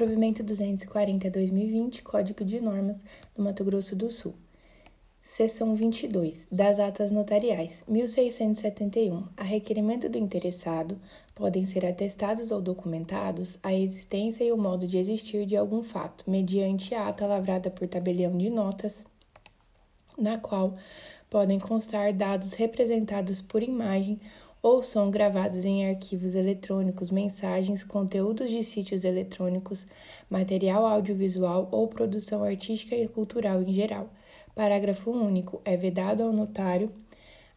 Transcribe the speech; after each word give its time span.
Provimento 0.00 0.42
240-2020, 0.42 2.02
Código 2.02 2.42
de 2.42 2.58
Normas 2.58 3.04
do 3.36 3.42
Mato 3.42 3.62
Grosso 3.62 3.94
do 3.94 4.10
Sul. 4.10 4.32
Seção 5.22 5.74
22. 5.74 6.48
Das 6.50 6.80
atas 6.80 7.10
notariais. 7.10 7.84
1671. 7.86 9.24
A 9.36 9.42
requerimento 9.42 10.08
do 10.08 10.16
interessado, 10.16 10.98
podem 11.34 11.66
ser 11.66 11.84
atestados 11.84 12.50
ou 12.50 12.62
documentados 12.62 13.58
a 13.62 13.74
existência 13.74 14.42
e 14.42 14.50
o 14.50 14.56
modo 14.56 14.86
de 14.86 14.96
existir 14.96 15.44
de 15.44 15.54
algum 15.54 15.82
fato, 15.82 16.24
mediante 16.26 16.94
ata 16.94 17.26
lavrada 17.26 17.70
por 17.70 17.86
tabelião 17.86 18.38
de 18.38 18.48
notas, 18.48 19.04
na 20.16 20.38
qual 20.38 20.78
podem 21.28 21.58
constar 21.58 22.14
dados 22.14 22.54
representados 22.54 23.42
por 23.42 23.62
imagem 23.62 24.18
ou 24.62 24.82
som 24.82 25.10
gravados 25.10 25.64
em 25.64 25.88
arquivos 25.88 26.34
eletrônicos, 26.34 27.10
mensagens, 27.10 27.82
conteúdos 27.82 28.50
de 28.50 28.62
sítios 28.62 29.04
eletrônicos, 29.04 29.86
material 30.28 30.84
audiovisual 30.84 31.68
ou 31.70 31.88
produção 31.88 32.44
artística 32.44 32.94
e 32.94 33.08
cultural 33.08 33.62
em 33.62 33.72
geral. 33.72 34.10
Parágrafo 34.54 35.10
único. 35.10 35.62
É 35.64 35.76
vedado 35.76 36.22
ao 36.22 36.32
notário 36.32 36.90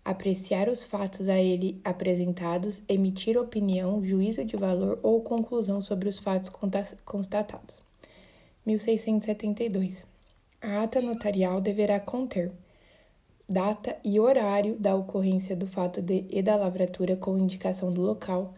apreciar 0.04 0.68
os 0.68 0.84
fatos 0.84 1.30
a 1.30 1.40
ele 1.40 1.80
apresentados, 1.84 2.82
emitir 2.88 3.38
opinião, 3.38 4.04
juízo 4.06 4.44
de 4.44 4.58
valor 4.58 5.00
ou 5.02 5.22
conclusão 5.22 5.82
sobre 5.82 6.10
os 6.10 6.20
fatos 6.20 6.52
constatados. 7.06 7.82
1672. 8.66 10.06
A 10.62 10.84
ata 10.84 11.02
notarial 11.02 11.60
deverá 11.60 12.00
conter 12.00 12.52
data 13.48 13.98
e 14.04 14.20
horário 14.20 14.76
da 14.80 14.96
ocorrência 14.96 15.56
do 15.56 15.68
fato 15.68 16.02
de, 16.02 16.26
e 16.30 16.42
da 16.42 16.56
lavratura 16.56 17.16
com 17.16 17.38
indicação 17.38 17.92
do 17.92 18.02
local, 18.02 18.54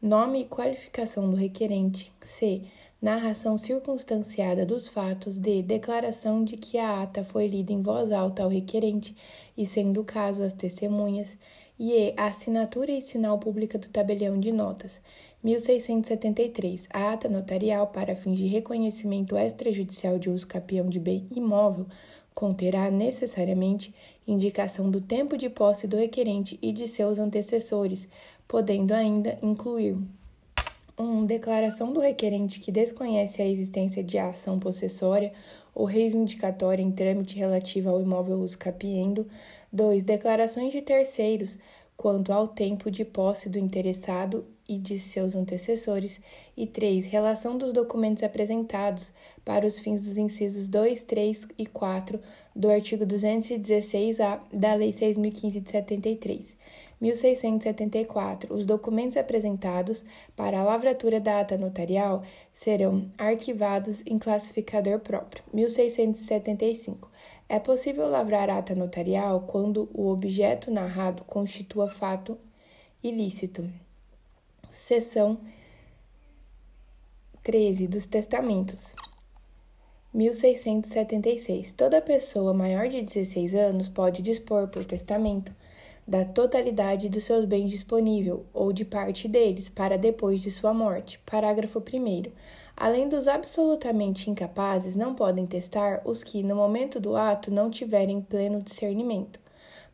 nome 0.00 0.42
e 0.42 0.44
qualificação 0.46 1.28
do 1.28 1.36
requerente, 1.36 2.10
c. 2.22 2.62
narração 3.00 3.58
circunstanciada 3.58 4.64
dos 4.64 4.88
fatos, 4.88 5.38
d. 5.38 5.62
declaração 5.62 6.42
de 6.42 6.56
que 6.56 6.78
a 6.78 7.02
ata 7.02 7.22
foi 7.22 7.46
lida 7.46 7.72
em 7.72 7.82
voz 7.82 8.10
alta 8.10 8.42
ao 8.42 8.48
requerente 8.48 9.14
e, 9.56 9.66
sendo 9.66 10.00
o 10.00 10.04
caso, 10.04 10.42
as 10.42 10.54
testemunhas, 10.54 11.36
e 11.78 11.92
e. 11.92 12.14
assinatura 12.16 12.92
e 12.92 13.00
sinal 13.00 13.38
pública 13.38 13.78
do 13.78 13.88
tabelião 13.88 14.38
de 14.38 14.52
notas. 14.52 15.00
1673. 15.42 16.86
A 16.92 17.12
ata 17.12 17.28
notarial 17.28 17.86
para 17.86 18.14
fins 18.14 18.36
de 18.36 18.46
reconhecimento 18.46 19.36
extrajudicial 19.36 20.18
de 20.18 20.28
uso 20.28 20.46
capião 20.46 20.88
de 20.88 20.98
bem 20.98 21.26
imóvel 21.34 21.86
conterá 22.34 22.90
necessariamente 22.90 23.94
indicação 24.32 24.90
do 24.90 25.00
tempo 25.00 25.36
de 25.36 25.48
posse 25.48 25.86
do 25.86 25.96
requerente 25.96 26.58
e 26.62 26.72
de 26.72 26.86
seus 26.86 27.18
antecessores, 27.18 28.08
podendo 28.46 28.92
ainda 28.92 29.38
incluir 29.42 29.96
1. 30.98 31.02
Um, 31.02 31.24
declaração 31.24 31.92
do 31.92 32.00
requerente 32.00 32.60
que 32.60 32.70
desconhece 32.70 33.40
a 33.40 33.46
existência 33.46 34.04
de 34.04 34.18
ação 34.18 34.58
possessória 34.58 35.32
ou 35.74 35.84
reivindicatória 35.84 36.82
em 36.82 36.92
trâmite 36.92 37.36
relativa 37.36 37.90
ao 37.90 38.00
imóvel 38.00 38.38
uso 38.38 38.58
capiendo. 38.58 39.26
2. 39.72 40.02
Declarações 40.02 40.72
de 40.72 40.82
terceiros 40.82 41.56
quanto 41.96 42.32
ao 42.32 42.48
tempo 42.48 42.90
de 42.90 43.04
posse 43.04 43.48
do 43.48 43.58
interessado 43.58 44.44
e 44.70 44.78
de 44.78 45.00
seus 45.00 45.34
antecessores, 45.34 46.20
e 46.56 46.64
3. 46.64 47.06
Relação 47.06 47.58
dos 47.58 47.72
documentos 47.72 48.22
apresentados 48.22 49.12
para 49.44 49.66
os 49.66 49.80
fins 49.80 50.04
dos 50.04 50.16
incisos 50.16 50.68
2, 50.68 51.02
3 51.02 51.48
e 51.58 51.66
4 51.66 52.20
do 52.54 52.70
artigo 52.70 53.04
216-A 53.04 54.40
da 54.52 54.74
Lei 54.74 54.92
6.015 54.92 55.60
de 55.60 55.70
73. 55.72 56.56
1674. 57.00 58.54
Os 58.54 58.64
documentos 58.64 59.16
apresentados 59.16 60.04
para 60.36 60.60
a 60.60 60.62
lavratura 60.62 61.18
da 61.18 61.40
ata 61.40 61.58
notarial 61.58 62.22
serão 62.54 63.10
arquivados 63.18 64.02
em 64.06 64.20
classificador 64.20 65.00
próprio. 65.00 65.42
1675. 65.52 67.10
É 67.48 67.58
possível 67.58 68.08
lavrar 68.08 68.48
ata 68.48 68.76
notarial 68.76 69.40
quando 69.48 69.88
o 69.92 70.08
objeto 70.08 70.70
narrado 70.70 71.24
constitua 71.24 71.88
fato 71.88 72.38
ilícito. 73.02 73.68
Seção 74.86 75.38
13 77.44 77.86
dos 77.86 78.06
Testamentos. 78.06 78.96
1676. 80.12 81.70
Toda 81.72 82.02
pessoa 82.02 82.52
maior 82.52 82.88
de 82.88 83.02
16 83.02 83.54
anos 83.54 83.88
pode 83.88 84.20
dispor 84.20 84.66
por 84.68 84.84
testamento 84.84 85.54
da 86.08 86.24
totalidade 86.24 87.08
dos 87.08 87.22
seus 87.22 87.44
bens 87.44 87.70
disponível 87.70 88.46
ou 88.52 88.72
de 88.72 88.84
parte 88.84 89.28
deles 89.28 89.68
para 89.68 89.96
depois 89.96 90.40
de 90.40 90.50
sua 90.50 90.74
morte. 90.74 91.20
Parágrafo 91.30 91.78
1. 91.78 92.32
Além 92.76 93.08
dos 93.08 93.28
absolutamente 93.28 94.28
incapazes, 94.28 94.96
não 94.96 95.14
podem 95.14 95.46
testar 95.46 96.00
os 96.04 96.24
que, 96.24 96.42
no 96.42 96.56
momento 96.56 96.98
do 96.98 97.14
ato, 97.14 97.50
não 97.50 97.70
tiverem 97.70 98.20
pleno 98.20 98.62
discernimento. 98.62 99.38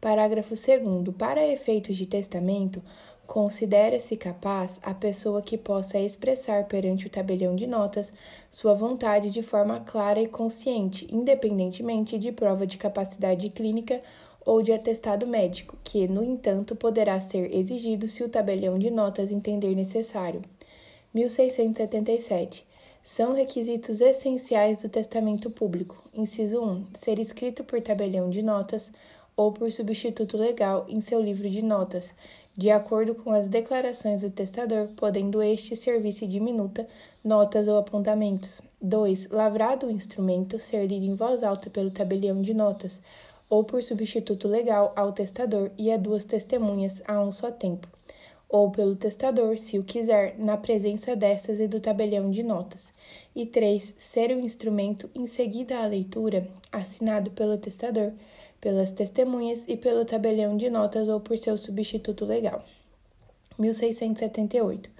Parágrafo 0.00 0.54
2. 0.54 1.14
Para 1.16 1.46
efeitos 1.46 1.96
de 1.96 2.06
testamento, 2.06 2.80
considera-se 3.26 4.16
capaz 4.16 4.78
a 4.82 4.94
pessoa 4.94 5.42
que 5.42 5.58
possa 5.58 5.98
expressar 5.98 6.64
perante 6.64 7.06
o 7.06 7.10
tabelião 7.10 7.56
de 7.56 7.66
notas 7.66 8.12
sua 8.50 8.72
vontade 8.72 9.30
de 9.30 9.42
forma 9.42 9.80
clara 9.80 10.20
e 10.20 10.28
consciente, 10.28 11.06
independentemente 11.12 12.18
de 12.18 12.32
prova 12.32 12.66
de 12.66 12.78
capacidade 12.78 13.50
clínica 13.50 14.00
ou 14.44 14.62
de 14.62 14.72
atestado 14.72 15.26
médico, 15.26 15.76
que, 15.82 16.06
no 16.06 16.22
entanto, 16.22 16.76
poderá 16.76 17.18
ser 17.20 17.52
exigido 17.52 18.06
se 18.08 18.22
o 18.22 18.28
tabelião 18.28 18.78
de 18.78 18.90
notas 18.90 19.32
entender 19.32 19.74
necessário. 19.74 20.40
1677 21.12 22.64
são 23.02 23.34
requisitos 23.34 24.00
essenciais 24.00 24.82
do 24.82 24.88
testamento 24.88 25.50
público. 25.50 26.02
Inciso 26.14 26.60
1. 26.60 26.86
Ser 26.98 27.18
escrito 27.18 27.64
por 27.64 27.80
tabelião 27.80 28.30
de 28.30 28.42
notas 28.42 28.92
ou 29.36 29.52
por 29.52 29.70
substituto 29.70 30.36
legal 30.36 30.86
em 30.88 31.00
seu 31.00 31.20
livro 31.20 31.48
de 31.48 31.62
notas, 31.62 32.14
de 32.56 32.70
acordo 32.70 33.14
com 33.14 33.32
as 33.32 33.48
declarações 33.48 34.22
do 34.22 34.30
testador, 34.30 34.88
podendo 34.96 35.42
este 35.42 35.76
servir-se 35.76 36.26
de 36.26 36.40
minuta, 36.40 36.88
notas 37.22 37.68
ou 37.68 37.76
apontamentos. 37.76 38.62
2. 38.80 39.28
Lavrado 39.28 39.86
o 39.86 39.90
instrumento, 39.90 40.58
ser 40.58 40.86
lido 40.86 41.04
em 41.04 41.14
voz 41.14 41.42
alta 41.42 41.68
pelo 41.68 41.90
tabelião 41.90 42.40
de 42.40 42.54
notas, 42.54 43.00
ou 43.50 43.62
por 43.62 43.82
substituto 43.82 44.48
legal 44.48 44.92
ao 44.96 45.12
testador 45.12 45.70
e 45.76 45.90
a 45.90 45.96
duas 45.96 46.24
testemunhas 46.24 47.02
a 47.06 47.20
um 47.20 47.30
só 47.30 47.50
tempo 47.50 47.88
ou 48.48 48.70
pelo 48.70 48.94
testador, 48.94 49.58
se 49.58 49.78
o 49.78 49.84
quiser, 49.84 50.38
na 50.38 50.56
presença 50.56 51.16
dessas 51.16 51.58
e 51.58 51.66
do 51.66 51.80
tabelião 51.80 52.30
de 52.30 52.42
notas. 52.42 52.92
E 53.34 53.44
3. 53.44 53.94
Ser 53.98 54.30
o 54.30 54.40
instrumento 54.40 55.10
em 55.14 55.26
seguida 55.26 55.78
à 55.78 55.86
leitura, 55.86 56.48
assinado 56.70 57.30
pelo 57.32 57.58
testador, 57.58 58.12
pelas 58.66 58.90
testemunhas 58.90 59.62
e 59.68 59.76
pelo 59.76 60.04
tabelião 60.04 60.56
de 60.56 60.68
notas 60.68 61.06
ou 61.06 61.20
por 61.20 61.38
seu 61.38 61.56
substituto 61.56 62.24
legal. 62.24 62.64
1678. 63.56 64.90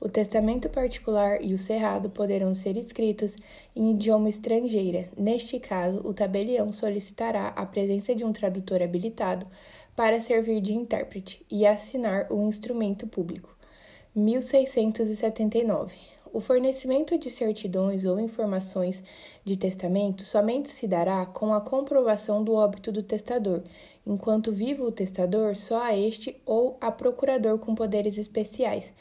O 0.00 0.08
testamento 0.08 0.68
particular 0.68 1.44
e 1.44 1.52
o 1.52 1.58
cerrado 1.58 2.08
poderão 2.10 2.54
ser 2.54 2.76
escritos 2.76 3.34
em 3.74 3.90
idioma 3.90 4.28
estrangeira. 4.28 5.08
Neste 5.16 5.58
caso, 5.58 6.00
o 6.04 6.14
tabelião 6.14 6.70
solicitará 6.70 7.48
a 7.48 7.66
presença 7.66 8.14
de 8.14 8.24
um 8.24 8.32
tradutor 8.32 8.80
habilitado 8.84 9.48
para 9.96 10.20
servir 10.20 10.60
de 10.60 10.72
intérprete 10.72 11.44
e 11.50 11.66
assinar 11.66 12.32
o 12.32 12.46
instrumento 12.46 13.04
público. 13.08 13.52
1679. 14.14 15.96
O 16.30 16.40
fornecimento 16.40 17.16
de 17.16 17.30
certidões 17.30 18.04
ou 18.04 18.20
informações 18.20 19.02
de 19.44 19.56
testamento 19.56 20.24
somente 20.24 20.68
se 20.68 20.86
dará 20.86 21.24
com 21.24 21.54
a 21.54 21.60
comprovação 21.60 22.44
do 22.44 22.54
óbito 22.54 22.92
do 22.92 23.02
testador. 23.02 23.62
Enquanto 24.06 24.52
vivo 24.52 24.84
o 24.84 24.92
testador, 24.92 25.56
só 25.56 25.82
a 25.82 25.96
este 25.96 26.36
ou 26.44 26.76
a 26.80 26.92
procurador 26.92 27.58
com 27.58 27.74
poderes 27.74 28.18
especiais, 28.18 28.92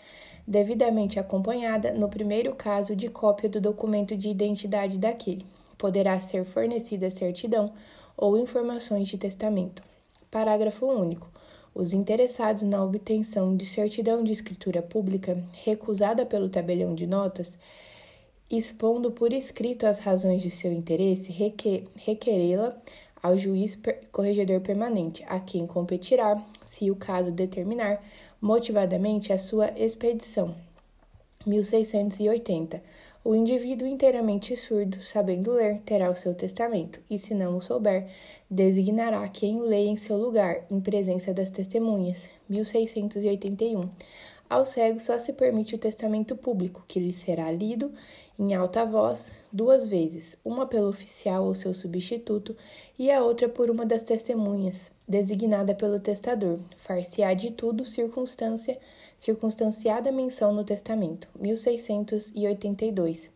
devidamente 0.47 1.19
acompanhada, 1.19 1.91
no 1.91 2.07
primeiro 2.07 2.55
caso, 2.55 2.95
de 2.95 3.09
cópia 3.09 3.49
do 3.49 3.59
documento 3.59 4.15
de 4.15 4.29
identidade 4.29 4.97
daquele. 4.97 5.45
Poderá 5.77 6.19
ser 6.19 6.45
fornecida 6.45 7.09
certidão 7.09 7.73
ou 8.15 8.37
informações 8.37 9.07
de 9.09 9.17
testamento. 9.17 9.83
Parágrafo 10.31 10.85
único. 10.85 11.29
Os 11.79 11.93
interessados 11.93 12.63
na 12.63 12.83
obtenção 12.83 13.55
de 13.55 13.63
certidão 13.63 14.23
de 14.23 14.31
escritura 14.31 14.81
pública 14.81 15.37
recusada 15.63 16.25
pelo 16.25 16.49
tabelião 16.49 16.95
de 16.95 17.05
notas, 17.05 17.55
expondo 18.49 19.11
por 19.11 19.31
escrito 19.31 19.85
as 19.85 19.99
razões 19.99 20.41
de 20.41 20.49
seu 20.49 20.73
interesse, 20.73 21.31
requerê-la 21.95 22.75
ao 23.21 23.37
juiz 23.37 23.77
corregedor 24.11 24.59
permanente, 24.61 25.23
a 25.27 25.39
quem 25.39 25.67
competirá, 25.67 26.43
se 26.65 26.89
o 26.89 26.95
caso 26.95 27.29
determinar, 27.29 28.03
motivadamente 28.41 29.31
a 29.31 29.37
sua 29.37 29.69
expedição. 29.79 30.55
1680. 31.45 32.81
O 33.27 33.35
indivíduo 33.35 33.85
inteiramente 33.85 34.55
surdo, 34.55 35.03
sabendo 35.03 35.51
ler, 35.51 35.81
terá 35.81 36.09
o 36.09 36.15
seu 36.15 36.33
testamento, 36.33 37.01
e 37.09 37.19
se 37.19 37.33
não 37.33 37.57
o 37.57 37.61
souber, 37.61 38.07
designará 38.49 39.27
quem 39.27 39.57
o 39.57 39.65
lê 39.65 39.85
em 39.85 39.97
seu 39.97 40.15
lugar, 40.15 40.65
em 40.71 40.79
presença 40.79 41.33
das 41.33 41.49
testemunhas. 41.49 42.29
1681. 42.47 43.89
Ao 44.49 44.65
cego 44.65 45.01
só 45.01 45.19
se 45.19 45.33
permite 45.33 45.75
o 45.75 45.77
testamento 45.77 46.37
público, 46.37 46.85
que 46.87 47.01
lhe 47.01 47.11
será 47.11 47.51
lido 47.51 47.91
em 48.39 48.55
alta 48.55 48.85
voz 48.85 49.29
duas 49.51 49.85
vezes, 49.85 50.37
uma 50.45 50.65
pelo 50.65 50.87
oficial 50.87 51.43
ou 51.43 51.53
seu 51.53 51.73
substituto 51.73 52.55
e 52.97 53.11
a 53.11 53.21
outra 53.21 53.49
por 53.49 53.69
uma 53.69 53.85
das 53.85 54.03
testemunhas, 54.03 54.89
designada 55.05 55.75
pelo 55.75 55.99
testador. 55.99 56.59
Far-se-á 56.77 57.33
de 57.33 57.51
tudo 57.51 57.83
circunstância 57.83 58.79
circunstanciada 59.17 60.11
menção 60.11 60.53
no 60.53 60.63
testamento, 60.63 61.27
1682. 61.39 63.31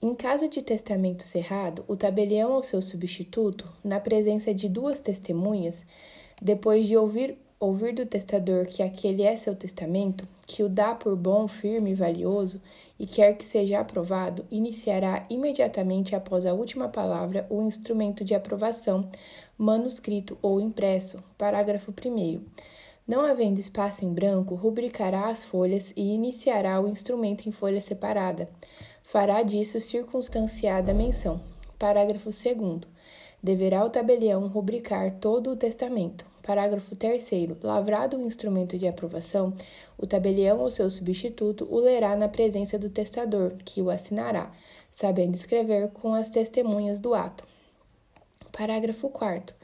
Em 0.00 0.14
caso 0.14 0.48
de 0.48 0.60
testamento 0.60 1.22
cerrado, 1.22 1.82
o 1.88 1.96
tabelião 1.96 2.52
ou 2.52 2.62
seu 2.62 2.82
substituto, 2.82 3.66
na 3.82 3.98
presença 3.98 4.52
de 4.52 4.68
duas 4.68 5.00
testemunhas, 5.00 5.84
depois 6.42 6.86
de 6.86 6.94
ouvir, 6.94 7.38
ouvir 7.58 7.94
do 7.94 8.04
testador 8.04 8.66
que 8.66 8.82
aquele 8.82 9.22
é 9.22 9.34
seu 9.36 9.56
testamento, 9.56 10.28
que 10.46 10.62
o 10.62 10.68
dá 10.68 10.94
por 10.94 11.16
bom, 11.16 11.48
firme 11.48 11.92
e 11.92 11.94
valioso, 11.94 12.60
e 12.98 13.06
quer 13.06 13.32
que 13.38 13.46
seja 13.46 13.80
aprovado, 13.80 14.44
iniciará 14.50 15.24
imediatamente 15.30 16.14
após 16.14 16.44
a 16.44 16.52
última 16.52 16.86
palavra 16.88 17.46
o 17.48 17.62
instrumento 17.62 18.22
de 18.22 18.34
aprovação, 18.34 19.08
manuscrito 19.56 20.36
ou 20.42 20.60
impresso. 20.60 21.22
Parágrafo 21.38 21.92
1. 21.92 22.42
Não 23.06 23.20
havendo 23.20 23.60
espaço 23.60 24.02
em 24.02 24.12
branco, 24.12 24.54
rubricará 24.54 25.28
as 25.28 25.44
folhas 25.44 25.92
e 25.94 26.14
iniciará 26.14 26.80
o 26.80 26.88
instrumento 26.88 27.46
em 27.46 27.52
folha 27.52 27.78
separada. 27.78 28.48
Fará 29.02 29.42
disso 29.42 29.78
circunstanciada 29.78 30.94
menção. 30.94 31.38
Parágrafo 31.78 32.30
2. 32.30 32.80
Deverá 33.42 33.84
o 33.84 33.90
tabelião 33.90 34.48
rubricar 34.48 35.16
todo 35.20 35.50
o 35.50 35.56
testamento. 35.56 36.24
Parágrafo 36.42 36.96
3. 36.96 37.28
Lavrado 37.62 38.16
o 38.16 38.26
instrumento 38.26 38.78
de 38.78 38.88
aprovação, 38.88 39.52
o 39.98 40.06
tabelião 40.06 40.60
ou 40.60 40.70
seu 40.70 40.88
substituto 40.88 41.68
o 41.70 41.78
lerá 41.78 42.16
na 42.16 42.28
presença 42.28 42.78
do 42.78 42.88
testador, 42.88 43.52
que 43.66 43.82
o 43.82 43.90
assinará, 43.90 44.50
sabendo 44.90 45.34
escrever 45.34 45.90
com 45.90 46.14
as 46.14 46.30
testemunhas 46.30 46.98
do 46.98 47.12
ato. 47.12 47.44
Parágrafo 48.50 49.10
4. 49.10 49.54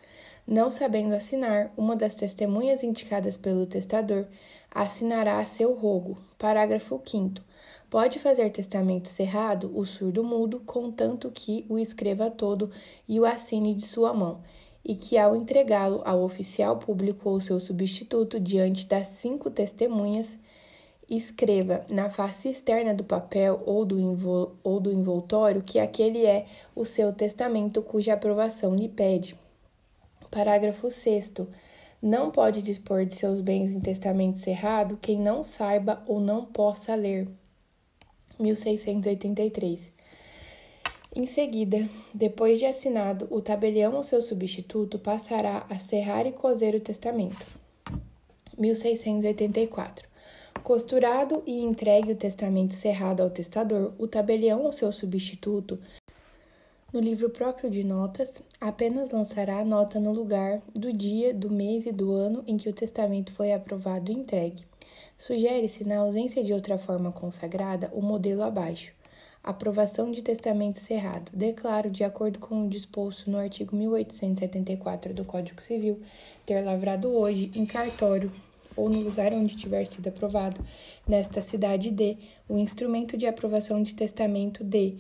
Não 0.51 0.69
sabendo 0.69 1.15
assinar, 1.15 1.73
uma 1.77 1.95
das 1.95 2.17
testemunhas 2.17 2.83
indicadas 2.83 3.37
pelo 3.37 3.67
testador 3.67 4.27
assinará 4.69 5.39
a 5.39 5.45
seu 5.45 5.73
rogo. 5.73 6.19
Parágrafo 6.37 7.01
5. 7.07 7.41
Pode 7.89 8.19
fazer 8.19 8.51
testamento 8.51 9.07
cerrado 9.07 9.71
o 9.73 9.87
surdo-mudo, 9.87 10.61
contanto 10.67 11.31
que 11.33 11.65
o 11.69 11.79
escreva 11.79 12.33
todo 12.33 12.69
e 13.09 13.21
o 13.21 13.25
assine 13.25 13.77
de 13.77 13.87
sua 13.87 14.13
mão, 14.13 14.41
e 14.85 14.97
que, 14.97 15.17
ao 15.17 15.37
entregá-lo 15.37 16.03
ao 16.05 16.21
oficial 16.25 16.79
público 16.79 17.31
ou 17.31 17.41
seu 17.41 17.61
substituto 17.61 18.41
diante 18.41 18.87
das 18.87 19.07
cinco 19.07 19.53
testemunhas, 19.53 20.37
escreva 21.09 21.87
na 21.89 22.11
face 22.11 22.49
externa 22.49 22.93
do 22.93 23.05
papel 23.05 23.63
ou 23.65 23.85
do, 23.85 24.57
ou 24.65 24.81
do 24.81 24.93
envoltório 24.93 25.63
que 25.63 25.79
aquele 25.79 26.27
é 26.27 26.47
o 26.75 26.85
seu 26.85 27.13
testamento 27.13 27.81
cuja 27.81 28.15
aprovação 28.15 28.75
lhe 28.75 28.89
pede. 28.89 29.39
Parágrafo 30.31 30.89
6. 30.89 31.33
Não 32.01 32.31
pode 32.31 32.63
dispor 32.63 33.05
de 33.05 33.17
seus 33.17 33.41
bens 33.41 33.73
em 33.73 33.81
testamento 33.81 34.39
cerrado 34.39 34.97
quem 35.03 35.19
não 35.19 35.43
saiba 35.43 36.05
ou 36.07 36.21
não 36.21 36.45
possa 36.45 36.95
ler. 36.95 37.27
1683. 38.39 39.91
Em 41.17 41.27
seguida, 41.27 41.91
depois 42.15 42.61
de 42.61 42.67
assinado, 42.67 43.27
o 43.29 43.43
tabelião 43.43 43.97
ou 43.97 44.05
seu 44.05 44.23
substituto 44.23 45.01
passará 45.01 45.67
a 45.69 45.75
serrar 45.75 46.25
e 46.25 46.33
coser 46.33 46.77
o 46.77 46.81
testamento. 46.81 47.45
1684. 48.57 50.09
Costurado 50.63 51.43
e 51.45 51.61
entregue 51.61 52.13
o 52.13 52.17
testamento 52.17 52.75
cerrado 52.75 53.21
ao 53.21 53.31
testador, 53.31 53.93
o 53.99 54.07
tabelião 54.07 54.63
ou 54.63 54.71
seu 54.71 54.93
substituto 54.93 55.77
no 56.93 56.99
livro 56.99 57.31
próprio 57.31 57.71
de 57.71 57.85
notas, 57.85 58.43
apenas 58.61 59.11
lançará 59.11 59.61
a 59.61 59.65
nota 59.65 60.01
no 60.01 60.13
lugar 60.13 60.61
do 60.75 60.93
dia, 60.93 61.33
do 61.33 61.49
mês 61.49 61.87
e 61.87 61.93
do 61.93 62.13
ano 62.13 62.43
em 62.47 62.57
que 62.57 62.69
o 62.69 62.73
testamento 62.73 63.33
foi 63.33 63.53
aprovado 63.53 64.11
e 64.11 64.15
entregue. 64.15 64.65
Sugere-se, 65.17 65.85
na 65.85 65.99
ausência 65.99 66.43
de 66.43 66.53
outra 66.53 66.79
forma 66.79 67.13
consagrada, 67.13 67.91
o 67.93 68.03
modelo 68.03 68.43
abaixo. 68.43 68.93
Aprovação 69.43 70.11
de 70.11 70.21
testamento 70.21 70.81
cerrado. 70.81 71.31
Declaro, 71.33 71.91
de 71.91 72.03
acordo 72.03 72.41
com 72.41 72.67
o 72.67 72.69
disposto 72.69 73.31
no 73.31 73.39
artigo 73.39 73.77
1874 73.77 75.15
do 75.15 75.25
Código 75.25 75.63
Civil, 75.63 76.01
ter 76.45 76.61
lavrado 76.61 77.09
hoje, 77.09 77.51
em 77.55 77.65
cartório 77.65 78.33
ou 78.77 78.89
no 78.89 79.01
lugar 79.01 79.33
onde 79.33 79.57
tiver 79.57 79.85
sido 79.85 80.09
aprovado, 80.09 80.61
nesta 81.07 81.41
cidade 81.41 81.91
de, 81.91 82.17
o 82.49 82.59
instrumento 82.59 83.17
de 83.17 83.27
aprovação 83.27 83.83
de 83.83 83.95
testamento 83.95 84.65
de 84.65 84.97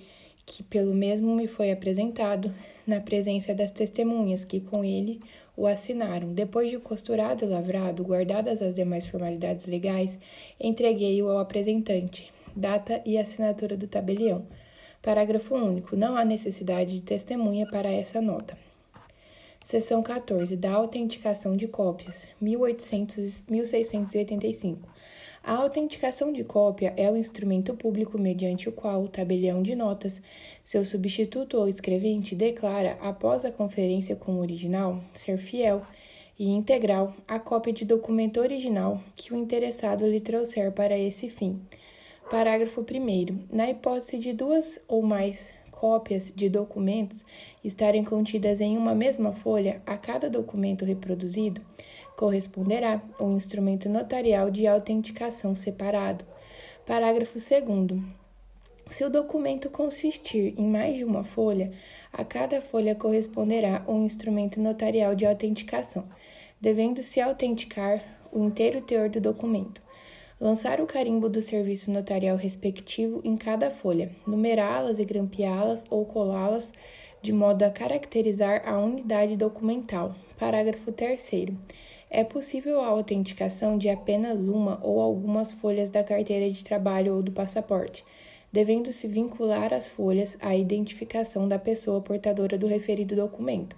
que 0.50 0.64
pelo 0.64 0.92
mesmo 0.92 1.36
me 1.36 1.46
foi 1.46 1.70
apresentado, 1.70 2.52
na 2.84 3.00
presença 3.00 3.54
das 3.54 3.70
testemunhas 3.70 4.44
que 4.44 4.60
com 4.60 4.84
ele 4.84 5.20
o 5.56 5.64
assinaram. 5.64 6.32
Depois 6.32 6.68
de 6.68 6.78
costurado 6.78 7.44
e 7.44 7.48
lavrado, 7.48 8.02
guardadas 8.02 8.60
as 8.60 8.74
demais 8.74 9.06
formalidades 9.06 9.64
legais, 9.66 10.18
entreguei-o 10.58 11.28
ao 11.28 11.38
apresentante. 11.38 12.32
Data 12.56 13.00
e 13.06 13.16
assinatura 13.16 13.76
do 13.76 13.86
tabelião. 13.86 14.44
Parágrafo 15.00 15.54
único. 15.54 15.94
Não 15.94 16.16
há 16.16 16.24
necessidade 16.24 16.94
de 16.94 17.02
testemunha 17.02 17.64
para 17.68 17.88
essa 17.88 18.20
nota. 18.20 18.58
Seção 19.64 20.02
14. 20.02 20.56
Da 20.56 20.72
autenticação 20.72 21.56
de 21.56 21.68
cópias. 21.68 22.26
1800, 22.40 23.44
1685. 23.48 24.88
A 25.42 25.54
autenticação 25.56 26.32
de 26.32 26.44
cópia 26.44 26.92
é 26.96 27.10
o 27.10 27.16
instrumento 27.16 27.74
público 27.74 28.18
mediante 28.18 28.68
o 28.68 28.72
qual 28.72 29.02
o 29.02 29.08
tabelião 29.08 29.62
de 29.62 29.74
notas, 29.74 30.20
seu 30.64 30.84
substituto 30.84 31.56
ou 31.56 31.66
escrevente, 31.66 32.34
declara, 32.34 32.98
após 33.00 33.44
a 33.44 33.50
conferência 33.50 34.14
com 34.14 34.32
o 34.32 34.40
original, 34.40 35.02
ser 35.14 35.38
fiel 35.38 35.82
e 36.38 36.50
integral 36.50 37.14
à 37.26 37.38
cópia 37.38 37.72
de 37.72 37.84
documento 37.84 38.38
original 38.38 39.02
que 39.16 39.32
o 39.32 39.36
interessado 39.36 40.06
lhe 40.06 40.20
trouxer 40.20 40.72
para 40.72 40.96
esse 40.98 41.28
fim. 41.28 41.60
Parágrafo 42.30 42.82
1. 42.82 43.46
Na 43.50 43.70
hipótese 43.70 44.18
de 44.18 44.32
duas 44.32 44.78
ou 44.86 45.02
mais 45.02 45.52
cópias 45.70 46.30
de 46.36 46.48
documentos 46.48 47.24
estarem 47.64 48.04
contidas 48.04 48.60
em 48.60 48.76
uma 48.76 48.94
mesma 48.94 49.32
folha, 49.32 49.80
a 49.86 49.96
cada 49.96 50.28
documento 50.28 50.84
reproduzido, 50.84 51.62
corresponderá 52.20 53.00
um 53.18 53.34
instrumento 53.34 53.88
notarial 53.88 54.50
de 54.50 54.66
autenticação 54.66 55.54
separado. 55.54 56.22
Parágrafo 56.86 57.38
2. 57.38 58.02
Se 58.88 59.02
o 59.02 59.08
documento 59.08 59.70
consistir 59.70 60.52
em 60.58 60.66
mais 60.66 60.98
de 60.98 61.02
uma 61.02 61.24
folha, 61.24 61.72
a 62.12 62.22
cada 62.22 62.60
folha 62.60 62.94
corresponderá 62.94 63.82
um 63.88 64.04
instrumento 64.04 64.60
notarial 64.60 65.14
de 65.14 65.24
autenticação, 65.24 66.04
devendo-se 66.60 67.22
autenticar 67.22 68.04
o 68.30 68.44
inteiro 68.44 68.82
teor 68.82 69.08
do 69.08 69.18
documento. 69.18 69.80
Lançar 70.38 70.78
o 70.78 70.86
carimbo 70.86 71.26
do 71.26 71.40
serviço 71.40 71.90
notarial 71.90 72.36
respectivo 72.36 73.22
em 73.24 73.34
cada 73.34 73.70
folha, 73.70 74.10
numerá-las 74.26 74.98
e 74.98 75.06
grampeá-las 75.06 75.86
ou 75.88 76.04
colá-las 76.04 76.70
de 77.22 77.32
modo 77.32 77.62
a 77.62 77.70
caracterizar 77.70 78.68
a 78.68 78.78
unidade 78.78 79.38
documental. 79.38 80.14
Parágrafo 80.38 80.92
3 80.92 81.18
é 82.10 82.24
possível 82.24 82.80
a 82.80 82.88
autenticação 82.88 83.78
de 83.78 83.88
apenas 83.88 84.40
uma 84.40 84.80
ou 84.82 85.00
algumas 85.00 85.52
folhas 85.52 85.88
da 85.88 86.02
carteira 86.02 86.50
de 86.50 86.64
trabalho 86.64 87.14
ou 87.14 87.22
do 87.22 87.30
passaporte, 87.30 88.04
devendo-se 88.52 89.06
vincular 89.06 89.72
as 89.72 89.88
folhas 89.88 90.36
à 90.40 90.56
identificação 90.56 91.46
da 91.46 91.56
pessoa 91.56 92.00
portadora 92.00 92.58
do 92.58 92.66
referido 92.66 93.14
documento, 93.14 93.76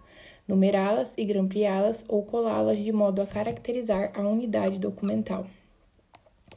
numerá-las 0.48 1.12
e 1.18 1.24
grampeá-las 1.26 2.06
ou 2.08 2.24
colá-las 2.24 2.78
de 2.78 2.90
modo 2.90 3.20
a 3.20 3.26
caracterizar 3.26 4.10
a 4.14 4.22
unidade 4.22 4.78
documental. 4.78 5.46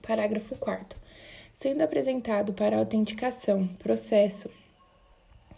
Parágrafo 0.01 0.55
4. 0.55 0.97
Sendo 1.53 1.81
apresentado 1.81 2.53
para 2.53 2.77
autenticação, 2.77 3.67
processo, 3.79 4.49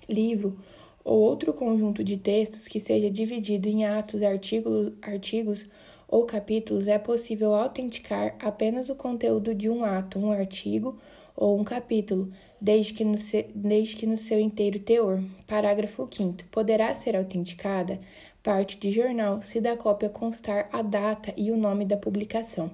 livro 0.09 0.57
ou 1.03 1.19
outro 1.19 1.53
conjunto 1.53 2.03
de 2.03 2.17
textos 2.17 2.67
que 2.67 2.79
seja 2.79 3.09
dividido 3.09 3.67
em 3.67 3.85
atos, 3.85 4.23
artigos, 4.23 4.93
artigos 5.01 5.65
ou 6.07 6.25
capítulos, 6.25 6.87
é 6.87 6.97
possível 6.97 7.53
autenticar 7.53 8.35
apenas 8.39 8.89
o 8.89 8.95
conteúdo 8.95 9.53
de 9.53 9.69
um 9.69 9.83
ato, 9.83 10.17
um 10.17 10.31
artigo 10.31 10.97
ou 11.35 11.59
um 11.59 11.63
capítulo, 11.63 12.31
desde 12.59 12.93
que 12.93 13.03
no, 13.03 13.17
se, 13.17 13.45
desde 13.53 13.95
que 13.95 14.07
no 14.07 14.17
seu 14.17 14.39
inteiro 14.39 14.79
teor. 14.79 15.21
Parágrafo 15.45 16.07
5. 16.09 16.45
Poderá 16.51 16.95
ser 16.95 17.15
autenticada 17.15 17.99
parte 18.41 18.77
de 18.77 18.91
jornal 18.91 19.41
se 19.41 19.59
da 19.59 19.75
cópia 19.75 20.09
constar 20.09 20.69
a 20.71 20.81
data 20.81 21.33
e 21.35 21.51
o 21.51 21.57
nome 21.57 21.85
da 21.85 21.97
publicação. 21.97 22.71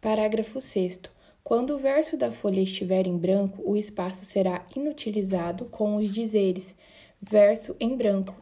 Parágrafo 0.00 0.60
6. 0.60 1.00
Quando 1.42 1.74
o 1.74 1.78
verso 1.78 2.16
da 2.16 2.30
folha 2.30 2.60
estiver 2.60 3.06
em 3.06 3.16
branco, 3.16 3.62
o 3.64 3.74
espaço 3.74 4.26
será 4.26 4.66
inutilizado 4.76 5.64
com 5.64 5.96
os 5.96 6.12
dizeres 6.12 6.74
verso 7.20 7.74
em 7.80 7.96
branco. 7.96 8.34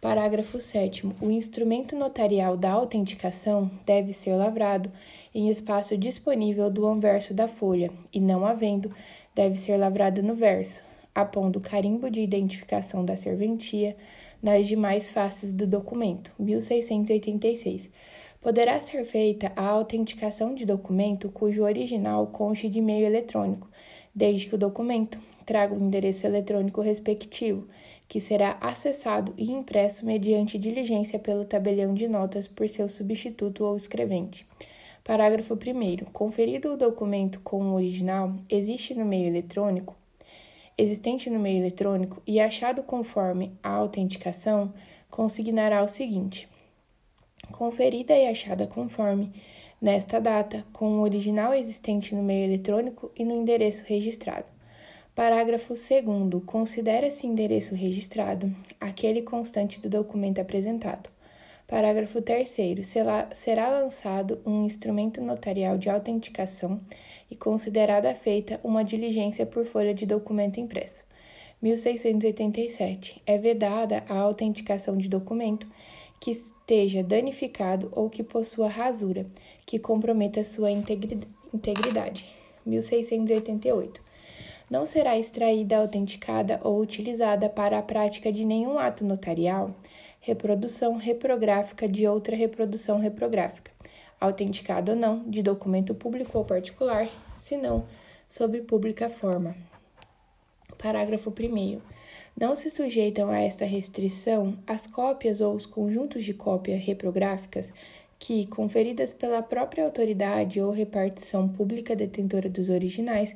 Parágrafo 0.00 0.58
7. 0.58 1.06
O 1.20 1.30
instrumento 1.30 1.94
notarial 1.94 2.56
da 2.56 2.70
autenticação 2.70 3.70
deve 3.84 4.14
ser 4.14 4.34
lavrado 4.34 4.90
em 5.34 5.50
espaço 5.50 5.94
disponível 5.94 6.70
do 6.70 6.86
anverso 6.86 7.34
da 7.34 7.46
folha, 7.46 7.90
e 8.10 8.18
não 8.18 8.46
havendo, 8.46 8.90
deve 9.34 9.56
ser 9.56 9.76
lavrado 9.76 10.22
no 10.22 10.34
verso, 10.34 10.82
apondo 11.14 11.60
carimbo 11.60 12.10
de 12.10 12.22
identificação 12.22 13.04
da 13.04 13.14
serventia 13.14 13.94
nas 14.42 14.66
demais 14.66 15.10
faces 15.10 15.52
do 15.52 15.66
documento. 15.66 16.32
1686 16.38 17.90
poderá 18.40 18.80
ser 18.80 19.04
feita 19.04 19.52
a 19.54 19.66
autenticação 19.66 20.54
de 20.54 20.64
documento 20.64 21.28
cujo 21.28 21.62
original 21.62 22.26
conste 22.28 22.70
de 22.70 22.80
meio 22.80 23.04
eletrônico, 23.04 23.68
desde 24.14 24.46
que 24.46 24.54
o 24.54 24.58
documento 24.58 25.20
traga 25.44 25.74
o 25.74 25.78
endereço 25.78 26.26
eletrônico 26.26 26.80
respectivo, 26.80 27.68
que 28.10 28.20
será 28.20 28.58
acessado 28.60 29.32
e 29.38 29.52
impresso 29.52 30.04
mediante 30.04 30.58
diligência 30.58 31.16
pelo 31.16 31.44
tabelião 31.44 31.94
de 31.94 32.08
notas 32.08 32.48
por 32.48 32.68
seu 32.68 32.88
substituto 32.88 33.64
ou 33.64 33.76
escrevente. 33.76 34.44
Parágrafo 35.04 35.54
1. 35.54 36.06
Conferido 36.06 36.72
o 36.72 36.76
documento 36.76 37.38
com 37.38 37.62
o 37.62 37.74
original, 37.74 38.34
existe 38.48 38.96
no 38.96 39.04
meio 39.04 39.28
eletrônico, 39.28 39.96
existente 40.76 41.30
no 41.30 41.38
meio 41.38 41.58
eletrônico 41.58 42.20
e 42.26 42.40
achado 42.40 42.82
conforme 42.82 43.52
a 43.62 43.70
autenticação, 43.70 44.74
consignará 45.08 45.80
o 45.80 45.86
seguinte: 45.86 46.48
conferida 47.52 48.12
e 48.18 48.26
achada 48.26 48.66
conforme, 48.66 49.32
nesta 49.80 50.20
data, 50.20 50.66
com 50.72 50.98
o 50.98 51.02
original 51.02 51.54
existente 51.54 52.12
no 52.16 52.24
meio 52.24 52.44
eletrônico 52.46 53.12
e 53.14 53.24
no 53.24 53.36
endereço 53.36 53.84
registrado. 53.86 54.59
Parágrafo 55.20 55.74
2. 55.74 56.42
Considera-se 56.46 57.26
endereço 57.26 57.74
registrado 57.74 58.50
aquele 58.80 59.20
constante 59.20 59.78
do 59.78 59.86
documento 59.86 60.40
apresentado. 60.40 61.10
Parágrafo 61.68 62.22
3. 62.22 62.50
Será 63.34 63.68
lançado 63.68 64.40
um 64.46 64.64
instrumento 64.64 65.20
notarial 65.20 65.76
de 65.76 65.90
autenticação 65.90 66.80
e 67.30 67.36
considerada 67.36 68.14
feita 68.14 68.58
uma 68.64 68.82
diligência 68.82 69.44
por 69.44 69.66
folha 69.66 69.92
de 69.92 70.06
documento 70.06 70.58
impresso. 70.58 71.04
1687. 71.60 73.20
É 73.26 73.36
vedada 73.36 74.02
a 74.08 74.16
autenticação 74.16 74.96
de 74.96 75.06
documento 75.06 75.66
que 76.18 76.30
esteja 76.30 77.02
danificado 77.02 77.92
ou 77.94 78.08
que 78.08 78.22
possua 78.22 78.68
rasura, 78.68 79.26
que 79.66 79.78
comprometa 79.78 80.42
sua 80.42 80.70
integridade. 80.70 82.24
1688. 82.64 84.08
Não 84.70 84.86
será 84.86 85.18
extraída, 85.18 85.78
autenticada 85.78 86.60
ou 86.62 86.80
utilizada 86.80 87.48
para 87.48 87.76
a 87.76 87.82
prática 87.82 88.32
de 88.32 88.44
nenhum 88.44 88.78
ato 88.78 89.04
notarial, 89.04 89.74
reprodução 90.20 90.94
reprográfica 90.94 91.88
de 91.88 92.06
outra 92.06 92.36
reprodução 92.36 93.00
reprográfica, 93.00 93.72
autenticado 94.20 94.92
ou 94.92 94.96
não, 94.96 95.28
de 95.28 95.42
documento 95.42 95.92
público 95.92 96.38
ou 96.38 96.44
particular, 96.44 97.08
senão 97.34 97.84
sob 98.28 98.60
pública 98.60 99.08
forma. 99.08 99.56
Parágrafo 100.78 101.30
1. 101.30 101.80
Não 102.38 102.54
se 102.54 102.70
sujeitam 102.70 103.28
a 103.28 103.40
esta 103.40 103.64
restrição 103.64 104.56
as 104.68 104.86
cópias 104.86 105.40
ou 105.40 105.52
os 105.52 105.66
conjuntos 105.66 106.22
de 106.22 106.32
cópia 106.32 106.78
reprográficas 106.78 107.72
que, 108.20 108.46
conferidas 108.46 109.12
pela 109.12 109.42
própria 109.42 109.84
autoridade 109.84 110.60
ou 110.60 110.70
repartição 110.70 111.48
pública 111.48 111.96
detentora 111.96 112.48
dos 112.48 112.68
originais, 112.68 113.34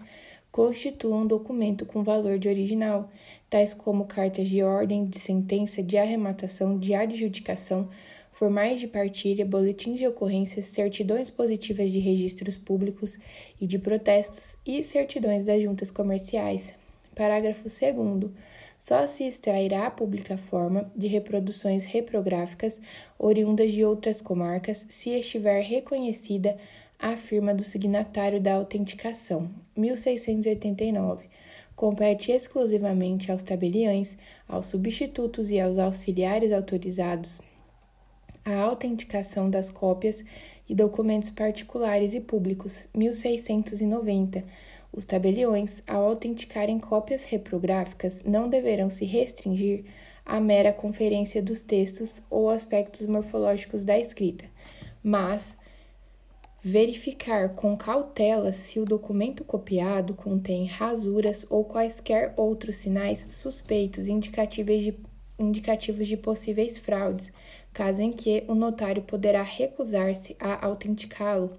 constituam 0.55 1.27
documento 1.27 1.85
com 1.85 2.05
valor 2.05 2.39
de 2.39 2.49
original, 2.49 3.11
tais 3.51 3.75
como 3.75 4.05
cartas 4.05 4.49
de 4.49 4.63
ordem, 4.63 5.05
de 5.05 5.19
sentença, 5.19 5.83
de 5.83 5.99
arrematação, 5.99 6.79
de 6.79 6.95
adjudicação, 6.95 7.89
formais 8.31 8.79
de 8.79 8.87
partilha, 8.87 9.45
boletins 9.45 9.99
de 9.99 10.07
ocorrências, 10.07 10.67
certidões 10.67 11.29
positivas 11.29 11.91
de 11.91 11.99
registros 11.99 12.57
públicos 12.57 13.19
e 13.61 13.67
de 13.67 13.81
protestos 13.81 14.55
e 14.65 14.81
certidões 14.81 15.43
das 15.43 15.61
juntas 15.61 15.91
comerciais. 15.91 16.73
Parágrafo 17.17 17.65
2 17.65 18.31
só 18.79 19.09
se 19.09 19.25
extrairá 19.25 19.89
a 19.89 19.91
pública 19.91 20.37
forma 20.37 20.89
de 20.95 21.09
reproduções 21.09 21.85
reprográficas 21.85 22.81
oriundas 23.19 23.73
de 23.73 23.85
outras 23.85 24.21
comarcas 24.21 24.87
se 24.89 25.11
estiver 25.11 25.63
reconhecida 25.63 26.57
a 26.99 27.17
firma 27.17 27.55
do 27.55 27.63
signatário 27.63 28.41
da 28.41 28.55
autenticação. 28.55 29.51
1689. 29.77 31.29
Compete 31.75 32.33
exclusivamente 32.33 33.31
aos 33.31 33.43
tabeliães, 33.43 34.17
aos 34.49 34.67
substitutos 34.67 35.51
e 35.51 35.61
aos 35.61 35.79
auxiliares 35.79 36.53
autorizados 36.53 37.41
a 38.45 38.57
autenticação 38.57 39.49
das 39.49 39.71
cópias 39.71 40.23
e 40.69 40.75
documentos 40.75 41.31
particulares 41.31 42.13
e 42.15 42.21
públicos. 42.21 42.87
1690 42.95 44.45
os 44.97 45.05
tabeliões, 45.05 45.83
ao 45.89 46.05
autenticarem 46.05 46.79
cópias 46.79 47.25
reprográficas, 47.25 48.23
não 48.23 48.49
deverão 48.49 48.89
se 48.89 49.05
restringir 49.05 49.85
à 50.25 50.39
mera 50.39 50.73
conferência 50.73 51.43
dos 51.43 51.61
textos 51.61 52.23
ou 52.31 52.49
aspectos 52.49 53.05
morfológicos 53.05 53.83
da 53.83 53.99
escrita, 53.99 54.45
mas 55.03 55.53
verificar 56.65 57.51
com 57.51 57.77
cautela 57.77 58.51
se 58.55 58.81
o 58.81 58.87
documento 58.87 59.45
copiado 59.45 60.15
contém 60.15 60.65
rasuras 60.65 61.45
ou 61.51 61.63
quaisquer 61.63 62.33
outros 62.39 62.77
sinais 62.77 63.19
suspeitos 63.19 64.09
indicativos 64.09 64.83
de, 64.83 64.97
indicativos 65.39 66.09
de 66.09 66.17
possíveis 66.17 66.79
fraudes, 66.79 67.31
caso 67.71 68.01
em 68.01 68.11
que 68.11 68.45
o 68.49 68.55
notário 68.55 69.03
poderá 69.03 69.43
recusar-se 69.43 70.35
a 70.41 70.65
autenticá-lo. 70.65 71.53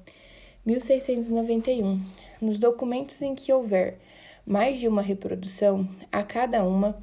1691 0.66 2.02
nos 2.42 2.58
documentos 2.58 3.22
em 3.22 3.36
que 3.36 3.54
houver 3.54 4.00
mais 4.44 4.80
de 4.80 4.88
uma 4.88 5.04
reprodução, 5.04 5.88
a 6.12 6.24
cada 6.24 6.64
uma 6.64 6.98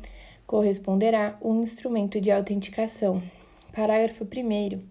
corresponderá 0.45 1.39
um 1.41 1.63
instrumento 1.63 2.21
de 2.21 2.33
autenticação. 2.33 3.23
Parágrafo 3.73 4.25
1. 4.25 4.83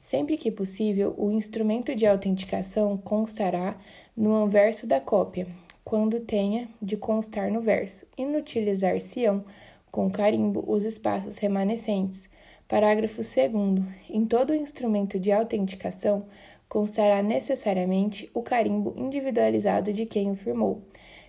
Sempre 0.00 0.36
que 0.36 0.50
possível, 0.50 1.14
o 1.16 1.30
instrumento 1.30 1.94
de 1.94 2.06
autenticação 2.06 2.96
constará 2.96 3.78
no 4.16 4.34
anverso 4.34 4.86
da 4.86 5.00
cópia, 5.00 5.46
quando 5.84 6.20
tenha 6.20 6.68
de 6.80 6.96
constar 6.96 7.50
no 7.50 7.60
verso. 7.60 8.06
Inutilizar-se-ão 8.16 9.44
com 9.90 10.10
carimbo 10.10 10.64
os 10.66 10.84
espaços 10.84 11.38
remanescentes. 11.38 12.28
Parágrafo 12.66 13.22
2. 13.22 13.84
Em 14.08 14.24
todo 14.24 14.54
instrumento 14.54 15.18
de 15.18 15.32
autenticação, 15.32 16.26
constará 16.68 17.20
necessariamente 17.22 18.30
o 18.32 18.42
carimbo 18.42 18.94
individualizado 18.96 19.92
de 19.92 20.06
quem 20.06 20.30
o 20.30 20.36
firmou. 20.36 20.82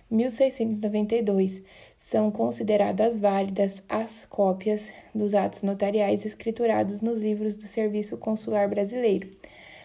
1692. 0.08 1.62
São 2.02 2.30
consideradas 2.30 3.18
válidas 3.18 3.82
as 3.88 4.26
cópias 4.26 4.92
dos 5.14 5.34
atos 5.34 5.62
notariais 5.62 6.26
escriturados 6.26 7.00
nos 7.00 7.20
livros 7.20 7.56
do 7.56 7.66
Serviço 7.66 8.18
Consular 8.18 8.68
Brasileiro, 8.68 9.30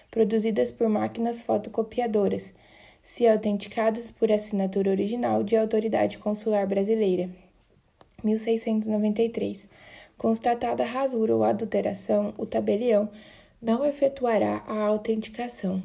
produzidas 0.10 0.72
por 0.72 0.90
máquinas 0.90 1.40
fotocopiadoras, 1.40 2.54
se 3.04 3.26
autenticadas 3.28 4.12
por 4.12 4.32
assinatura 4.32 4.90
original 4.90 5.44
de 5.44 5.56
autoridade 5.56 6.18
consular 6.18 6.68
brasileira. 6.68 7.30
1693. 8.24 9.70
Constatada 10.18 10.84
rasura 10.84 11.36
ou 11.36 11.44
adulteração, 11.44 12.34
o 12.36 12.46
tabelião 12.46 13.10
não 13.62 13.86
efetuará 13.86 14.64
a 14.68 14.82
autenticação. 14.82 15.82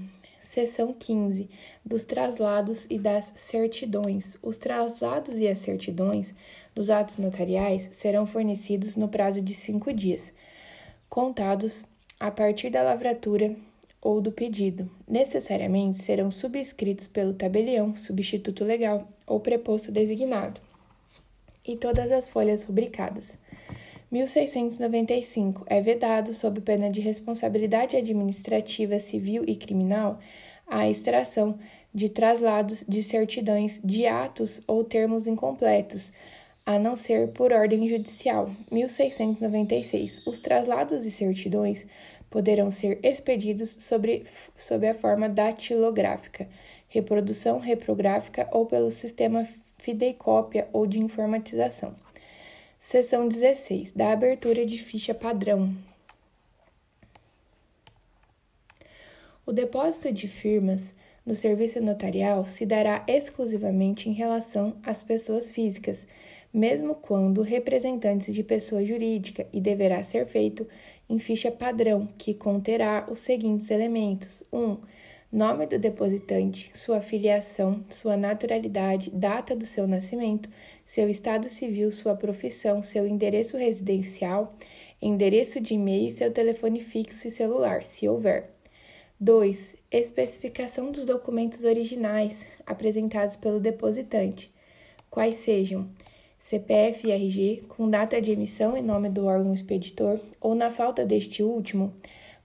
Seção 0.52 0.92
15. 0.92 1.48
Dos 1.82 2.04
traslados 2.04 2.84
e 2.90 2.98
das 2.98 3.32
certidões. 3.34 4.36
Os 4.42 4.58
traslados 4.58 5.38
e 5.38 5.48
as 5.48 5.60
certidões 5.60 6.34
dos 6.74 6.90
atos 6.90 7.16
notariais 7.16 7.88
serão 7.92 8.26
fornecidos 8.26 8.94
no 8.94 9.08
prazo 9.08 9.40
de 9.40 9.54
cinco 9.54 9.94
dias, 9.94 10.30
contados 11.08 11.86
a 12.20 12.30
partir 12.30 12.68
da 12.68 12.82
lavratura 12.82 13.56
ou 13.98 14.20
do 14.20 14.30
pedido. 14.30 14.90
Necessariamente 15.08 16.02
serão 16.02 16.30
subscritos 16.30 17.06
pelo 17.06 17.32
tabelião, 17.32 17.96
substituto 17.96 18.62
legal 18.62 19.08
ou 19.26 19.40
preposto 19.40 19.90
designado, 19.90 20.60
e 21.66 21.78
todas 21.78 22.12
as 22.12 22.28
folhas 22.28 22.62
rubricadas. 22.62 23.38
1695 24.12 25.64
é 25.66 25.80
vedado, 25.80 26.34
sob 26.34 26.60
pena 26.60 26.90
de 26.90 27.00
responsabilidade 27.00 27.96
administrativa, 27.96 29.00
civil 29.00 29.42
e 29.46 29.56
criminal, 29.56 30.18
a 30.66 30.86
extração 30.86 31.58
de 31.94 32.10
traslados 32.10 32.84
de 32.86 33.02
certidões 33.02 33.80
de 33.82 34.06
atos 34.06 34.60
ou 34.66 34.84
termos 34.84 35.26
incompletos, 35.26 36.12
a 36.66 36.78
não 36.78 36.94
ser 36.94 37.28
por 37.28 37.52
ordem 37.54 37.88
judicial. 37.88 38.50
1696. 38.70 40.26
Os 40.26 40.38
traslados 40.38 41.04
de 41.04 41.10
certidões 41.10 41.86
poderão 42.28 42.70
ser 42.70 43.00
expedidos 43.02 43.76
sobre, 43.80 44.24
sob 44.58 44.86
a 44.86 44.94
forma 44.94 45.26
datilográfica, 45.26 46.46
reprodução 46.86 47.58
reprográfica 47.58 48.46
ou 48.52 48.66
pelo 48.66 48.90
sistema 48.90 49.48
fideicópia 49.78 50.68
ou 50.70 50.86
de 50.86 51.00
informatização. 51.00 51.94
Seção 52.82 53.28
16. 53.28 53.92
Da 53.92 54.12
abertura 54.12 54.66
de 54.66 54.76
ficha 54.76 55.14
padrão. 55.14 55.72
O 59.46 59.52
depósito 59.52 60.12
de 60.12 60.26
firmas 60.26 60.92
no 61.24 61.36
serviço 61.36 61.80
notarial 61.80 62.44
se 62.44 62.66
dará 62.66 63.04
exclusivamente 63.06 64.10
em 64.10 64.12
relação 64.12 64.74
às 64.82 65.00
pessoas 65.00 65.48
físicas, 65.52 66.04
mesmo 66.52 66.96
quando 66.96 67.40
representantes 67.40 68.34
de 68.34 68.42
pessoa 68.42 68.84
jurídica, 68.84 69.46
e 69.52 69.60
deverá 69.60 70.02
ser 70.02 70.26
feito 70.26 70.66
em 71.08 71.20
ficha 71.20 71.52
padrão, 71.52 72.08
que 72.18 72.34
conterá 72.34 73.06
os 73.08 73.20
seguintes 73.20 73.70
elementos: 73.70 74.42
1. 74.52 74.58
Um, 74.58 74.78
nome 75.32 75.66
do 75.66 75.78
depositante, 75.78 76.70
sua 76.74 77.00
filiação, 77.00 77.82
sua 77.88 78.18
naturalidade, 78.18 79.10
data 79.10 79.56
do 79.56 79.64
seu 79.64 79.88
nascimento, 79.88 80.50
seu 80.84 81.08
estado 81.08 81.48
civil, 81.48 81.90
sua 81.90 82.14
profissão, 82.14 82.82
seu 82.82 83.06
endereço 83.06 83.56
residencial, 83.56 84.56
endereço 85.00 85.60
de 85.60 85.74
e-mail 85.74 86.08
e 86.08 86.10
seu 86.10 86.32
telefone 86.32 86.80
fixo 86.80 87.28
e 87.28 87.30
celular, 87.30 87.84
se 87.84 88.08
houver. 88.08 88.50
2. 89.20 89.74
Especificação 89.90 90.90
dos 90.90 91.04
documentos 91.04 91.64
originais 91.64 92.44
apresentados 92.66 93.36
pelo 93.36 93.60
depositante, 93.60 94.52
quais 95.08 95.36
sejam 95.36 95.88
CPF 96.42 97.06
e 97.06 97.12
RG, 97.12 97.62
com 97.68 97.88
data 97.88 98.20
de 98.20 98.32
emissão 98.32 98.76
e 98.76 98.82
nome 98.82 99.08
do 99.08 99.26
órgão 99.26 99.54
expeditor, 99.54 100.18
ou 100.40 100.56
na 100.56 100.72
falta 100.72 101.06
deste 101.06 101.40
último, 101.40 101.94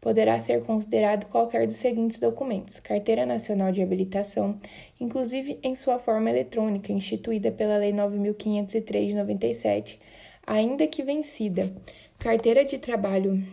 poderá 0.01 0.39
ser 0.39 0.63
considerado 0.63 1.25
qualquer 1.25 1.67
dos 1.67 1.77
seguintes 1.77 2.19
documentos: 2.19 2.79
Carteira 2.79 3.25
Nacional 3.25 3.71
de 3.71 3.81
Habilitação, 3.81 4.57
inclusive 4.99 5.59
em 5.63 5.75
sua 5.75 5.99
forma 5.99 6.29
eletrônica, 6.29 6.91
instituída 6.91 7.51
pela 7.51 7.77
Lei 7.77 7.93
9503 7.93 9.09
de 9.09 9.15
97, 9.15 9.99
ainda 10.45 10.87
que 10.87 11.03
vencida, 11.03 11.71
Carteira 12.19 12.63
de 12.63 12.77
Trabalho 12.77 13.43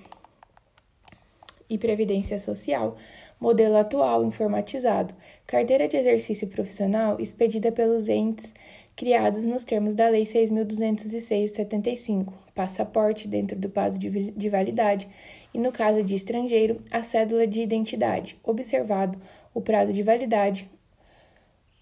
e 1.68 1.78
Previdência 1.78 2.38
Social, 2.38 2.96
modelo 3.40 3.76
atual 3.76 4.24
informatizado, 4.24 5.14
carteira 5.46 5.88
de 5.88 5.96
exercício 5.96 6.46
profissional 6.48 7.20
expedida 7.20 7.72
pelos 7.72 8.08
entes 8.08 8.52
criados 8.96 9.44
nos 9.44 9.64
termos 9.64 9.94
da 9.94 10.08
Lei 10.08 10.24
6.206/75, 10.24 12.32
passaporte 12.54 13.26
dentro 13.26 13.58
do 13.58 13.68
prazo 13.68 13.98
de 13.98 14.48
validade 14.48 15.08
e, 15.54 15.58
no 15.58 15.70
caso 15.70 16.02
de 16.02 16.16
estrangeiro, 16.16 16.82
a 16.90 17.02
cédula 17.02 17.46
de 17.46 17.60
identidade, 17.60 18.36
observado 18.42 19.16
o 19.54 19.60
prazo 19.60 19.92
de 19.92 20.02
validade 20.02 20.68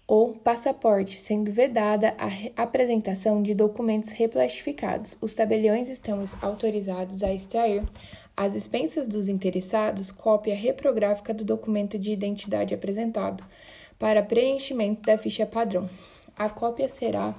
ou 0.05 0.33
passaporte, 0.35 1.17
sendo 1.17 1.51
vedada 1.51 2.15
a 2.19 2.61
apresentação 2.61 3.41
de 3.41 3.55
documentos 3.55 4.11
replastificados. 4.11 5.17
Os 5.19 5.33
tabeliões 5.33 5.89
estão 5.89 6.23
autorizados 6.41 7.23
a 7.23 7.33
extrair 7.33 7.83
às 8.37 8.53
expensas 8.53 9.07
dos 9.07 9.27
interessados, 9.27 10.11
cópia 10.11 10.55
reprográfica 10.55 11.33
do 11.33 11.43
documento 11.43 11.97
de 11.97 12.11
identidade 12.11 12.75
apresentado 12.75 13.43
para 13.97 14.21
preenchimento 14.21 15.01
da 15.01 15.17
ficha 15.17 15.45
padrão. 15.45 15.89
A 16.35 16.49
cópia 16.49 16.87
será 16.87 17.33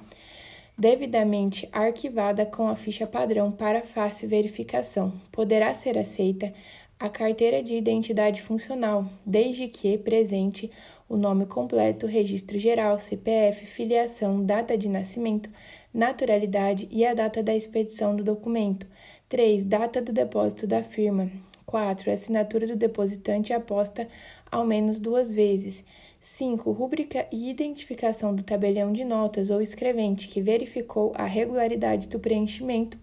devidamente 0.77 1.67
arquivada 1.71 2.45
com 2.45 2.67
a 2.67 2.75
ficha 2.75 3.07
padrão 3.07 3.51
para 3.51 3.81
fácil 3.81 4.27
verificação. 4.27 5.13
Poderá 5.31 5.73
ser 5.73 5.97
aceita 5.97 6.53
a 6.99 7.09
carteira 7.09 7.61
de 7.61 7.75
identidade 7.75 8.41
funcional, 8.41 9.05
desde 9.25 9.67
que 9.67 9.97
presente 9.97 10.71
o 11.07 11.15
nome 11.17 11.45
completo, 11.45 12.07
registro 12.07 12.57
geral, 12.57 12.97
CPF, 12.97 13.65
filiação, 13.65 14.43
data 14.43 14.77
de 14.77 14.89
nascimento, 14.89 15.49
naturalidade 15.93 16.87
e 16.91 17.05
a 17.05 17.13
data 17.13 17.43
da 17.43 17.55
expedição 17.55 18.15
do 18.15 18.23
documento. 18.23 18.87
3. 19.29 19.65
Data 19.65 20.01
do 20.01 20.11
depósito 20.11 20.67
da 20.67 20.83
firma. 20.83 21.29
4. 21.65 22.11
Assinatura 22.11 22.67
do 22.67 22.75
depositante 22.75 23.53
aposta 23.53 24.07
ao 24.51 24.65
menos 24.65 24.99
duas 24.99 25.31
vezes. 25.31 25.83
5. 26.25 26.71
Rúbrica 26.71 27.27
e 27.31 27.51
identificação 27.51 28.33
do 28.33 28.41
tabelião 28.41 28.91
de 28.91 29.05
notas 29.05 29.51
ou 29.51 29.61
escrevente 29.61 30.27
que 30.27 30.41
verificou 30.41 31.13
a 31.15 31.25
regularidade 31.25 32.07
do 32.07 32.19
preenchimento. 32.19 32.97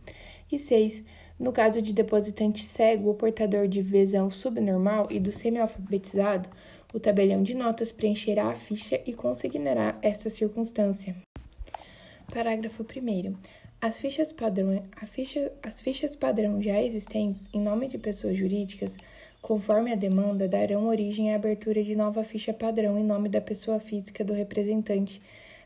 E 0.50 0.58
6. 0.58 1.04
No 1.38 1.52
caso 1.52 1.80
de 1.80 1.92
depositante 1.92 2.64
cego 2.64 3.08
ou 3.08 3.14
portador 3.14 3.68
de 3.68 3.80
visão 3.80 4.28
subnormal 4.28 5.06
e 5.08 5.20
do 5.20 5.30
semi-alfabetizado, 5.30 6.48
o 6.92 6.98
tabelião 6.98 7.44
de 7.44 7.54
notas 7.54 7.92
preencherá 7.92 8.50
a 8.50 8.54
ficha 8.54 9.00
e 9.06 9.14
consignará 9.14 9.96
essa 10.02 10.28
circunstância. 10.28 11.14
Parágrafo 12.30 12.82
1. 12.82 13.34
As 13.80 13.98
fichas 13.98 14.32
padrão, 14.32 14.82
ficha, 15.06 15.52
as 15.62 15.80
fichas 15.80 16.16
padrão 16.16 16.60
já 16.60 16.82
existentes 16.82 17.48
em 17.52 17.60
nome 17.60 17.88
de 17.88 17.98
pessoas 17.98 18.36
jurídicas, 18.36 18.96
conforme 19.42 19.92
a 19.92 19.96
demanda, 19.96 20.46
darão 20.46 20.86
origem 20.86 21.32
à 21.32 21.36
abertura 21.36 21.82
de 21.82 21.96
nova 21.96 22.22
ficha 22.22 22.54
padrão 22.54 22.96
em 22.96 23.04
nome 23.04 23.28
da 23.28 23.40
pessoa 23.40 23.80
física 23.80 24.24
do 24.24 24.32
representante 24.32 25.20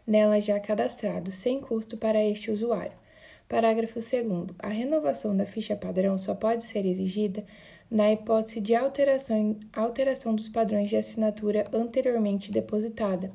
nela 0.06 0.40
já 0.40 0.58
cadastrado, 0.58 1.30
sem 1.30 1.60
custo 1.60 1.96
para 1.96 2.24
este 2.24 2.50
usuário. 2.50 2.92
Parágrafo 3.46 4.00
2. 4.00 4.56
A 4.58 4.68
renovação 4.68 5.36
da 5.36 5.44
ficha 5.44 5.76
padrão 5.76 6.16
só 6.16 6.34
pode 6.34 6.64
ser 6.64 6.86
exigida 6.86 7.44
na 7.90 8.10
hipótese 8.12 8.60
de 8.60 8.74
alteração, 8.74 9.56
alteração 9.72 10.34
dos 10.34 10.48
padrões 10.48 10.88
de 10.88 10.96
assinatura 10.96 11.64
anteriormente 11.72 12.50
depositada 12.50 13.30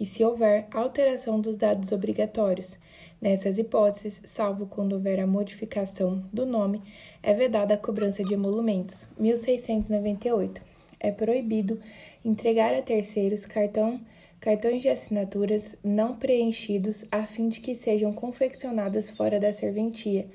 e 0.00 0.06
se 0.06 0.24
houver 0.24 0.66
alteração 0.72 1.38
dos 1.38 1.56
dados 1.56 1.92
obrigatórios. 1.92 2.78
Nessas 3.20 3.58
hipóteses, 3.58 4.22
salvo 4.24 4.66
quando 4.66 4.94
houver 4.94 5.20
a 5.20 5.26
modificação 5.26 6.24
do 6.32 6.46
nome, 6.46 6.80
é 7.22 7.34
vedada 7.34 7.74
a 7.74 7.76
cobrança 7.76 8.24
de 8.24 8.32
emolumentos. 8.32 9.06
1698. 9.18 10.62
É 10.98 11.12
proibido 11.12 11.78
entregar 12.24 12.72
a 12.72 12.80
terceiros 12.80 13.44
cartão, 13.44 14.00
cartões 14.40 14.80
de 14.80 14.88
assinaturas 14.88 15.76
não 15.84 16.16
preenchidos 16.16 17.04
a 17.12 17.24
fim 17.24 17.50
de 17.50 17.60
que 17.60 17.74
sejam 17.74 18.10
confeccionadas 18.10 19.10
fora 19.10 19.38
da 19.38 19.52
serventia, 19.52 20.26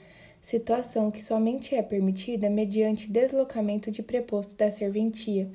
situação 0.44 1.10
que 1.10 1.24
somente 1.24 1.74
é 1.74 1.82
permitida 1.82 2.52
mediante 2.52 3.10
deslocamento 3.10 3.90
de 3.90 4.04
preposto 4.04 4.56
da 4.56 4.70
serventia. 4.70 5.50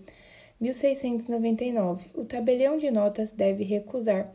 1699. 0.61 2.11
O 2.15 2.25
tabelião 2.25 2.77
de 2.77 2.91
notas 2.91 3.33
deve 3.33 3.65
recusar 3.65 4.31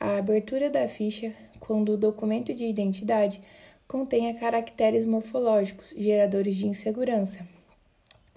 a 0.00 0.16
abertura 0.16 0.70
da 0.70 0.88
ficha 0.88 1.34
quando 1.60 1.92
o 1.92 1.96
documento 1.98 2.54
de 2.54 2.64
identidade 2.64 3.42
contenha 3.86 4.34
caracteres 4.34 5.04
morfológicos 5.04 5.94
geradores 5.96 6.56
de 6.56 6.66
insegurança, 6.66 7.46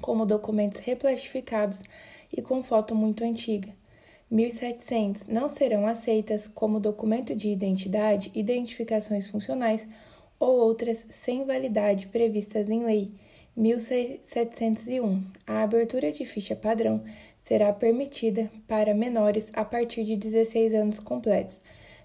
como 0.02 0.26
documentos 0.26 0.82
replastificados 0.82 1.82
e 2.32 2.42
com 2.42 2.62
foto 2.62 2.94
muito 2.94 3.24
antiga. 3.24 3.70
1700 4.30 5.28
não 5.28 5.50
serão 5.50 5.88
aceitas 5.88 6.48
como 6.48 6.80
documento 6.80 7.34
de 7.36 7.50
identidade, 7.50 8.32
identificações 8.36 9.28
funcionais 9.28 9.88
ou 10.40 10.60
outras 10.60 11.06
sem 11.10 11.46
validade 11.46 12.08
previstas 12.08 12.70
em 12.70 12.86
lei. 12.86 13.12
1701. 13.60 15.24
A 15.46 15.64
abertura 15.64 16.12
de 16.12 16.26
ficha 16.26 16.56
padrão 16.56 17.04
será 17.50 17.74
permitida 17.74 18.48
para 18.68 18.94
menores 18.94 19.50
a 19.56 19.66
partir 19.66 20.04
de 20.04 20.16
16 20.16 20.76
anos 20.76 21.00
completos 21.00 21.60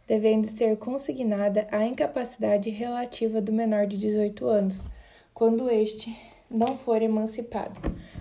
devendo 0.06 0.46
ser 0.46 0.76
consignada 0.76 1.66
a 1.70 1.84
incapacidade 1.84 2.70
relativa 2.70 3.40
do 3.40 3.52
menor 3.52 3.86
de 3.86 3.96
18 3.96 4.46
anos, 4.46 4.86
quando 5.32 5.70
este 5.70 6.16
não 6.50 6.76
for 6.78 7.00
emancipado. 7.00 7.80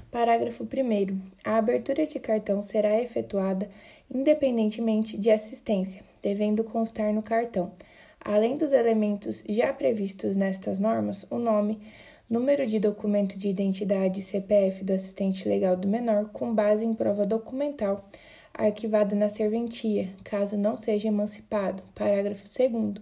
Parágrafo 0.10 0.64
1. 0.64 1.22
A 1.44 1.58
abertura 1.58 2.08
de 2.08 2.20
cartão 2.20 2.62
será 2.62 3.00
efetuada 3.02 3.70
independentemente 4.14 5.18
de 5.18 5.30
assistência, 5.32 6.04
devendo 6.22 6.64
constar 6.64 7.14
no 7.14 7.22
cartão, 7.22 7.72
além 8.20 8.58
dos 8.58 8.72
elementos 8.72 9.44
já 9.48 9.74
previstos 9.74 10.36
nestas 10.36 10.80
normas, 10.80 11.26
o 11.30 11.38
nome, 11.38 11.80
número 12.34 12.66
de 12.66 12.80
documento 12.80 13.38
de 13.38 13.48
identidade 13.48 14.24
CPF 14.24 14.84
do 14.84 14.92
assistente 14.92 15.48
legal 15.48 15.78
do 15.78 15.88
menor, 15.88 16.32
com 16.34 16.52
base 16.52 16.84
em 16.84 16.92
prova 16.92 17.28
documental 17.28 18.10
arquivada 18.52 19.16
na 19.16 19.30
serventia, 19.30 20.10
caso 20.24 20.58
não 20.58 20.76
seja 20.76 21.10
emancipado. 21.10 21.84
Parágrafo 21.94 22.44
2. 22.46 22.96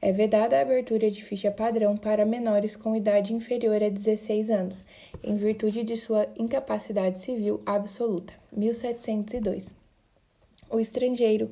É 0.00 0.10
vedada 0.10 0.56
a 0.56 0.62
abertura 0.62 1.10
de 1.10 1.22
ficha 1.22 1.50
padrão 1.50 1.98
para 1.98 2.24
menores 2.24 2.74
com 2.74 2.96
idade 2.96 3.34
inferior 3.34 3.82
a 3.82 3.90
16 3.90 4.48
anos, 4.48 4.82
em 5.22 5.36
virtude 5.36 5.84
de 5.84 5.98
sua 5.98 6.26
incapacidade 6.34 7.18
civil 7.18 7.60
absoluta. 7.66 8.32
1702. 8.50 9.74
O 10.70 10.80
estrangeiro 10.80 11.50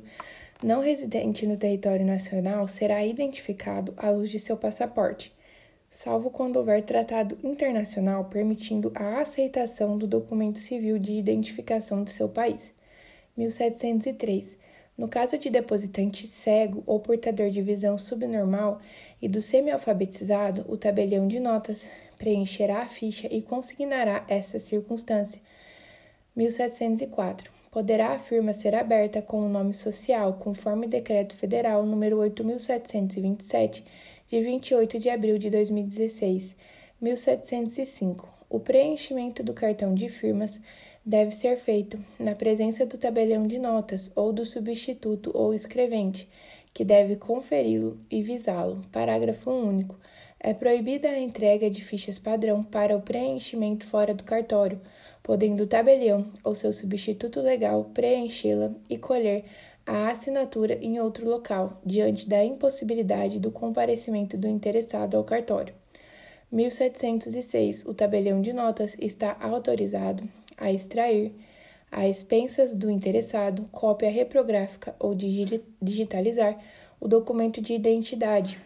não 0.64 0.80
residente 0.80 1.46
no 1.46 1.58
território 1.58 2.04
nacional 2.04 2.66
será 2.66 3.04
identificado 3.04 3.92
à 3.98 4.08
luz 4.08 4.30
de 4.30 4.38
seu 4.38 4.56
passaporte, 4.56 5.34
salvo 5.90 6.30
quando 6.30 6.56
houver 6.56 6.82
tratado 6.82 7.36
internacional 7.42 8.26
permitindo 8.26 8.92
a 8.94 9.20
aceitação 9.20 9.98
do 9.98 10.06
documento 10.06 10.58
civil 10.58 10.98
de 10.98 11.12
identificação 11.12 12.04
de 12.04 12.10
seu 12.10 12.28
país. 12.28 12.72
1703. 13.36 14.58
No 14.96 15.08
caso 15.08 15.38
de 15.38 15.48
depositante 15.48 16.26
cego 16.26 16.82
ou 16.86 17.00
portador 17.00 17.50
de 17.50 17.62
visão 17.62 17.96
subnormal 17.96 18.80
e 19.20 19.28
do 19.28 19.40
semi-alfabetizado, 19.40 20.64
o 20.68 20.76
tabelião 20.76 21.26
de 21.26 21.40
notas 21.40 21.88
preencherá 22.18 22.80
a 22.80 22.86
ficha 22.86 23.26
e 23.30 23.40
consignará 23.40 24.24
essa 24.28 24.58
circunstância. 24.58 25.40
1704. 26.36 27.50
Poderá 27.70 28.12
a 28.12 28.18
firma 28.18 28.52
ser 28.52 28.74
aberta 28.74 29.22
com 29.22 29.40
o 29.40 29.48
nome 29.48 29.72
social, 29.72 30.34
conforme 30.34 30.86
Decreto 30.86 31.34
Federal 31.34 31.86
número 31.86 32.18
8727 32.18 33.84
de 34.30 34.40
28 34.40 35.00
de 35.00 35.10
abril 35.10 35.38
de 35.38 35.50
2016, 35.50 36.54
1705. 37.00 38.28
O 38.48 38.60
preenchimento 38.60 39.42
do 39.42 39.52
cartão 39.52 39.92
de 39.92 40.08
firmas 40.08 40.60
deve 41.04 41.32
ser 41.32 41.56
feito 41.56 41.98
na 42.16 42.36
presença 42.36 42.86
do 42.86 42.96
tabelião 42.96 43.44
de 43.44 43.58
notas 43.58 44.08
ou 44.14 44.32
do 44.32 44.46
substituto 44.46 45.32
ou 45.34 45.52
escrevente, 45.52 46.28
que 46.72 46.84
deve 46.84 47.16
conferi-lo 47.16 47.98
e 48.08 48.22
visá-lo. 48.22 48.82
Parágrafo 48.92 49.50
único. 49.50 49.98
É 50.38 50.54
proibida 50.54 51.08
a 51.08 51.18
entrega 51.18 51.68
de 51.68 51.84
fichas 51.84 52.16
padrão 52.16 52.62
para 52.62 52.96
o 52.96 53.02
preenchimento 53.02 53.84
fora 53.84 54.14
do 54.14 54.22
cartório, 54.22 54.80
podendo 55.24 55.64
o 55.64 55.66
tabelião 55.66 56.30
ou 56.44 56.54
seu 56.54 56.72
substituto 56.72 57.40
legal 57.40 57.90
preenchê-la 57.92 58.70
e 58.88 58.96
colher 58.96 59.44
a 59.86 60.08
assinatura 60.08 60.78
em 60.82 61.00
outro 61.00 61.28
local, 61.28 61.80
diante 61.84 62.28
da 62.28 62.44
impossibilidade 62.44 63.38
do 63.38 63.50
comparecimento 63.50 64.36
do 64.36 64.46
interessado 64.46 65.16
ao 65.16 65.24
cartório. 65.24 65.74
1706. 66.50 67.84
O 67.86 67.94
tabelião 67.94 68.40
de 68.40 68.52
notas 68.52 68.96
está 68.98 69.36
autorizado 69.40 70.22
a 70.56 70.70
extrair, 70.70 71.32
a 71.90 72.08
expensas 72.08 72.74
do 72.74 72.90
interessado, 72.90 73.68
cópia 73.72 74.10
reprográfica 74.10 74.94
ou 74.98 75.14
digitalizar 75.14 76.58
o 77.00 77.08
documento 77.08 77.60
de 77.60 77.74
identidade 77.74 78.60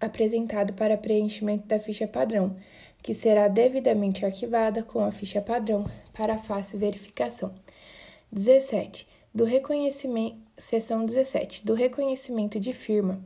apresentado 0.00 0.72
para 0.72 0.96
preenchimento 0.96 1.66
da 1.68 1.78
ficha 1.78 2.08
padrão, 2.08 2.56
que 3.02 3.14
será 3.14 3.46
devidamente 3.46 4.24
arquivada 4.24 4.82
com 4.82 5.00
a 5.00 5.12
ficha 5.12 5.40
padrão 5.40 5.84
para 6.12 6.38
fácil 6.38 6.78
verificação. 6.78 7.54
17 8.30 9.06
do 9.34 9.44
reconhecimento, 9.44 10.36
seção 10.58 11.06
17, 11.06 11.64
do 11.64 11.72
reconhecimento 11.72 12.60
de 12.60 12.72
firma. 12.72 13.18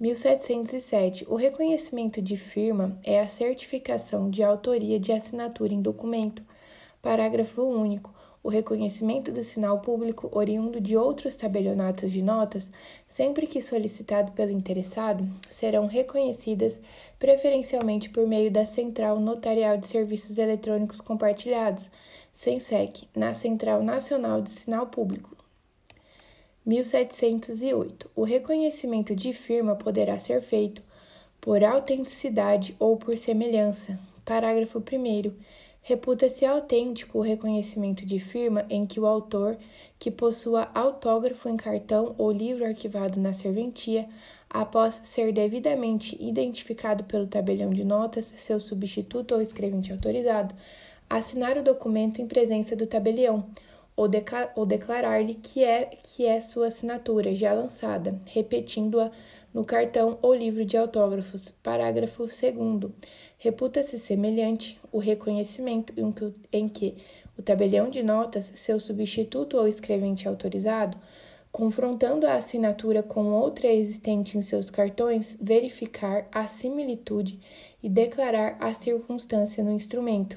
1707. 0.00 1.24
O 1.28 1.36
reconhecimento 1.36 2.20
de 2.20 2.36
firma 2.36 2.98
é 3.04 3.20
a 3.20 3.28
certificação 3.28 4.28
de 4.28 4.42
autoria 4.42 4.98
de 4.98 5.12
assinatura 5.12 5.72
em 5.72 5.80
documento. 5.80 6.42
Parágrafo 7.00 7.62
único. 7.62 8.12
O 8.42 8.48
reconhecimento 8.48 9.30
do 9.30 9.42
sinal 9.42 9.80
público 9.80 10.28
oriundo 10.32 10.80
de 10.80 10.96
outros 10.96 11.36
tabelionatos 11.36 12.10
de 12.10 12.20
notas, 12.20 12.68
sempre 13.08 13.46
que 13.46 13.62
solicitado 13.62 14.32
pelo 14.32 14.50
interessado, 14.50 15.26
serão 15.48 15.86
reconhecidas 15.86 16.78
preferencialmente 17.18 18.10
por 18.10 18.26
meio 18.26 18.50
da 18.50 18.66
Central 18.66 19.20
Notarial 19.20 19.78
de 19.78 19.86
Serviços 19.86 20.36
Eletrônicos 20.36 21.00
Compartilhados, 21.00 21.88
SENSEC, 22.34 23.08
na 23.14 23.32
Central 23.32 23.82
Nacional 23.82 24.42
de 24.42 24.50
Sinal 24.50 24.88
Público, 24.88 25.33
1708. 26.66 28.10
O 28.16 28.24
reconhecimento 28.24 29.14
de 29.14 29.32
firma 29.32 29.76
poderá 29.76 30.18
ser 30.18 30.40
feito 30.40 30.82
por 31.40 31.62
autenticidade 31.62 32.74
ou 32.78 32.96
por 32.96 33.18
semelhança. 33.18 33.98
Parágrafo 34.24 34.78
1. 34.78 35.32
Reputa-se 35.82 36.46
autêntico 36.46 37.18
o 37.18 37.20
reconhecimento 37.20 38.06
de 38.06 38.18
firma 38.18 38.64
em 38.70 38.86
que 38.86 38.98
o 38.98 39.04
autor, 39.04 39.58
que 39.98 40.10
possua 40.10 40.70
autógrafo 40.72 41.46
em 41.46 41.58
cartão 41.58 42.14
ou 42.16 42.32
livro 42.32 42.64
arquivado 42.64 43.20
na 43.20 43.34
serventia, 43.34 44.08
após 44.48 45.02
ser 45.04 45.30
devidamente 45.30 46.16
identificado 46.18 47.04
pelo 47.04 47.26
tabelião 47.26 47.68
de 47.68 47.84
notas, 47.84 48.32
seu 48.38 48.58
substituto 48.58 49.34
ou 49.34 49.42
escrevente 49.42 49.92
autorizado, 49.92 50.54
assinar 51.10 51.58
o 51.58 51.62
documento 51.62 52.22
em 52.22 52.26
presença 52.26 52.74
do 52.74 52.86
tabelião 52.86 53.44
ou, 53.96 54.08
ou 54.56 54.66
declarar-lhe 54.66 55.34
que 55.34 55.62
é, 55.62 55.84
que 56.02 56.26
é 56.26 56.40
sua 56.40 56.66
assinatura 56.66 57.34
já 57.34 57.52
lançada, 57.52 58.20
repetindo-a 58.26 59.10
no 59.52 59.64
cartão 59.64 60.18
ou 60.20 60.34
livro 60.34 60.64
de 60.64 60.76
autógrafos. 60.76 61.50
Parágrafo 61.62 62.26
2. 62.26 62.92
Reputa-se 63.38 63.98
semelhante 63.98 64.80
o 64.90 64.98
reconhecimento 64.98 65.92
em 65.96 66.10
que, 66.10 66.34
em 66.52 66.68
que 66.68 66.96
o 67.38 67.42
tabelião 67.42 67.88
de 67.88 68.02
notas, 68.02 68.52
seu 68.54 68.80
substituto 68.80 69.56
ou 69.56 69.68
escrevente 69.68 70.26
autorizado, 70.26 70.98
confrontando 71.52 72.26
a 72.26 72.34
assinatura 72.34 73.00
com 73.00 73.26
outra 73.32 73.68
existente 73.68 74.36
em 74.36 74.42
seus 74.42 74.70
cartões, 74.70 75.36
verificar 75.40 76.26
a 76.32 76.48
similitude 76.48 77.38
e 77.80 77.88
declarar 77.88 78.56
a 78.58 78.74
circunstância 78.74 79.62
no 79.62 79.70
instrumento. 79.70 80.36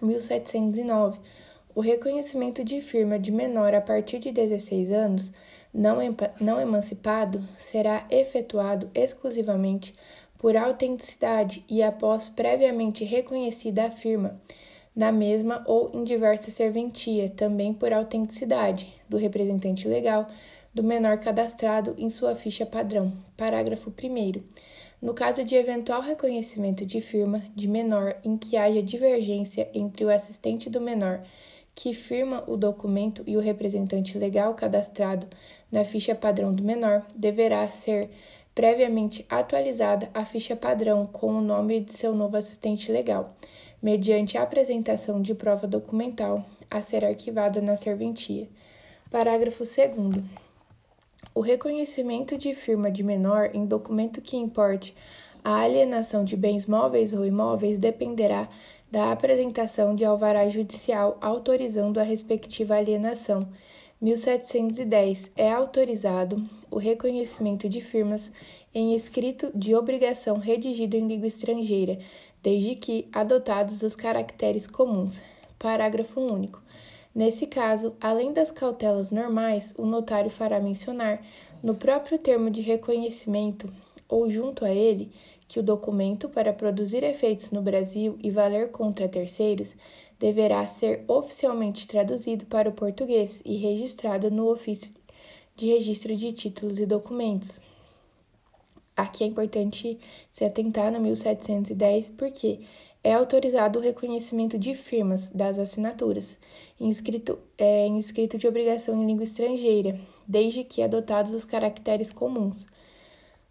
1709 0.00 1.18
o 1.76 1.82
reconhecimento 1.82 2.64
de 2.64 2.80
firma 2.80 3.18
de 3.18 3.30
menor 3.30 3.74
a 3.74 3.82
partir 3.82 4.18
de 4.18 4.32
16 4.32 4.90
anos 4.90 5.30
não, 5.74 5.98
não 6.40 6.58
emancipado 6.58 7.44
será 7.58 8.06
efetuado 8.08 8.90
exclusivamente 8.94 9.92
por 10.38 10.56
autenticidade 10.56 11.62
e 11.68 11.82
após 11.82 12.30
previamente 12.30 13.04
reconhecida 13.04 13.84
a 13.84 13.90
firma, 13.90 14.40
na 14.94 15.12
mesma 15.12 15.62
ou 15.66 15.90
em 15.92 16.02
diversa 16.02 16.50
serventia, 16.50 17.28
também 17.28 17.74
por 17.74 17.92
autenticidade 17.92 18.90
do 19.06 19.18
representante 19.18 19.86
legal 19.86 20.30
do 20.72 20.82
menor 20.82 21.18
cadastrado 21.18 21.94
em 21.98 22.08
sua 22.08 22.34
ficha 22.34 22.64
padrão. 22.64 23.12
Parágrafo 23.36 23.90
1. 23.90 24.42
No 25.02 25.12
caso 25.12 25.44
de 25.44 25.54
eventual 25.54 26.00
reconhecimento 26.00 26.86
de 26.86 27.02
firma 27.02 27.42
de 27.54 27.68
menor 27.68 28.16
em 28.24 28.38
que 28.38 28.56
haja 28.56 28.82
divergência 28.82 29.68
entre 29.74 30.06
o 30.06 30.10
assistente 30.10 30.70
do 30.70 30.80
menor 30.80 31.20
que 31.76 31.92
firma 31.92 32.42
o 32.46 32.56
documento 32.56 33.22
e 33.26 33.36
o 33.36 33.40
representante 33.40 34.16
legal 34.16 34.54
cadastrado 34.54 35.26
na 35.70 35.84
ficha 35.84 36.14
padrão 36.14 36.52
do 36.52 36.64
menor 36.64 37.04
deverá 37.14 37.68
ser 37.68 38.08
previamente 38.54 39.26
atualizada 39.28 40.08
a 40.14 40.24
ficha 40.24 40.56
padrão 40.56 41.06
com 41.06 41.34
o 41.34 41.42
nome 41.42 41.82
de 41.82 41.92
seu 41.92 42.14
novo 42.14 42.34
assistente 42.34 42.90
legal, 42.90 43.36
mediante 43.82 44.38
a 44.38 44.42
apresentação 44.42 45.20
de 45.20 45.34
prova 45.34 45.66
documental 45.66 46.42
a 46.70 46.80
ser 46.80 47.04
arquivada 47.04 47.60
na 47.60 47.76
serventia. 47.76 48.48
Parágrafo 49.10 49.62
2. 49.62 50.24
O 51.34 51.40
reconhecimento 51.40 52.38
de 52.38 52.54
firma 52.54 52.90
de 52.90 53.02
menor 53.02 53.50
em 53.52 53.66
documento 53.66 54.22
que 54.22 54.38
importe 54.38 54.96
a 55.44 55.60
alienação 55.60 56.24
de 56.24 56.36
bens 56.36 56.66
móveis 56.66 57.12
ou 57.12 57.24
imóveis 57.24 57.78
dependerá 57.78 58.48
da 58.90 59.12
apresentação 59.12 59.94
de 59.94 60.04
alvará 60.04 60.48
judicial 60.48 61.18
autorizando 61.20 61.98
a 61.98 62.02
respectiva 62.02 62.76
alienação. 62.76 63.40
1710. 64.00 65.30
É 65.36 65.50
autorizado 65.50 66.42
o 66.70 66.76
reconhecimento 66.76 67.68
de 67.68 67.80
firmas 67.80 68.30
em 68.74 68.94
escrito 68.94 69.50
de 69.54 69.74
obrigação 69.74 70.38
redigido 70.38 70.96
em 70.96 71.06
língua 71.06 71.28
estrangeira, 71.28 71.98
desde 72.42 72.74
que 72.74 73.08
adotados 73.12 73.82
os 73.82 73.96
caracteres 73.96 74.66
comuns. 74.66 75.22
Parágrafo 75.58 76.20
único. 76.20 76.62
Nesse 77.14 77.46
caso, 77.46 77.94
além 77.98 78.34
das 78.34 78.50
cautelas 78.50 79.10
normais, 79.10 79.74
o 79.78 79.86
notário 79.86 80.30
fará 80.30 80.60
mencionar, 80.60 81.22
no 81.62 81.74
próprio 81.74 82.18
termo 82.18 82.50
de 82.50 82.60
reconhecimento 82.60 83.72
ou 84.06 84.30
junto 84.30 84.66
a 84.66 84.70
ele, 84.70 85.10
que 85.48 85.60
o 85.60 85.62
documento, 85.62 86.28
para 86.28 86.52
produzir 86.52 87.02
efeitos 87.04 87.50
no 87.50 87.62
Brasil 87.62 88.18
e 88.22 88.30
valer 88.30 88.70
contra 88.70 89.08
terceiros, 89.08 89.74
deverá 90.18 90.66
ser 90.66 91.04
oficialmente 91.06 91.86
traduzido 91.86 92.46
para 92.46 92.68
o 92.68 92.72
português 92.72 93.40
e 93.44 93.56
registrado 93.56 94.30
no 94.30 94.50
ofício 94.50 94.92
de 95.54 95.66
registro 95.66 96.14
de 96.16 96.32
títulos 96.32 96.78
e 96.78 96.86
documentos. 96.86 97.60
Aqui 98.96 99.24
é 99.24 99.26
importante 99.26 99.98
se 100.32 100.44
atentar 100.44 100.90
no 100.90 101.00
1710 101.00 102.10
porque 102.10 102.60
é 103.04 103.12
autorizado 103.12 103.78
o 103.78 103.82
reconhecimento 103.82 104.58
de 104.58 104.74
firmas 104.74 105.28
das 105.30 105.58
assinaturas 105.58 106.36
em 106.80 106.88
escrito, 106.88 107.38
é, 107.56 107.86
em 107.86 107.98
escrito 107.98 108.36
de 108.36 108.48
obrigação 108.48 109.00
em 109.00 109.06
língua 109.06 109.22
estrangeira, 109.22 109.98
desde 110.26 110.64
que 110.64 110.82
adotados 110.82 111.32
os 111.32 111.44
caracteres 111.44 112.12
comuns. 112.12 112.66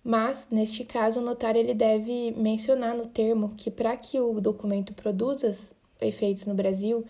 Mas, 0.07 0.45
neste 0.51 0.83
caso, 0.83 1.19
o 1.19 1.23
notário 1.23 1.59
ele 1.59 1.73
deve 1.73 2.29
mencionar 2.37 2.95
no 2.95 3.07
termo 3.07 3.55
que 3.57 3.71
para 3.71 3.97
que 3.97 4.19
o 4.19 4.39
documento 4.39 4.93
produza 4.93 5.51
efeitos 5.99 6.45
no 6.45 6.53
Brasil 6.53 7.03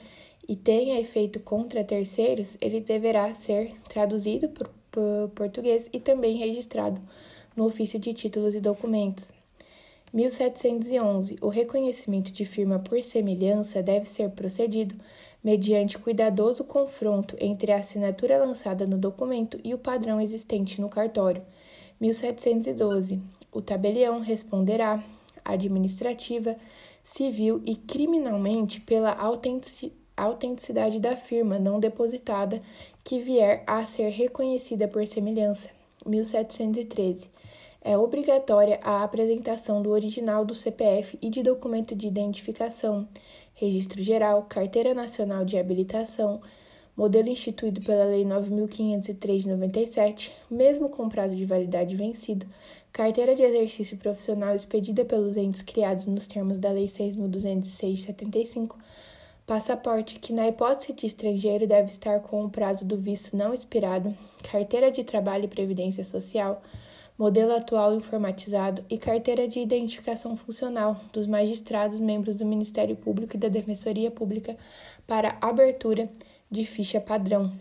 e 0.48 0.56
tenha 0.56 0.98
efeito 0.98 1.42
contra 1.42 1.84
terceiros, 1.84 2.56
ele 2.62 2.80
deverá 2.80 3.34
ser 3.34 3.74
traduzido 3.90 4.48
para 4.48 4.70
o 4.96 5.28
português 5.28 5.90
e 5.92 6.00
também 6.00 6.38
registrado 6.38 7.02
no 7.54 7.66
ofício 7.66 8.00
de 8.00 8.14
títulos 8.14 8.56
e 8.56 8.62
documentos. 8.62 9.30
1711. 10.14 11.38
O 11.42 11.50
reconhecimento 11.50 12.32
de 12.32 12.46
firma 12.46 12.80
por 12.80 13.04
semelhança 13.04 13.84
deve 13.84 14.06
ser 14.06 14.30
procedido 14.30 14.96
mediante 15.44 16.00
cuidadoso 16.00 16.64
confronto 16.64 17.36
entre 17.42 17.74
a 17.74 17.80
assinatura 17.80 18.38
lançada 18.38 18.88
no 18.88 18.98
documento 18.98 19.60
e 19.66 19.74
o 19.74 19.78
padrão 19.78 20.22
existente 20.22 20.80
no 20.80 20.88
cartório. 20.88 21.44
1712. 22.00 23.22
O 23.52 23.62
tabelião 23.62 24.20
responderá 24.20 25.04
administrativa, 25.44 26.56
civil 27.04 27.62
e 27.66 27.76
criminalmente 27.76 28.82
pela 28.82 29.16
autenticidade 30.18 31.00
da 31.00 31.16
firma 31.16 31.60
não 31.60 31.80
depositada 31.80 32.62
que 33.04 33.20
vier 33.20 33.64
a 33.68 33.86
ser 33.86 34.10
reconhecida 34.10 34.88
por 34.88 35.06
semelhança. 35.06 35.70
1713. 36.06 37.30
É 37.82 37.96
obrigatória 37.98 38.80
a 38.82 39.04
apresentação 39.04 39.82
do 39.82 39.92
original 39.92 40.44
do 40.44 40.56
CPF 40.56 41.20
e 41.22 41.30
de 41.30 41.44
documento 41.44 41.96
de 41.96 42.08
identificação, 42.08 43.08
registro 43.54 44.02
geral, 44.02 44.44
carteira 44.50 44.94
nacional 44.94 45.46
de 45.46 45.58
habilitação, 45.58 46.42
modelo 46.96 47.28
instituído 47.28 47.82
pela 47.82 48.06
Lei 48.06 48.24
9.503 48.24 49.40
de 49.40 49.48
97, 49.50 50.32
mesmo 50.50 50.90
com 50.90 51.10
prazo 51.10 51.36
de 51.36 51.46
validade 51.46 51.96
vencido, 51.96 52.46
carteira 52.92 53.36
de 53.36 53.44
exercício 53.44 53.98
profissional 53.98 54.56
expedida 54.56 55.04
pelos 55.04 55.36
entes 55.36 55.62
criados 55.62 56.06
nos 56.06 56.26
termos 56.28 56.58
da 56.58 56.72
Lei 56.72 56.86
6.206 56.86 57.94
de 57.94 58.02
75, 58.04 58.78
passaporte 59.46 60.20
que, 60.20 60.32
na 60.32 60.48
hipótese 60.48 60.94
de 60.94 61.06
estrangeiro, 61.06 61.68
deve 61.68 61.90
estar 61.90 62.22
com 62.22 62.46
o 62.46 62.50
prazo 62.50 62.86
do 62.86 62.98
visto 62.98 63.36
não 63.36 63.54
expirado, 63.54 64.16
carteira 64.50 64.90
de 64.90 65.04
trabalho 65.04 65.46
e 65.46 65.50
previdência 65.50 66.06
social, 66.06 66.62
modelo 67.18 67.54
atual 67.54 67.94
informatizado 67.96 68.84
e 68.90 68.98
carteira 68.98 69.48
de 69.48 69.60
identificação 69.60 70.36
funcional 70.36 71.00
dos 71.14 71.28
magistrados 71.28 72.00
membros 72.00 72.36
do 72.38 72.46
Ministério 72.46 72.96
Público 72.96 73.36
e 73.36 73.40
da 73.40 73.48
Defensoria 73.48 74.12
Pública 74.12 74.58
para 75.08 75.38
abertura 75.42 76.10
de 76.50 76.66
ficha 76.66 77.02
padrão. 77.02 77.54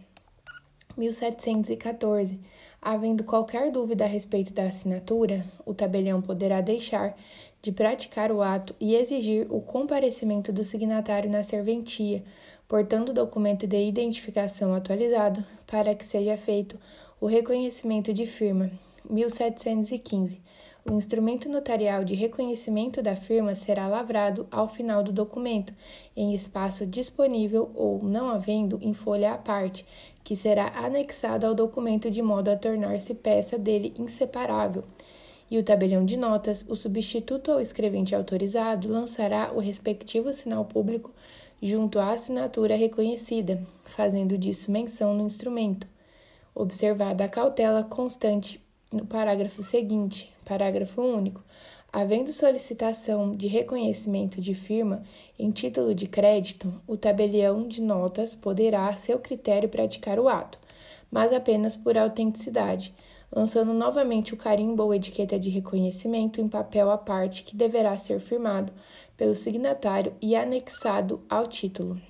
1714. 0.96 2.38
Havendo 2.80 3.24
qualquer 3.24 3.72
dúvida 3.72 4.04
a 4.04 4.06
respeito 4.06 4.52
da 4.52 4.64
assinatura, 4.64 5.44
o 5.64 5.72
tabelião 5.72 6.20
poderá 6.20 6.60
deixar 6.60 7.16
de 7.62 7.72
praticar 7.72 8.30
o 8.30 8.42
ato 8.42 8.74
e 8.78 8.94
exigir 8.94 9.46
o 9.50 9.60
comparecimento 9.60 10.52
do 10.52 10.64
signatário 10.64 11.30
na 11.30 11.42
serventia, 11.42 12.22
portando 12.68 13.10
o 13.10 13.14
documento 13.14 13.66
de 13.66 13.88
identificação 13.88 14.74
atualizado, 14.74 15.42
para 15.66 15.94
que 15.94 16.04
seja 16.04 16.36
feito 16.36 16.78
o 17.18 17.26
reconhecimento 17.26 18.12
de 18.12 18.26
firma. 18.26 18.70
1715. 19.08 20.40
O 20.86 20.92
instrumento 20.92 21.48
notarial 21.48 22.04
de 22.04 22.12
reconhecimento 22.14 23.00
da 23.00 23.16
firma 23.16 23.54
será 23.54 23.88
lavrado 23.88 24.46
ao 24.50 24.68
final 24.68 25.02
do 25.02 25.12
documento, 25.12 25.72
em 26.14 26.34
espaço 26.34 26.84
disponível 26.84 27.70
ou, 27.74 28.02
não 28.02 28.28
havendo, 28.28 28.78
em 28.82 28.92
folha 28.92 29.32
à 29.32 29.38
parte, 29.38 29.86
que 30.22 30.36
será 30.36 30.72
anexado 30.76 31.46
ao 31.46 31.54
documento 31.54 32.10
de 32.10 32.20
modo 32.20 32.50
a 32.50 32.56
tornar-se 32.56 33.14
peça 33.14 33.56
dele 33.56 33.94
inseparável. 33.98 34.84
E 35.50 35.56
o 35.56 35.64
tabelião 35.64 36.04
de 36.04 36.18
notas, 36.18 36.66
o 36.68 36.76
substituto 36.76 37.52
ou 37.52 37.60
escrevente 37.60 38.14
autorizado 38.14 38.86
lançará 38.86 39.52
o 39.54 39.60
respectivo 39.60 40.34
sinal 40.34 40.66
público 40.66 41.10
junto 41.62 41.98
à 41.98 42.12
assinatura 42.12 42.76
reconhecida, 42.76 43.66
fazendo 43.86 44.36
disso 44.36 44.70
menção 44.70 45.14
no 45.14 45.24
instrumento, 45.24 45.86
observada 46.54 47.24
a 47.24 47.28
cautela 47.28 47.82
constante 47.82 48.60
no 48.92 49.06
parágrafo 49.06 49.62
seguinte, 49.62 50.33
parágrafo 50.44 51.02
único, 51.02 51.42
havendo 51.92 52.32
solicitação 52.32 53.34
de 53.34 53.46
reconhecimento 53.46 54.40
de 54.40 54.54
firma 54.54 55.02
em 55.38 55.50
título 55.50 55.94
de 55.94 56.06
crédito, 56.06 56.72
o 56.86 56.96
tabelião 56.96 57.66
de 57.66 57.80
notas 57.80 58.34
poderá, 58.34 58.88
a 58.88 58.96
seu 58.96 59.18
critério, 59.18 59.68
praticar 59.68 60.18
o 60.18 60.28
ato, 60.28 60.58
mas 61.10 61.32
apenas 61.32 61.76
por 61.76 61.96
autenticidade, 61.96 62.94
lançando 63.30 63.72
novamente 63.72 64.34
o 64.34 64.36
carimbo 64.36 64.82
ou 64.82 64.94
etiqueta 64.94 65.38
de 65.38 65.50
reconhecimento 65.50 66.40
em 66.40 66.48
papel 66.48 66.90
à 66.90 66.98
parte 66.98 67.42
que 67.42 67.56
deverá 67.56 67.96
ser 67.96 68.20
firmado 68.20 68.72
pelo 69.16 69.34
signatário 69.34 70.14
e 70.20 70.36
anexado 70.36 71.20
ao 71.28 71.46
título. 71.46 72.00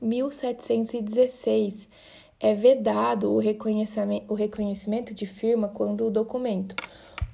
1716 0.00 1.88
é 2.40 2.54
vedado 2.54 3.32
o 3.32 3.38
reconhecimento, 3.38 5.14
de 5.14 5.26
firma 5.26 5.68
quando 5.68 6.06
o 6.06 6.10
documento 6.10 6.74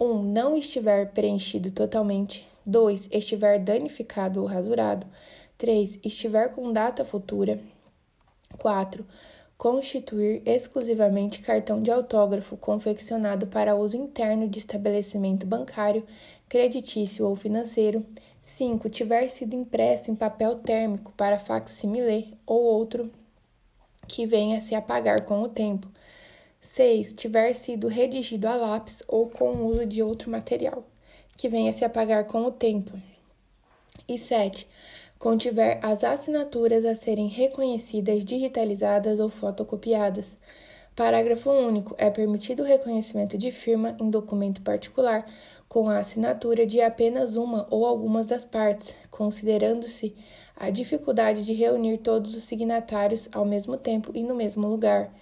1. 0.00 0.04
Um, 0.04 0.22
não 0.22 0.56
estiver 0.56 1.10
preenchido 1.12 1.70
totalmente. 1.70 2.46
2. 2.64 3.08
Estiver 3.10 3.58
danificado 3.58 4.40
ou 4.40 4.46
rasurado. 4.46 5.06
3. 5.56 5.98
Estiver 6.04 6.54
com 6.54 6.72
data 6.72 7.04
futura. 7.04 7.58
4. 8.58 9.04
Constituir 9.56 10.42
exclusivamente 10.46 11.42
cartão 11.42 11.82
de 11.82 11.90
autógrafo 11.90 12.56
confeccionado 12.56 13.46
para 13.46 13.74
uso 13.74 13.96
interno 13.96 14.48
de 14.48 14.58
estabelecimento 14.58 15.46
bancário, 15.46 16.04
creditício 16.48 17.26
ou 17.26 17.34
financeiro. 17.34 18.04
5. 18.44 18.88
Tiver 18.88 19.28
sido 19.28 19.54
impresso 19.54 20.10
em 20.10 20.14
papel 20.14 20.56
térmico 20.56 21.12
para 21.16 21.38
facsimile 21.38 22.38
ou 22.46 22.62
outro 22.62 23.10
que 24.06 24.26
venha 24.26 24.60
se 24.60 24.74
apagar 24.74 25.22
com 25.24 25.42
o 25.42 25.48
tempo. 25.48 25.88
6. 26.68 27.14
Tiver 27.14 27.54
sido 27.54 27.88
redigido 27.88 28.46
a 28.46 28.54
lápis 28.54 29.02
ou 29.08 29.28
com 29.28 29.50
o 29.50 29.66
uso 29.66 29.86
de 29.86 30.02
outro 30.02 30.30
material, 30.30 30.84
que 31.36 31.48
venha 31.48 31.72
se 31.72 31.84
apagar 31.84 32.24
com 32.26 32.44
o 32.44 32.52
tempo. 32.52 32.92
E 34.06 34.18
7. 34.18 34.66
Contiver 35.18 35.80
as 35.82 36.04
assinaturas 36.04 36.84
a 36.84 36.94
serem 36.94 37.26
reconhecidas, 37.26 38.24
digitalizadas 38.24 39.18
ou 39.18 39.28
fotocopiadas. 39.28 40.36
Parágrafo 40.94 41.50
único. 41.50 41.94
É 41.98 42.10
permitido 42.10 42.62
o 42.62 42.66
reconhecimento 42.66 43.36
de 43.36 43.50
firma 43.50 43.96
em 44.00 44.10
documento 44.10 44.62
particular 44.62 45.26
com 45.68 45.88
a 45.88 45.98
assinatura 45.98 46.64
de 46.66 46.80
apenas 46.80 47.34
uma 47.34 47.66
ou 47.70 47.86
algumas 47.86 48.26
das 48.26 48.44
partes, 48.44 48.94
considerando-se 49.10 50.14
a 50.56 50.70
dificuldade 50.70 51.44
de 51.44 51.52
reunir 51.52 51.98
todos 51.98 52.34
os 52.34 52.44
signatários 52.44 53.28
ao 53.32 53.44
mesmo 53.44 53.76
tempo 53.76 54.12
e 54.14 54.22
no 54.22 54.34
mesmo 54.34 54.66
lugar. 54.68 55.12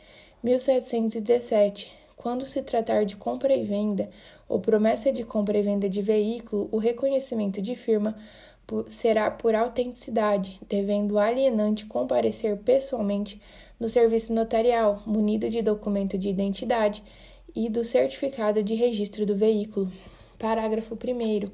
1717. 0.47 1.93
Quando 2.17 2.47
se 2.47 2.63
tratar 2.63 3.05
de 3.05 3.17
compra 3.17 3.53
e 3.53 3.65
venda 3.65 4.09
ou 4.49 4.61
promessa 4.61 5.11
de 5.11 5.25
compra 5.25 5.59
e 5.59 5.63
venda 5.63 5.89
de 5.89 6.01
veículo, 6.01 6.69
o 6.71 6.79
reconhecimento 6.79 7.61
de 7.61 7.75
firma 7.75 8.17
será 8.87 9.29
por 9.29 9.57
autenticidade, 9.57 10.61
devendo 10.69 11.15
o 11.15 11.19
alienante 11.19 11.85
comparecer 11.87 12.57
pessoalmente 12.59 13.41
no 13.79 13.89
serviço 13.89 14.33
notarial, 14.33 15.03
munido 15.05 15.51
de 15.51 15.61
documento 15.63 16.17
de 16.17 16.29
identidade 16.29 17.03
e 17.55 17.69
do 17.69 17.83
certificado 17.83 18.63
de 18.63 18.75
registro 18.75 19.27
do 19.27 19.35
veículo. 19.35 19.91
Parágrafo 20.39 20.95
1. 20.95 21.51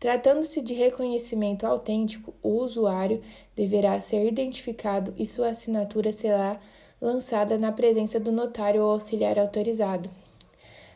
Tratando-se 0.00 0.60
de 0.60 0.74
reconhecimento 0.74 1.64
autêntico, 1.64 2.34
o 2.42 2.60
usuário 2.60 3.22
deverá 3.54 4.00
ser 4.00 4.26
identificado 4.26 5.14
e 5.16 5.24
sua 5.24 5.50
assinatura 5.50 6.10
será 6.10 6.60
lançada 7.02 7.58
na 7.58 7.72
presença 7.72 8.20
do 8.20 8.30
notário 8.30 8.80
ou 8.80 8.92
auxiliar 8.92 9.36
autorizado. 9.36 10.08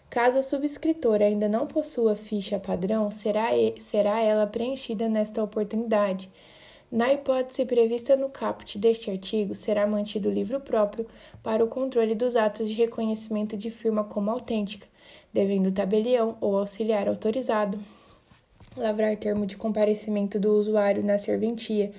Caso 0.08 0.38
o 0.38 0.42
subscritor 0.42 1.20
ainda 1.20 1.48
não 1.48 1.66
possua 1.66 2.14
ficha 2.14 2.60
padrão, 2.60 3.10
será, 3.10 3.48
será 3.80 4.20
ela 4.20 4.46
preenchida 4.46 5.08
nesta 5.08 5.42
oportunidade. 5.42 6.30
Na 6.90 7.12
hipótese 7.12 7.64
prevista 7.66 8.14
no 8.14 8.28
caput 8.28 8.78
deste 8.78 9.10
artigo, 9.10 9.56
será 9.56 9.84
mantido 9.84 10.30
livro 10.30 10.60
próprio 10.60 11.04
para 11.42 11.64
o 11.64 11.68
controle 11.68 12.14
dos 12.14 12.36
atos 12.36 12.68
de 12.68 12.74
reconhecimento 12.74 13.56
de 13.56 13.68
firma 13.68 14.04
como 14.04 14.30
autêntica, 14.30 14.86
devendo 15.34 15.72
tabelião 15.72 16.38
ou 16.40 16.56
auxiliar 16.56 17.08
autorizado 17.08 17.76
lavrar 18.76 19.16
termo 19.16 19.46
de 19.46 19.56
comparecimento 19.56 20.38
do 20.38 20.52
usuário 20.52 21.02
na 21.02 21.18
serventia, 21.18 21.90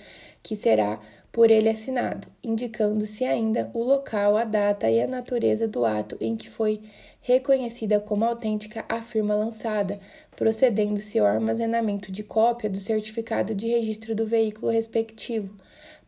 que 0.43 0.55
será 0.55 0.99
por 1.37 1.51
ele 1.51 1.69
assinado, 1.69 2.27
indicando-se 2.43 3.23
ainda 3.23 3.69
o 3.71 3.83
local, 3.83 4.35
a 4.35 4.43
data 4.43 4.89
e 4.89 4.99
a 4.99 5.05
natureza 5.05 5.67
do 5.67 5.85
ato 5.85 6.17
em 6.19 6.35
que 6.35 6.49
foi 6.49 6.81
reconhecida 7.21 7.99
como 7.99 8.25
autêntica 8.25 8.83
a 8.89 9.03
firma 9.03 9.35
lançada, 9.35 9.99
procedendo-se 10.35 11.19
ao 11.19 11.27
armazenamento 11.27 12.11
de 12.11 12.23
cópia 12.23 12.67
do 12.67 12.79
certificado 12.79 13.53
de 13.53 13.67
registro 13.67 14.15
do 14.15 14.25
veículo 14.25 14.71
respectivo. 14.71 15.55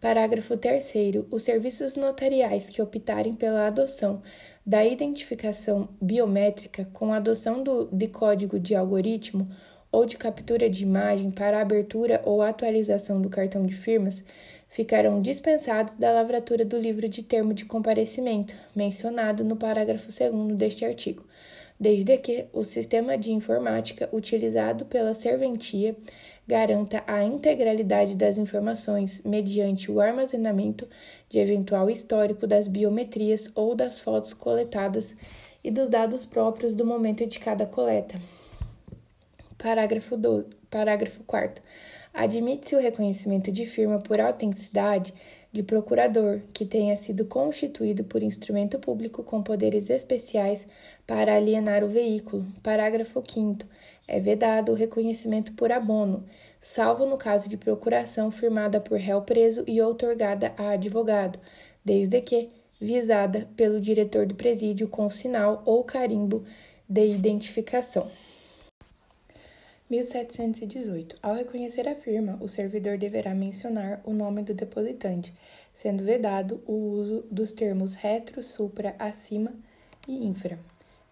Parágrafo 0.02 0.58
3. 0.58 0.94
Os 1.30 1.44
serviços 1.44 1.96
notariais 1.96 2.68
que 2.68 2.82
optarem 2.82 3.36
pela 3.36 3.68
adoção 3.68 4.24
da 4.66 4.84
identificação 4.84 5.90
biométrica 6.02 6.90
com 6.92 7.14
a 7.14 7.18
adoção 7.18 7.62
do, 7.62 7.88
de 7.92 8.08
código 8.08 8.60
de 8.60 8.74
algoritmo 8.74 9.48
ou 9.92 10.08
de 10.08 10.18
captura 10.18 10.68
de 10.68 10.82
imagem 10.82 11.30
para 11.30 11.62
abertura 11.62 12.20
ou 12.26 12.42
atualização 12.42 13.22
do 13.22 13.30
cartão 13.30 13.64
de 13.66 13.76
firmas 13.76 14.24
ficarão 14.70 15.22
dispensados 15.22 15.96
da 15.96 16.12
lavratura 16.12 16.64
do 16.64 16.78
livro 16.78 17.10
de 17.10 17.24
termo 17.24 17.54
de 17.54 17.66
comparecimento, 17.66 18.56
mencionado 18.76 19.44
no 19.44 19.56
parágrafo 19.56 20.08
2 20.08 20.56
deste 20.56 20.86
artigo, 20.86 21.26
desde 21.80 22.18
que 22.18 22.46
o 22.54 22.64
sistema 22.64 23.18
de 23.18 23.32
informática 23.32 24.08
utilizado 24.14 24.86
pela 24.86 25.14
serventia 25.14 25.96
garanta 26.48 27.04
a 27.06 27.24
integralidade 27.24 28.16
das 28.16 28.38
informações 28.38 29.22
mediante 29.24 29.92
o 29.92 30.00
armazenamento 30.00 30.88
de 31.30 31.40
eventual 31.40 31.90
histórico 31.90 32.48
das 32.48 32.68
biometrias 32.68 33.52
ou 33.56 33.76
das 33.76 34.00
fotos 34.00 34.34
coletadas 34.34 35.16
e 35.64 35.70
dos 35.70 35.90
dados 35.90 36.26
próprios 36.26 36.74
do 36.74 36.86
momento 36.86 37.26
de 37.26 37.40
cada 37.40 37.66
coleta. 37.66 38.20
Parágrafo, 39.58 40.16
12, 40.16 40.48
parágrafo 40.70 41.24
4. 41.24 41.62
Admite-se 42.20 42.76
o 42.76 42.82
reconhecimento 42.82 43.50
de 43.50 43.66
firma 43.66 43.98
por 43.98 44.20
autenticidade 44.20 45.14
de 45.54 45.64
procurador 45.64 46.42
que 46.52 46.66
tenha 46.66 46.98
sido 46.98 47.24
constituído 47.24 48.04
por 48.04 48.22
instrumento 48.22 48.78
público 48.78 49.24
com 49.24 49.42
poderes 49.42 49.90
especiais 49.90 50.68
para 51.08 51.34
alienar 51.34 51.82
o 51.82 51.88
veículo. 51.88 52.46
Parágrafo 52.62 53.24
5. 53.26 53.66
É 54.06 54.20
vedado 54.20 54.74
o 54.74 54.76
reconhecimento 54.76 55.54
por 55.54 55.72
abono, 55.72 56.26
salvo 56.60 57.06
no 57.06 57.16
caso 57.16 57.48
de 57.48 57.56
procuração 57.56 58.30
firmada 58.30 58.82
por 58.82 59.00
réu 59.00 59.22
preso 59.22 59.64
e 59.66 59.82
outorgada 59.82 60.52
a 60.58 60.72
advogado, 60.72 61.40
desde 61.86 62.20
que 62.20 62.50
visada 62.82 63.48
pelo 63.56 63.80
diretor 63.80 64.26
do 64.26 64.36
presídio 64.36 64.90
com 64.90 65.10
sinal 65.10 65.64
ou 65.66 65.86
carimbo 65.86 66.44
de 66.86 67.14
identificação. 67.14 68.12
1718. 69.90 71.16
Ao 71.22 71.34
reconhecer 71.34 71.88
a 71.88 71.96
firma, 71.96 72.38
o 72.40 72.48
servidor 72.48 72.98
deverá 72.98 73.34
mencionar 73.34 74.00
o 74.04 74.14
nome 74.14 74.44
do 74.44 74.54
depositante, 74.54 75.34
sendo 75.74 76.04
vedado 76.04 76.62
o 76.68 76.74
uso 76.74 77.26
dos 77.32 77.52
termos 77.52 77.96
retro, 77.96 78.44
supra, 78.44 78.96
acima 79.00 79.52
e 80.08 80.28
infra. 80.28 80.60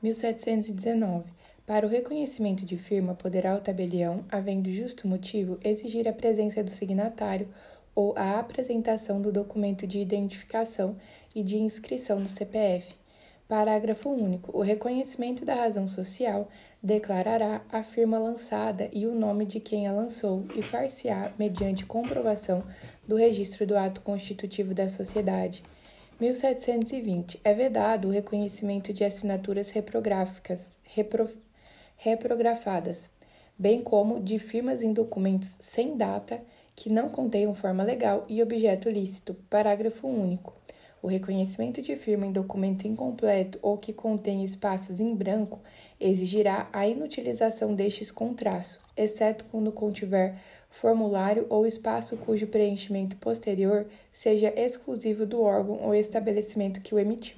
1719. 0.01 1.25
Para 1.65 1.87
o 1.87 1.89
reconhecimento 1.89 2.63
de 2.63 2.77
firma, 2.77 3.15
poderá 3.15 3.55
o 3.55 3.61
tabelião, 3.61 4.23
havendo 4.29 4.71
justo 4.71 5.07
motivo, 5.07 5.57
exigir 5.63 6.07
a 6.07 6.13
presença 6.13 6.63
do 6.63 6.69
signatário 6.69 7.47
ou 7.95 8.13
a 8.15 8.39
apresentação 8.39 9.19
do 9.19 9.31
documento 9.31 9.87
de 9.87 9.97
identificação 9.97 10.95
e 11.33 11.41
de 11.41 11.57
inscrição 11.57 12.19
no 12.19 12.29
CPF. 12.29 12.95
Parágrafo 13.47 14.09
único. 14.09 14.57
O 14.57 14.61
reconhecimento 14.61 15.45
da 15.45 15.55
razão 15.55 15.87
social 15.87 16.49
declarará 16.83 17.61
a 17.71 17.81
firma 17.81 18.19
lançada 18.19 18.89
e 18.91 19.07
o 19.07 19.15
nome 19.15 19.45
de 19.45 19.61
quem 19.61 19.87
a 19.87 19.93
lançou 19.93 20.45
e 20.53 20.61
far-se-á 20.61 21.31
mediante 21.39 21.85
comprovação 21.85 22.61
do 23.07 23.15
registro 23.15 23.65
do 23.65 23.77
ato 23.77 24.01
constitutivo 24.01 24.73
da 24.73 24.89
sociedade. 24.89 25.63
1720. 26.19 27.39
É 27.41 27.53
vedado 27.53 28.09
o 28.09 28.11
reconhecimento 28.11 28.91
de 28.91 29.05
assinaturas 29.05 29.69
reprográficas, 29.69 30.75
repro, 30.83 31.29
reprografadas, 31.99 33.09
bem 33.57 33.81
como 33.81 34.19
de 34.19 34.39
firmas 34.39 34.83
em 34.83 34.91
documentos 34.91 35.55
sem 35.61 35.95
data 35.95 36.41
que 36.75 36.89
não 36.89 37.07
contenham 37.07 37.55
forma 37.55 37.83
legal 37.83 38.25
e 38.27 38.43
objeto 38.43 38.89
lícito. 38.89 39.35
Parágrafo 39.49 40.05
único. 40.05 40.53
O 41.07 41.09
reconhecimento 41.09 41.81
de 41.81 41.95
firma 41.95 42.25
em 42.25 42.33
documento 42.33 42.85
incompleto 42.85 43.57
ou 43.61 43.77
que 43.77 43.93
contém 43.93 44.43
espaços 44.43 44.99
em 44.99 45.15
branco 45.15 45.57
exigirá 45.97 46.67
a 46.73 46.85
inutilização 46.85 47.73
destes 47.73 48.11
com 48.11 48.33
traço, 48.33 48.83
exceto 48.97 49.45
quando 49.49 49.71
contiver 49.71 50.35
formulário 50.69 51.47
ou 51.49 51.65
espaço 51.65 52.17
cujo 52.17 52.47
preenchimento 52.47 53.15
posterior 53.15 53.85
seja 54.11 54.53
exclusivo 54.53 55.25
do 55.25 55.41
órgão 55.41 55.79
ou 55.81 55.95
estabelecimento 55.95 56.81
que 56.81 56.93
o 56.93 56.99
emitiu. 56.99 57.37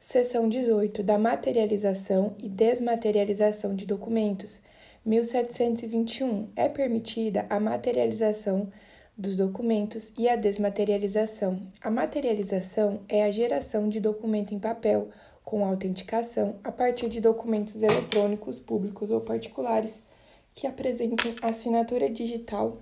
Seção 0.00 0.48
18 0.48 1.00
da 1.04 1.16
materialização 1.16 2.34
e 2.42 2.48
desmaterialização 2.48 3.72
de 3.72 3.86
documentos. 3.86 4.60
1721. 5.04 6.48
É 6.56 6.68
permitida 6.68 7.46
a 7.48 7.60
materialização 7.60 8.66
dos 9.16 9.36
documentos 9.36 10.12
e 10.18 10.28
a 10.28 10.36
desmaterialização. 10.36 11.60
A 11.80 11.90
materialização 11.90 13.00
é 13.08 13.24
a 13.24 13.30
geração 13.30 13.88
de 13.88 13.98
documento 13.98 14.52
em 14.52 14.58
papel 14.58 15.08
com 15.42 15.64
autenticação 15.64 16.56
a 16.62 16.70
partir 16.70 17.08
de 17.08 17.20
documentos 17.20 17.82
eletrônicos 17.82 18.58
públicos 18.58 19.10
ou 19.10 19.20
particulares 19.20 20.02
que 20.54 20.66
apresentem 20.66 21.34
assinatura 21.40 22.10
digital 22.10 22.78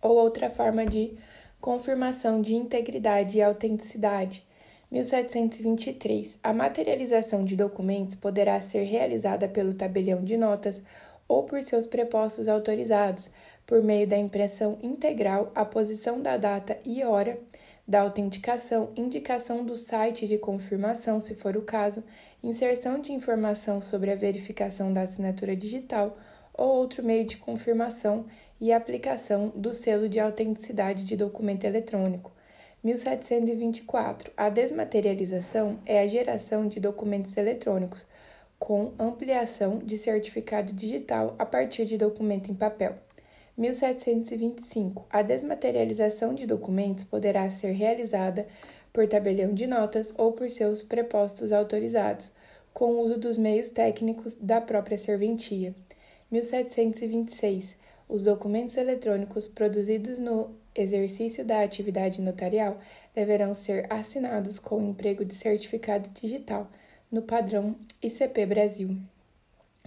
ou 0.00 0.16
outra 0.16 0.48
forma 0.50 0.86
de 0.86 1.18
confirmação 1.60 2.40
de 2.40 2.54
integridade 2.54 3.38
e 3.38 3.42
autenticidade. 3.42 4.46
1723. 4.90 6.38
A 6.42 6.52
materialização 6.52 7.44
de 7.44 7.56
documentos 7.56 8.14
poderá 8.14 8.60
ser 8.60 8.84
realizada 8.84 9.46
pelo 9.48 9.74
tabelião 9.74 10.24
de 10.24 10.36
notas 10.36 10.82
ou 11.26 11.42
por 11.42 11.62
seus 11.62 11.86
prepostos 11.86 12.48
autorizados, 12.48 13.28
por 13.68 13.82
meio 13.82 14.08
da 14.08 14.16
impressão 14.16 14.78
integral, 14.82 15.52
a 15.54 15.62
posição 15.62 16.22
da 16.22 16.38
data 16.38 16.78
e 16.86 17.04
hora 17.04 17.38
da 17.86 18.00
autenticação, 18.00 18.90
indicação 18.96 19.62
do 19.62 19.76
site 19.76 20.26
de 20.26 20.38
confirmação, 20.38 21.20
se 21.20 21.34
for 21.34 21.54
o 21.54 21.60
caso, 21.60 22.02
inserção 22.42 22.98
de 22.98 23.12
informação 23.12 23.82
sobre 23.82 24.10
a 24.10 24.16
verificação 24.16 24.90
da 24.90 25.02
assinatura 25.02 25.54
digital 25.54 26.16
ou 26.54 26.76
outro 26.76 27.04
meio 27.04 27.26
de 27.26 27.36
confirmação 27.36 28.24
e 28.58 28.72
aplicação 28.72 29.52
do 29.54 29.74
selo 29.74 30.08
de 30.08 30.18
autenticidade 30.18 31.04
de 31.04 31.14
documento 31.14 31.64
eletrônico. 31.64 32.32
1724. 32.82 34.32
A 34.34 34.48
desmaterialização 34.48 35.78
é 35.84 36.00
a 36.00 36.06
geração 36.06 36.66
de 36.66 36.80
documentos 36.80 37.36
eletrônicos 37.36 38.06
com 38.58 38.92
ampliação 38.98 39.76
de 39.76 39.98
certificado 39.98 40.72
digital 40.72 41.36
a 41.38 41.44
partir 41.44 41.84
de 41.84 41.98
documento 41.98 42.50
em 42.50 42.54
papel. 42.54 43.07
1725. 43.58 45.04
A 45.10 45.20
desmaterialização 45.20 46.32
de 46.32 46.46
documentos 46.46 47.02
poderá 47.02 47.50
ser 47.50 47.72
realizada 47.72 48.46
por 48.92 49.06
tabelião 49.08 49.52
de 49.52 49.66
notas 49.66 50.14
ou 50.16 50.32
por 50.32 50.48
seus 50.48 50.82
prepostos 50.82 51.50
autorizados, 51.50 52.32
com 52.72 53.00
uso 53.00 53.18
dos 53.18 53.36
meios 53.36 53.68
técnicos 53.68 54.36
da 54.36 54.60
própria 54.60 54.96
serventia. 54.96 55.74
1726. 56.30 57.76
Os 58.08 58.24
documentos 58.24 58.76
eletrônicos 58.76 59.48
produzidos 59.48 60.18
no 60.18 60.50
exercício 60.74 61.44
da 61.44 61.62
atividade 61.62 62.22
notarial 62.22 62.78
deverão 63.12 63.52
ser 63.54 63.92
assinados 63.92 64.60
com 64.60 64.78
o 64.78 64.90
emprego 64.90 65.24
de 65.24 65.34
certificado 65.34 66.08
digital 66.10 66.70
no 67.10 67.22
padrão 67.22 67.74
ICP 68.00 68.46
Brasil. 68.46 68.96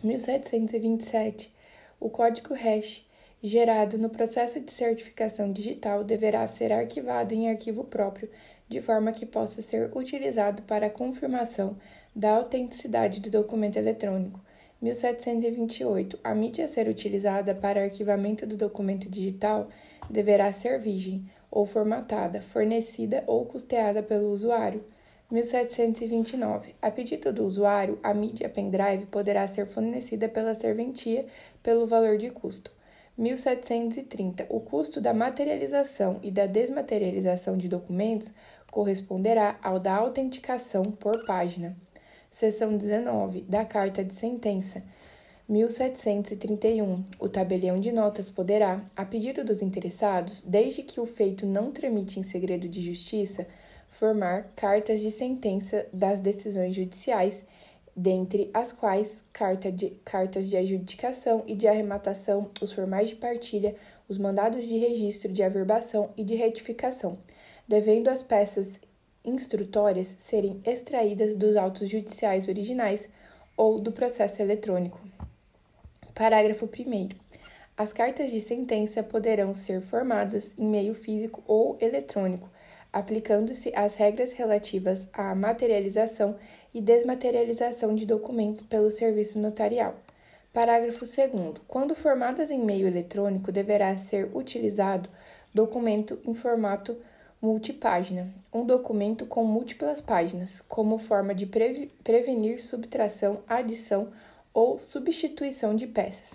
1727. 0.03 1.53
O 1.99 2.09
código 2.09 2.53
hash 2.53 3.05
gerado 3.43 3.97
no 3.97 4.09
processo 4.09 4.59
de 4.59 4.71
certificação 4.71 5.51
digital 5.51 6.03
deverá 6.03 6.47
ser 6.47 6.71
arquivado 6.71 7.33
em 7.33 7.49
arquivo 7.49 7.83
próprio, 7.83 8.29
de 8.69 8.81
forma 8.81 9.11
que 9.11 9.25
possa 9.25 9.61
ser 9.61 9.91
utilizado 9.95 10.61
para 10.63 10.87
a 10.87 10.89
confirmação 10.89 11.75
da 12.15 12.35
autenticidade 12.35 13.19
do 13.19 13.31
documento 13.31 13.77
eletrônico. 13.77 14.39
1728. 14.81 16.19
A 16.23 16.33
mídia 16.35 16.65
a 16.65 16.67
ser 16.67 16.87
utilizada 16.87 17.53
para 17.53 17.83
arquivamento 17.83 18.45
do 18.45 18.57
documento 18.57 19.09
digital 19.09 19.69
deverá 20.09 20.51
ser 20.53 20.79
virgem 20.79 21.25
ou 21.49 21.65
formatada, 21.65 22.41
fornecida 22.41 23.23
ou 23.27 23.45
custeada 23.45 24.01
pelo 24.03 24.31
usuário. 24.31 24.83
1729. 25.29 26.75
A 26.81 26.91
pedido 26.91 27.31
do 27.31 27.45
usuário, 27.45 27.99
a 28.03 28.13
mídia 28.13 28.49
pendrive 28.49 29.05
poderá 29.05 29.47
ser 29.47 29.65
fornecida 29.65 30.27
pela 30.27 30.53
serventia 30.53 31.25
pelo 31.63 31.87
valor 31.87 32.17
de 32.17 32.29
custo. 32.29 32.71
1730. 33.21 34.47
O 34.49 34.59
custo 34.59 34.99
da 34.99 35.13
materialização 35.13 36.19
e 36.23 36.31
da 36.31 36.47
desmaterialização 36.47 37.55
de 37.55 37.69
documentos 37.69 38.33
corresponderá 38.71 39.59
ao 39.61 39.79
da 39.79 39.95
autenticação 39.95 40.85
por 40.85 41.23
página. 41.23 41.77
Seção 42.31 42.75
19. 42.75 43.41
Da 43.41 43.63
Carta 43.63 44.03
de 44.03 44.15
Sentença. 44.15 44.81
1731. 45.47 47.03
O 47.19 47.29
tabelião 47.29 47.79
de 47.79 47.91
notas 47.91 48.27
poderá, 48.27 48.83
a 48.95 49.05
pedido 49.05 49.43
dos 49.43 49.61
interessados, 49.61 50.41
desde 50.41 50.81
que 50.81 50.99
o 50.99 51.05
feito 51.05 51.45
não 51.45 51.71
tramite 51.71 52.19
em 52.19 52.23
segredo 52.23 52.67
de 52.67 52.81
justiça, 52.81 53.45
formar 53.91 54.45
cartas 54.55 54.99
de 54.99 55.11
sentença 55.11 55.85
das 55.93 56.19
decisões 56.19 56.75
judiciais 56.75 57.43
dentre 57.95 58.49
as 58.53 58.71
quais 58.71 59.23
carta 59.33 59.71
de, 59.71 59.91
cartas 60.05 60.49
de 60.49 60.57
adjudicação 60.57 61.43
e 61.45 61.55
de 61.55 61.67
arrematação, 61.67 62.49
os 62.61 62.71
formais 62.71 63.09
de 63.09 63.15
partilha, 63.15 63.75
os 64.07 64.17
mandados 64.17 64.65
de 64.65 64.77
registro 64.77 65.31
de 65.31 65.43
averbação 65.43 66.09
e 66.17 66.23
de 66.23 66.35
retificação, 66.35 67.17
devendo 67.67 68.09
as 68.09 68.23
peças 68.23 68.79
instrutórias 69.23 70.07
serem 70.19 70.59
extraídas 70.65 71.35
dos 71.35 71.55
autos 71.55 71.89
judiciais 71.89 72.47
originais 72.47 73.07
ou 73.55 73.79
do 73.79 73.91
processo 73.91 74.41
eletrônico. 74.41 74.99
Parágrafo 76.15 76.65
1. 76.65 77.09
As 77.77 77.93
cartas 77.93 78.31
de 78.31 78.41
sentença 78.41 79.01
poderão 79.01 79.53
ser 79.53 79.81
formadas 79.81 80.53
em 80.57 80.65
meio 80.65 80.93
físico 80.93 81.43
ou 81.47 81.77
eletrônico, 81.79 82.49
aplicando-se 82.91 83.71
as 83.75 83.95
regras 83.95 84.33
relativas 84.33 85.07
à 85.13 85.33
materialização 85.33 86.35
e 86.73 86.81
desmaterialização 86.81 87.95
de 87.95 88.05
documentos 88.05 88.61
pelo 88.61 88.91
serviço 88.91 89.39
notarial. 89.39 89.95
Parágrafo 90.53 91.05
2. 91.05 91.61
Quando 91.67 91.95
formadas 91.95 92.51
em 92.51 92.59
meio 92.59 92.87
eletrônico, 92.87 93.51
deverá 93.51 93.95
ser 93.95 94.29
utilizado 94.35 95.09
documento 95.53 96.19
em 96.25 96.33
formato 96.33 96.97
multipágina, 97.41 98.29
um 98.53 98.65
documento 98.65 99.25
com 99.25 99.43
múltiplas 99.43 99.99
páginas, 99.99 100.61
como 100.67 100.99
forma 100.99 101.33
de 101.33 101.47
prevenir 102.03 102.61
subtração, 102.61 103.39
adição 103.47 104.09
ou 104.53 104.77
substituição 104.77 105.75
de 105.75 105.87
peças. 105.87 106.33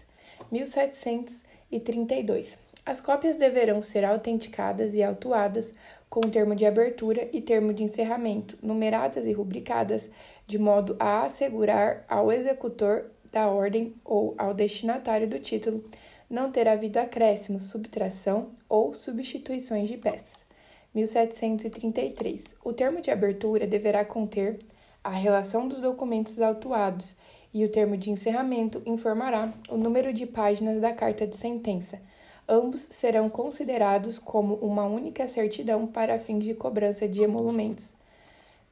1732. 0.50 2.59
As 2.84 3.00
cópias 3.00 3.36
deverão 3.36 3.80
ser 3.82 4.04
autenticadas 4.04 4.94
e 4.94 5.02
autuadas 5.02 5.72
com 6.16 6.30
termo 6.30 6.56
de 6.56 6.64
abertura 6.64 7.28
e 7.30 7.42
termo 7.42 7.74
de 7.74 7.82
encerramento, 7.82 8.56
numeradas 8.62 9.26
e 9.26 9.32
rubricadas, 9.32 10.08
de 10.46 10.58
modo 10.58 10.96
a 10.98 11.24
assegurar 11.26 12.06
ao 12.08 12.32
executor 12.32 13.10
da 13.30 13.48
ordem 13.48 13.94
ou 14.02 14.34
ao 14.38 14.54
destinatário 14.54 15.28
do 15.28 15.38
título 15.38 15.84
não 16.30 16.50
ter 16.50 16.68
havido 16.68 16.98
acréscimos, 16.98 17.64
subtração 17.64 18.52
ou 18.66 18.94
substituições 18.94 19.88
de 19.88 19.98
peças. 19.98 20.46
1733. 20.94 22.54
O 22.64 22.72
termo 22.72 23.02
de 23.02 23.10
abertura 23.10 23.66
deverá 23.66 24.02
conter 24.02 24.58
a 25.04 25.10
relação 25.10 25.68
dos 25.68 25.82
documentos 25.82 26.40
autuados 26.40 27.14
e 27.52 27.62
o 27.62 27.68
termo 27.68 27.94
de 27.94 28.10
encerramento 28.10 28.80
informará 28.86 29.52
o 29.68 29.76
número 29.76 30.14
de 30.14 30.24
páginas 30.24 30.80
da 30.80 30.94
carta 30.94 31.26
de 31.26 31.36
sentença. 31.36 32.00
Ambos 32.49 32.86
serão 32.90 33.28
considerados 33.28 34.18
como 34.18 34.55
uma 34.57 34.84
única 34.84 35.26
certidão 35.26 35.86
para 35.86 36.18
fins 36.18 36.44
de 36.44 36.55
cobrança 36.55 37.09
de 37.09 37.22
emolumentos. 37.22 37.92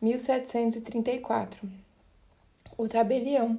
1734. 0.00 1.68
O 2.78 2.86
tabelião 2.86 3.58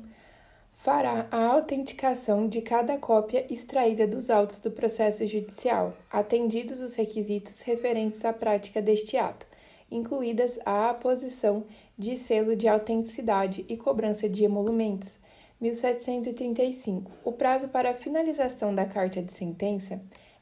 fará 0.72 1.28
a 1.32 1.48
autenticação 1.48 2.48
de 2.48 2.62
cada 2.62 2.98
cópia 2.98 3.46
extraída 3.52 4.06
dos 4.06 4.30
autos 4.30 4.60
do 4.60 4.70
processo 4.70 5.26
judicial, 5.26 5.94
atendidos 6.12 6.80
os 6.80 6.96
requisitos 6.96 7.62
referentes 7.62 8.24
à 8.24 8.32
prática 8.32 8.82
deste 8.82 9.18
ato, 9.18 9.46
incluídas 9.92 10.60
a 10.66 10.92
aposição 10.92 11.66
de 11.98 12.18
selo 12.18 12.56
de 12.56 12.68
autenticidade 12.68 13.66
e 13.68 13.76
cobrança 13.76 14.30
de 14.30 14.44
emolumentos. 14.44 15.18
1735. 15.62 17.12
O 17.24 17.32
prazo 17.32 17.70
para 17.70 17.92
a 17.92 17.94
finalização 17.94 18.74
da 18.76 18.86
carta 18.86 19.22
de 19.22 19.32
sentença 19.32 20.02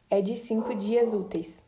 é 0.09 0.21
de 0.21 0.37
cinco 0.37 0.75
dias 0.75 1.13
úteis, 1.13 1.59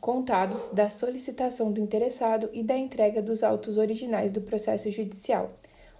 contados 0.00 0.70
da 0.70 0.88
solicitação 0.90 1.72
do 1.72 1.80
interessado 1.80 2.48
e 2.52 2.62
da 2.62 2.76
entrega 2.76 3.22
dos 3.22 3.42
autos 3.42 3.76
originais 3.76 4.32
do 4.32 4.40
processo 4.40 4.90
judicial 4.90 5.50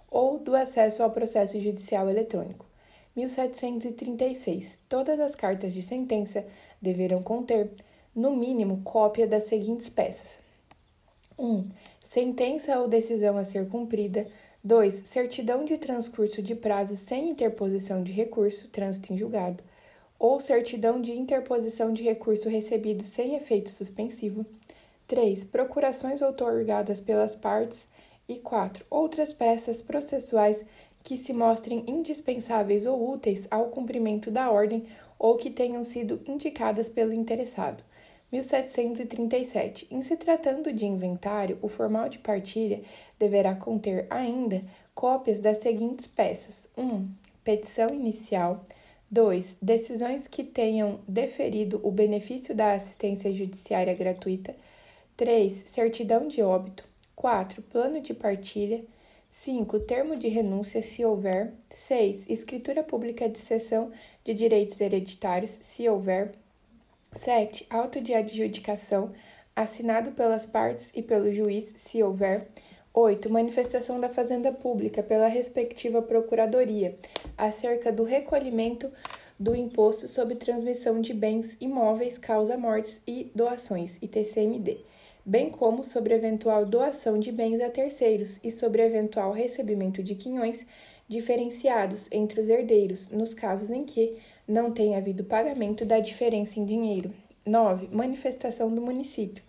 ou 0.09 0.37
do 0.37 0.55
acesso 0.55 1.01
ao 1.01 1.11
processo 1.11 1.59
judicial 1.59 2.09
eletrônico. 2.09 2.65
1736. 3.15 4.79
Todas 4.87 5.19
as 5.19 5.35
cartas 5.35 5.73
de 5.73 5.81
sentença 5.81 6.45
deverão 6.81 7.21
conter, 7.21 7.69
no 8.15 8.35
mínimo, 8.35 8.81
cópia 8.83 9.27
das 9.27 9.43
seguintes 9.45 9.89
peças: 9.89 10.39
1. 11.37 11.69
Sentença 12.03 12.79
ou 12.79 12.87
decisão 12.87 13.37
a 13.37 13.43
ser 13.43 13.69
cumprida. 13.69 14.27
2. 14.63 15.01
Certidão 15.05 15.65
de 15.65 15.75
transcurso 15.75 16.39
de 16.39 16.53
prazo 16.53 16.95
sem 16.95 17.31
interposição 17.31 18.03
de 18.03 18.11
recurso, 18.11 18.67
trânsito 18.67 19.11
em 19.11 19.17
julgado, 19.17 19.63
ou 20.19 20.39
certidão 20.39 21.01
de 21.01 21.11
interposição 21.13 21.91
de 21.91 22.03
recurso 22.03 22.47
recebido 22.47 23.01
sem 23.01 23.33
efeito 23.33 23.71
suspensivo. 23.71 24.45
3. 25.07 25.45
Procurações 25.45 26.21
outorgadas 26.21 27.01
pelas 27.01 27.35
partes 27.35 27.87
e 28.29 28.35
4. 28.35 28.85
Outras 28.87 29.33
peças 29.33 29.81
processuais 29.81 30.63
que 31.03 31.17
se 31.17 31.33
mostrem 31.33 31.83
indispensáveis 31.87 32.85
ou 32.85 33.13
úteis 33.13 33.47
ao 33.49 33.69
cumprimento 33.69 34.29
da 34.29 34.51
ordem 34.51 34.85
ou 35.17 35.37
que 35.37 35.49
tenham 35.49 35.83
sido 35.83 36.21
indicadas 36.27 36.87
pelo 36.87 37.11
interessado. 37.11 37.83
1737. 38.31 39.87
Em 39.91 40.01
se 40.01 40.15
tratando 40.15 40.71
de 40.71 40.85
inventário, 40.85 41.57
o 41.61 41.67
formal 41.67 42.07
de 42.07 42.17
partilha 42.19 42.81
deverá 43.19 43.53
conter 43.55 44.07
ainda 44.09 44.63
cópias 44.95 45.39
das 45.39 45.57
seguintes 45.57 46.07
peças: 46.07 46.69
1. 46.77 47.07
Petição 47.43 47.89
inicial. 47.89 48.63
2. 49.09 49.57
Decisões 49.61 50.25
que 50.25 50.41
tenham 50.41 51.01
deferido 51.05 51.81
o 51.83 51.91
benefício 51.91 52.55
da 52.55 52.73
assistência 52.73 53.29
judiciária 53.31 53.93
gratuita. 53.93 54.55
3. 55.17 55.63
Certidão 55.65 56.29
de 56.29 56.41
óbito. 56.41 56.85
4. 57.15 57.61
Plano 57.63 57.99
de 57.99 58.13
partilha. 58.13 58.81
5. 59.29 59.81
Termo 59.81 60.15
de 60.15 60.29
renúncia, 60.29 60.81
se 60.81 61.03
houver. 61.03 61.53
6. 61.69 62.25
Escritura 62.29 62.83
pública 62.83 63.27
de 63.27 63.37
cessão 63.37 63.89
de 64.23 64.33
direitos 64.33 64.79
hereditários, 64.79 65.57
se 65.61 65.87
houver. 65.89 66.31
7. 67.13 67.67
Auto 67.69 67.99
de 67.99 68.13
adjudicação, 68.13 69.09
assinado 69.55 70.11
pelas 70.11 70.45
partes 70.45 70.89
e 70.95 71.01
pelo 71.01 71.31
juiz, 71.33 71.73
se 71.77 72.01
houver. 72.01 72.47
8. 72.93 73.29
Manifestação 73.29 73.99
da 73.99 74.09
Fazenda 74.09 74.51
Pública 74.51 75.03
pela 75.03 75.27
respectiva 75.27 76.01
Procuradoria 76.01 76.95
acerca 77.37 77.91
do 77.91 78.03
recolhimento 78.03 78.91
do 79.39 79.55
Imposto 79.55 80.07
sobre 80.07 80.35
Transmissão 80.35 81.01
de 81.01 81.13
Bens 81.13 81.55
Imóveis, 81.61 82.17
Causa-Mortes 82.17 83.01
e 83.05 83.31
Doações, 83.35 83.97
ITCMD 84.01 84.79
bem 85.25 85.49
como 85.49 85.83
sobre 85.83 86.15
eventual 86.15 86.65
doação 86.65 87.19
de 87.19 87.31
bens 87.31 87.61
a 87.61 87.69
terceiros 87.69 88.39
e 88.43 88.49
sobre 88.49 88.83
eventual 88.83 89.31
recebimento 89.31 90.01
de 90.01 90.15
quinhões 90.15 90.65
diferenciados 91.07 92.07
entre 92.11 92.39
os 92.41 92.49
herdeiros, 92.49 93.09
nos 93.09 93.33
casos 93.33 93.69
em 93.69 93.83
que 93.83 94.17
não 94.51 94.69
tenha 94.69 94.97
havido 94.97 95.23
pagamento 95.23 95.85
da 95.85 95.99
diferença 95.99 96.59
em 96.59 96.65
dinheiro. 96.65 97.13
9. 97.45 97.87
Manifestação 97.87 98.69
do 98.69 98.81
município, 98.81 99.41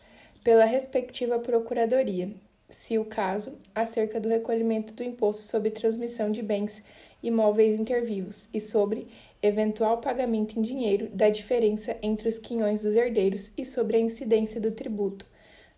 pela 0.44 0.64
respectiva 0.64 1.40
procuradoria, 1.40 2.30
se 2.68 2.96
o 2.98 3.04
caso, 3.04 3.52
acerca 3.74 4.20
do 4.20 4.28
recolhimento 4.28 4.92
do 4.92 5.02
imposto 5.02 5.42
sobre 5.42 5.70
transmissão 5.70 6.30
de 6.30 6.40
bens 6.40 6.80
imóveis 7.20 7.78
intervivos 7.78 8.48
e 8.54 8.60
sobre 8.60 9.08
eventual 9.42 9.98
pagamento 9.98 10.56
em 10.56 10.62
dinheiro 10.62 11.08
da 11.08 11.28
diferença 11.28 11.96
entre 12.00 12.28
os 12.28 12.38
quinhões 12.38 12.82
dos 12.82 12.94
herdeiros 12.94 13.52
e 13.58 13.64
sobre 13.64 13.96
a 13.96 14.00
incidência 14.00 14.60
do 14.60 14.70
tributo 14.70 15.26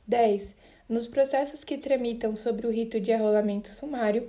10. 0.07 0.55
Nos 0.87 1.07
processos 1.07 1.65
que 1.65 1.79
tramitam 1.79 2.37
sobre 2.37 2.67
o 2.67 2.71
rito 2.71 3.01
de 3.01 3.11
arrolamento 3.11 3.71
sumário, 3.71 4.29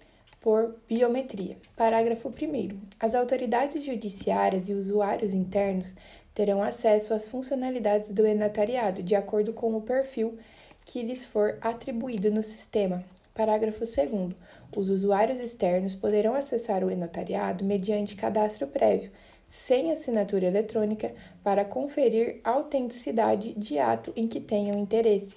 por 0.46 0.76
biometria. 0.88 1.58
Parágrafo 1.76 2.30
1. 2.30 2.80
As 3.00 3.16
autoridades 3.16 3.84
judiciárias 3.84 4.70
e 4.70 4.76
usuários 4.76 5.34
internos 5.34 5.96
terão 6.36 6.62
acesso 6.62 7.16
às 7.16 7.28
funcionalidades 7.28 8.12
do 8.12 8.28
e-notariado 8.28 9.02
de 9.02 9.16
acordo 9.16 9.54
com 9.54 9.76
o 9.76 9.82
perfil 9.82 10.38
que 10.86 11.02
lhes 11.02 11.26
for 11.26 11.58
atribuído 11.62 12.30
no 12.30 12.44
sistema. 12.44 13.04
Parágrafo 13.34 13.80
2. 13.80 14.36
Os 14.78 14.88
usuários 14.88 15.40
externos 15.40 15.96
poderão 15.96 16.36
acessar 16.36 16.84
o 16.84 16.92
e-notariado 16.92 17.66
mediante 17.66 18.16
cadastro 18.16 18.68
prévio, 18.68 19.10
sem 19.48 19.92
assinatura 19.92 20.46
eletrônica, 20.46 21.12
para 21.44 21.66
conferir 21.66 22.40
autenticidade 22.44 23.56
de 23.56 23.80
ato 23.80 24.14
em 24.16 24.28
que 24.28 24.40
tenham 24.40 24.78
interesse. 24.78 25.36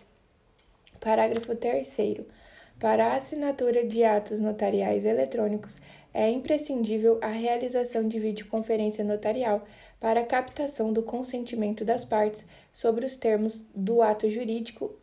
Parágrafo 1.00 1.56
3. 1.56 1.96
Para 2.80 3.06
a 3.06 3.16
assinatura 3.16 3.84
de 3.84 4.04
atos 4.04 4.38
notariais 4.38 5.04
eletrônicos, 5.04 5.78
é 6.14 6.30
imprescindível 6.30 7.18
a 7.20 7.26
realização 7.26 8.06
de 8.06 8.20
videoconferência 8.20 9.02
notarial 9.02 9.64
para 9.98 10.24
captação 10.24 10.92
do 10.92 11.02
consentimento 11.02 11.84
das 11.84 12.04
partes 12.04 12.46
sobre 12.72 13.04
os 13.04 13.16
termos 13.16 13.60
do 13.74 14.00
ato 14.00 14.30
jurídico, 14.30 14.94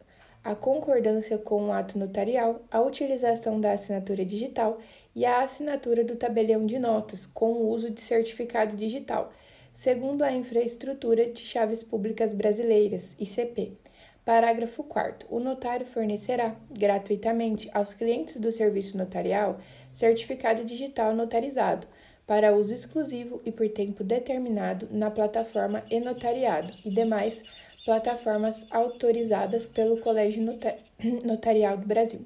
a 0.42 0.56
concordância 0.56 1.38
com 1.38 1.66
o 1.66 1.72
ato 1.74 2.00
notarial, 2.00 2.62
a 2.72 2.80
utilização 2.80 3.60
da 3.60 3.74
assinatura 3.74 4.24
digital 4.24 4.80
e 5.14 5.26
a 5.26 5.44
assinatura 5.44 6.02
do 6.02 6.16
tabelião 6.16 6.66
de 6.66 6.80
notas 6.80 7.26
com 7.26 7.52
o 7.52 7.68
uso 7.68 7.90
de 7.90 8.00
certificado 8.00 8.78
digital, 8.78 9.34
segundo 9.74 10.22
a 10.22 10.32
Infraestrutura 10.32 11.30
de 11.30 11.42
Chaves 11.42 11.84
Públicas 11.84 12.34
Brasileiras, 12.34 13.14
ICP. 13.20 13.78
Parágrafo 14.26 14.84
4. 14.84 15.28
O 15.30 15.40
notário 15.40 15.86
fornecerá, 15.86 16.56
gratuitamente, 16.72 17.70
aos 17.72 17.94
clientes 17.94 18.40
do 18.40 18.52
serviço 18.52 18.98
notarial 18.98 19.60
certificado 19.94 20.66
digital 20.66 21.14
notarizado, 21.14 21.86
para 22.26 22.56
uso 22.56 22.74
exclusivo 22.74 23.40
e 23.46 23.52
por 23.52 23.70
tempo 23.70 24.04
determinado 24.04 24.88
na 24.90 25.12
plataforma 25.12 25.84
e-notariado 25.92 26.74
e 26.84 26.90
demais 26.90 27.44
plataformas 27.86 28.66
autorizadas 28.72 29.68
pelo 29.68 30.00
Colégio 30.00 30.42
Notarial 31.24 31.78
do 31.78 31.86
Brasil. 31.86 32.22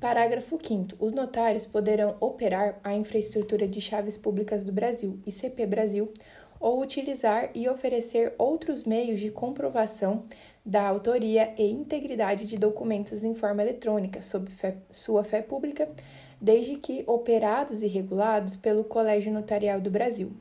Parágrafo 0.00 0.58
5. 0.60 0.96
Os 0.98 1.12
notários 1.12 1.64
poderão 1.64 2.16
operar 2.18 2.80
a 2.82 2.92
infraestrutura 2.92 3.68
de 3.68 3.80
chaves 3.80 4.18
públicas 4.18 4.64
do 4.64 4.72
Brasil, 4.72 5.20
ICP 5.24 5.64
Brasil, 5.64 6.12
ou 6.58 6.80
utilizar 6.80 7.50
e 7.54 7.68
oferecer 7.68 8.34
outros 8.36 8.82
meios 8.84 9.20
de 9.20 9.30
comprovação 9.30 10.24
da 10.66 10.82
autoria 10.88 11.54
e 11.56 11.70
integridade 11.70 12.44
de 12.44 12.58
documentos 12.58 13.22
em 13.22 13.36
forma 13.36 13.62
eletrônica, 13.62 14.20
sob 14.20 14.50
fé, 14.50 14.76
sua 14.90 15.22
fé 15.22 15.40
pública, 15.40 15.88
desde 16.40 16.74
que 16.74 17.04
operados 17.06 17.84
e 17.84 17.86
regulados 17.86 18.56
pelo 18.56 18.82
Colégio 18.82 19.32
Notarial 19.32 19.80
do 19.80 19.92
Brasil. 19.92 20.32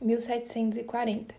1740. 0.00 1.34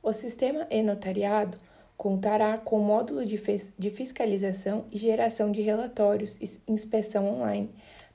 O 0.00 0.12
sistema 0.12 0.68
e-notariado 0.70 1.58
contará 1.96 2.56
com 2.58 2.78
módulo 2.78 3.26
de, 3.26 3.40
de 3.76 3.90
fiscalização 3.90 4.84
e 4.92 4.96
geração 4.96 5.50
de 5.50 5.62
relatórios 5.62 6.38
e 6.40 6.60
inspeção 6.70 7.26
online 7.26 7.70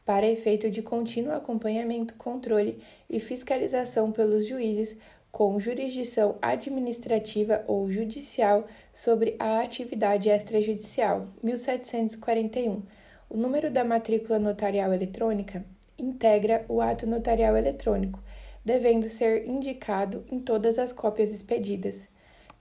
para 0.06 0.26
efeito 0.26 0.72
de 0.72 0.82
contínuo 0.82 1.34
acompanhamento, 1.34 2.14
controle 2.14 2.80
e 3.10 3.20
fiscalização 3.20 4.10
pelos 4.10 4.46
juízes 4.46 4.96
com 5.38 5.60
jurisdição 5.60 6.36
administrativa 6.42 7.64
ou 7.68 7.92
judicial 7.92 8.66
sobre 8.92 9.36
a 9.38 9.60
atividade 9.60 10.30
extrajudicial. 10.30 11.28
1741. 11.44 12.82
O 13.30 13.38
número 13.38 13.70
da 13.70 13.84
matrícula 13.84 14.40
notarial 14.40 14.92
eletrônica 14.92 15.64
integra 15.96 16.66
o 16.68 16.82
ato 16.82 17.06
notarial 17.06 17.56
eletrônico, 17.56 18.20
devendo 18.66 19.08
ser 19.08 19.48
indicado 19.48 20.26
em 20.32 20.40
todas 20.40 20.80
as 20.80 20.92
cópias 20.92 21.32
expedidas. 21.32 22.10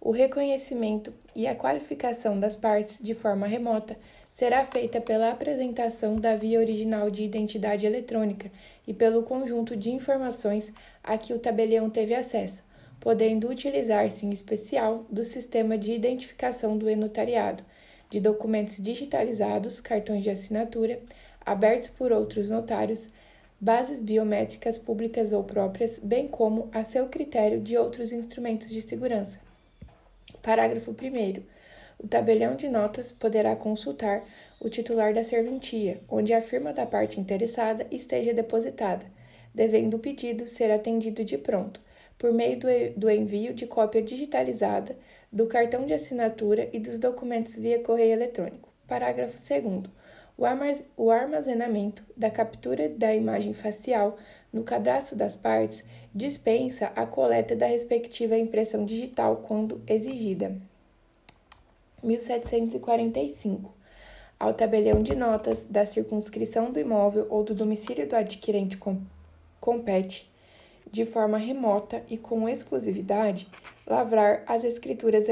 o 0.00 0.10
reconhecimento 0.10 1.12
e 1.34 1.46
a 1.46 1.54
qualificação 1.54 2.38
das 2.38 2.54
partes 2.54 2.98
de 3.00 3.14
forma 3.14 3.46
remota 3.46 3.96
será 4.38 4.64
feita 4.64 5.00
pela 5.00 5.32
apresentação 5.32 6.14
da 6.14 6.36
via 6.36 6.60
original 6.60 7.10
de 7.10 7.24
identidade 7.24 7.84
eletrônica 7.84 8.52
e 8.86 8.94
pelo 8.94 9.24
conjunto 9.24 9.76
de 9.76 9.90
informações 9.90 10.72
a 11.02 11.18
que 11.18 11.34
o 11.34 11.40
tabelião 11.40 11.90
teve 11.90 12.14
acesso, 12.14 12.62
podendo 13.00 13.48
utilizar-se 13.48 14.24
em 14.24 14.30
especial 14.30 15.04
do 15.10 15.24
sistema 15.24 15.76
de 15.76 15.90
identificação 15.90 16.78
do 16.78 16.88
enotariado, 16.88 17.64
de 18.08 18.20
documentos 18.20 18.76
digitalizados, 18.76 19.80
cartões 19.80 20.22
de 20.22 20.30
assinatura, 20.30 21.00
abertos 21.44 21.88
por 21.88 22.12
outros 22.12 22.48
notários, 22.48 23.08
bases 23.60 23.98
biométricas 23.98 24.78
públicas 24.78 25.32
ou 25.32 25.42
próprias, 25.42 25.98
bem 25.98 26.28
como, 26.28 26.68
a 26.70 26.84
seu 26.84 27.08
critério, 27.08 27.60
de 27.60 27.76
outros 27.76 28.12
instrumentos 28.12 28.68
de 28.68 28.80
segurança. 28.80 29.40
Parágrafo 30.40 30.92
1. 30.92 31.57
O 32.00 32.06
tabelião 32.06 32.54
de 32.54 32.68
notas 32.68 33.10
poderá 33.10 33.56
consultar 33.56 34.22
o 34.60 34.68
titular 34.68 35.12
da 35.12 35.24
serventia, 35.24 36.00
onde 36.08 36.32
a 36.32 36.40
firma 36.40 36.72
da 36.72 36.86
parte 36.86 37.18
interessada 37.18 37.86
esteja 37.90 38.32
depositada, 38.32 39.04
devendo 39.52 39.94
o 39.94 39.98
pedido 39.98 40.46
ser 40.46 40.70
atendido 40.70 41.24
de 41.24 41.36
pronto, 41.36 41.80
por 42.16 42.32
meio 42.32 42.60
do 42.96 43.10
envio 43.10 43.52
de 43.52 43.66
cópia 43.66 44.00
digitalizada 44.00 44.96
do 45.32 45.46
cartão 45.46 45.86
de 45.86 45.92
assinatura 45.92 46.68
e 46.72 46.78
dos 46.78 46.98
documentos 46.98 47.56
via 47.56 47.82
correio 47.82 48.12
eletrônico. 48.12 48.72
Parágrafo 48.86 49.36
2. 49.36 50.84
O 50.96 51.10
armazenamento 51.10 52.04
da 52.16 52.30
captura 52.30 52.88
da 52.88 53.12
imagem 53.12 53.52
facial 53.52 54.16
no 54.52 54.62
cadastro 54.62 55.16
das 55.16 55.34
partes 55.34 55.82
dispensa 56.14 56.92
a 56.94 57.04
coleta 57.04 57.56
da 57.56 57.66
respectiva 57.66 58.36
impressão 58.36 58.84
digital 58.84 59.38
quando 59.38 59.82
exigida. 59.86 60.56
1745. 62.02 63.74
Ao 64.38 64.54
tabelião 64.54 65.02
de 65.02 65.16
notas 65.16 65.66
da 65.66 65.84
circunscrição 65.84 66.70
do 66.70 66.78
imóvel 66.78 67.26
ou 67.28 67.42
do 67.42 67.54
domicílio 67.54 68.08
do 68.08 68.14
adquirente 68.14 68.76
com, 68.76 69.00
compete, 69.60 70.30
de 70.90 71.04
forma 71.04 71.36
remota 71.36 72.02
e 72.08 72.16
com 72.16 72.48
exclusividade, 72.48 73.48
lavrar 73.86 74.42
as 74.46 74.64
escrituras 74.64 75.26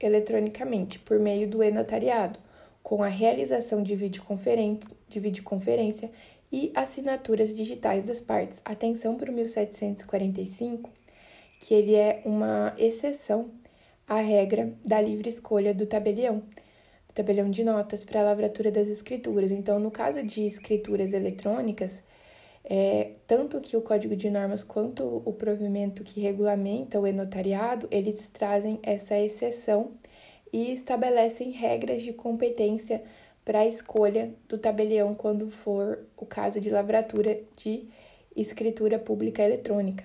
eletronicamente 0.00 0.98
por 0.98 1.18
meio 1.18 1.48
do 1.48 1.62
e-notariado, 1.62 2.38
com 2.82 3.02
a 3.02 3.08
realização 3.08 3.82
de 3.82 3.94
videoconferência 3.94 6.10
e 6.50 6.72
assinaturas 6.74 7.54
digitais 7.54 8.04
das 8.04 8.20
partes. 8.20 8.60
Atenção 8.64 9.16
para 9.16 9.30
o 9.30 9.34
1745, 9.34 10.90
que 11.60 11.74
ele 11.74 11.94
é 11.94 12.22
uma 12.24 12.74
exceção 12.78 13.50
a 14.10 14.20
regra 14.20 14.74
da 14.84 15.00
livre 15.00 15.28
escolha 15.28 15.72
do 15.72 15.86
tabelião, 15.86 16.42
tabelião 17.14 17.48
de 17.50 17.62
notas 17.64 18.04
para 18.04 18.20
a 18.20 18.24
lavratura 18.24 18.70
das 18.70 18.88
escrituras. 18.88 19.50
Então, 19.52 19.78
no 19.78 19.90
caso 19.90 20.22
de 20.22 20.44
escrituras 20.44 21.12
eletrônicas, 21.12 22.02
É, 22.62 23.12
tanto 23.26 23.60
que 23.60 23.76
o 23.76 23.80
Código 23.82 24.14
de 24.14 24.28
Normas 24.30 24.62
quanto 24.62 25.22
o 25.24 25.32
provimento 25.32 26.04
que 26.04 26.20
regulamenta 26.20 27.00
o 27.00 27.06
enotariado, 27.06 27.88
eles 27.90 28.28
trazem 28.28 28.78
essa 28.82 29.18
exceção 29.18 29.92
e 30.52 30.72
estabelecem 30.72 31.50
regras 31.52 32.02
de 32.02 32.12
competência 32.12 33.02
para 33.44 33.60
a 33.60 33.66
escolha 33.66 34.34
do 34.48 34.58
tabelião 34.58 35.14
quando 35.14 35.50
for 35.50 36.00
o 36.16 36.26
caso 36.26 36.60
de 36.60 36.70
lavratura 36.70 37.40
de 37.56 37.88
escritura 38.36 38.98
pública 38.98 39.42
eletrônica. 39.42 40.04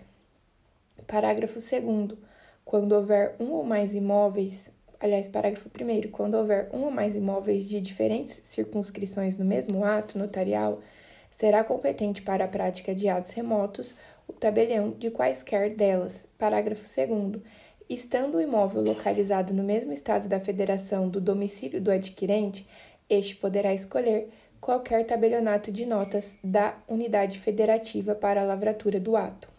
Parágrafo 1.06 1.60
2 1.60 2.18
quando 2.66 2.94
houver 2.94 3.36
um 3.40 3.52
ou 3.52 3.64
mais 3.64 3.94
imóveis, 3.94 4.72
aliás, 5.00 5.28
parágrafo 5.28 5.70
1 5.70 6.10
quando 6.10 6.34
houver 6.34 6.68
um 6.74 6.86
ou 6.86 6.92
mais 6.92 7.16
imóveis 7.16 7.70
de 7.70 7.80
diferentes 7.80 8.42
circunscrições 8.44 9.38
no 9.38 9.46
mesmo 9.46 9.86
ato 9.86 10.18
notarial, 10.18 10.82
será 11.30 11.64
competente 11.64 12.24
para 12.24 12.46
a 12.46 12.48
prática 12.48 12.96
de 12.96 13.08
atos 13.08 13.32
remotos 13.32 13.94
o 14.28 14.34
tabelião 14.34 14.90
de 14.90 15.12
quaisquer 15.12 15.76
delas. 15.76 16.26
Parágrafo 16.40 16.84
2 16.84 17.42
Estando 17.88 18.38
o 18.38 18.42
imóvel 18.42 18.82
localizado 18.82 19.54
no 19.54 19.64
mesmo 19.64 19.94
estado 19.94 20.28
da 20.28 20.40
federação 20.40 21.08
do 21.08 21.22
domicílio 21.22 21.80
do 21.80 21.92
adquirente, 21.92 22.68
este 23.08 23.36
poderá 23.36 23.76
escolher 23.76 24.30
qualquer 24.60 25.06
tabelionato 25.06 25.72
de 25.72 25.86
notas 25.86 26.36
da 26.44 26.76
unidade 26.88 27.40
federativa 27.40 28.16
para 28.16 28.42
a 28.42 28.46
lavratura 28.46 29.00
do 29.00 29.16
ato. 29.16 29.55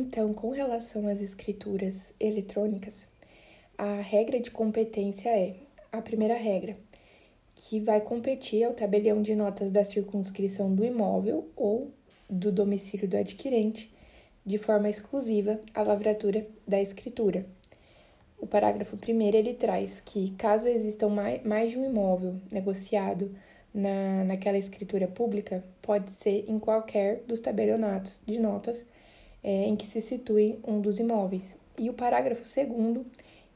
Então, 0.00 0.32
com 0.32 0.50
relação 0.50 1.08
às 1.08 1.20
escrituras 1.20 2.12
eletrônicas, 2.20 3.08
a 3.76 3.94
regra 3.94 4.38
de 4.38 4.48
competência 4.48 5.28
é 5.28 5.56
a 5.90 6.00
primeira 6.00 6.36
regra, 6.36 6.76
que 7.52 7.80
vai 7.80 8.00
competir 8.00 8.62
ao 8.62 8.74
tabelião 8.74 9.20
de 9.20 9.34
notas 9.34 9.72
da 9.72 9.84
circunscrição 9.84 10.72
do 10.72 10.84
imóvel 10.84 11.48
ou 11.56 11.90
do 12.30 12.52
domicílio 12.52 13.08
do 13.08 13.16
adquirente, 13.16 13.92
de 14.46 14.56
forma 14.56 14.88
exclusiva 14.88 15.60
a 15.74 15.82
lavratura 15.82 16.46
da 16.64 16.80
escritura. 16.80 17.44
O 18.38 18.46
parágrafo 18.46 18.96
1 18.96 19.20
ele 19.34 19.52
traz 19.52 20.00
que, 20.04 20.30
caso 20.38 20.68
existam 20.68 21.08
mais 21.44 21.72
de 21.72 21.76
um 21.76 21.84
imóvel 21.84 22.36
negociado 22.52 23.34
na, 23.74 24.22
naquela 24.22 24.58
escritura 24.58 25.08
pública, 25.08 25.64
pode 25.82 26.12
ser 26.12 26.44
em 26.46 26.60
qualquer 26.60 27.24
dos 27.26 27.40
tabelionatos 27.40 28.22
de 28.24 28.38
notas 28.38 28.86
é, 29.42 29.64
em 29.64 29.76
que 29.76 29.86
se 29.86 30.00
situe 30.00 30.58
um 30.66 30.80
dos 30.80 30.98
imóveis. 30.98 31.56
E 31.78 31.88
o 31.88 31.94
parágrafo 31.94 32.44
segundo, 32.44 33.06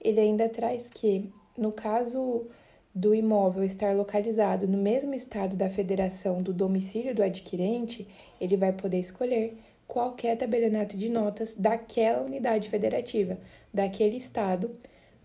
ele 0.01 0.21
ainda 0.21 0.49
traz 0.49 0.89
que, 0.89 1.31
no 1.57 1.73
caso 1.73 2.47
do 2.95 3.15
imóvel 3.15 3.65
estar 3.65 3.95
localizado 3.95 4.69
no 4.69 4.79
mesmo 4.79 5.15
estado 5.15 5.57
da 5.57 5.69
federação 5.69 6.43
do 6.43 6.53
domicílio 6.53 7.15
do 7.15 7.23
adquirente, 7.23 8.07
ele 8.41 8.57
vai 8.57 8.73
poder 8.73 8.99
escolher 8.99 9.57
qualquer 9.87 10.37
tabelionato 10.37 10.97
de 10.97 11.11
notas 11.11 11.55
daquela 11.55 12.23
unidade 12.23 12.69
federativa, 12.69 13.39
daquele 13.73 14.17
estado, 14.17 14.71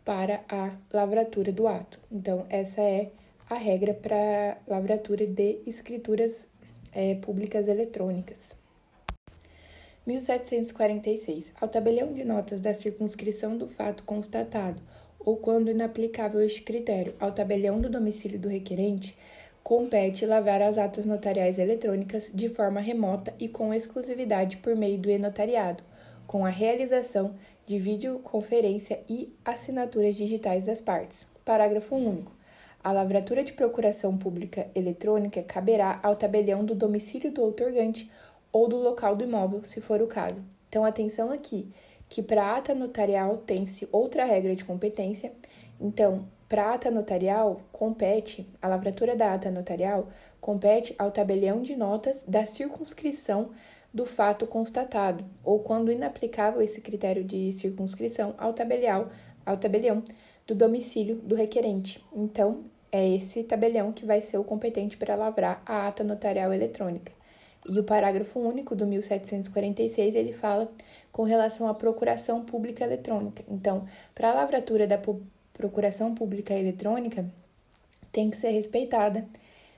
para 0.03 0.41
a 0.47 0.71
lavratura 0.93 1.51
do 1.51 1.67
ato. 1.67 1.99
Então, 2.09 2.45
essa 2.49 2.81
é 2.81 3.11
a 3.49 3.55
regra 3.55 3.93
para 3.93 4.57
lavratura 4.65 5.27
de 5.27 5.59
escrituras 5.65 6.47
é, 6.93 7.15
públicas 7.15 7.67
eletrônicas. 7.67 8.55
1746. 10.07 11.51
Ao 11.59 11.67
tabelião 11.67 12.13
de 12.13 12.23
notas 12.23 12.61
da 12.61 12.73
circunscrição 12.73 13.57
do 13.57 13.67
fato 13.67 14.03
constatado, 14.03 14.81
ou 15.19 15.35
quando 15.35 15.69
inaplicável 15.69 16.41
este 16.41 16.61
critério, 16.61 17.13
ao 17.19 17.33
tabelião 17.33 17.81
do 17.81 17.89
domicílio 17.89 18.39
do 18.39 18.47
requerente, 18.47 19.17
compete 19.61 20.25
lavar 20.25 20.61
as 20.61 20.77
atas 20.77 21.05
notariais 21.05 21.59
eletrônicas 21.59 22.31
de 22.33 22.47
forma 22.47 22.79
remota 22.79 23.33
e 23.37 23.49
com 23.49 23.73
exclusividade 23.73 24.55
por 24.57 24.77
meio 24.77 24.97
do 24.97 25.09
e-notariado, 25.09 25.83
com 26.25 26.45
a 26.45 26.49
realização 26.49 27.35
de 27.65 27.77
videoconferência 27.77 29.01
e 29.09 29.35
assinaturas 29.43 30.15
digitais 30.15 30.63
das 30.63 30.79
partes. 30.79 31.27
Parágrafo 31.43 31.95
único. 31.95 32.31
A 32.81 32.93
lavratura 32.93 33.43
de 33.43 33.51
procuração 33.51 34.17
pública 34.17 34.67
eletrônica 34.73 35.43
caberá 35.43 35.99
ao 36.01 36.15
tabelião 36.15 36.63
do 36.63 36.73
domicílio 36.73 37.29
do 37.29 37.41
outorgante 37.41 38.09
ou 38.57 38.67
do 38.67 38.75
local 38.75 39.15
do 39.15 39.23
imóvel, 39.23 39.63
se 39.63 39.79
for 39.79 40.01
o 40.01 40.07
caso. 40.07 40.43
Então, 40.67 40.83
atenção 40.83 41.31
aqui, 41.31 41.71
que 42.09 42.23
para 42.23 42.55
ata 42.55 42.73
notarial 42.73 43.37
tem-se 43.37 43.87
outra 43.91 44.25
regra 44.25 44.55
de 44.55 44.65
competência. 44.65 45.31
Então, 45.79 46.27
para 46.49 46.73
ata 46.73 46.89
notarial, 46.89 47.61
compete, 47.71 48.49
a 48.59 48.67
lavratura 48.67 49.15
da 49.15 49.33
ata 49.33 49.51
notarial 49.51 50.07
compete 50.41 50.95
ao 50.97 51.11
tabelião 51.11 51.61
de 51.61 51.75
notas 51.75 52.25
da 52.27 52.47
circunscrição 52.47 53.51
do 53.93 54.07
fato 54.07 54.47
constatado, 54.47 55.23
ou 55.43 55.59
quando 55.59 55.91
inaplicável 55.91 56.61
esse 56.61 56.81
critério 56.81 57.23
de 57.23 57.51
circunscrição, 57.51 58.33
ao 58.39 58.53
tabelião, 58.53 59.09
ao 59.45 59.55
tabelião 59.55 60.03
do 60.47 60.55
domicílio 60.55 61.17
do 61.17 61.35
requerente. 61.35 62.03
Então, 62.11 62.63
é 62.91 63.07
esse 63.07 63.43
tabelião 63.43 63.91
que 63.91 64.05
vai 64.05 64.21
ser 64.21 64.39
o 64.39 64.43
competente 64.43 64.97
para 64.97 65.15
lavrar 65.15 65.61
a 65.63 65.87
ata 65.87 66.03
notarial 66.03 66.51
eletrônica. 66.51 67.16
E 67.69 67.79
o 67.79 67.83
parágrafo 67.83 68.39
único 68.39 68.75
do 68.75 68.87
1746 68.87 70.15
ele 70.15 70.31
fala 70.31 70.71
com 71.11 71.23
relação 71.23 71.67
à 71.67 71.73
procuração 71.73 72.45
pública 72.45 72.83
eletrônica. 72.83 73.43
Então, 73.47 73.85
para 74.15 74.29
a 74.29 74.33
lavratura 74.33 74.87
da 74.87 74.99
procuração 75.53 76.15
pública 76.15 76.53
eletrônica, 76.53 77.25
tem 78.11 78.29
que 78.29 78.37
ser 78.37 78.51
respeitada. 78.51 79.25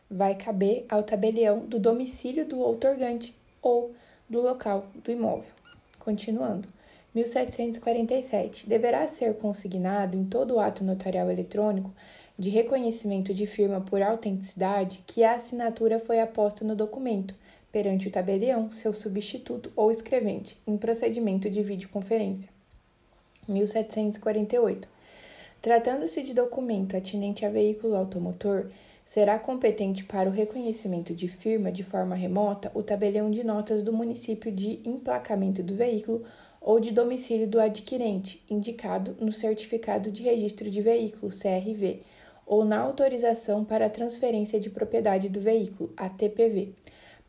Vai 0.10 0.36
caber 0.36 0.86
ao 0.88 1.02
tabelião 1.02 1.60
do 1.66 1.80
domicílio 1.80 2.46
do 2.46 2.60
outorgante 2.60 3.36
ou 3.62 3.94
do 4.30 4.40
local 4.40 4.88
do 5.04 5.12
imóvel. 5.12 5.52
Continuando. 6.00 6.68
1747. 7.14 8.70
Deverá 8.70 9.08
ser 9.08 9.36
consignado 9.36 10.16
em 10.16 10.26
todo 10.26 10.60
ato 10.60 10.84
notarial 10.84 11.30
eletrônico 11.32 11.92
de 12.38 12.50
reconhecimento 12.50 13.34
de 13.34 13.48
firma 13.48 13.82
por 13.82 14.02
autenticidade 14.02 15.04
que 15.08 15.24
a 15.24 15.34
assinatura 15.34 16.00
foi 16.00 16.20
aposta 16.20 16.64
no 16.64 16.76
documento 16.76 17.34
perante 17.72 18.08
o 18.08 18.12
tabelião, 18.12 18.72
seu 18.72 18.94
substituto 18.94 19.72
ou 19.76 19.92
escrevente, 19.92 20.58
em 20.66 20.78
procedimento 20.78 21.50
de 21.50 21.62
videoconferência. 21.62 22.50
1748. 23.48 24.88
Tratando-se 25.62 26.22
de 26.22 26.34
documento 26.34 26.96
atinente 26.96 27.46
a 27.46 27.50
veículo 27.50 27.96
automotor, 27.96 28.70
será 29.06 29.38
competente 29.38 30.04
para 30.04 30.30
o 30.30 30.32
reconhecimento 30.32 31.14
de 31.14 31.28
firma 31.28 31.72
de 31.72 31.84
forma 31.84 32.16
remota 32.16 32.72
o 32.74 32.84
tabelião 32.84 33.30
de 33.30 33.44
notas 33.44 33.82
do 33.82 33.92
município 33.92 34.52
de 34.52 34.80
emplacamento 34.86 35.62
do 35.62 35.76
veículo 35.76 36.24
ou 36.62 36.80
de 36.80 36.92
domicílio 36.92 37.48
do 37.48 37.60
adquirente, 37.60 38.44
indicado 38.50 39.16
no 39.20 39.32
certificado 39.32 40.12
de 40.12 40.24
registro 40.24 40.70
de 40.70 40.82
veículo, 40.82 41.32
CRV, 41.32 42.02
ou 42.46 42.66
na 42.66 42.80
autorização 42.80 43.64
para 43.64 43.90
transferência 43.90 44.60
de 44.60 44.70
propriedade 44.70 45.30
do 45.30 45.40
veículo, 45.40 45.92
ATPV 45.96 46.74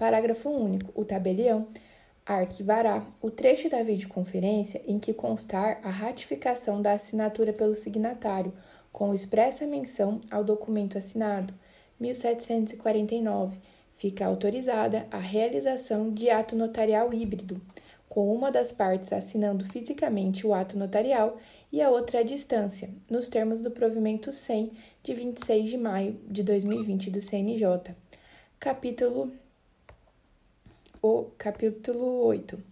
Parágrafo 0.01 0.48
único. 0.48 0.98
O 0.98 1.05
tabelião 1.05 1.68
arquivará 2.24 3.07
o 3.20 3.30
trecho 3.30 3.68
da 3.68 3.82
videoconferência 3.82 4.80
em 4.86 4.98
que 4.98 5.12
constar 5.12 5.78
a 5.84 5.90
ratificação 5.90 6.80
da 6.80 6.92
assinatura 6.92 7.53
pelo 7.53 7.74
signatário, 7.74 8.51
com 8.90 9.12
expressa 9.12 9.66
menção 9.66 10.22
ao 10.30 10.42
documento 10.42 10.96
assinado. 10.96 11.53
1749. 12.01 13.59
Fica 13.94 14.24
autorizada 14.24 15.07
a 15.11 15.18
realização 15.18 16.11
de 16.11 16.30
ato 16.30 16.57
notarial 16.57 17.12
híbrido, 17.12 17.61
com 18.09 18.34
uma 18.34 18.51
das 18.51 18.72
partes 18.72 19.12
assinando 19.12 19.66
fisicamente 19.66 20.46
o 20.46 20.55
ato 20.55 20.78
notarial 20.78 21.36
e 21.70 21.82
a 21.82 21.90
outra 21.90 22.20
à 22.20 22.22
distância, 22.22 22.88
nos 23.11 23.28
termos 23.28 23.61
do 23.61 23.70
provimento 23.70 24.32
100 24.32 24.72
de 25.03 25.12
26 25.12 25.68
de 25.68 25.76
maio 25.76 26.18
de 26.26 26.42
2020 26.42 27.11
do 27.11 27.20
CNJ. 27.20 27.94
Capítulo 28.59 29.30
o 31.03 31.30
capítulo 31.38 32.22
8 32.24 32.62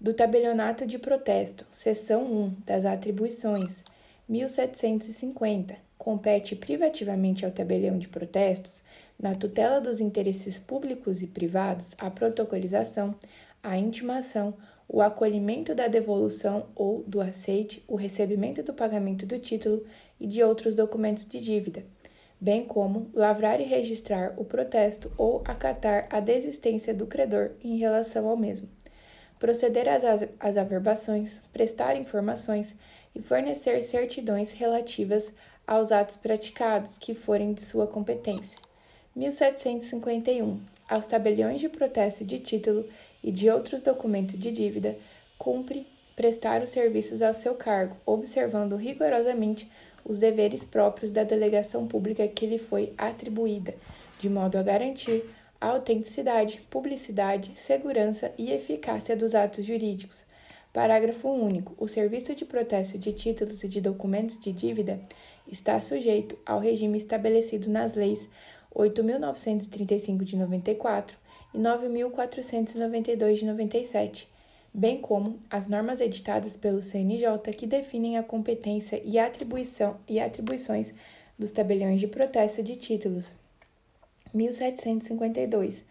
do 0.00 0.14
Tabelionato 0.14 0.86
de 0.86 1.00
Protesto, 1.00 1.66
seção 1.68 2.24
1 2.24 2.54
das 2.64 2.84
Atribuições, 2.84 3.82
1750, 4.28 5.74
compete 5.98 6.54
privativamente 6.54 7.44
ao 7.44 7.50
tabelião 7.50 7.98
de 7.98 8.06
protestos, 8.06 8.84
na 9.18 9.34
tutela 9.34 9.80
dos 9.80 10.00
interesses 10.00 10.60
públicos 10.60 11.22
e 11.22 11.26
privados, 11.26 11.96
a 11.98 12.08
protocolização, 12.08 13.16
a 13.60 13.76
intimação, 13.76 14.54
o 14.88 15.02
acolhimento 15.02 15.74
da 15.74 15.88
devolução 15.88 16.66
ou 16.76 17.02
do 17.02 17.20
aceite, 17.20 17.82
o 17.88 17.96
recebimento 17.96 18.62
do 18.62 18.74
pagamento 18.74 19.26
do 19.26 19.40
título 19.40 19.84
e 20.20 20.26
de 20.28 20.40
outros 20.40 20.76
documentos 20.76 21.26
de 21.26 21.40
dívida 21.40 21.82
bem 22.40 22.64
como 22.64 23.10
lavrar 23.14 23.60
e 23.60 23.64
registrar 23.64 24.34
o 24.36 24.44
protesto 24.44 25.10
ou 25.16 25.42
acatar 25.44 26.06
a 26.10 26.20
desistência 26.20 26.92
do 26.92 27.06
credor 27.06 27.52
em 27.62 27.78
relação 27.78 28.28
ao 28.28 28.36
mesmo, 28.36 28.68
proceder 29.38 29.86
às, 29.88 30.56
averbações, 30.56 31.40
prestar 31.52 31.96
informações 31.96 32.74
e 33.14 33.20
fornecer 33.20 33.82
certidões 33.82 34.52
relativas 34.52 35.30
aos 35.66 35.90
atos 35.90 36.16
praticados 36.16 36.98
que 36.98 37.14
forem 37.14 37.52
de 37.52 37.62
sua 37.62 37.86
competência. 37.86 38.58
1751. 39.14 40.60
Aos 40.88 41.06
tabeliões 41.06 41.60
de 41.60 41.68
protesto 41.68 42.24
de 42.24 42.38
título 42.38 42.86
e 43.24 43.32
de 43.32 43.50
outros 43.50 43.80
documentos 43.80 44.38
de 44.38 44.52
dívida, 44.52 44.96
cumpre 45.38 45.86
prestar 46.14 46.62
os 46.62 46.70
serviços 46.70 47.20
ao 47.20 47.34
seu 47.34 47.54
cargo, 47.54 47.96
observando 48.06 48.76
rigorosamente 48.76 49.68
os 50.08 50.18
deveres 50.18 50.64
próprios 50.64 51.10
da 51.10 51.24
delegação 51.24 51.86
pública 51.86 52.26
que 52.28 52.46
lhe 52.46 52.58
foi 52.58 52.92
atribuída, 52.96 53.74
de 54.18 54.30
modo 54.30 54.56
a 54.56 54.62
garantir 54.62 55.24
a 55.60 55.68
autenticidade, 55.68 56.60
publicidade, 56.70 57.52
segurança 57.56 58.32
e 58.38 58.52
eficácia 58.52 59.16
dos 59.16 59.34
atos 59.34 59.64
jurídicos. 59.64 60.24
Parágrafo 60.72 61.28
único. 61.28 61.74
O 61.78 61.88
serviço 61.88 62.34
de 62.34 62.44
protesto 62.44 62.98
de 62.98 63.12
títulos 63.12 63.64
e 63.64 63.68
de 63.68 63.80
documentos 63.80 64.38
de 64.38 64.52
dívida 64.52 65.00
está 65.50 65.80
sujeito 65.80 66.36
ao 66.44 66.60
regime 66.60 66.98
estabelecido 66.98 67.70
nas 67.70 67.94
leis 67.94 68.28
8.935 68.74 70.22
de 70.22 70.36
94 70.36 71.16
e 71.54 71.58
9.492 71.58 73.36
de 73.36 73.46
97, 73.46 74.28
bem 74.76 75.00
como 75.00 75.40
as 75.48 75.66
normas 75.66 76.02
editadas 76.02 76.54
pelo 76.54 76.82
CNJ 76.82 77.38
que 77.56 77.66
definem 77.66 78.18
a 78.18 78.22
competência 78.22 79.00
e, 79.02 79.18
atribuição, 79.18 79.96
e 80.06 80.20
atribuições 80.20 80.92
dos 81.38 81.50
tabeliões 81.50 81.98
de 81.98 82.06
protesto 82.06 82.62
de 82.62 82.76
títulos. 82.76 83.34
1752. 84.34 85.82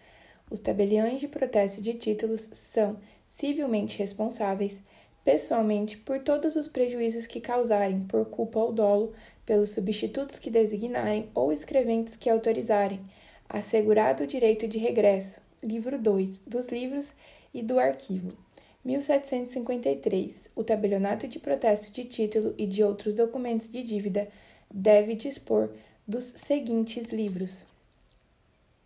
Os 0.51 0.59
tabeliões 0.59 1.19
de 1.19 1.27
protesto 1.27 1.81
de 1.81 1.95
títulos 1.95 2.47
são 2.53 2.99
civilmente 3.27 3.97
responsáveis, 3.97 4.79
pessoalmente, 5.23 5.97
por 5.97 6.19
todos 6.19 6.55
os 6.55 6.67
prejuízos 6.67 7.25
que 7.25 7.41
causarem, 7.41 8.01
por 8.01 8.25
culpa 8.25 8.59
ou 8.59 8.71
dolo, 8.71 9.13
pelos 9.47 9.71
substitutos 9.71 10.38
que 10.38 10.51
designarem 10.51 11.27
ou 11.33 11.51
escreventes 11.51 12.15
que 12.15 12.29
autorizarem, 12.29 13.01
assegurado 13.49 14.25
o 14.25 14.27
direito 14.27 14.67
de 14.67 14.77
regresso. 14.77 15.41
Livro 15.63 15.97
2 15.97 16.41
dos 16.41 16.67
livros 16.67 17.11
e 17.51 17.63
do 17.63 17.79
arquivo. 17.79 18.45
1753. 18.86 20.51
O 20.55 20.63
tabelionato 20.63 21.27
de 21.27 21.39
protesto 21.39 21.91
de 21.91 22.05
título 22.05 22.53
e 22.55 22.67
de 22.67 22.83
outros 22.83 23.15
documentos 23.15 23.67
de 23.69 23.81
dívida 23.81 24.27
deve 24.71 25.15
dispor 25.15 25.71
dos 26.07 26.25
seguintes 26.36 27.11
livros: 27.11 27.65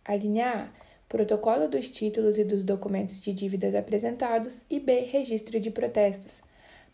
a 0.04 0.16
linha 0.16 0.72
A. 0.74 0.80
Protocolo 1.06 1.68
dos 1.68 1.90
títulos 1.90 2.38
e 2.38 2.44
dos 2.44 2.62
documentos 2.62 3.20
de 3.20 3.32
dívidas 3.32 3.74
apresentados. 3.74 4.64
E 4.70 4.78
B. 4.78 5.00
Registro 5.00 5.58
de 5.58 5.70
protestos. 5.70 6.40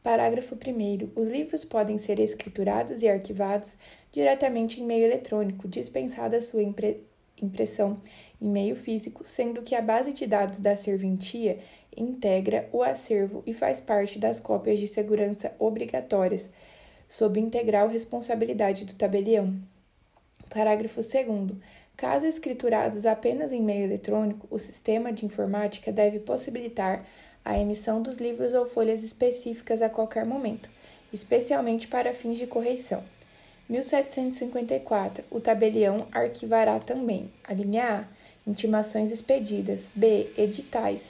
Parágrafo 0.03 0.55
1. 0.55 1.11
Os 1.15 1.29
livros 1.29 1.65
podem 1.65 1.99
ser 1.99 2.19
escriturados 2.19 3.03
e 3.03 3.09
arquivados 3.09 3.75
diretamente 4.11 4.81
em 4.81 4.87
meio 4.87 5.05
eletrônico, 5.05 5.69
dispensada 5.69 6.41
sua 6.41 6.63
impre 6.63 7.05
impressão 7.41 8.01
em 8.41 8.49
meio 8.49 8.77
físico, 8.77 9.25
sendo 9.25 9.63
que 9.63 9.75
a 9.75 9.83
base 9.83 10.13
de 10.13 10.27
dados 10.27 10.61
da 10.61 10.77
serventia 10.77 11.59
integra 11.97 12.69
o 12.73 12.83
acervo 12.83 13.43
e 13.47 13.53
faz 13.53 13.81
parte 13.81 14.19
das 14.19 14.39
cópias 14.41 14.79
de 14.79 14.87
segurança 14.87 15.55
obrigatórias, 15.59 16.51
sob 17.09 17.41
integral 17.41 17.89
responsabilidade 17.89 18.85
do 18.85 18.95
tabelião. 18.95 19.57
Parágrafo 20.49 21.01
2. 21.01 21.57
Caso 21.97 22.27
escriturados 22.27 23.07
apenas 23.07 23.53
em 23.53 23.63
meio 23.63 23.85
eletrônico, 23.85 24.47
o 24.51 24.59
sistema 24.59 25.13
de 25.13 25.25
informática 25.25 25.91
deve 25.91 26.19
possibilitar 26.19 27.07
a 27.45 27.59
emissão 27.59 28.03
dos 28.03 28.17
livros 28.17 28.53
ou 28.53 28.67
folhas 28.67 29.03
específicas 29.03 29.81
a 29.81 29.89
qualquer 29.89 30.27
momento, 30.27 30.69
especialmente 31.13 31.89
para 31.89 32.13
fins 32.13 32.39
de 32.39 32.47
correição. 32.47 33.03
1754. 33.69 35.25
O 35.31 35.41
tabelião 35.41 36.07
arquivará 36.13 36.79
também: 36.79 37.31
a 37.45 37.53
linha 37.53 38.01
A, 38.01 38.51
intimações 38.51 39.11
expedidas, 39.11 39.91
B, 39.95 40.31
editais, 40.37 41.03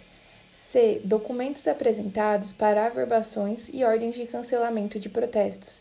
C, 0.52 1.00
documentos 1.04 1.66
apresentados 1.66 2.52
para 2.52 2.86
averbações 2.86 3.68
e 3.72 3.84
ordens 3.84 4.14
de 4.14 4.26
cancelamento 4.26 4.98
de 4.98 5.08
protestos. 5.08 5.80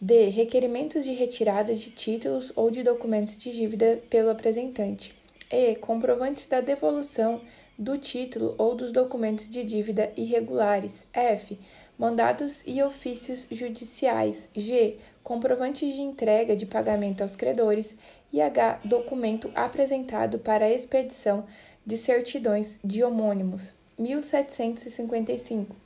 D. 0.00 0.28
Requerimentos 0.28 1.04
de 1.04 1.12
retirada 1.12 1.74
de 1.74 1.90
títulos 1.90 2.52
ou 2.54 2.70
de 2.70 2.84
documentos 2.84 3.36
de 3.36 3.50
dívida 3.50 3.98
pelo 4.08 4.30
apresentante. 4.30 5.12
E. 5.50 5.74
Comprovantes 5.74 6.46
da 6.46 6.60
devolução 6.60 7.40
do 7.76 7.98
título 7.98 8.54
ou 8.58 8.74
dos 8.74 8.92
documentos 8.92 9.48
de 9.48 9.64
dívida 9.64 10.12
irregulares. 10.16 11.04
F. 11.12 11.58
Mandados 11.98 12.62
e 12.64 12.80
ofícios 12.80 13.48
judiciais. 13.50 14.48
G. 14.54 14.98
Comprovantes 15.28 15.94
de 15.94 16.00
entrega 16.00 16.56
de 16.56 16.64
pagamento 16.64 17.20
aos 17.20 17.36
credores. 17.36 17.94
E 18.32 18.40
H. 18.40 18.80
Documento 18.82 19.52
apresentado 19.54 20.38
para 20.38 20.64
a 20.64 20.70
expedição 20.70 21.44
de 21.84 21.98
certidões 21.98 22.80
de 22.82 23.04
homônimos. 23.04 23.74
1755. 23.98 25.76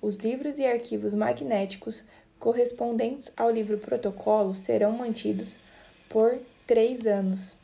Os 0.00 0.14
livros 0.18 0.60
e 0.60 0.64
arquivos 0.64 1.12
magnéticos 1.12 2.04
correspondentes 2.38 3.32
ao 3.36 3.50
livro 3.50 3.78
protocolo 3.78 4.54
serão 4.54 4.92
mantidos 4.92 5.56
por 6.08 6.38
três 6.64 7.04
anos. 7.04 7.56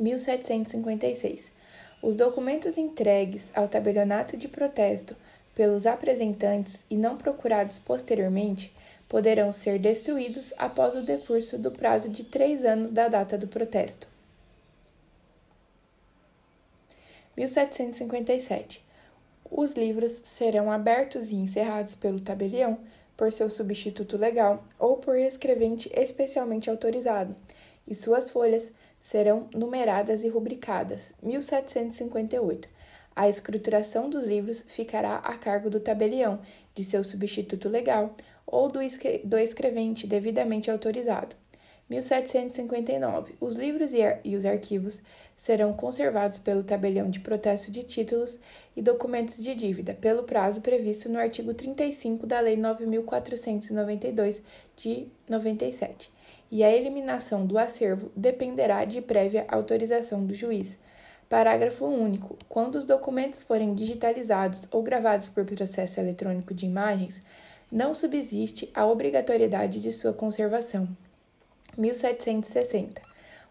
1756. 0.00 1.50
Os 2.00 2.16
documentos 2.16 2.78
entregues 2.78 3.52
ao 3.54 3.68
tabelionato 3.68 4.38
de 4.38 4.48
protesto 4.48 5.14
pelos 5.54 5.84
apresentantes 5.84 6.82
e 6.88 6.96
não 6.96 7.18
procurados 7.18 7.78
posteriormente 7.78 8.72
poderão 9.08 9.50
ser 9.50 9.78
destruídos 9.78 10.52
após 10.58 10.94
o 10.94 11.02
decurso 11.02 11.58
do 11.58 11.70
prazo 11.70 12.08
de 12.08 12.24
três 12.24 12.64
anos 12.64 12.90
da 12.90 13.08
data 13.08 13.38
do 13.38 13.48
protesto. 13.48 14.06
1757. 17.36 18.84
Os 19.50 19.72
livros 19.72 20.10
serão 20.10 20.70
abertos 20.70 21.30
e 21.30 21.36
encerrados 21.36 21.94
pelo 21.94 22.20
tabelião 22.20 22.78
por 23.16 23.32
seu 23.32 23.48
substituto 23.48 24.16
legal 24.16 24.64
ou 24.78 24.96
por 24.96 25.16
escrevente 25.16 25.90
especialmente 25.94 26.68
autorizado, 26.68 27.34
e 27.86 27.94
suas 27.94 28.30
folhas 28.30 28.70
serão 29.00 29.48
numeradas 29.54 30.22
e 30.22 30.28
rubricadas. 30.28 31.12
1758. 31.22 32.68
A 33.16 33.28
escrituração 33.28 34.08
dos 34.08 34.22
livros 34.22 34.62
ficará 34.68 35.16
a 35.16 35.36
cargo 35.36 35.70
do 35.70 35.80
tabelião, 35.80 36.40
de 36.74 36.84
seu 36.84 37.02
substituto 37.02 37.68
legal 37.68 38.14
ou 38.50 38.68
do, 38.68 38.80
do 39.24 39.38
escrevente 39.38 40.06
devidamente 40.06 40.70
autorizado. 40.70 41.36
1759. 41.88 43.34
Os 43.40 43.54
livros 43.54 43.92
e 43.94 44.36
os 44.36 44.44
arquivos 44.44 45.00
serão 45.36 45.72
conservados 45.72 46.38
pelo 46.38 46.62
tabelião 46.62 47.08
de 47.08 47.20
protesto 47.20 47.70
de 47.70 47.82
títulos 47.82 48.38
e 48.76 48.82
documentos 48.82 49.42
de 49.42 49.54
dívida, 49.54 49.94
pelo 49.94 50.24
prazo 50.24 50.60
previsto 50.60 51.08
no 51.08 51.18
artigo 51.18 51.54
35 51.54 52.26
da 52.26 52.40
Lei 52.40 52.56
9492 52.56 54.42
de 54.76 55.06
97. 55.28 56.10
E 56.50 56.64
a 56.64 56.70
eliminação 56.70 57.46
do 57.46 57.56
acervo 57.58 58.10
dependerá 58.16 58.84
de 58.84 59.00
prévia 59.00 59.46
autorização 59.48 60.24
do 60.24 60.34
juiz. 60.34 60.78
Parágrafo 61.28 61.84
único. 61.84 62.38
Quando 62.48 62.76
os 62.76 62.86
documentos 62.86 63.42
forem 63.42 63.74
digitalizados 63.74 64.66
ou 64.70 64.82
gravados 64.82 65.28
por 65.28 65.44
processo 65.44 66.00
eletrônico 66.00 66.54
de 66.54 66.64
imagens, 66.64 67.22
não 67.70 67.94
subsiste 67.94 68.70
a 68.74 68.86
obrigatoriedade 68.86 69.80
de 69.80 69.92
sua 69.92 70.12
conservação. 70.12 70.88
1760. 71.76 73.02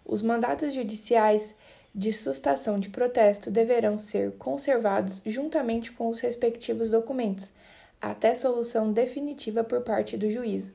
Os 0.05 0.21
mandatos 0.21 0.73
judiciais 0.73 1.53
de 1.93 2.11
sustação 2.11 2.79
de 2.79 2.89
protesto 2.89 3.49
deverão 3.49 3.97
ser 3.97 4.31
conservados 4.33 5.21
juntamente 5.25 5.91
com 5.91 6.09
os 6.09 6.19
respectivos 6.19 6.89
documentos, 6.89 7.51
até 8.01 8.35
solução 8.35 8.91
definitiva 8.91 9.63
por 9.63 9.81
parte 9.81 10.17
do 10.17 10.29
juízo. 10.29 10.71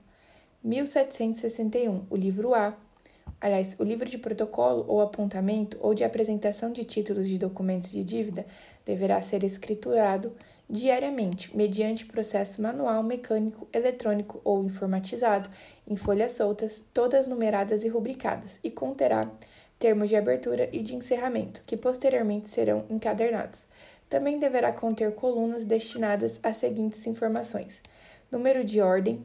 1761. 0.64 2.06
O 2.10 2.16
livro 2.16 2.54
A, 2.54 2.76
aliás, 3.40 3.76
o 3.78 3.84
livro 3.84 4.08
de 4.08 4.18
protocolo 4.18 4.84
ou 4.88 5.00
apontamento 5.00 5.76
ou 5.80 5.94
de 5.94 6.04
apresentação 6.04 6.72
de 6.72 6.84
títulos 6.84 7.28
de 7.28 7.38
documentos 7.38 7.90
de 7.90 8.02
dívida 8.04 8.46
deverá 8.84 9.20
ser 9.22 9.44
escriturado 9.44 10.32
diariamente, 10.68 11.54
mediante 11.56 12.06
processo 12.06 12.62
manual, 12.62 13.02
mecânico, 13.02 13.68
eletrônico 13.72 14.40
ou 14.44 14.64
informatizado, 14.64 15.50
em 15.86 15.96
folhas 15.96 16.32
soltas, 16.32 16.84
todas 16.94 17.26
numeradas 17.26 17.84
e 17.84 17.88
rubricadas, 17.88 18.58
e 18.62 18.70
conterá 18.70 19.30
termos 19.78 20.08
de 20.08 20.16
abertura 20.16 20.68
e 20.72 20.80
de 20.80 20.94
encerramento, 20.94 21.62
que 21.66 21.76
posteriormente 21.76 22.48
serão 22.48 22.84
encadernados. 22.88 23.66
Também 24.08 24.38
deverá 24.38 24.72
conter 24.72 25.14
colunas 25.14 25.64
destinadas 25.64 26.38
às 26.42 26.58
seguintes 26.58 27.06
informações: 27.06 27.80
número 28.30 28.62
de 28.62 28.80
ordem, 28.80 29.24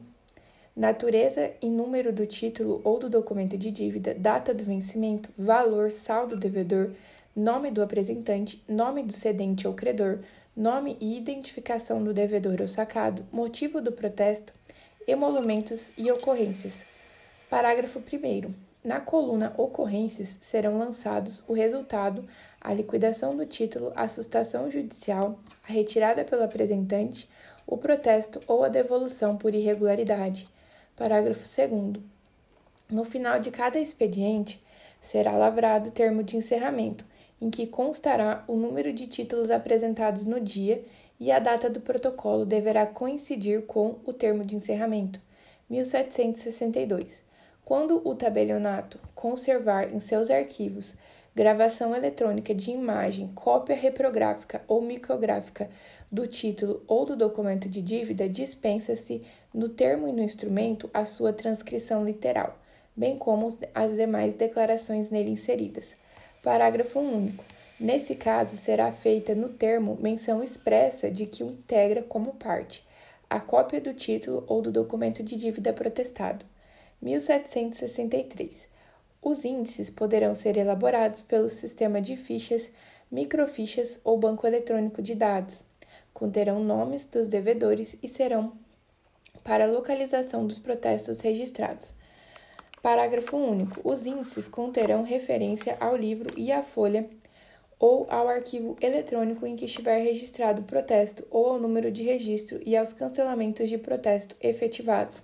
natureza 0.74 1.52
e 1.60 1.68
número 1.68 2.12
do 2.12 2.26
título 2.26 2.80
ou 2.84 2.98
do 2.98 3.10
documento 3.10 3.58
de 3.58 3.70
dívida, 3.70 4.14
data 4.14 4.54
do 4.54 4.64
vencimento, 4.64 5.30
valor, 5.36 5.90
saldo 5.90 6.38
devedor, 6.38 6.92
nome 7.34 7.70
do 7.70 7.82
apresentante, 7.82 8.62
nome 8.68 9.02
do 9.02 9.12
cedente 9.12 9.66
ou 9.66 9.74
credor, 9.74 10.20
nome 10.58 10.96
e 11.00 11.16
identificação 11.16 12.02
do 12.02 12.12
devedor 12.12 12.60
ou 12.60 12.66
sacado, 12.66 13.24
motivo 13.30 13.80
do 13.80 13.92
protesto, 13.92 14.52
emolumentos 15.06 15.92
e 15.96 16.10
ocorrências. 16.10 16.74
Parágrafo 17.48 18.00
1. 18.00 18.52
Na 18.82 19.00
coluna 19.00 19.54
Ocorrências 19.56 20.36
serão 20.40 20.76
lançados 20.76 21.44
o 21.46 21.52
resultado, 21.52 22.28
a 22.60 22.74
liquidação 22.74 23.36
do 23.36 23.46
título, 23.46 23.92
a 23.94 24.08
sustação 24.08 24.68
judicial, 24.68 25.38
a 25.62 25.72
retirada 25.72 26.24
pelo 26.24 26.42
apresentante, 26.42 27.28
o 27.64 27.78
protesto 27.78 28.40
ou 28.48 28.64
a 28.64 28.68
devolução 28.68 29.36
por 29.36 29.54
irregularidade. 29.54 30.48
Parágrafo 30.96 31.46
2. 31.46 32.02
No 32.90 33.04
final 33.04 33.38
de 33.38 33.52
cada 33.52 33.78
expediente, 33.78 34.60
será 35.00 35.36
lavrado 35.36 35.92
termo 35.92 36.24
de 36.24 36.36
encerramento, 36.36 37.04
em 37.40 37.50
que 37.50 37.66
constará 37.66 38.44
o 38.46 38.56
número 38.56 38.92
de 38.92 39.06
títulos 39.06 39.50
apresentados 39.50 40.24
no 40.24 40.40
dia 40.40 40.84
e 41.20 41.30
a 41.30 41.38
data 41.38 41.68
do 41.68 41.80
protocolo 41.80 42.44
deverá 42.44 42.86
coincidir 42.86 43.62
com 43.62 43.96
o 44.04 44.12
termo 44.12 44.44
de 44.44 44.56
encerramento. 44.56 45.20
1762. 45.68 47.22
Quando 47.64 48.00
o 48.02 48.14
tabelionato 48.14 48.98
conservar 49.14 49.92
em 49.92 50.00
seus 50.00 50.30
arquivos 50.30 50.94
gravação 51.38 51.94
eletrônica 51.94 52.52
de 52.52 52.72
imagem, 52.72 53.30
cópia 53.32 53.76
reprográfica 53.76 54.60
ou 54.66 54.82
micrográfica 54.82 55.70
do 56.10 56.26
título 56.26 56.82
ou 56.88 57.04
do 57.04 57.14
documento 57.14 57.68
de 57.68 57.80
dívida, 57.80 58.28
dispensa-se 58.28 59.22
no 59.54 59.68
termo 59.68 60.08
e 60.08 60.12
no 60.12 60.22
instrumento 60.22 60.90
a 60.92 61.04
sua 61.04 61.32
transcrição 61.32 62.04
literal, 62.04 62.58
bem 62.96 63.16
como 63.16 63.46
as 63.74 63.94
demais 63.94 64.34
declarações 64.34 65.10
nele 65.10 65.30
inseridas. 65.30 65.94
Parágrafo 66.42 67.00
único. 67.00 67.44
Nesse 67.78 68.14
caso, 68.14 68.56
será 68.56 68.90
feita 68.92 69.34
no 69.34 69.48
termo 69.48 69.98
menção 70.00 70.42
expressa 70.42 71.10
de 71.10 71.26
que 71.26 71.44
o 71.44 71.50
integra 71.50 72.02
como 72.02 72.34
parte 72.34 72.86
a 73.30 73.38
cópia 73.38 73.78
do 73.78 73.92
título 73.92 74.42
ou 74.46 74.62
do 74.62 74.72
documento 74.72 75.22
de 75.22 75.36
dívida 75.36 75.72
protestado. 75.72 76.46
1763. 77.02 78.66
Os 79.20 79.44
índices 79.44 79.90
poderão 79.90 80.34
ser 80.34 80.56
elaborados 80.56 81.20
pelo 81.20 81.48
sistema 81.48 82.00
de 82.00 82.16
fichas, 82.16 82.70
microfichas 83.10 84.00
ou 84.02 84.16
banco 84.16 84.46
eletrônico 84.46 85.02
de 85.02 85.14
dados. 85.14 85.62
Conterão 86.14 86.64
nomes 86.64 87.04
dos 87.04 87.28
devedores 87.28 87.96
e 88.02 88.08
serão 88.08 88.52
para 89.44 89.66
localização 89.66 90.46
dos 90.46 90.58
protestos 90.58 91.20
registrados. 91.20 91.94
Parágrafo 92.82 93.36
único. 93.36 93.80
Os 93.88 94.06
índices 94.06 94.48
conterão 94.48 95.02
referência 95.02 95.76
ao 95.80 95.96
livro 95.96 96.32
e 96.36 96.52
à 96.52 96.62
folha 96.62 97.08
ou 97.78 98.06
ao 98.08 98.28
arquivo 98.28 98.76
eletrônico 98.80 99.46
em 99.46 99.56
que 99.56 99.64
estiver 99.64 100.02
registrado 100.02 100.62
o 100.62 100.64
protesto 100.64 101.26
ou 101.30 101.46
ao 101.46 101.60
número 101.60 101.90
de 101.90 102.02
registro 102.02 102.60
e 102.64 102.76
aos 102.76 102.92
cancelamentos 102.92 103.68
de 103.68 103.78
protesto 103.78 104.36
efetivados. 104.40 105.22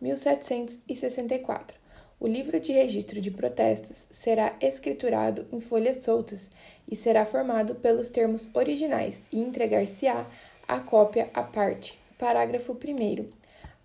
1764. 0.00 1.76
O 2.20 2.26
livro 2.26 2.58
de 2.58 2.72
registro 2.72 3.20
de 3.20 3.30
protestos 3.30 4.06
será 4.10 4.56
escriturado 4.60 5.46
em 5.52 5.60
folhas 5.60 5.98
soltas 5.98 6.50
e 6.90 6.96
será 6.96 7.24
formado 7.24 7.76
pelos 7.76 8.10
termos 8.10 8.50
originais 8.54 9.22
e 9.32 9.40
entregar-se-á 9.40 10.26
a 10.66 10.80
cópia 10.80 11.28
à 11.32 11.42
parte. 11.42 11.98
Parágrafo 12.18 12.72
1. 12.72 13.37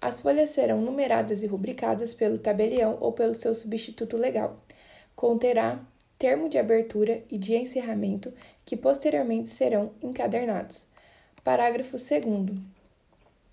As 0.04 0.20
folhas 0.20 0.50
serão 0.50 0.82
numeradas 0.82 1.44
e 1.44 1.48
rubricadas 1.48 2.14
pelo 2.14 2.38
tabelião 2.38 2.98
ou 3.00 3.14
pelo 3.14 3.34
seu 3.34 3.56
substituto 3.56 4.18
legal. 4.18 4.60
Conterá 5.16 5.80
termo 6.20 6.50
de 6.50 6.58
abertura 6.58 7.24
e 7.32 7.38
de 7.38 7.56
encerramento 7.56 8.34
que 8.66 8.76
posteriormente 8.76 9.50
serão 9.50 9.92
encadernados. 10.02 10.86
Parágrafo 11.42 11.96
2. 11.96 12.54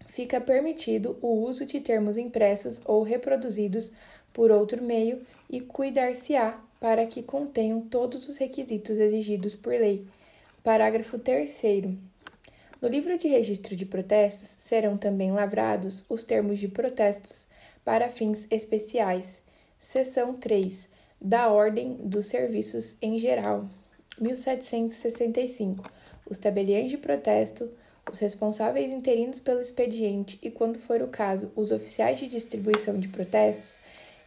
Fica 0.09 0.40
permitido 0.40 1.16
o 1.22 1.28
uso 1.28 1.64
de 1.64 1.78
termos 1.78 2.16
impressos 2.16 2.82
ou 2.84 3.05
reproduzidos 3.05 3.92
por 4.32 4.51
outro 4.51 4.82
meio 4.82 5.24
e 5.48 5.61
cuidar-se-á 5.61 6.61
para 6.80 7.07
que 7.07 7.22
contenham 7.22 7.82
todos 7.82 8.28
os 8.28 8.38
requisitos 8.38 8.98
exigidos 8.98 9.55
por 9.55 9.74
lei. 9.74 10.05
Parágrafo 10.64 11.16
3. 11.16 12.09
No 12.81 12.89
livro 12.89 13.18
de 13.18 13.28
registro 13.28 13.76
de 13.76 13.85
protestos 13.85 14.55
serão 14.57 14.97
também 14.97 15.31
lavrados 15.33 16.03
os 16.09 16.24
termos 16.24 16.59
de 16.59 16.66
protestos 16.66 17.47
para 17.85 18.09
fins 18.09 18.47
especiais. 18.51 19.43
Seção 19.78 20.33
3. 20.33 20.89
Da 21.20 21.51
Ordem 21.51 21.97
dos 22.03 22.24
Serviços 22.24 22.97
em 23.03 23.18
Geral. 23.18 23.68
1765. 24.18 25.91
Os 26.24 26.39
tabeliães 26.39 26.91
de 26.91 26.97
protesto, 26.97 27.70
os 28.11 28.18
responsáveis 28.18 28.91
interinos 28.91 29.41
pelo 29.41 29.61
expediente 29.61 30.39
e, 30.41 30.51
quando 30.51 30.78
for 30.78 31.03
o 31.03 31.09
caso, 31.09 31.53
os 31.55 31.70
oficiais 31.70 32.18
de 32.18 32.28
distribuição 32.28 32.99
de 32.99 33.09
protestos 33.09 33.78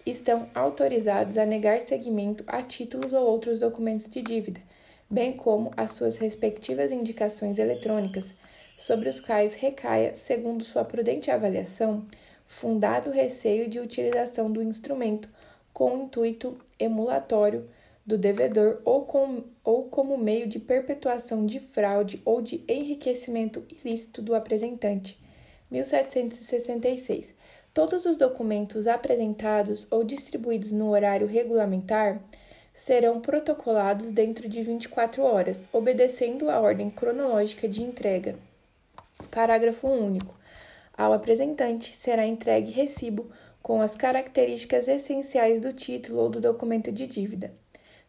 estão 0.06 0.48
autorizados 0.54 1.40
a 1.40 1.46
negar 1.46 1.82
seguimento 1.82 2.44
a 2.46 2.62
títulos 2.62 3.14
ou 3.14 3.26
outros 3.26 3.58
documentos 3.58 4.08
de 4.08 4.22
dívida, 4.22 4.62
bem 5.10 5.34
como 5.34 5.72
as 5.76 5.92
suas 5.92 6.18
respectivas 6.18 6.92
indicações 6.92 7.58
eletrônicas, 7.58 8.36
sobre 8.84 9.08
os 9.08 9.22
quais 9.22 9.54
recaia, 9.54 10.14
segundo 10.14 10.62
sua 10.62 10.84
prudente 10.84 11.32
avaliação, 11.32 12.06
fundado 12.46 13.12
receio 13.12 13.70
de 13.70 13.80
utilização 13.80 14.52
do 14.52 14.62
instrumento 14.62 15.30
com 15.74 16.00
intuito 16.00 16.58
emulatório 16.78 17.70
do 18.06 18.18
devedor 18.18 18.82
ou, 18.84 19.06
com, 19.06 19.46
ou 19.64 19.84
como 19.84 20.18
meio 20.18 20.48
de 20.48 20.60
perpetuação 20.60 21.46
de 21.46 21.62
fraude 21.62 22.22
ou 22.26 22.42
de 22.42 22.62
enriquecimento 22.68 23.64
ilícito 23.70 24.22
do 24.22 24.36
apresentante. 24.36 25.18
1766. 25.72 27.34
Todos 27.74 28.06
os 28.06 28.18
documentos 28.18 28.86
apresentados 28.86 29.88
ou 29.90 30.04
distribuídos 30.04 30.74
no 30.74 30.90
horário 30.90 31.26
regulamentar 31.26 32.22
serão 32.74 33.22
protocolados 33.22 34.12
dentro 34.12 34.50
de 34.50 34.62
24 34.62 35.24
horas, 35.24 35.70
obedecendo 35.72 36.50
a 36.50 36.60
ordem 36.60 36.90
cronológica 36.90 37.66
de 37.66 37.82
entrega. 37.82 38.36
Parágrafo 39.30 39.88
único. 39.88 40.36
Ao 40.96 41.14
apresentante 41.14 41.96
será 41.96 42.26
entregue 42.26 42.72
recibo 42.72 43.30
com 43.62 43.82
as 43.82 43.96
características 43.96 44.88
essenciais 44.88 45.60
do 45.60 45.74
título 45.74 46.20
ou 46.20 46.30
do 46.30 46.42
documento 46.42 46.92
de 46.92 47.08
dívida. 47.08 47.54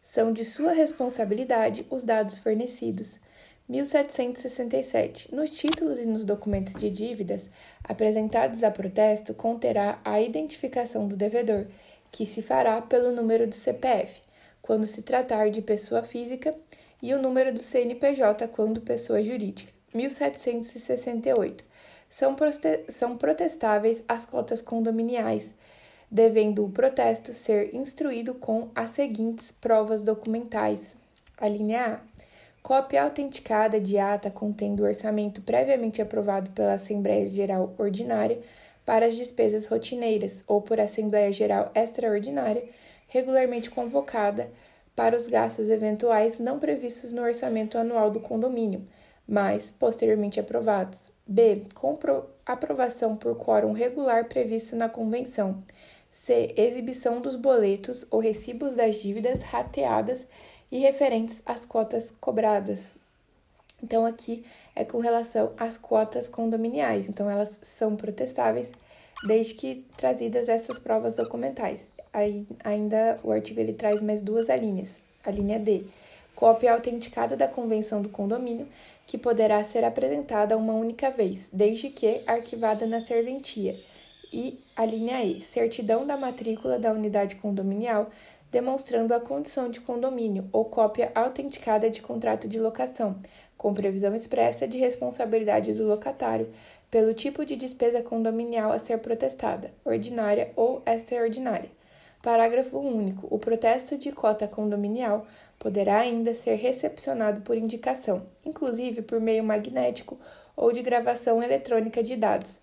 São 0.03 0.31
de 0.31 0.45
sua 0.45 0.71
responsabilidade 0.71 1.85
os 1.89 2.03
dados 2.03 2.37
fornecidos. 2.37 3.19
1767. 3.67 5.33
Nos 5.33 5.57
títulos 5.57 5.97
e 5.97 6.05
nos 6.05 6.23
documentos 6.23 6.73
de 6.73 6.91
dívidas 6.91 7.49
apresentados 7.83 8.63
a 8.63 8.69
protesto 8.69 9.33
conterá 9.33 9.99
a 10.05 10.21
identificação 10.21 11.07
do 11.07 11.15
devedor, 11.15 11.65
que 12.11 12.25
se 12.25 12.43
fará 12.43 12.79
pelo 12.81 13.11
número 13.11 13.47
do 13.47 13.55
CPF, 13.55 14.21
quando 14.61 14.85
se 14.85 15.01
tratar 15.01 15.49
de 15.49 15.61
pessoa 15.61 16.03
física, 16.03 16.55
e 17.01 17.13
o 17.13 17.21
número 17.21 17.53
do 17.53 17.59
CNPJ 17.59 18.47
quando 18.47 18.81
pessoa 18.81 19.21
jurídica. 19.21 19.74
1768. 19.95 21.63
São, 22.09 22.35
são 22.89 23.17
protestáveis 23.17 24.03
as 24.07 24.25
cotas 24.25 24.61
condominiais, 24.61 25.49
devendo 26.11 26.65
o 26.65 26.69
protesto 26.69 27.33
ser 27.33 27.73
instruído 27.73 28.35
com 28.35 28.69
as 28.75 28.91
seguintes 28.91 29.51
provas 29.51 30.01
documentais. 30.01 30.95
A 31.37 31.47
linha 31.47 31.85
A 31.85 32.15
Cópia 32.61 33.03
autenticada 33.03 33.79
de 33.79 33.99
ata 33.99 34.31
contendo 34.31 34.81
o 34.81 34.85
orçamento 34.87 35.39
previamente 35.41 36.01
aprovado 36.01 36.49
pela 36.49 36.73
Assembleia 36.73 37.27
Geral 37.27 37.75
Ordinária 37.77 38.39
para 38.83 39.05
as 39.05 39.15
despesas 39.15 39.67
rotineiras 39.67 40.43
ou 40.47 40.61
por 40.61 40.79
Assembleia 40.79 41.31
Geral 41.31 41.71
Extraordinária, 41.75 42.63
regularmente 43.07 43.69
convocada 43.69 44.49
para 44.95 45.15
os 45.15 45.27
gastos 45.27 45.69
eventuais 45.69 46.39
não 46.39 46.57
previstos 46.57 47.11
no 47.11 47.21
orçamento 47.21 47.77
anual 47.77 48.09
do 48.09 48.19
condomínio, 48.19 48.87
mas 49.27 49.71
posteriormente 49.71 50.39
aprovados. 50.39 51.09
B. 51.27 51.63
Compro 51.73 52.25
aprovação 52.45 53.15
por 53.15 53.35
quórum 53.35 53.71
regular 53.71 54.25
previsto 54.25 54.75
na 54.75 54.87
convenção. 54.87 55.63
C. 56.11 56.53
Exibição 56.55 57.19
dos 57.19 57.35
boletos 57.35 58.05
ou 58.11 58.19
recibos 58.19 58.75
das 58.75 58.95
dívidas 58.95 59.39
rateadas 59.39 60.25
e 60.71 60.79
referentes 60.79 61.41
às 61.45 61.65
cotas 61.65 62.11
cobradas. 62.19 62.95
Então, 63.83 64.05
aqui 64.05 64.45
é 64.75 64.85
com 64.85 64.99
relação 64.99 65.51
às 65.57 65.77
cotas 65.77 66.29
condominiais. 66.29 67.09
Então, 67.09 67.29
elas 67.29 67.59
são 67.61 67.95
protestáveis 67.95 68.71
desde 69.27 69.53
que 69.53 69.85
trazidas 69.97 70.47
essas 70.47 70.79
provas 70.79 71.15
documentais. 71.15 71.91
Aí, 72.13 72.47
ainda 72.63 73.19
o 73.23 73.31
artigo 73.31 73.59
ele 73.59 73.73
traz 73.73 74.01
mais 74.01 74.21
duas 74.21 74.49
alíneas. 74.49 74.95
A 75.23 75.31
linha 75.31 75.59
D, 75.59 75.83
cópia 76.35 76.73
autenticada 76.73 77.35
da 77.35 77.47
convenção 77.47 78.01
do 78.01 78.09
condomínio, 78.09 78.67
que 79.05 79.17
poderá 79.17 79.63
ser 79.63 79.83
apresentada 79.83 80.57
uma 80.57 80.73
única 80.73 81.09
vez, 81.09 81.49
desde 81.51 81.89
que 81.89 82.23
arquivada 82.25 82.85
na 82.85 82.99
serventia. 82.99 83.79
E 84.33 84.59
a 84.75 84.85
linha 84.85 85.23
E, 85.23 85.39
certidão 85.39 86.05
da 86.05 86.17
matrícula 86.17 86.79
da 86.79 86.91
unidade 86.91 87.35
condominial 87.35 88.09
demonstrando 88.55 89.13
a 89.13 89.19
condição 89.19 89.69
de 89.69 89.81
condomínio 89.81 90.47
ou 90.49 90.63
cópia 90.63 91.11
autenticada 91.13 91.89
de 91.89 92.01
contrato 92.01 92.47
de 92.47 92.57
locação, 92.57 93.19
com 93.57 93.73
previsão 93.73 94.15
expressa 94.15 94.65
de 94.65 94.77
responsabilidade 94.77 95.73
do 95.73 95.85
locatário 95.85 96.49
pelo 96.89 97.13
tipo 97.13 97.43
de 97.43 97.57
despesa 97.57 98.01
condominial 98.01 98.71
a 98.71 98.79
ser 98.79 98.99
protestada, 98.99 99.73
ordinária 99.83 100.53
ou 100.55 100.81
extraordinária. 100.85 101.69
Parágrafo 102.25 102.79
único. 102.79 103.27
O 103.29 103.37
protesto 103.37 103.95
de 103.95 104.11
cota 104.11 104.47
condominial 104.47 105.27
poderá 105.59 105.99
ainda 105.99 106.33
ser 106.33 106.55
recepcionado 106.55 107.41
por 107.41 107.55
indicação, 107.55 108.23
inclusive 108.43 109.03
por 109.03 109.19
meio 109.19 109.43
magnético 109.43 110.17
ou 110.57 110.71
de 110.71 110.81
gravação 110.81 111.43
eletrônica 111.43 112.01
de 112.01 112.15
dados, 112.15 112.57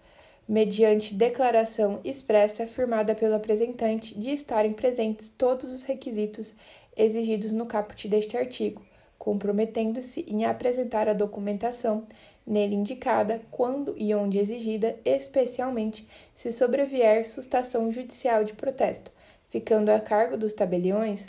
mediante 0.48 1.14
declaração 1.14 2.00
expressa 2.02 2.66
firmada 2.66 3.14
pelo 3.14 3.36
apresentante 3.36 4.18
de 4.18 4.32
estarem 4.32 4.72
presentes 4.72 5.28
todos 5.28 5.72
os 5.72 5.84
requisitos 5.84 6.52
exigidos 6.96 7.52
no 7.52 7.64
caput 7.64 8.08
deste 8.08 8.36
artigo, 8.36 8.82
comprometendo-se 9.16 10.24
em 10.26 10.44
apresentar 10.44 11.08
a 11.08 11.12
documentação 11.12 12.04
nele 12.44 12.74
indicada, 12.74 13.40
quando 13.48 13.94
e 13.96 14.12
onde 14.12 14.40
exigida, 14.40 14.96
especialmente 15.04 16.04
se 16.34 16.50
sobrevier 16.50 17.24
sustação 17.24 17.92
judicial 17.92 18.42
de 18.42 18.54
protesto, 18.54 19.12
ficando 19.53 19.90
a 19.90 20.00
cargo 20.00 20.34
dos 20.34 20.55
tabeliões 20.55 21.28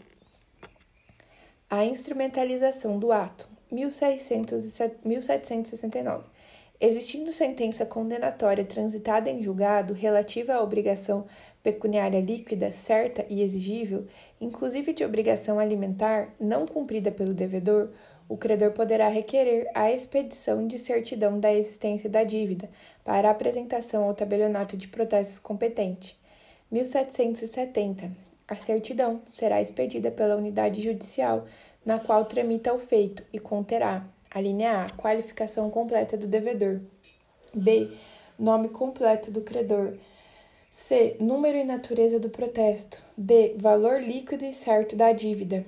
a 1.69 1.83
instrumentalização 1.83 2.97
do 2.97 3.11
ato 3.11 3.49
1769. 3.69 6.23
Existindo 6.79 7.33
sentença 7.33 7.85
condenatória 7.85 8.63
transitada 8.63 9.29
em 9.29 9.43
julgado 9.43 9.93
relativa 9.93 10.53
à 10.53 10.63
obrigação 10.63 11.25
pecuniária 11.61 12.21
líquida, 12.21 12.71
certa 12.71 13.25
e 13.29 13.41
exigível, 13.41 14.07
inclusive 14.39 14.93
de 14.93 15.03
obrigação 15.03 15.59
alimentar, 15.59 16.33
não 16.39 16.65
cumprida 16.65 17.11
pelo 17.11 17.33
devedor, 17.33 17.89
o 18.29 18.37
credor 18.37 18.71
poderá 18.71 19.09
requerer 19.09 19.69
a 19.73 19.91
expedição 19.91 20.65
de 20.65 20.77
certidão 20.77 21.41
da 21.41 21.53
existência 21.53 22.09
da 22.09 22.23
dívida 22.23 22.69
para 23.03 23.29
apresentação 23.29 24.05
ao 24.05 24.13
tabelionato 24.13 24.77
de 24.77 24.87
protestos 24.87 25.39
competente. 25.39 26.22
1770. 26.73 28.11
A 28.47 28.55
certidão 28.55 29.21
será 29.27 29.61
expedida 29.61 30.09
pela 30.09 30.35
unidade 30.35 30.81
judicial 30.81 31.45
na 31.85 31.99
qual 31.99 32.25
tramita 32.25 32.73
o 32.73 32.79
feito 32.79 33.23
e 33.31 33.37
conterá, 33.37 34.03
a 34.31 34.41
linha 34.41 34.85
A, 34.85 34.89
qualificação 34.89 35.69
completa 35.69 36.17
do 36.17 36.25
devedor. 36.25 36.81
B. 37.53 37.91
Nome 38.39 38.69
completo 38.69 39.29
do 39.29 39.41
credor. 39.41 39.93
C. 40.71 41.15
Número 41.19 41.55
e 41.55 41.63
natureza 41.63 42.19
do 42.19 42.31
protesto. 42.31 42.99
D. 43.15 43.53
Valor 43.57 44.01
líquido 44.01 44.43
e 44.43 44.51
certo 44.51 44.95
da 44.95 45.11
dívida. 45.11 45.63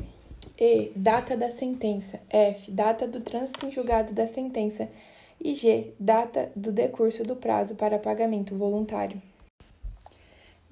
E. 0.60 0.91
Data 0.95 1.38
da 1.38 1.51
sentença. 1.51 2.20
F. 2.28 2.72
Data 2.72 3.08
do 3.08 3.20
trânsito 3.20 3.68
em 3.68 3.72
julgado 3.72 4.12
da 4.12 4.26
sentença. 4.26 4.89
E 5.39 5.53
G. 5.53 5.93
Data 5.99 6.51
do 6.56 6.72
decurso 6.72 7.24
do 7.24 7.36
prazo 7.36 7.76
para 7.76 7.99
pagamento 7.99 8.56
voluntário. 8.56 9.22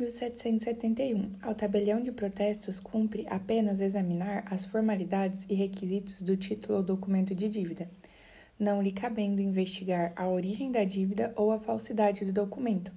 1771. 0.04 1.32
Ao 1.42 1.56
tabelião 1.56 2.02
de 2.02 2.12
protestos 2.12 2.80
cumpre 2.80 3.26
apenas 3.30 3.80
examinar 3.80 4.46
as 4.52 4.66
formalidades 4.66 5.46
e 5.50 5.54
requisitos 5.54 6.22
do 6.22 6.36
título 6.36 6.80
ou 6.80 6.84
documento 6.84 7.34
de 7.34 7.48
dívida, 7.48 7.90
não 8.60 8.82
lhe 8.82 8.92
cabendo 8.92 9.42
investigar 9.42 10.12
a 10.16 10.28
origem 10.28 10.72
da 10.72 10.84
dívida 10.84 11.34
ou 11.36 11.52
a 11.52 11.60
falsidade 11.60 12.26
do 12.26 12.34
documento, 12.34 12.92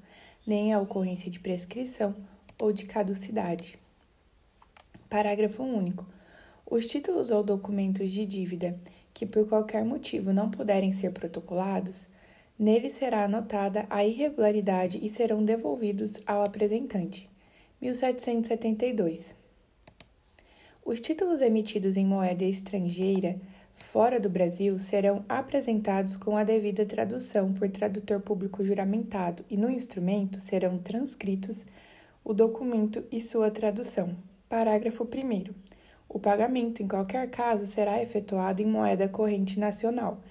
nem 0.47 0.73
a 0.73 0.81
ocorrência 0.81 1.31
de 1.31 1.39
prescrição 1.39 2.15
ou 2.59 2.73
de 2.73 2.87
caducidade. 2.87 3.79
Parágrafo 5.09 5.63
único. 5.63 6.05
Os 6.69 6.87
títulos 6.87 7.31
ou 7.31 7.45
documentos 7.45 8.11
de 8.11 8.27
dívida 8.27 8.79
que 9.15 9.25
por 9.25 9.49
qualquer 9.49 9.85
motivo 9.85 10.33
não 10.33 10.51
puderem 10.51 10.93
ser 10.93 11.13
protocolados 11.13 12.09
Nele 12.59 12.89
será 12.89 13.25
anotada 13.25 13.85
a 13.91 14.03
irregularidade 14.03 14.99
e 15.05 15.11
serão 15.11 15.45
devolvidos 15.45 16.17
ao 16.27 16.43
apresentante. 16.43 17.29
1772. 17.83 19.37
Os 20.83 20.99
títulos 20.99 21.43
emitidos 21.43 21.99
em 21.99 22.07
moeda 22.07 22.45
estrangeira 22.45 23.39
fora 23.75 24.19
do 24.19 24.31
Brasil 24.31 24.79
serão 24.79 25.23
apresentados 25.29 26.17
com 26.17 26.35
a 26.35 26.45
devida 26.45 26.87
tradução 26.87 27.53
por 27.53 27.69
tradutor 27.69 28.21
público 28.21 28.65
juramentado 28.65 29.45
e 29.51 29.57
no 29.57 29.71
instrumento 29.71 30.41
serão 30.41 30.79
transcritos 30.79 31.63
o 32.25 32.33
documento 32.33 33.05
e 33.13 33.21
sua 33.21 33.51
tradução. 33.51 34.17
Parágrafo 34.49 35.05
1. 35.05 35.53
O 36.09 36.19
pagamento, 36.19 36.83
em 36.83 36.89
qualquer 36.89 37.29
caso, 37.29 37.67
será 37.67 38.01
efetuado 38.03 38.63
em 38.63 38.67
moeda 38.67 39.09
corrente 39.09 39.61
nacional 39.61 40.23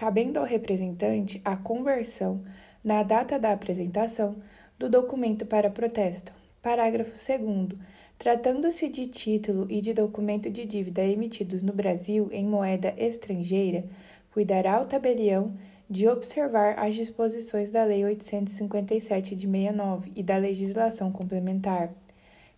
cabendo 0.00 0.38
ao 0.38 0.46
representante 0.46 1.42
a 1.44 1.58
conversão, 1.58 2.42
na 2.82 3.02
data 3.02 3.38
da 3.38 3.52
apresentação, 3.52 4.36
do 4.78 4.88
documento 4.88 5.44
para 5.44 5.68
protesto. 5.68 6.32
Parágrafo 6.62 7.10
2. 7.10 7.78
Tratando-se 8.18 8.88
de 8.88 9.06
título 9.06 9.66
e 9.68 9.82
de 9.82 9.92
documento 9.92 10.48
de 10.48 10.64
dívida 10.64 11.04
emitidos 11.04 11.62
no 11.62 11.74
Brasil 11.74 12.30
em 12.32 12.46
moeda 12.46 12.94
estrangeira, 12.96 13.84
cuidará 14.32 14.80
o 14.80 14.86
tabelião 14.86 15.52
de 15.88 16.08
observar 16.08 16.78
as 16.78 16.94
disposições 16.94 17.70
da 17.70 17.84
Lei 17.84 18.02
857 18.02 19.36
de 19.36 19.46
69 19.46 20.12
e 20.16 20.22
da 20.22 20.38
legislação 20.38 21.12
complementar 21.12 21.92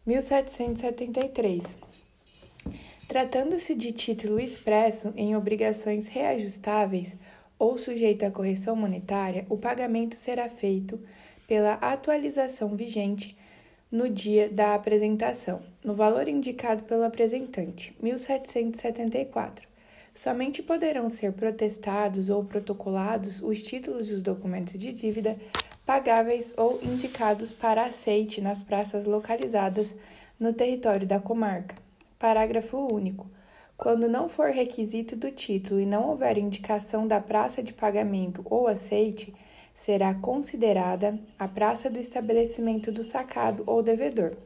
1773. 0.07 1.65
Tratando-se 3.09 3.75
de 3.75 3.91
título 3.91 4.39
expresso 4.39 5.13
em 5.17 5.35
obrigações 5.35 6.07
reajustáveis 6.07 7.17
ou 7.63 7.79
sujeito 7.79 8.25
à 8.25 8.31
correção 8.31 8.75
monetária, 8.75 9.47
o 9.49 9.57
pagamento 9.57 10.17
será 10.17 10.49
feito 10.49 10.99
pela 11.47 11.75
atualização 11.75 12.75
vigente 12.75 13.37
no 13.89 14.09
dia 14.09 14.49
da 14.49 14.75
apresentação, 14.75 15.63
no 15.85 15.95
valor 15.95 16.27
indicado 16.27 16.83
pelo 16.83 17.05
apresentante, 17.05 17.97
1774. 18.03 19.69
Somente 20.13 20.61
poderão 20.61 21.09
ser 21.09 21.35
protestados 21.35 22.29
ou 22.29 22.43
protocolados 22.43 23.41
os 23.41 23.63
títulos 23.63 24.09
dos 24.09 24.23
documentos 24.23 24.77
de 24.77 24.93
dívida 24.93 25.37
pagáveis 25.87 26.53
ou 26.57 26.81
indicados 26.83 27.53
para 27.53 27.85
aceite 27.85 28.41
nas 28.41 28.61
praças 28.65 29.05
localizadas 29.05 29.95
no 30.39 30.53
território 30.53 31.07
da 31.07 31.21
comarca. 31.21 31.77
Parágrafo 32.19 32.93
único. 32.93 33.31
Quando 33.83 34.09
não 34.09 34.29
for 34.29 34.51
requisito 34.51 35.17
do 35.17 35.29
título 35.33 35.81
e 35.81 35.85
não 35.85 36.09
houver 36.09 36.39
indicação 36.39 37.05
da 37.05 37.21
praça 37.21 37.61
de 37.61 37.73
pagamento 37.73 38.41
ou 38.49 38.69
aceite, 38.69 39.35
será 39.75 40.15
considerada 40.15 41.19
a 41.37 41.49
praça 41.49 41.91
do 41.91 41.99
estabelecimento 41.99 42.93
do 42.93 43.03
sacado 43.03 43.65
ou 43.67 43.83
devedor. 43.83 44.37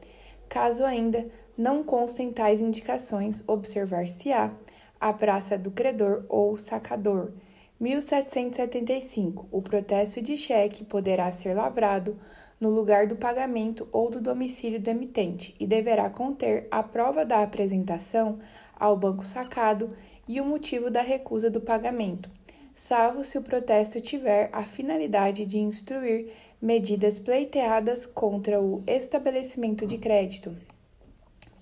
Caso 0.49 0.83
ainda 0.83 1.27
não 1.55 1.83
constem 1.83 2.31
tais 2.31 2.59
indicações, 2.59 3.47
observar-se-á 3.47 4.51
a 4.99 5.13
praça 5.13 5.55
do 5.55 5.69
credor 5.69 6.25
ou 6.27 6.57
sacador. 6.57 7.31
1775. 7.79 9.47
O 9.51 9.61
protesto 9.61 10.19
de 10.19 10.35
cheque 10.35 10.83
poderá 10.83 11.31
ser 11.31 11.53
lavrado 11.53 12.17
no 12.59 12.71
lugar 12.71 13.05
do 13.05 13.15
pagamento 13.15 13.87
ou 13.91 14.09
do 14.09 14.19
domicílio 14.19 14.79
do 14.79 14.89
emitente 14.89 15.55
e 15.59 15.67
deverá 15.67 16.09
conter 16.09 16.67
a 16.71 16.81
prova 16.81 17.23
da 17.23 17.43
apresentação 17.43 18.39
ao 18.79 18.95
banco 18.95 19.25
sacado 19.25 19.95
e 20.27 20.39
o 20.41 20.45
motivo 20.45 20.89
da 20.89 21.01
recusa 21.01 21.49
do 21.49 21.61
pagamento, 21.61 22.29
salvo 22.75 23.23
se 23.23 23.37
o 23.37 23.41
protesto 23.41 23.99
tiver 24.01 24.49
a 24.51 24.63
finalidade 24.63 25.45
de 25.45 25.57
instruir 25.57 26.31
medidas 26.61 27.17
pleiteadas 27.19 28.05
contra 28.05 28.59
o 28.61 28.83
estabelecimento 28.85 29.85
de 29.85 29.97
crédito. 29.97 30.55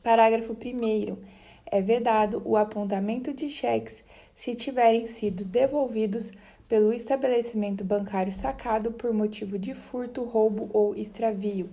Parágrafo 0.01 0.53
1. 0.53 1.17
É 1.65 1.81
vedado 1.81 2.41
o 2.45 2.55
apontamento 2.55 3.33
de 3.33 3.49
cheques 3.49 4.03
se 4.35 4.53
tiverem 4.53 5.05
sido 5.07 5.43
devolvidos 5.43 6.31
pelo 6.67 6.93
estabelecimento 6.93 7.83
bancário 7.83 8.31
sacado 8.31 8.91
por 8.91 9.13
motivo 9.13 9.57
de 9.57 9.73
furto, 9.73 10.23
roubo 10.23 10.69
ou 10.73 10.95
extravio 10.95 11.69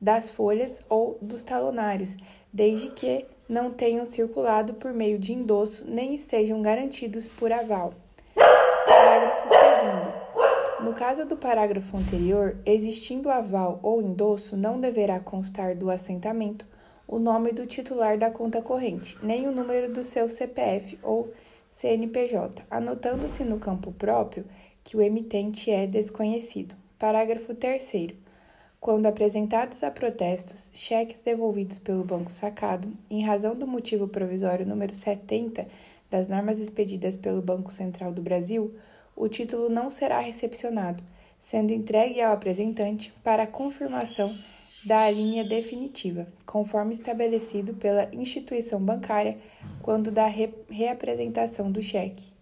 das 0.00 0.30
folhas 0.30 0.84
ou 0.88 1.18
dos 1.20 1.42
talonários, 1.42 2.14
desde 2.52 2.90
que 2.90 3.26
não 3.48 3.70
tenham 3.70 4.04
circulado 4.06 4.74
por 4.74 4.92
meio 4.92 5.18
de 5.18 5.32
endosso 5.32 5.84
nem 5.86 6.14
estejam 6.14 6.62
garantidos 6.62 7.28
por 7.28 7.52
aval. 7.52 7.94
Parágrafo 8.34 9.48
2. 9.48 10.84
No 10.84 10.92
caso 10.92 11.24
do 11.24 11.36
parágrafo 11.36 11.96
anterior, 11.96 12.56
existindo 12.66 13.30
aval 13.30 13.78
ou 13.82 14.02
endosso, 14.02 14.56
não 14.56 14.80
deverá 14.80 15.18
constar 15.18 15.74
do 15.74 15.90
assentamento 15.90 16.66
o 17.06 17.18
nome 17.18 17.52
do 17.52 17.66
titular 17.66 18.18
da 18.18 18.30
conta 18.30 18.62
corrente, 18.62 19.18
nem 19.22 19.46
o 19.46 19.52
número 19.52 19.92
do 19.92 20.04
seu 20.04 20.28
CPF 20.28 20.98
ou 21.02 21.32
CNPJ, 21.70 22.62
anotando-se 22.70 23.44
no 23.44 23.58
campo 23.58 23.92
próprio 23.92 24.44
que 24.82 24.96
o 24.96 25.02
emitente 25.02 25.70
é 25.70 25.86
desconhecido. 25.86 26.74
Parágrafo 26.98 27.54
3. 27.54 28.14
Quando 28.84 29.06
apresentados 29.06 29.82
a 29.82 29.90
protestos 29.90 30.70
cheques 30.74 31.22
devolvidos 31.22 31.78
pelo 31.78 32.04
banco 32.04 32.30
sacado, 32.30 32.86
em 33.08 33.24
razão 33.24 33.56
do 33.56 33.66
motivo 33.66 34.06
provisório 34.06 34.66
número 34.66 34.94
70 34.94 35.66
das 36.10 36.28
normas 36.28 36.60
expedidas 36.60 37.16
pelo 37.16 37.40
Banco 37.40 37.72
Central 37.72 38.12
do 38.12 38.20
Brasil, 38.20 38.74
o 39.16 39.26
título 39.26 39.70
não 39.70 39.90
será 39.90 40.20
recepcionado, 40.20 41.02
sendo 41.40 41.72
entregue 41.72 42.20
ao 42.20 42.34
apresentante 42.34 43.10
para 43.24 43.46
confirmação 43.46 44.36
da 44.84 45.08
linha 45.10 45.44
definitiva, 45.44 46.26
conforme 46.44 46.92
estabelecido 46.92 47.72
pela 47.72 48.14
instituição 48.14 48.78
bancária 48.78 49.38
quando 49.80 50.10
da 50.10 50.26
re 50.26 50.52
reapresentação 50.68 51.72
do 51.72 51.82
cheque. 51.82 52.33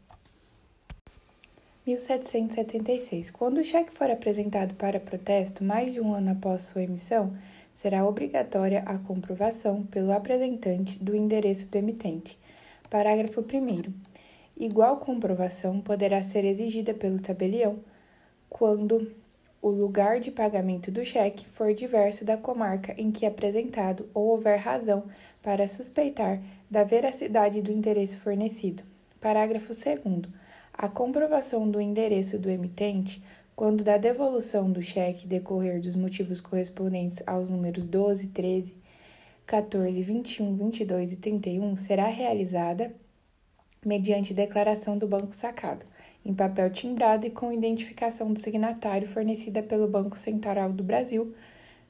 1776. 1.84 3.32
Quando 3.32 3.58
o 3.58 3.64
cheque 3.64 3.92
for 3.92 4.08
apresentado 4.08 4.72
para 4.76 5.00
protesto 5.00 5.64
mais 5.64 5.92
de 5.92 6.00
um 6.00 6.14
ano 6.14 6.30
após 6.30 6.62
sua 6.62 6.84
emissão, 6.84 7.36
será 7.72 8.06
obrigatória 8.06 8.84
a 8.86 8.98
comprovação 8.98 9.82
pelo 9.86 10.12
apresentante 10.12 10.96
do 11.02 11.16
endereço 11.16 11.66
do 11.66 11.76
emitente. 11.76 12.38
Parágrafo 12.88 13.40
1. 13.40 13.92
Igual 14.56 14.98
comprovação 14.98 15.80
poderá 15.80 16.22
ser 16.22 16.44
exigida 16.44 16.94
pelo 16.94 17.18
tabelião 17.18 17.80
quando 18.48 19.12
o 19.60 19.68
lugar 19.68 20.20
de 20.20 20.30
pagamento 20.30 20.88
do 20.88 21.04
cheque 21.04 21.44
for 21.46 21.74
diverso 21.74 22.24
da 22.24 22.36
comarca 22.36 22.94
em 22.96 23.10
que 23.10 23.24
é 23.24 23.28
apresentado 23.28 24.08
ou 24.14 24.28
houver 24.28 24.58
razão 24.58 25.04
para 25.42 25.66
suspeitar 25.66 26.40
da 26.70 26.84
veracidade 26.84 27.60
do 27.60 27.72
endereço 27.72 28.18
fornecido. 28.18 28.84
Parágrafo 29.20 29.72
2. 29.72 30.41
A 30.72 30.88
comprovação 30.88 31.70
do 31.70 31.80
endereço 31.80 32.38
do 32.38 32.50
emitente, 32.50 33.22
quando 33.54 33.84
da 33.84 33.98
devolução 33.98 34.72
do 34.72 34.82
cheque 34.82 35.26
decorrer 35.26 35.80
dos 35.80 35.94
motivos 35.94 36.40
correspondentes 36.40 37.22
aos 37.26 37.50
números 37.50 37.86
12, 37.86 38.28
13, 38.28 38.74
14, 39.46 40.02
21, 40.02 40.56
22 40.56 41.12
e 41.12 41.16
31, 41.16 41.76
será 41.76 42.08
realizada 42.08 42.94
mediante 43.84 44.32
declaração 44.32 44.96
do 44.96 45.06
banco 45.06 45.34
sacado 45.34 45.84
em 46.24 46.32
papel 46.32 46.70
timbrado 46.70 47.26
e 47.26 47.30
com 47.30 47.52
identificação 47.52 48.32
do 48.32 48.40
signatário 48.40 49.08
fornecida 49.08 49.62
pelo 49.62 49.88
Banco 49.88 50.16
Central 50.16 50.72
do 50.72 50.84
Brasil, 50.84 51.34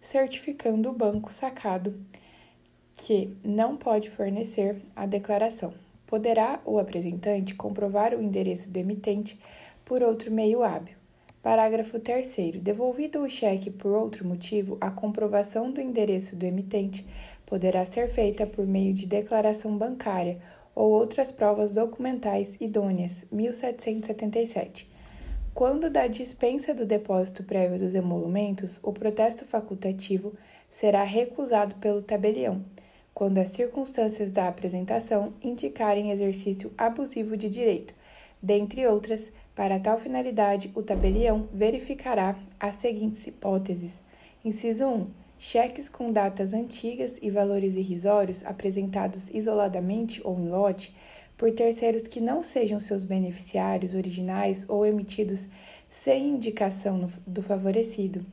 certificando 0.00 0.90
o 0.90 0.94
banco 0.94 1.32
sacado 1.32 1.94
que 2.94 3.36
não 3.44 3.76
pode 3.76 4.10
fornecer 4.10 4.80
a 4.96 5.06
declaração. 5.06 5.81
Poderá 6.12 6.60
o 6.66 6.78
apresentante 6.78 7.54
comprovar 7.54 8.12
o 8.12 8.22
endereço 8.22 8.68
do 8.68 8.76
emitente 8.76 9.40
por 9.82 10.02
outro 10.02 10.30
meio 10.30 10.62
hábil. 10.62 10.94
Parágrafo 11.42 11.98
3. 11.98 12.58
Devolvido 12.60 13.22
o 13.22 13.30
cheque 13.30 13.70
por 13.70 13.92
outro 13.92 14.22
motivo, 14.28 14.76
a 14.78 14.90
comprovação 14.90 15.70
do 15.70 15.80
endereço 15.80 16.36
do 16.36 16.44
emitente 16.44 17.06
poderá 17.46 17.86
ser 17.86 18.10
feita 18.10 18.46
por 18.46 18.66
meio 18.66 18.92
de 18.92 19.06
declaração 19.06 19.74
bancária 19.78 20.36
ou 20.74 20.90
outras 20.90 21.32
provas 21.32 21.72
documentais 21.72 22.58
idôneas, 22.60 23.24
1777. 23.32 24.86
Quando 25.54 25.88
da 25.88 26.06
dispensa 26.06 26.74
do 26.74 26.84
depósito 26.84 27.42
prévio 27.42 27.78
dos 27.78 27.94
emolumentos, 27.94 28.78
o 28.82 28.92
protesto 28.92 29.46
facultativo 29.46 30.34
será 30.70 31.04
recusado 31.04 31.74
pelo 31.76 32.02
tabelião, 32.02 32.62
quando 33.14 33.38
as 33.38 33.50
circunstâncias 33.50 34.30
da 34.30 34.48
apresentação 34.48 35.32
indicarem 35.42 36.10
exercício 36.10 36.72
abusivo 36.76 37.36
de 37.36 37.48
direito. 37.48 37.94
Dentre 38.42 38.86
outras, 38.86 39.30
para 39.54 39.78
tal 39.78 39.98
finalidade, 39.98 40.70
o 40.74 40.82
tabelião 40.82 41.48
verificará 41.52 42.36
as 42.58 42.74
seguintes 42.76 43.26
hipóteses: 43.26 44.00
inciso 44.44 44.86
1 44.86 45.06
Cheques 45.44 45.88
com 45.88 46.12
datas 46.12 46.54
antigas 46.54 47.18
e 47.20 47.28
valores 47.28 47.74
irrisórios 47.74 48.46
apresentados 48.46 49.28
isoladamente 49.34 50.20
ou 50.22 50.38
em 50.38 50.48
lote 50.48 50.94
por 51.36 51.50
terceiros 51.50 52.06
que 52.06 52.20
não 52.20 52.44
sejam 52.44 52.78
seus 52.78 53.02
beneficiários 53.02 53.92
originais 53.92 54.64
ou 54.68 54.86
emitidos 54.86 55.48
sem 55.90 56.28
indicação 56.28 57.10
do 57.26 57.42
favorecido. 57.42 58.24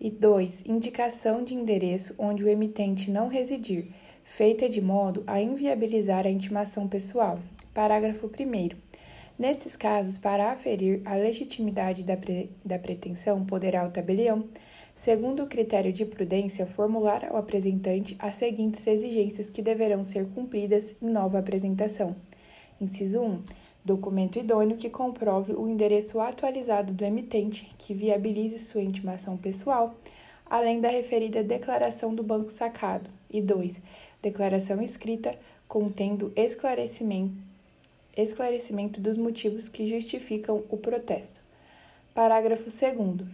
E 0.00 0.10
2. 0.10 0.64
Indicação 0.66 1.44
de 1.44 1.54
endereço 1.54 2.14
onde 2.18 2.42
o 2.42 2.48
emitente 2.48 3.10
não 3.10 3.28
residir, 3.28 3.88
feita 4.26 4.68
de 4.68 4.82
modo 4.82 5.22
a 5.26 5.40
inviabilizar 5.40 6.26
a 6.26 6.30
intimação 6.30 6.86
pessoal. 6.86 7.38
Parágrafo 7.72 8.26
1. 8.26 8.76
Nesses 9.38 9.76
casos, 9.76 10.18
para 10.18 10.50
aferir 10.50 11.00
a 11.04 11.14
legitimidade 11.14 12.02
da, 12.02 12.16
pre 12.16 12.50
da 12.64 12.78
pretensão, 12.78 13.46
poderá 13.46 13.86
o 13.86 13.90
tabelião 13.90 14.44
segundo 14.94 15.44
o 15.44 15.46
critério 15.46 15.92
de 15.92 16.04
prudência, 16.04 16.66
formular 16.66 17.24
ao 17.26 17.36
apresentante 17.36 18.16
as 18.18 18.34
seguintes 18.34 18.86
exigências 18.86 19.48
que 19.48 19.62
deverão 19.62 20.02
ser 20.02 20.26
cumpridas 20.30 20.94
em 21.00 21.08
nova 21.08 21.38
apresentação. 21.38 22.16
Inciso 22.80 23.20
1. 23.20 23.42
Documento 23.84 24.38
idôneo 24.38 24.76
que 24.76 24.90
comprove 24.90 25.52
o 25.52 25.68
endereço 25.68 26.18
atualizado 26.20 26.92
do 26.92 27.04
emitente, 27.04 27.72
que 27.78 27.94
viabilize 27.94 28.58
sua 28.58 28.82
intimação 28.82 29.36
pessoal, 29.36 29.94
além 30.44 30.80
da 30.80 30.88
referida 30.88 31.42
declaração 31.42 32.14
do 32.14 32.22
banco 32.22 32.50
sacado. 32.50 33.08
E 33.28 33.40
2. 33.40 33.76
Declaração 34.22 34.82
escrita 34.82 35.38
contendo 35.68 36.32
esclarecimento, 36.36 37.34
esclarecimento 38.16 39.00
dos 39.00 39.16
motivos 39.16 39.68
que 39.68 39.86
justificam 39.86 40.64
o 40.68 40.76
protesto. 40.76 41.40
Parágrafo 42.14 42.64
2 42.64 43.28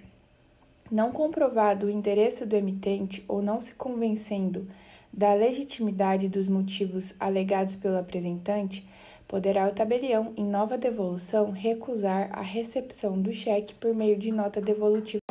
não 0.91 1.11
comprovado 1.11 1.87
o 1.87 1.91
endereço 1.91 2.45
do 2.45 2.55
emitente 2.55 3.25
ou 3.27 3.41
não 3.41 3.63
se 3.63 3.75
convencendo 3.75 4.69
da 5.13 5.33
legitimidade 5.33 6.29
dos 6.29 6.47
motivos 6.47 7.15
alegados 7.19 7.77
pelo 7.77 7.97
apresentante, 7.97 8.87
poderá 9.29 9.69
o 9.69 9.73
tabelião, 9.73 10.33
em 10.37 10.45
nova 10.45 10.77
devolução, 10.77 11.51
recusar 11.51 12.29
a 12.33 12.43
recepção 12.43 13.21
do 13.21 13.33
cheque 13.33 13.75
por 13.75 13.95
meio 13.95 14.19
de 14.19 14.31
nota 14.31 14.61
devolutiva. 14.61 15.23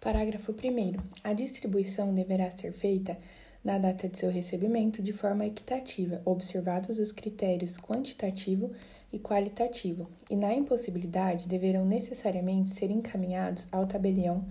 Parágrafo 0.00 0.52
1. 0.52 0.96
A 1.24 1.32
distribuição 1.32 2.14
deverá 2.14 2.50
ser 2.50 2.72
feita 2.72 3.16
na 3.64 3.78
data 3.78 4.08
de 4.08 4.18
seu 4.18 4.30
recebimento 4.30 5.02
de 5.02 5.12
forma 5.12 5.46
equitativa, 5.46 6.20
observados 6.24 6.98
os 6.98 7.12
critérios 7.12 7.76
quantitativo 7.76 8.70
e 9.12 9.18
qualitativo, 9.18 10.08
e 10.28 10.34
na 10.34 10.52
impossibilidade 10.54 11.46
deverão 11.46 11.84
necessariamente 11.84 12.70
ser 12.70 12.90
encaminhados 12.90 13.68
ao 13.70 13.86
tabelião 13.86 14.44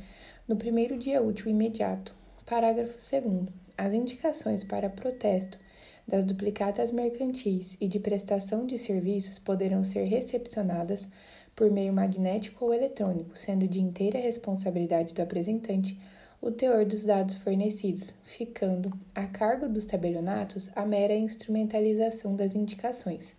no 0.48 0.56
primeiro 0.56 0.98
dia 0.98 1.22
útil 1.22 1.50
imediato. 1.50 2.14
Parágrafo 2.46 2.98
2. 2.98 3.48
As 3.78 3.94
indicações 3.94 4.64
para 4.64 4.90
protesto 4.90 5.58
das 6.08 6.24
duplicatas 6.24 6.92
mercantis 6.92 7.76
e 7.80 7.88
de 7.88 8.00
prestação 8.00 8.66
de 8.66 8.78
serviços 8.78 9.40
poderão 9.40 9.84
ser 9.84 10.04
recepcionadas 10.06 11.08
por 11.56 11.72
meio 11.72 11.94
magnético 11.94 12.66
ou 12.66 12.74
eletrônico, 12.74 13.38
sendo 13.38 13.68
de 13.68 13.80
inteira 13.80 14.20
responsabilidade 14.20 15.14
do 15.14 15.22
apresentante 15.22 15.98
o 16.42 16.50
teor 16.50 16.86
dos 16.86 17.04
dados 17.04 17.36
fornecidos, 17.36 18.16
ficando 18.24 18.92
a 19.14 19.28
cargo 19.28 19.70
dos 19.70 19.86
tabelionatos 19.86 20.72
a 20.76 20.84
mera 20.84 21.14
instrumentalização 21.14 22.36
das 22.36 22.56
indicações. 22.56 23.36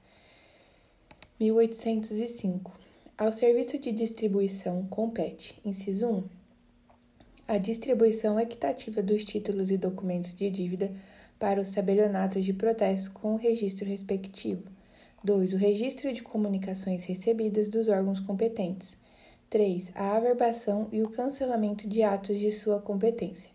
1805. 1.40 2.72
Ao 3.18 3.32
serviço 3.32 3.76
de 3.76 3.90
distribuição 3.90 4.86
compete, 4.86 5.61
inciso 5.64 6.07
1, 6.07 6.24
a 7.48 7.59
distribuição 7.59 8.38
equitativa 8.38 9.03
dos 9.03 9.24
títulos 9.24 9.68
e 9.70 9.76
documentos 9.76 10.32
de 10.32 10.48
dívida 10.48 10.92
para 11.40 11.61
os 11.61 11.70
tabelionatos 11.72 12.44
de 12.44 12.53
protesto 12.53 13.11
com 13.11 13.34
o 13.34 13.36
registro 13.36 13.84
respectivo. 13.84 14.62
2. 15.24 15.55
O 15.55 15.57
registro 15.57 16.12
de 16.12 16.22
comunicações 16.22 17.05
recebidas 17.05 17.68
dos 17.68 17.88
órgãos 17.88 18.20
competentes. 18.20 18.96
3. 19.53 19.92
A 19.94 20.16
averbação 20.16 20.88
e 20.90 21.03
o 21.03 21.11
cancelamento 21.11 21.86
de 21.86 22.03
atos 22.03 22.38
de 22.38 22.50
sua 22.50 22.80
competência. 22.80 23.50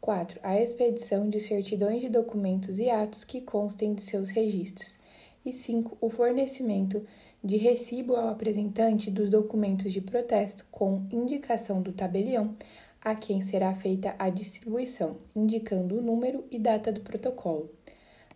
4. 0.00 0.40
A 0.42 0.60
expedição 0.60 1.30
de 1.30 1.40
certidões 1.40 2.00
de 2.00 2.08
documentos 2.08 2.80
e 2.80 2.90
atos 2.90 3.22
que 3.22 3.40
constem 3.40 3.94
de 3.94 4.02
seus 4.02 4.28
registros. 4.28 4.98
E 5.44 5.52
5. 5.52 5.98
O 6.00 6.10
fornecimento 6.10 7.06
de 7.44 7.58
recibo 7.58 8.16
ao 8.16 8.30
apresentante 8.30 9.08
dos 9.08 9.30
documentos 9.30 9.92
de 9.92 10.00
protesto 10.00 10.66
com 10.68 11.06
indicação 11.12 11.80
do 11.80 11.92
tabelião 11.92 12.56
a 13.00 13.14
quem 13.14 13.40
será 13.40 13.72
feita 13.72 14.16
a 14.18 14.28
distribuição, 14.28 15.16
indicando 15.32 15.96
o 15.96 16.02
número 16.02 16.42
e 16.50 16.58
data 16.58 16.90
do 16.90 17.02
protocolo. 17.02 17.70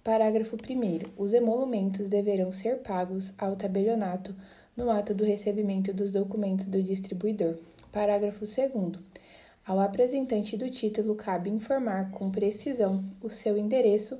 Parágrafo 0.04 0.54
1. 0.54 1.10
Os 1.20 1.32
emolumentos 1.32 2.08
deverão 2.08 2.52
ser 2.52 2.78
pagos 2.78 3.34
ao 3.36 3.56
tabelionato 3.56 4.32
no 4.80 4.90
ato 4.90 5.12
do 5.12 5.24
recebimento 5.24 5.92
dos 5.92 6.10
documentos 6.10 6.64
do 6.64 6.82
distribuidor. 6.82 7.56
Parágrafo 7.92 8.46
2. 8.46 8.98
Ao 9.66 9.78
apresentante 9.78 10.56
do 10.56 10.70
título 10.70 11.14
cabe 11.14 11.50
informar 11.50 12.10
com 12.12 12.30
precisão 12.30 13.04
o 13.20 13.28
seu 13.28 13.58
endereço 13.58 14.18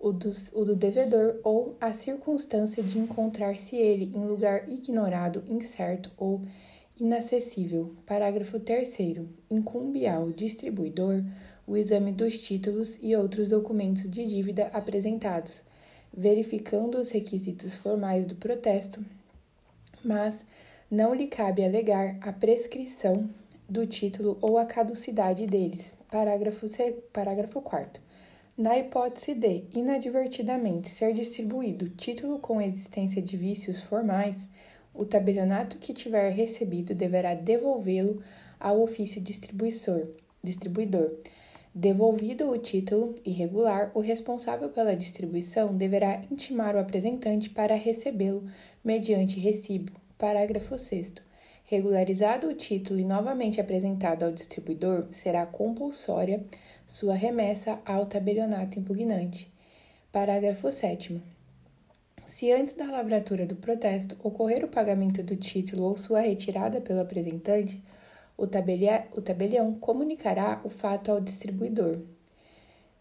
o 0.00 0.12
do, 0.12 0.30
o 0.54 0.64
do 0.64 0.74
devedor 0.74 1.40
ou 1.44 1.76
a 1.78 1.92
circunstância 1.92 2.82
de 2.82 2.98
encontrar-se 2.98 3.76
ele 3.76 4.10
em 4.14 4.26
lugar 4.26 4.66
ignorado, 4.66 5.44
incerto 5.46 6.10
ou 6.16 6.40
inacessível. 6.98 7.94
Parágrafo 8.06 8.58
3. 8.58 8.96
Incumbe 9.50 10.06
ao 10.06 10.32
distribuidor 10.32 11.22
o 11.66 11.76
exame 11.76 12.12
dos 12.12 12.40
títulos 12.42 12.98
e 13.02 13.14
outros 13.14 13.50
documentos 13.50 14.08
de 14.10 14.26
dívida 14.26 14.70
apresentados, 14.72 15.60
verificando 16.16 16.96
os 16.96 17.10
requisitos 17.10 17.74
formais 17.74 18.24
do 18.24 18.36
protesto, 18.36 19.04
mas 20.06 20.44
não 20.90 21.12
lhe 21.12 21.26
cabe 21.26 21.64
alegar 21.64 22.16
a 22.20 22.32
prescrição 22.32 23.28
do 23.68 23.86
título 23.86 24.38
ou 24.40 24.56
a 24.56 24.64
caducidade 24.64 25.46
deles. 25.46 25.92
Parágrafo, 26.08 26.66
parágrafo 27.12 27.60
4 27.60 28.06
na 28.56 28.78
hipótese 28.78 29.34
de, 29.34 29.64
inadvertidamente, 29.74 30.88
ser 30.88 31.12
distribuído 31.12 31.90
título 31.90 32.38
com 32.38 32.58
existência 32.58 33.20
de 33.20 33.36
vícios 33.36 33.82
formais, 33.82 34.48
o 34.94 35.04
tabelionato 35.04 35.76
que 35.76 35.92
tiver 35.92 36.30
recebido 36.30 36.94
deverá 36.94 37.34
devolvê-lo 37.34 38.22
ao 38.58 38.80
ofício 38.80 39.20
distribuidor. 39.20 40.06
distribuidor. 40.42 41.18
Devolvido 41.74 42.48
o 42.48 42.56
título 42.56 43.16
irregular, 43.22 43.90
o 43.92 44.00
responsável 44.00 44.70
pela 44.70 44.96
distribuição 44.96 45.76
deverá 45.76 46.22
intimar 46.30 46.74
o 46.74 46.78
apresentante 46.78 47.50
para 47.50 47.74
recebê-lo 47.74 48.48
mediante 48.86 49.40
recibo. 49.40 49.90
Parágrafo 50.16 50.78
6. 50.78 51.14
Regularizado 51.64 52.46
o 52.46 52.54
título 52.54 53.00
e 53.00 53.04
novamente 53.04 53.60
apresentado 53.60 54.24
ao 54.24 54.30
distribuidor, 54.30 55.08
será 55.10 55.44
compulsória 55.44 56.44
sua 56.86 57.14
remessa 57.14 57.80
ao 57.84 58.06
tabelionato 58.06 58.78
impugnante. 58.78 59.52
Parágrafo 60.12 60.70
7. 60.70 61.20
Se 62.26 62.52
antes 62.52 62.76
da 62.76 62.88
lavratura 62.88 63.44
do 63.44 63.56
protesto 63.56 64.16
ocorrer 64.22 64.64
o 64.64 64.68
pagamento 64.68 65.20
do 65.20 65.34
título 65.34 65.82
ou 65.82 65.98
sua 65.98 66.20
retirada 66.20 66.80
pelo 66.80 67.00
apresentante, 67.00 67.82
o, 68.36 68.46
tabelião 68.46 69.74
comunicará 69.80 70.60
o 70.62 70.68
fato 70.68 71.10
ao 71.10 71.20
distribuidor. 71.20 72.02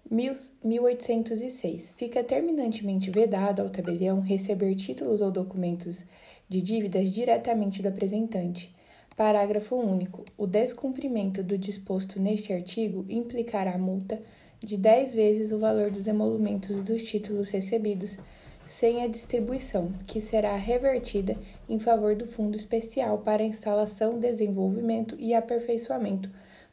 1806. 0.10 1.94
Fica 1.98 2.24
terminantemente 2.24 3.10
vedado 3.10 3.62
ao 3.62 3.70
tabelião 3.70 4.20
receber 4.20 4.76
títulos 4.76 5.22
ou 5.22 5.32
documentos 5.32 6.06
de 6.48 6.62
dívidas 6.62 7.12
diretamente 7.12 7.82
do 7.82 7.88
apresentante. 7.88 8.74
Parágrafo 9.18 9.76
único. 9.76 10.24
O 10.38 10.46
descumprimento 10.46 11.42
do 11.42 11.58
disposto 11.58 12.20
neste 12.20 12.54
artigo 12.54 13.06
implicará 13.10 13.78
multa 13.78 14.22
de 14.62 14.78
10 14.78 15.14
vezes 15.14 15.52
o 15.52 15.60
valor 15.60 15.90
dos 15.90 16.06
emolumentos 16.08 16.82
dos 16.84 17.04
títulos 17.04 17.50
recebidos 17.50 18.18
sem 18.66 19.04
a 19.04 19.08
distribuição, 19.08 19.94
que 20.08 20.20
será 20.20 20.56
revertida 20.56 21.38
em 21.70 21.80
favor 21.80 22.16
do 22.16 22.28
Fundo 22.28 22.56
Especial 22.56 23.20
para 23.20 23.44
Instalação, 23.44 24.20
Desenvolvimento 24.20 25.16
e 25.20 25.34
Aperfeiçoamento 25.34 26.30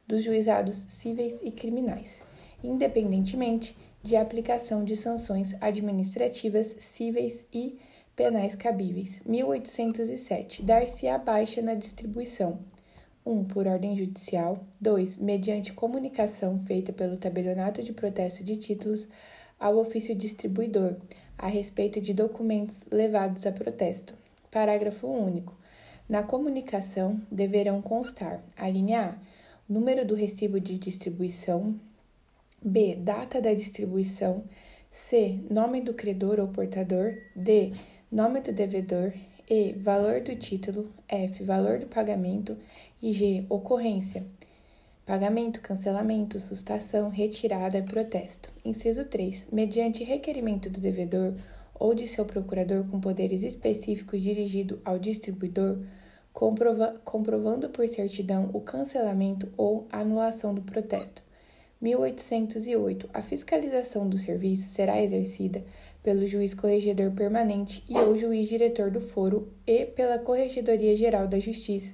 dos 0.06 0.22
Juizados 0.22 0.76
Cíveis 0.76 1.38
e 1.42 1.50
Criminais, 1.50 2.22
independentemente 2.62 3.76
de 4.02 4.16
aplicação 4.16 4.84
de 4.84 4.96
sanções 4.96 5.54
administrativas 5.60 6.76
cíveis 6.78 7.44
e 7.52 7.78
penais 8.16 8.54
cabíveis. 8.54 9.22
1807. 9.24 10.62
Dar-se 10.62 11.06
a 11.06 11.18
baixa 11.18 11.62
na 11.62 11.74
distribuição. 11.74 12.58
1. 13.24 13.30
Um, 13.30 13.44
por 13.44 13.66
ordem 13.66 13.96
judicial. 13.96 14.64
2. 14.80 15.18
Mediante 15.18 15.72
comunicação 15.72 16.60
feita 16.66 16.92
pelo 16.92 17.16
tabelionato 17.16 17.82
de 17.82 17.92
protesto 17.92 18.42
de 18.42 18.56
títulos 18.56 19.08
ao 19.58 19.78
ofício 19.78 20.14
distribuidor 20.14 20.96
a 21.38 21.46
respeito 21.46 22.00
de 22.00 22.12
documentos 22.12 22.80
levados 22.90 23.46
a 23.46 23.52
protesto. 23.52 24.14
Parágrafo 24.50 25.06
único. 25.06 25.56
Na 26.08 26.22
comunicação 26.22 27.20
deverão 27.30 27.80
constar: 27.80 28.42
a 28.56 28.68
linha 28.68 29.10
A, 29.10 29.14
número 29.72 30.06
do 30.06 30.14
recibo 30.14 30.60
de 30.60 30.76
distribuição, 30.76 31.74
B, 32.64 32.94
data 32.94 33.40
da 33.40 33.52
distribuição, 33.52 34.44
C, 34.88 35.40
nome 35.50 35.80
do 35.80 35.94
credor 35.94 36.38
ou 36.38 36.46
portador, 36.46 37.18
D, 37.34 37.72
nome 38.10 38.40
do 38.40 38.52
devedor, 38.52 39.12
E, 39.50 39.72
valor 39.72 40.20
do 40.20 40.36
título, 40.36 40.92
F, 41.08 41.42
valor 41.42 41.80
do 41.80 41.86
pagamento 41.86 42.56
e 43.02 43.12
G, 43.12 43.44
ocorrência. 43.48 44.24
Pagamento, 45.04 45.60
cancelamento, 45.60 46.38
sustação, 46.38 47.08
retirada 47.08 47.78
e 47.78 47.82
protesto. 47.82 48.48
Inciso 48.64 49.06
3. 49.06 49.48
Mediante 49.50 50.04
requerimento 50.04 50.70
do 50.70 50.80
devedor 50.80 51.34
ou 51.74 51.94
de 51.94 52.06
seu 52.06 52.24
procurador 52.24 52.84
com 52.84 53.00
poderes 53.00 53.42
específicos 53.42 54.22
dirigido 54.22 54.80
ao 54.84 55.00
distribuidor, 55.00 55.78
comprova 56.32 56.94
comprovando 57.04 57.68
por 57.70 57.88
certidão 57.88 58.50
o 58.52 58.60
cancelamento 58.60 59.52
ou 59.56 59.88
anulação 59.90 60.54
do 60.54 60.62
protesto. 60.62 61.22
1808. 61.82 63.10
A 63.12 63.20
fiscalização 63.20 64.08
do 64.08 64.16
serviço 64.16 64.70
será 64.70 65.02
exercida 65.02 65.62
pelo 66.02 66.26
juiz 66.26 66.54
corregedor 66.54 67.10
permanente 67.10 67.84
e 67.88 67.98
ou 67.98 68.16
juiz 68.16 68.48
diretor 68.48 68.90
do 68.90 69.00
foro 69.00 69.52
e 69.66 69.84
pela 69.84 70.18
Corregedoria 70.18 70.96
Geral 70.96 71.28
da 71.28 71.38
Justiça. 71.38 71.92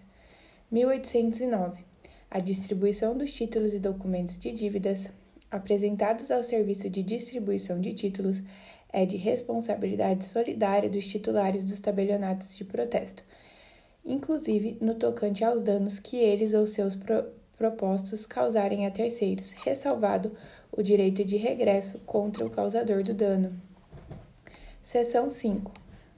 1809 0.70 1.88
a 2.30 2.38
distribuição 2.38 3.16
dos 3.16 3.32
títulos 3.32 3.72
e 3.72 3.78
documentos 3.78 4.38
de 4.38 4.52
dívidas 4.52 5.08
apresentados 5.50 6.30
ao 6.30 6.42
serviço 6.42 6.90
de 6.90 7.02
distribuição 7.02 7.80
de 7.80 7.94
títulos 7.94 8.42
é 8.92 9.06
de 9.06 9.16
responsabilidade 9.16 10.26
solidária 10.26 10.90
dos 10.90 11.06
titulares 11.06 11.64
dos 11.64 11.80
tabelionatos 11.80 12.54
de 12.54 12.64
protesto, 12.64 13.22
inclusive 14.04 14.76
no 14.78 14.94
tocante 14.94 15.42
aos 15.42 15.62
danos 15.62 15.98
que 15.98 16.18
eles 16.18 16.52
ou 16.52 16.66
seus 16.66 16.94
propostos 17.58 18.24
causarem 18.24 18.86
a 18.86 18.90
terceiros, 18.90 19.52
ressalvado 19.52 20.32
o 20.72 20.82
direito 20.82 21.24
de 21.24 21.36
regresso 21.36 21.98
contra 22.06 22.46
o 22.46 22.50
causador 22.50 23.02
do 23.02 23.12
dano. 23.12 23.60
Seção 24.82 25.28
5. 25.28 25.70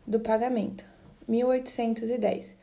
Do 0.06 0.20
pagamento. 0.20 0.84
1810 1.26 2.60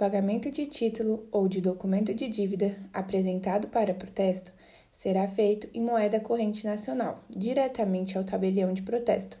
pagamento 0.00 0.50
de 0.50 0.64
título 0.64 1.28
ou 1.30 1.46
de 1.46 1.60
documento 1.60 2.14
de 2.14 2.26
dívida 2.26 2.74
apresentado 2.90 3.68
para 3.68 3.92
protesto 3.92 4.50
será 4.94 5.28
feito 5.28 5.68
em 5.74 5.82
moeda 5.82 6.18
corrente 6.18 6.64
nacional, 6.64 7.22
diretamente 7.28 8.16
ao 8.16 8.24
tabelião 8.24 8.72
de 8.72 8.80
protesto, 8.80 9.38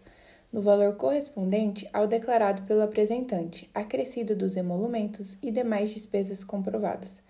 no 0.52 0.60
valor 0.60 0.96
correspondente 0.96 1.88
ao 1.94 2.06
declarado 2.06 2.60
pelo 2.64 2.82
apresentante, 2.82 3.70
acrescido 3.74 4.36
dos 4.36 4.54
emolumentos 4.54 5.34
e 5.40 5.50
demais 5.50 5.94
despesas 5.94 6.44
comprovadas. 6.44 7.22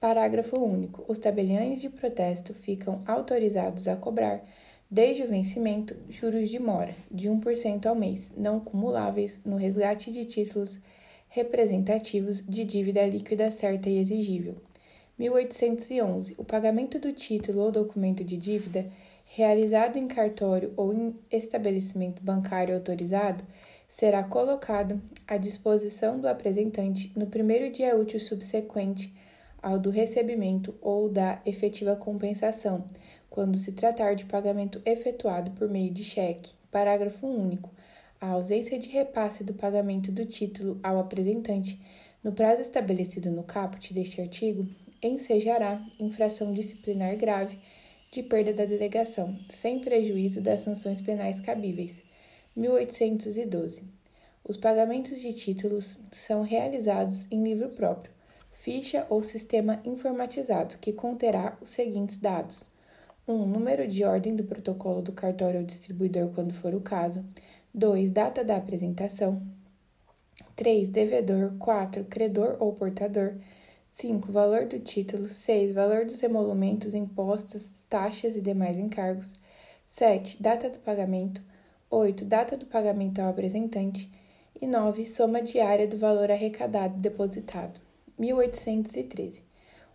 Parágrafo 0.00 0.58
único. 0.58 1.04
Os 1.06 1.18
tabeliões 1.18 1.78
de 1.78 1.90
protesto 1.90 2.54
ficam 2.54 3.02
autorizados 3.06 3.86
a 3.86 3.94
cobrar, 3.94 4.42
desde 4.90 5.24
o 5.24 5.28
vencimento, 5.28 5.94
juros 6.08 6.48
de 6.48 6.58
mora, 6.58 6.96
de 7.10 7.28
1% 7.28 7.84
ao 7.84 7.94
mês, 7.94 8.32
não 8.34 8.58
cumuláveis 8.60 9.42
no 9.44 9.56
resgate 9.56 10.10
de 10.10 10.24
títulos 10.24 10.80
representativos 11.28 12.42
de 12.42 12.64
dívida 12.64 13.06
líquida 13.06 13.50
certa 13.50 13.90
e 13.90 13.98
exigível. 13.98 14.56
1811. 15.18 16.34
O 16.38 16.44
pagamento 16.44 16.98
do 16.98 17.12
título 17.12 17.60
ou 17.60 17.70
documento 17.70 18.24
de 18.24 18.38
dívida 18.38 18.90
realizado 19.26 19.98
em 19.98 20.08
cartório 20.08 20.72
ou 20.78 20.94
em 20.94 21.14
estabelecimento 21.30 22.22
bancário 22.22 22.74
autorizado 22.74 23.44
será 23.86 24.24
colocado 24.24 24.98
à 25.26 25.36
disposição 25.36 26.18
do 26.18 26.26
apresentante 26.26 27.12
no 27.14 27.26
primeiro 27.26 27.70
dia 27.70 27.94
útil 27.94 28.18
subsequente 28.18 29.12
ao 29.62 29.78
do 29.78 29.90
recebimento 29.90 30.74
ou 30.80 31.08
da 31.08 31.40
efetiva 31.44 31.96
compensação, 31.96 32.84
quando 33.28 33.58
se 33.58 33.72
tratar 33.72 34.14
de 34.14 34.24
pagamento 34.24 34.80
efetuado 34.84 35.50
por 35.52 35.68
meio 35.68 35.92
de 35.92 36.02
cheque. 36.02 36.54
Parágrafo 36.70 37.26
único. 37.26 37.70
A 38.20 38.30
ausência 38.30 38.78
de 38.78 38.88
repasse 38.88 39.42
do 39.42 39.54
pagamento 39.54 40.12
do 40.12 40.26
título 40.26 40.78
ao 40.82 40.98
apresentante 40.98 41.80
no 42.22 42.32
prazo 42.32 42.60
estabelecido 42.60 43.30
no 43.30 43.42
caput 43.42 43.94
deste 43.94 44.20
artigo 44.20 44.68
ensejará 45.02 45.82
infração 45.98 46.52
disciplinar 46.52 47.16
grave 47.16 47.58
de 48.12 48.22
perda 48.22 48.52
da 48.52 48.64
delegação, 48.64 49.38
sem 49.48 49.78
prejuízo 49.78 50.40
das 50.40 50.60
sanções 50.60 51.00
penais 51.00 51.40
cabíveis. 51.40 52.02
1812. 52.56 53.84
Os 54.46 54.56
pagamentos 54.56 55.20
de 55.20 55.32
títulos 55.32 55.98
são 56.10 56.42
realizados 56.42 57.24
em 57.30 57.42
livro 57.42 57.70
próprio, 57.70 58.12
ficha 58.60 59.06
ou 59.08 59.22
sistema 59.22 59.80
informatizado 59.84 60.76
que 60.78 60.92
conterá 60.92 61.56
os 61.60 61.70
seguintes 61.70 62.18
dados: 62.18 62.66
1. 63.26 63.32
Um, 63.32 63.46
número 63.46 63.88
de 63.88 64.04
ordem 64.04 64.36
do 64.36 64.44
protocolo 64.44 65.00
do 65.02 65.12
cartório 65.12 65.60
ao 65.60 65.66
distribuidor, 65.66 66.28
quando 66.34 66.52
for 66.54 66.74
o 66.74 66.80
caso. 66.80 67.24
2. 67.72 68.10
Data 68.10 68.44
da 68.44 68.56
apresentação. 68.56 69.42
3. 70.56 70.90
Devedor. 70.90 71.52
4. 71.58 72.04
Credor 72.04 72.56
ou 72.60 72.74
portador. 72.74 73.34
5. 73.94 74.30
Valor 74.30 74.66
do 74.66 74.78
título. 74.78 75.28
6. 75.28 75.72
Valor 75.72 76.04
dos 76.04 76.22
emolumentos, 76.22 76.94
impostos, 76.94 77.84
taxas 77.88 78.36
e 78.36 78.40
demais 78.40 78.76
encargos. 78.76 79.32
7. 79.86 80.42
Data 80.42 80.68
do 80.68 80.78
pagamento. 80.80 81.42
8. 81.88 82.24
Data 82.24 82.56
do 82.56 82.66
pagamento 82.66 83.20
ao 83.20 83.30
apresentante. 83.30 84.10
E 84.60 84.66
9. 84.66 85.06
Soma 85.06 85.40
diária 85.40 85.86
do 85.86 85.96
valor 85.96 86.30
arrecadado 86.30 86.96
e 86.96 87.00
depositado. 87.00 87.80
1813. 88.20 89.42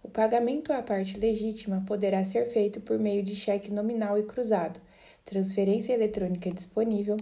O 0.02 0.10
pagamento 0.10 0.74
à 0.74 0.82
parte 0.82 1.16
legítima 1.16 1.84
poderá 1.88 2.26
ser 2.26 2.48
feito 2.48 2.82
por 2.82 2.98
meio 2.98 3.22
de 3.22 3.36
cheque 3.36 3.72
nominal 3.72 4.18
e 4.18 4.24
cruzado, 4.24 4.80
transferência 5.24 5.94
eletrônica 5.94 6.50
disponível 6.50 7.18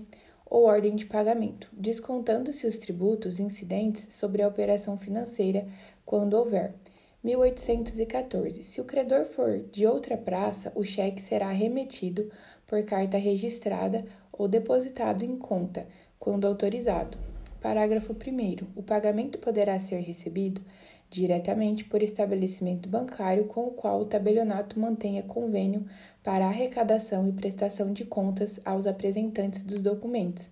ou 0.46 0.64
ordem 0.64 0.96
de 0.96 1.06
pagamento, 1.06 1.68
descontando-se 1.74 2.66
os 2.66 2.78
tributos 2.78 3.40
incidentes 3.40 4.14
sobre 4.14 4.42
a 4.42 4.48
operação 4.48 4.98
financeira, 4.98 5.68
quando 6.06 6.36
houver. 6.36 6.74
1814. 7.22 8.64
Se 8.64 8.80
o 8.80 8.86
credor 8.86 9.26
for 9.26 9.60
de 9.72 9.86
outra 9.86 10.16
praça, 10.16 10.72
o 10.76 10.84
cheque 10.84 11.22
será 11.22 11.52
remetido 11.52 12.30
por 12.66 12.84
carta 12.84 13.18
registrada 13.18 14.06
ou 14.32 14.48
depositado 14.48 15.24
em 15.24 15.38
conta, 15.38 15.86
quando 16.20 16.46
autorizado. 16.46 17.18
Parágrafo 17.62 18.12
1. 18.12 18.68
O 18.76 18.84
pagamento 18.84 19.40
poderá 19.40 19.80
ser 19.80 20.02
recebido 20.02 20.62
diretamente 21.14 21.86
por 21.86 22.02
estabelecimento 22.02 22.90
bancário 22.90 23.46
com 23.46 23.68
o 23.68 23.72
qual 23.72 24.02
o 24.02 24.06
tabelionato 24.06 24.80
mantenha 24.80 25.22
convênio 25.22 25.86
para 26.24 26.48
arrecadação 26.48 27.28
e 27.28 27.32
prestação 27.32 27.94
de 27.94 28.04
contas 28.04 28.60
aos 28.66 28.88
apresentantes 28.88 29.64
dos 29.64 29.82
documentos. 29.82 30.50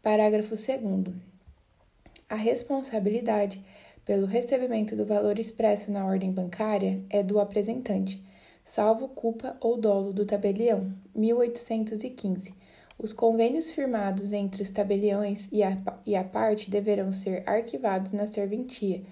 Parágrafo 0.00 0.54
2. 0.54 1.14
A 2.28 2.36
responsabilidade 2.36 3.60
pelo 4.04 4.26
recebimento 4.26 4.94
do 4.94 5.04
valor 5.04 5.38
expresso 5.38 5.90
na 5.90 6.06
ordem 6.06 6.30
bancária 6.30 7.02
é 7.10 7.22
do 7.24 7.40
apresentante, 7.40 8.22
salvo 8.64 9.08
culpa 9.08 9.56
ou 9.60 9.76
dolo 9.76 10.12
do 10.12 10.24
tabelião. 10.24 10.92
1815. 11.14 12.54
Os 12.96 13.12
convênios 13.12 13.72
firmados 13.72 14.32
entre 14.32 14.62
os 14.62 14.70
tabeliões 14.70 15.48
e 15.50 15.62
a, 15.64 15.76
e 16.06 16.14
a 16.14 16.22
parte 16.22 16.70
deverão 16.70 17.10
ser 17.10 17.42
arquivados 17.44 18.12
na 18.12 18.26
serventia, 18.26 19.02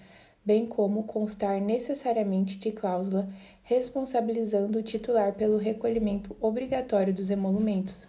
bem 0.45 0.67
como 0.67 1.05
constar 1.05 1.61
necessariamente 1.61 2.59
de 2.59 2.71
cláusula 2.71 3.29
responsabilizando 3.63 4.79
o 4.79 4.83
titular 4.83 5.35
pelo 5.35 5.57
recolhimento 5.57 6.37
obrigatório 6.41 7.15
dos 7.15 7.31
emolumentos. 7.31 8.07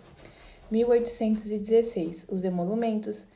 1816. 0.69 2.25
Os 2.29 2.43
emolumentos 2.43 3.27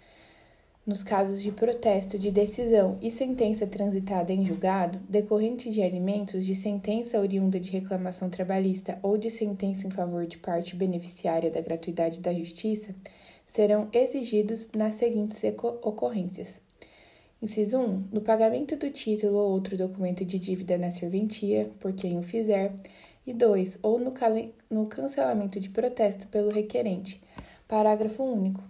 nos 0.90 1.04
casos 1.04 1.40
de 1.40 1.52
protesto 1.52 2.18
de 2.18 2.32
decisão 2.32 2.98
e 3.00 3.12
sentença 3.12 3.68
transitada 3.68 4.34
em 4.34 4.44
julgado, 4.44 4.98
decorrente 5.08 5.72
de 5.72 5.84
alimentos 5.84 6.44
de 6.44 6.56
sentença 6.56 7.20
oriunda 7.20 7.60
de 7.60 7.70
reclamação 7.70 8.28
trabalhista 8.28 8.98
ou 9.04 9.16
de 9.16 9.30
sentença 9.30 9.86
em 9.86 9.92
favor 9.92 10.26
de 10.26 10.40
parte 10.40 10.76
beneficiária 10.76 11.52
da 11.52 11.62
gratuidade 11.62 12.20
da 12.20 12.34
justiça, 12.34 12.96
serão 13.46 13.88
exigidos 13.94 14.68
nas 14.76 14.96
seguintes 14.96 15.40
ocorrências. 15.84 16.69
Inciso 17.42 17.80
1. 17.80 18.10
No 18.12 18.20
pagamento 18.20 18.76
do 18.76 18.90
título 18.90 19.38
ou 19.38 19.52
outro 19.52 19.78
documento 19.78 20.26
de 20.26 20.38
dívida 20.38 20.78
na 20.78 20.92
serventia, 20.92 21.72
por 21.80 21.94
quem 21.94 22.20
o 22.20 22.22
fizer. 22.22 22.74
E 23.26 23.34
2. 23.34 23.80
Ou 23.82 23.98
no, 23.98 24.14
no 24.70 24.88
cancelamento 24.88 25.58
de 25.58 25.70
protesto 25.70 26.28
pelo 26.28 26.52
requerente. 26.52 27.22
Parágrafo 27.66 28.24
único. 28.24 28.62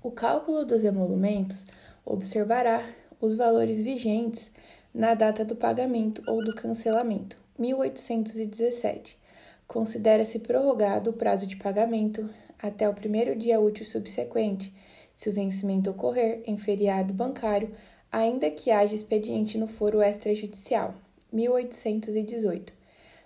O 0.00 0.12
cálculo 0.12 0.64
dos 0.64 0.84
emolumentos 0.84 1.66
observará 2.04 2.88
os 3.20 3.34
valores 3.34 3.82
vigentes 3.82 4.48
na 4.94 5.14
data 5.14 5.44
do 5.44 5.56
pagamento 5.56 6.22
ou 6.28 6.44
do 6.44 6.54
cancelamento. 6.54 7.36
1817. 7.58 9.18
Considera-se 9.66 10.38
prorrogado 10.38 11.10
o 11.10 11.14
prazo 11.14 11.48
de 11.48 11.56
pagamento 11.56 12.30
até 12.60 12.88
o 12.88 12.94
primeiro 12.94 13.34
dia 13.34 13.58
útil 13.58 13.84
subsequente, 13.84 14.72
se 15.14 15.28
o 15.28 15.32
vencimento 15.32 15.90
ocorrer 15.90 16.42
em 16.46 16.56
feriado 16.56 17.12
bancário, 17.12 17.74
ainda 18.10 18.50
que 18.50 18.70
haja 18.70 18.94
expediente 18.94 19.58
no 19.58 19.66
foro 19.66 20.02
extrajudicial. 20.02 20.94
1818. 21.32 22.72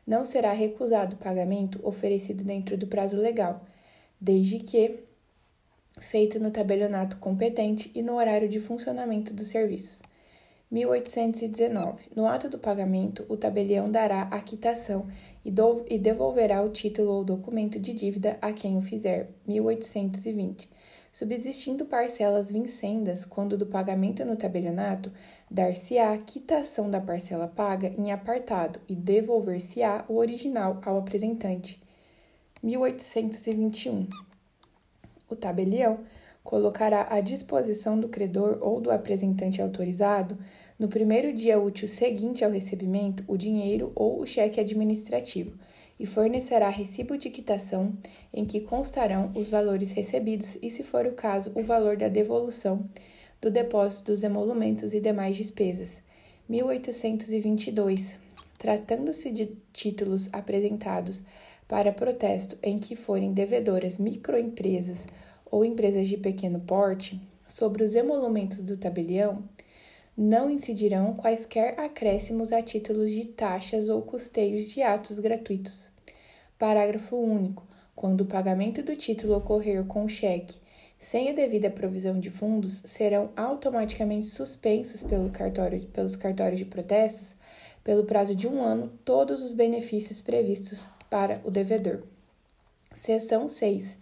Não 0.07 0.25
será 0.25 0.53
recusado 0.53 1.17
o 1.17 1.19
pagamento 1.19 1.81
oferecido 1.83 2.45
dentro 2.45 2.77
do 2.77 2.87
prazo 2.87 3.17
legal, 3.17 3.65
desde 4.21 4.61
que 4.61 5.01
feito 5.99 6.39
no 6.39 6.51
tabelionato 6.51 7.17
competente 7.17 7.91
e 7.95 8.03
no 8.03 8.15
horário 8.17 8.49
de 8.49 8.61
funcionamento 8.61 9.35
dos 9.35 9.49
serviços. 9.49 10.03
1819. 10.71 12.11
No 12.15 12.27
ato 12.27 12.49
do 12.49 12.59
pagamento, 12.59 13.25
o 13.29 13.37
tabelião 13.37 13.91
dará 13.91 14.23
a 14.23 14.41
quitação 14.41 15.07
e, 15.45 15.51
do, 15.51 15.85
e 15.89 15.99
devolverá 15.99 16.63
o 16.63 16.71
título 16.71 17.13
ou 17.13 17.25
documento 17.25 17.79
de 17.79 17.93
dívida 17.93 18.37
a 18.43 18.53
quem 18.53 18.77
o 18.77 18.83
fizer. 18.83 19.31
1820. 19.47 20.69
Subsistindo 21.17 21.87
parcelas 21.87 22.53
vincendas, 22.53 23.25
quando 23.25 23.57
do 23.57 23.65
pagamento 23.65 24.23
no 24.23 24.37
tabelionato, 24.37 25.11
dar-se-á 25.51 26.15
quitação 26.19 26.91
da 26.91 27.01
parcela 27.01 27.49
paga 27.49 27.89
em 27.97 28.13
apartado 28.13 28.79
e 28.87 28.95
devolver-se-á 28.95 30.05
o 30.11 30.17
original 30.19 30.79
ao 30.85 30.99
apresentante. 30.99 31.81
1821 32.63 34.09
o 35.31 35.35
tabelião 35.35 36.01
colocará 36.45 37.07
à 37.09 37.23
disposição 37.23 37.99
do 37.99 38.11
credor 38.11 38.59
ou 38.61 38.79
do 38.79 38.91
apresentante 38.91 39.63
autorizado, 39.63 40.37
no 40.79 40.87
primeiro 40.87 41.33
dia 41.33 41.59
útil 41.59 41.89
seguinte 41.89 42.45
ao 42.45 42.51
recebimento, 42.51 43.25
o 43.27 43.39
dinheiro 43.39 43.91
ou 43.95 44.21
o 44.21 44.27
cheque 44.27 44.61
administrativo 44.61 45.57
e 45.99 46.07
fornecerá 46.07 46.69
recibo 46.69 47.17
de 47.17 47.31
quitação 47.31 47.97
em 48.33 48.45
que 48.45 48.61
constarão 48.61 49.33
os 49.35 49.49
valores 49.49 49.91
recebidos 49.93 50.59
e, 50.63 50.71
se 50.71 50.83
for 50.83 51.07
o 51.07 51.13
caso, 51.13 51.53
o 51.55 51.63
valor 51.63 51.97
da 51.97 52.09
devolução 52.09 52.89
do 53.41 53.51
depósito 53.51 54.13
dos 54.13 54.23
emolumentos 54.23 54.93
e 54.93 55.01
demais 55.01 55.37
despesas. 55.37 56.03
1822. 56.49 58.17
Tratando-se 58.59 59.31
de 59.31 59.51
títulos 59.73 60.29
apresentados 60.33 61.23
para 61.69 61.93
protesto 61.93 62.57
em 62.63 62.79
que 62.79 62.95
forem 62.95 63.33
devedoras 63.33 63.99
microempresas 63.99 64.99
ou 65.51 65.65
empresas 65.65 66.09
de 66.09 66.17
pequeno 66.17 66.61
porte, 66.61 67.21
sobre 67.47 67.85
os 67.85 67.95
emolumentos 67.95 68.59
do 68.63 68.77
tabelião, 68.77 69.45
não 70.17 70.49
incidirão 70.49 71.15
quaisquer 71.15 71.79
acréscimos 71.79 72.51
a 72.51 72.63
títulos 72.63 73.11
de 73.11 73.27
taxas 73.27 73.89
ou 73.89 74.01
custeios 74.01 74.67
de 74.69 74.83
atos 74.83 75.19
gratuitos. 75.19 75.91
Parágrafo 76.59 77.17
único. 77.17 77.67
Quando 77.95 78.23
o 78.23 78.27
pagamento 78.27 78.83
do 78.83 78.97
título 78.97 79.37
ocorrer 79.37 79.85
com 79.85 80.09
cheque 80.09 80.59
sem 80.99 81.29
a 81.29 81.33
devida 81.35 81.71
provisão 81.71 82.19
de 82.19 82.31
fundos, 82.31 82.83
serão 82.87 83.31
automaticamente 83.37 84.27
suspensos 84.27 85.03
pelo 85.03 85.31
cartório, 85.31 85.83
pelos 85.89 86.17
cartórios 86.17 86.59
de 86.59 86.65
protestos, 86.65 87.35
pelo 87.85 88.05
prazo 88.05 88.35
de 88.35 88.49
um 88.49 88.63
ano, 88.63 88.91
todos 89.05 89.43
os 89.43 89.53
benefícios 89.53 90.23
previstos 90.23 90.89
para 91.11 91.41
o 91.45 91.51
devedor. 91.51 92.03
Seção 92.95 93.49
6. 93.49 93.99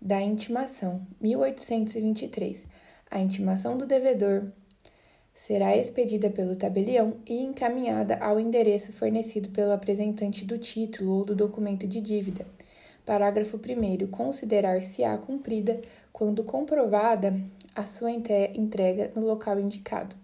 Da 0.00 0.22
intimação, 0.22 1.04
1823. 1.20 2.64
A 3.10 3.20
intimação 3.20 3.76
do 3.76 3.84
devedor 3.84 4.52
será 5.38 5.76
expedida 5.76 6.28
pelo 6.28 6.56
tabelião 6.56 7.14
e 7.24 7.40
encaminhada 7.40 8.16
ao 8.16 8.40
endereço 8.40 8.92
fornecido 8.92 9.50
pelo 9.50 9.70
apresentante 9.70 10.44
do 10.44 10.58
título 10.58 11.12
ou 11.12 11.24
do 11.24 11.34
documento 11.34 11.86
de 11.86 12.00
dívida. 12.00 12.44
Parágrafo 13.06 13.56
1. 13.56 14.08
Considerar-se-á 14.08 15.16
cumprida 15.16 15.80
quando 16.12 16.42
comprovada 16.42 17.40
a 17.72 17.86
sua 17.86 18.10
entrega 18.10 19.12
no 19.14 19.24
local 19.24 19.60
indicado. 19.60 20.16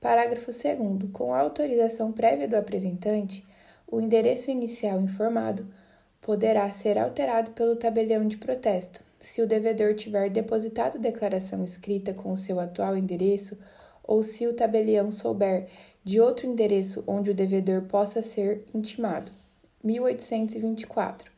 Parágrafo 0.00 0.50
2. 0.50 1.10
Com 1.12 1.34
a 1.34 1.40
autorização 1.40 2.10
prévia 2.10 2.48
do 2.48 2.56
apresentante, 2.56 3.44
o 3.86 4.00
endereço 4.00 4.50
inicial 4.50 4.98
informado 4.98 5.66
poderá 6.22 6.70
ser 6.70 6.98
alterado 6.98 7.50
pelo 7.50 7.76
tabelião 7.76 8.26
de 8.26 8.38
protesto, 8.38 9.02
se 9.20 9.42
o 9.42 9.46
devedor 9.46 9.94
tiver 9.94 10.30
depositado 10.30 10.98
declaração 10.98 11.62
escrita 11.62 12.14
com 12.14 12.32
o 12.32 12.36
seu 12.36 12.58
atual 12.58 12.96
endereço 12.96 13.58
ou 14.06 14.22
se 14.22 14.46
o 14.46 14.54
tabelião 14.54 15.10
souber 15.10 15.66
de 16.04 16.20
outro 16.20 16.46
endereço 16.46 17.02
onde 17.06 17.30
o 17.30 17.34
devedor 17.34 17.82
possa 17.82 18.22
ser 18.22 18.64
intimado. 18.74 19.32
1824. 19.82 21.30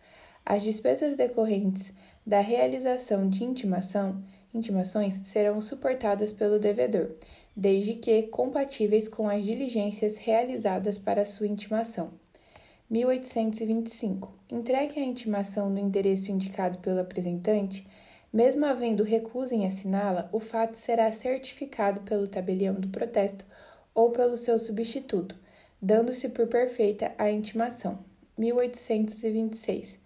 As 0.45 0.63
despesas 0.63 1.15
decorrentes 1.15 1.93
da 2.27 2.41
realização 2.41 3.29
de 3.29 3.45
intimação, 3.45 4.23
intimações 4.53 5.15
serão 5.27 5.61
suportadas 5.61 6.33
pelo 6.33 6.59
devedor, 6.59 7.11
desde 7.57 7.95
que 7.95 8.25
compatíveis 8.25 9.09
com 9.09 9.29
as 9.29 9.45
diligências 9.45 10.17
realizadas 10.17 10.99
para 10.99 11.25
sua 11.25 11.47
intimação. 11.47 12.11
1825. 12.91 14.33
Entregue 14.51 15.01
a 15.01 15.05
intimação 15.05 15.71
no 15.71 15.79
endereço 15.79 16.31
indicado 16.31 16.79
pelo 16.79 17.01
apresentante, 17.01 17.87
mesmo 18.37 18.67
havendo 18.67 19.03
recusa 19.03 19.55
em 19.55 19.65
assiná-la, 19.65 20.29
o 20.31 20.39
fato 20.39 20.77
será 20.77 21.11
certificado 21.11 22.03
pelo 22.03 22.29
tabelião 22.29 22.75
do 22.75 22.89
protesto 22.89 23.47
ou 23.95 24.11
pelo 24.11 24.37
seu 24.37 24.59
substituto, 24.59 25.35
dando-se 25.81 26.29
por 26.29 26.47
perfeita 26.47 27.15
a 27.17 27.31
intimação. 27.31 27.99
1826. 28.37 29.99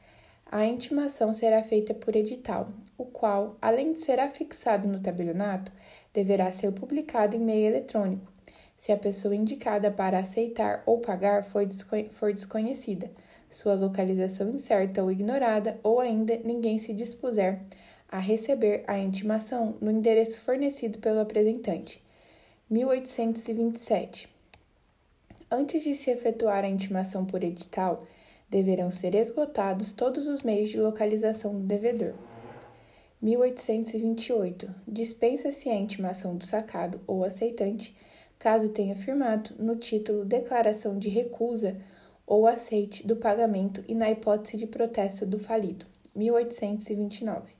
A 0.46 0.64
intimação 0.64 1.32
será 1.32 1.60
feita 1.64 1.92
por 1.92 2.14
edital, 2.14 2.68
o 2.96 3.04
qual, 3.04 3.56
além 3.60 3.94
de 3.94 3.98
ser 3.98 4.20
afixado 4.20 4.86
no 4.86 5.00
tabelionato, 5.00 5.72
deverá 6.14 6.52
ser 6.52 6.70
publicado 6.70 7.34
em 7.34 7.40
meio 7.40 7.66
eletrônico, 7.66 8.30
se 8.78 8.92
a 8.92 8.96
pessoa 8.96 9.34
indicada 9.34 9.90
para 9.90 10.20
aceitar 10.20 10.84
ou 10.86 11.00
pagar 11.00 11.44
for, 11.44 11.66
desconhe 11.66 12.08
for 12.10 12.32
desconhecida, 12.32 13.10
sua 13.50 13.74
localização 13.74 14.48
incerta 14.48 15.02
ou 15.02 15.10
ignorada, 15.10 15.80
ou 15.82 15.98
ainda 15.98 16.36
ninguém 16.44 16.78
se 16.78 16.92
dispuser 16.92 17.60
a 18.10 18.18
receber 18.18 18.82
a 18.88 18.98
intimação 18.98 19.76
no 19.80 19.90
endereço 19.90 20.40
fornecido 20.40 20.98
pelo 20.98 21.20
apresentante. 21.20 22.02
1827. 22.68 24.28
Antes 25.48 25.84
de 25.84 25.94
se 25.94 26.10
efetuar 26.10 26.64
a 26.64 26.68
intimação 26.68 27.24
por 27.24 27.44
edital, 27.44 28.04
deverão 28.50 28.90
ser 28.90 29.14
esgotados 29.14 29.92
todos 29.92 30.26
os 30.26 30.42
meios 30.42 30.70
de 30.70 30.80
localização 30.80 31.52
do 31.52 31.66
devedor. 31.66 32.14
1828. 33.22 34.74
Dispensa-se 34.88 35.68
a 35.68 35.76
intimação 35.76 36.36
do 36.36 36.44
sacado 36.44 37.00
ou 37.06 37.22
aceitante, 37.24 37.94
caso 38.38 38.70
tenha 38.70 38.96
firmado 38.96 39.54
no 39.56 39.76
título 39.76 40.24
declaração 40.24 40.98
de 40.98 41.08
recusa 41.08 41.76
ou 42.26 42.46
aceite 42.46 43.06
do 43.06 43.14
pagamento 43.14 43.84
e 43.86 43.94
na 43.94 44.10
hipótese 44.10 44.56
de 44.56 44.66
protesto 44.66 45.24
do 45.24 45.38
falido. 45.38 45.86
1829. 46.14 47.59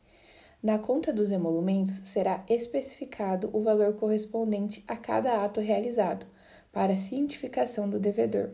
Na 0.62 0.78
conta 0.78 1.10
dos 1.10 1.32
emolumentos 1.32 1.92
será 2.08 2.44
especificado 2.46 3.48
o 3.52 3.62
valor 3.62 3.94
correspondente 3.94 4.84
a 4.86 4.94
cada 4.94 5.42
ato 5.42 5.58
realizado, 5.58 6.26
para 6.70 6.96
cientificação 6.96 7.88
do 7.88 7.98
devedor. 7.98 8.50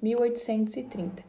1830. 0.00 1.24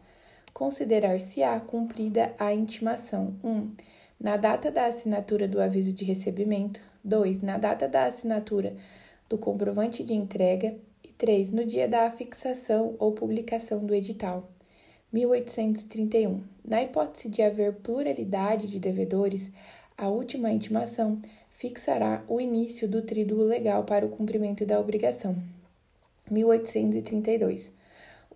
Considerar-se-á 0.54 1.60
cumprida 1.60 2.34
a 2.38 2.54
intimação 2.54 3.36
1. 3.44 3.50
Um, 3.50 3.72
na 4.20 4.38
data 4.38 4.70
da 4.70 4.86
assinatura 4.86 5.48
do 5.48 5.60
aviso 5.60 5.94
de 5.94 6.06
recebimento, 6.06 6.80
2. 7.04 7.42
na 7.42 7.58
data 7.58 7.88
da 7.88 8.06
assinatura 8.06 8.76
do 9.28 9.38
comprovante 9.38 10.04
de 10.04 10.14
entrega 10.14 10.76
e 11.04 11.08
3. 11.08 11.52
no 11.52 11.66
dia 11.66 11.88
da 11.88 12.06
afixação 12.06 12.96
ou 13.00 13.14
publicação 13.14 13.84
do 13.86 13.96
edital. 13.96 14.52
1831. 15.12 16.44
Na 16.64 16.84
hipótese 16.84 17.30
de 17.30 17.42
haver 17.42 17.74
pluralidade 17.78 18.68
de 18.68 18.80
devedores, 18.80 19.50
a 20.00 20.08
última 20.08 20.50
intimação 20.50 21.22
fixará 21.52 22.24
o 22.30 22.40
início 22.40 22.88
do 22.88 23.02
tríduo 23.02 23.44
legal 23.44 23.84
para 23.84 24.06
o 24.06 24.10
cumprimento 24.10 24.66
da 24.66 24.80
obrigação. 24.80 25.36
1832. 26.32 27.70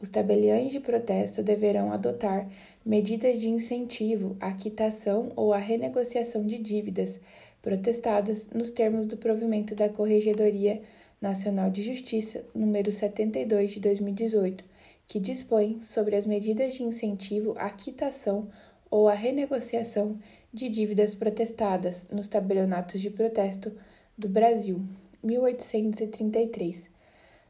Os 0.02 0.10
tabeliães 0.10 0.74
de 0.74 0.82
protesto 0.82 1.42
deverão 1.42 1.94
adotar 1.94 2.50
medidas 2.86 3.40
de 3.40 3.50
incentivo 3.50 4.36
à 4.42 4.52
quitação 4.52 5.32
ou 5.38 5.54
à 5.54 5.58
renegociação 5.58 6.46
de 6.46 6.58
dívidas 6.58 7.18
protestadas 7.62 8.50
nos 8.50 8.72
termos 8.72 9.06
do 9.06 9.16
provimento 9.16 9.74
da 9.74 9.88
Corregedoria 9.88 10.82
Nacional 11.22 11.70
de 11.70 11.82
Justiça 11.82 12.44
número 12.54 12.92
72 12.92 13.72
de 13.72 13.80
2018, 13.80 14.66
que 15.08 15.18
dispõe 15.18 15.80
sobre 15.82 16.18
as 16.18 16.26
medidas 16.26 16.74
de 16.74 16.84
incentivo 16.84 17.56
à 17.58 17.70
quitação 17.70 18.50
ou 18.92 19.08
à 19.08 19.14
renegociação 19.14 20.20
de 20.54 20.70
dívidas 20.70 21.16
protestadas 21.16 22.08
nos 22.12 22.28
tabelionatos 22.28 23.02
de 23.02 23.10
protesto 23.10 23.72
do 24.16 24.30
Brasil, 24.30 24.86
1833. 25.24 26.88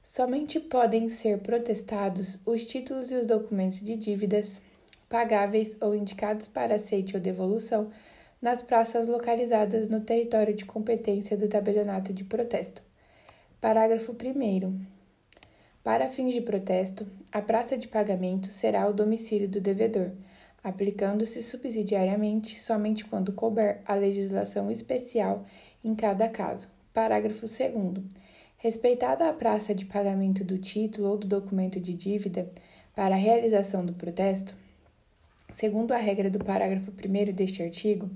Somente 0.01 0.59
podem 0.59 1.09
ser 1.09 1.39
protestados 1.39 2.39
os 2.45 2.65
títulos 2.65 3.11
e 3.11 3.15
os 3.15 3.25
documentos 3.25 3.81
de 3.81 3.97
dívidas 3.97 4.61
pagáveis 5.09 5.77
ou 5.81 5.93
indicados 5.93 6.47
para 6.47 6.75
aceite 6.75 7.15
ou 7.15 7.21
devolução 7.21 7.91
nas 8.41 8.61
praças 8.61 9.07
localizadas 9.07 9.89
no 9.89 10.01
território 10.01 10.53
de 10.53 10.65
competência 10.65 11.35
do 11.35 11.47
tabelionato 11.49 12.13
de 12.13 12.23
protesto. 12.23 12.81
Parágrafo 13.59 14.13
1. 14.13 14.81
Para 15.83 16.07
fins 16.07 16.33
de 16.33 16.41
protesto, 16.41 17.05
a 17.31 17.41
praça 17.41 17.77
de 17.77 17.89
pagamento 17.89 18.47
será 18.47 18.87
o 18.87 18.93
domicílio 18.93 19.49
do 19.49 19.59
devedor, 19.59 20.11
aplicando-se 20.63 21.43
subsidiariamente 21.43 22.59
somente 22.61 23.03
quando 23.05 23.33
couber 23.33 23.81
a 23.85 23.95
legislação 23.95 24.71
especial 24.71 25.45
em 25.83 25.93
cada 25.93 26.29
caso. 26.29 26.69
Parágrafo 26.93 27.41
2. 27.41 28.03
Respeitada 28.57 29.27
a 29.27 29.33
praça 29.33 29.75
de 29.75 29.85
pagamento 29.85 30.43
do 30.43 30.57
título 30.57 31.09
ou 31.09 31.17
do 31.17 31.27
documento 31.27 31.79
de 31.79 31.93
dívida 31.93 32.49
para 32.95 33.15
a 33.15 33.17
realização 33.17 33.85
do 33.85 33.93
protesto, 33.93 34.55
Segundo 35.53 35.91
a 35.91 35.97
regra 35.97 36.31
do 36.31 36.43
parágrafo 36.43 36.91
1 36.91 37.31
deste 37.31 37.61
artigo, 37.61 38.09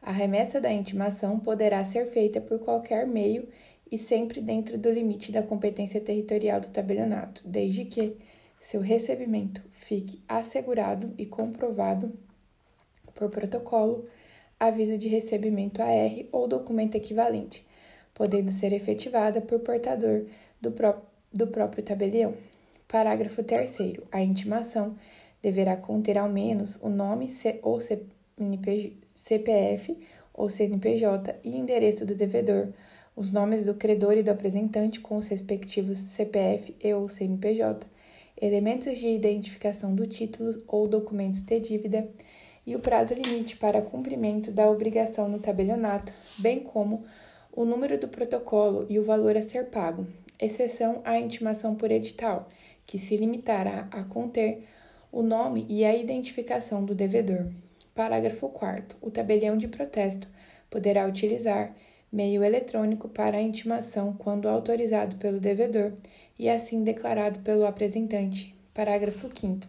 a 0.00 0.10
remessa 0.10 0.58
da 0.58 0.72
intimação 0.72 1.38
poderá 1.38 1.84
ser 1.84 2.06
feita 2.06 2.40
por 2.40 2.60
qualquer 2.60 3.06
meio 3.06 3.46
e 3.92 3.98
sempre 3.98 4.40
dentro 4.40 4.78
do 4.78 4.90
limite 4.90 5.30
da 5.30 5.42
competência 5.42 6.00
territorial 6.00 6.62
do 6.62 6.70
tabelionato, 6.70 7.42
desde 7.46 7.84
que 7.84 8.16
seu 8.68 8.82
recebimento 8.82 9.62
fique 9.70 10.22
assegurado 10.28 11.14
e 11.16 11.24
comprovado 11.24 12.12
por 13.14 13.30
protocolo, 13.30 14.06
aviso 14.60 14.98
de 14.98 15.08
recebimento 15.08 15.80
AR 15.80 16.26
ou 16.30 16.46
documento 16.46 16.94
equivalente, 16.94 17.66
podendo 18.12 18.52
ser 18.52 18.74
efetivada 18.74 19.40
por 19.40 19.60
portador 19.60 20.26
do, 20.60 20.70
pró 20.70 21.00
do 21.32 21.46
próprio 21.46 21.82
tabelião. 21.82 22.34
Parágrafo 22.86 23.42
3. 23.42 23.74
A 24.12 24.22
intimação 24.22 24.98
deverá 25.40 25.74
conter 25.74 26.18
ao 26.18 26.28
menos 26.28 26.76
o 26.82 26.90
nome 26.90 27.34
ou 27.62 27.78
CPF 29.14 29.96
ou 30.34 30.50
CNPJ 30.50 31.36
e 31.42 31.56
endereço 31.56 32.04
do 32.04 32.14
devedor, 32.14 32.68
os 33.16 33.32
nomes 33.32 33.64
do 33.64 33.72
credor 33.72 34.18
e 34.18 34.22
do 34.22 34.30
apresentante 34.30 35.00
com 35.00 35.16
os 35.16 35.26
respectivos 35.28 35.96
CPF 35.96 36.76
e 36.84 36.92
ou 36.92 37.08
CNPJ, 37.08 37.86
elementos 38.40 38.98
de 38.98 39.08
identificação 39.08 39.94
do 39.94 40.06
título 40.06 40.62
ou 40.66 40.86
documentos 40.86 41.42
de 41.42 41.58
dívida 41.60 42.08
e 42.66 42.76
o 42.76 42.80
prazo 42.80 43.14
limite 43.14 43.56
para 43.56 43.82
cumprimento 43.82 44.50
da 44.50 44.70
obrigação 44.70 45.28
no 45.28 45.38
tabelionato, 45.38 46.12
bem 46.38 46.60
como 46.60 47.04
o 47.52 47.64
número 47.64 47.98
do 47.98 48.08
protocolo 48.08 48.86
e 48.88 48.98
o 48.98 49.04
valor 49.04 49.36
a 49.36 49.42
ser 49.42 49.66
pago, 49.66 50.06
exceção 50.38 51.00
à 51.04 51.18
intimação 51.18 51.74
por 51.74 51.90
edital, 51.90 52.48
que 52.86 52.98
se 52.98 53.16
limitará 53.16 53.88
a 53.90 54.04
conter 54.04 54.66
o 55.10 55.22
nome 55.22 55.66
e 55.68 55.84
a 55.84 55.96
identificação 55.96 56.84
do 56.84 56.94
devedor. 56.94 57.46
Parágrafo 57.94 58.48
4. 58.48 58.96
O 59.00 59.10
tabelião 59.10 59.56
de 59.56 59.66
protesto 59.66 60.28
poderá 60.70 61.06
utilizar 61.06 61.74
meio 62.12 62.42
eletrônico 62.42 63.08
para 63.08 63.38
a 63.38 63.42
intimação 63.42 64.14
quando 64.16 64.48
autorizado 64.48 65.16
pelo 65.16 65.40
devedor 65.40 65.92
e 66.38 66.48
assim 66.48 66.84
declarado 66.84 67.40
pelo 67.40 67.66
apresentante. 67.66 68.54
Parágrafo 68.72 69.28
5. 69.34 69.66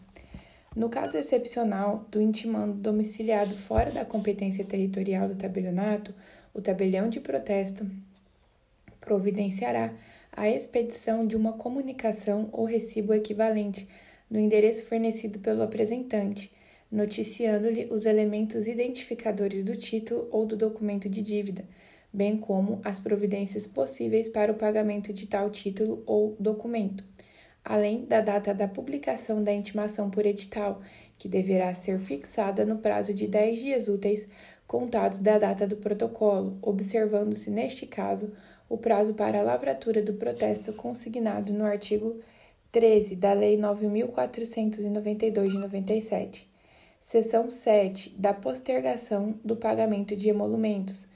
No 0.76 0.88
caso 0.88 1.18
excepcional 1.18 2.06
do 2.12 2.22
intimando 2.22 2.74
domiciliado 2.74 3.56
fora 3.56 3.90
da 3.90 4.06
competência 4.06 4.64
territorial 4.64 5.28
do 5.28 5.36
tabelionato, 5.36 6.14
o 6.54 6.62
tabelião 6.62 7.10
de 7.10 7.20
protesto 7.20 7.86
providenciará 9.02 9.94
a 10.32 10.48
expedição 10.48 11.26
de 11.26 11.36
uma 11.36 11.54
comunicação 11.54 12.50
ou 12.52 12.66
recibo 12.66 13.14
equivalente 13.14 13.88
no 14.30 14.40
endereço 14.40 14.86
fornecido 14.86 15.40
pelo 15.40 15.64
apresentante, 15.64 16.52
noticiando-lhe 16.92 17.88
os 17.92 18.06
elementos 18.06 18.68
identificadores 18.68 19.64
do 19.64 19.76
título 19.76 20.28
ou 20.32 20.46
do 20.46 20.56
documento 20.56 21.10
de 21.10 21.22
dívida, 21.22 21.66
bem 22.12 22.38
como 22.38 22.82
as 22.84 23.00
providências 23.00 23.68
possíveis 23.68 24.28
para 24.28 24.52
o 24.52 24.56
pagamento 24.56 25.14
de 25.14 25.28
tal 25.28 25.50
título 25.50 26.04
ou 26.06 26.36
documento, 26.40 27.04
além 27.64 28.06
da 28.06 28.22
data 28.22 28.54
da 28.54 28.68
publicação 28.68 29.44
da 29.44 29.54
intimação 29.54 30.10
por 30.10 30.26
edital, 30.26 30.82
que 31.18 31.28
deverá 31.28 31.74
ser 31.74 32.00
fixada 32.00 32.66
no 32.66 32.78
prazo 32.78 33.14
de 33.14 33.28
10 33.28 33.60
dias 33.60 33.88
úteis 33.88 34.28
contados 34.66 35.20
da 35.20 35.38
data 35.38 35.68
do 35.68 35.78
protocolo, 35.78 36.58
observando-se, 36.62 37.50
neste 37.50 37.86
caso, 37.86 38.32
o 38.70 38.78
prazo 38.78 39.16
para 39.16 39.40
a 39.40 39.44
lavratura 39.44 40.02
do 40.02 40.14
protesto 40.14 40.72
consignado 40.74 41.52
no 41.52 41.66
artigo 41.66 42.20
13 42.72 43.16
da 43.16 43.34
Lei 43.34 43.58
9492 43.58 45.52
de 45.52 45.58
97. 45.58 46.48
Seção 47.02 47.50
7 47.50 48.12
da 48.12 48.32
postergação 48.32 49.40
do 49.44 49.56
pagamento 49.56 50.16
de 50.16 50.30
emolumentos, 50.30 51.08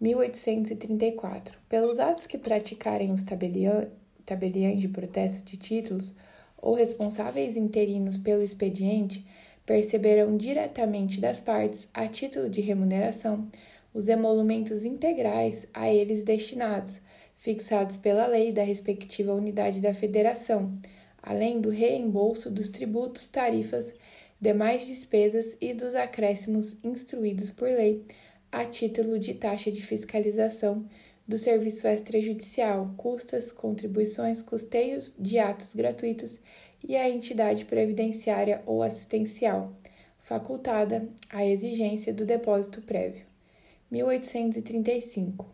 1834. 0.00 1.58
Pelos 1.68 1.98
atos 1.98 2.26
que 2.26 2.38
praticarem 2.38 3.12
os 3.12 3.22
tabeliães 3.22 4.80
de 4.80 4.88
protesto 4.88 5.50
de 5.50 5.56
títulos 5.56 6.14
ou 6.56 6.74
responsáveis 6.74 7.56
interinos 7.56 8.16
pelo 8.16 8.42
expediente, 8.42 9.26
perceberão 9.64 10.36
diretamente 10.36 11.20
das 11.20 11.38
partes, 11.38 11.88
a 11.92 12.06
título 12.06 12.48
de 12.48 12.60
remuneração, 12.60 13.48
os 13.92 14.08
emolumentos 14.08 14.84
integrais 14.84 15.66
a 15.74 15.92
eles 15.92 16.24
destinados, 16.24 17.00
fixados 17.36 17.96
pela 17.96 18.26
lei 18.26 18.52
da 18.52 18.62
respectiva 18.62 19.32
unidade 19.32 19.80
da 19.80 19.94
federação 19.94 20.78
além 21.22 21.60
do 21.60 21.68
reembolso 21.68 22.50
dos 22.50 22.68
tributos, 22.68 23.26
tarifas, 23.26 23.92
demais 24.40 24.86
despesas 24.86 25.56
e 25.60 25.74
dos 25.74 25.94
acréscimos 25.94 26.82
instruídos 26.84 27.50
por 27.50 27.68
lei 27.68 28.02
a 28.50 28.64
título 28.64 29.18
de 29.18 29.34
taxa 29.34 29.70
de 29.70 29.82
fiscalização 29.82 30.88
do 31.26 31.36
serviço 31.36 31.86
extrajudicial, 31.86 32.94
custas, 32.96 33.52
contribuições, 33.52 34.40
custeios 34.40 35.12
de 35.18 35.38
atos 35.38 35.74
gratuitos 35.74 36.40
e 36.82 36.96
a 36.96 37.08
entidade 37.08 37.66
previdenciária 37.66 38.62
ou 38.64 38.82
assistencial, 38.82 39.72
facultada 40.20 41.08
à 41.28 41.44
exigência 41.44 42.12
do 42.12 42.24
depósito 42.24 42.80
prévio. 42.80 43.26
1835. 43.90 45.46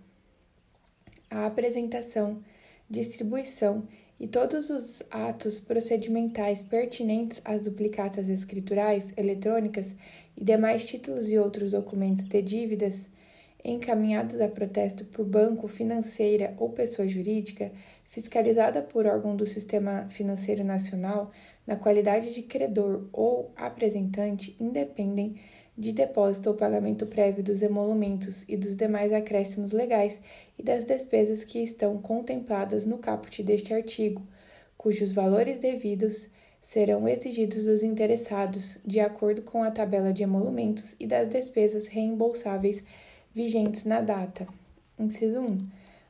A 1.28 1.46
apresentação, 1.46 2.42
distribuição 2.88 3.88
e 4.18 4.26
todos 4.28 4.70
os 4.70 5.02
atos 5.10 5.58
procedimentais 5.58 6.62
pertinentes 6.62 7.40
às 7.44 7.62
duplicatas 7.62 8.28
escriturais, 8.28 9.12
eletrônicas 9.16 9.94
e 10.36 10.44
demais 10.44 10.86
títulos 10.86 11.28
e 11.28 11.38
outros 11.38 11.72
documentos 11.72 12.24
de 12.24 12.40
dívidas 12.40 13.08
encaminhados 13.64 14.40
a 14.40 14.48
protesto 14.48 15.04
por 15.06 15.24
banco, 15.24 15.66
financeira 15.66 16.54
ou 16.58 16.68
pessoa 16.68 17.08
jurídica, 17.08 17.72
fiscalizada 18.04 18.82
por 18.82 19.06
órgão 19.06 19.34
do 19.34 19.46
Sistema 19.46 20.06
Financeiro 20.10 20.62
Nacional, 20.62 21.32
na 21.66 21.74
qualidade 21.74 22.34
de 22.34 22.42
credor 22.42 23.08
ou 23.10 23.50
apresentante, 23.56 24.54
independem 24.60 25.40
de 25.76 25.92
depósito 25.92 26.50
ou 26.50 26.54
pagamento 26.54 27.06
prévio 27.06 27.42
dos 27.42 27.62
emolumentos 27.62 28.44
e 28.46 28.56
dos 28.56 28.76
demais 28.76 29.12
acréscimos 29.12 29.72
legais 29.72 30.20
e 30.58 30.62
das 30.62 30.84
despesas 30.84 31.44
que 31.44 31.58
estão 31.62 31.98
contempladas 31.98 32.84
no 32.84 32.98
caput 32.98 33.42
deste 33.42 33.72
artigo, 33.72 34.22
cujos 34.76 35.12
valores 35.12 35.58
devidos 35.58 36.28
serão 36.62 37.08
exigidos 37.08 37.64
dos 37.64 37.82
interessados, 37.82 38.78
de 38.84 39.00
acordo 39.00 39.42
com 39.42 39.62
a 39.62 39.70
tabela 39.70 40.12
de 40.12 40.22
emolumentos 40.22 40.96
e 40.98 41.06
das 41.06 41.28
despesas 41.28 41.86
reembolsáveis 41.86 42.82
vigentes 43.34 43.84
na 43.84 44.00
data. 44.00 44.46
Inciso 44.98 45.40
1. 45.40 45.66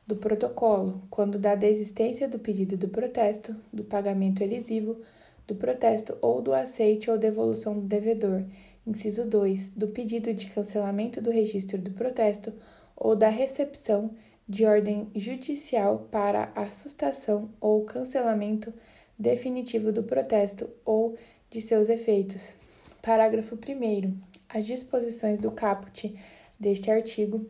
Do 0.07 0.15
protocolo, 0.15 1.01
quando 1.09 1.39
da 1.39 1.55
desistência 1.55 2.27
do 2.27 2.39
pedido 2.39 2.77
do 2.77 2.87
protesto, 2.87 3.55
do 3.73 3.83
pagamento 3.83 4.41
elisivo, 4.41 5.01
do 5.47 5.55
protesto 5.55 6.17
ou 6.21 6.41
do 6.41 6.53
aceite 6.53 7.09
ou 7.09 7.17
devolução 7.17 7.79
do 7.79 7.87
devedor 7.87 8.43
Inciso 8.87 9.25
2. 9.25 9.71
Do 9.71 9.87
pedido 9.87 10.31
de 10.31 10.45
cancelamento 10.45 11.19
do 11.19 11.31
registro 11.31 11.79
do 11.79 11.89
protesto 11.89 12.53
ou 12.95 13.15
da 13.15 13.29
recepção 13.29 14.11
de 14.47 14.65
ordem 14.65 15.09
judicial 15.15 16.07
para 16.11 16.51
a 16.55 16.69
sustação 16.69 17.49
ou 17.59 17.83
cancelamento 17.83 18.73
definitivo 19.17 19.91
do 19.91 20.03
protesto 20.03 20.69
ou 20.85 21.17
de 21.49 21.61
seus 21.61 21.89
efeitos. 21.89 22.53
Parágrafo 23.01 23.55
1. 23.55 24.17
As 24.47 24.65
disposições 24.65 25.39
do 25.39 25.51
caput 25.51 26.15
deste 26.59 26.91
artigo 26.91 27.45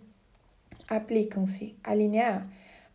aplicam-se, 0.87 1.75
a 1.83 1.93
linha 1.93 2.47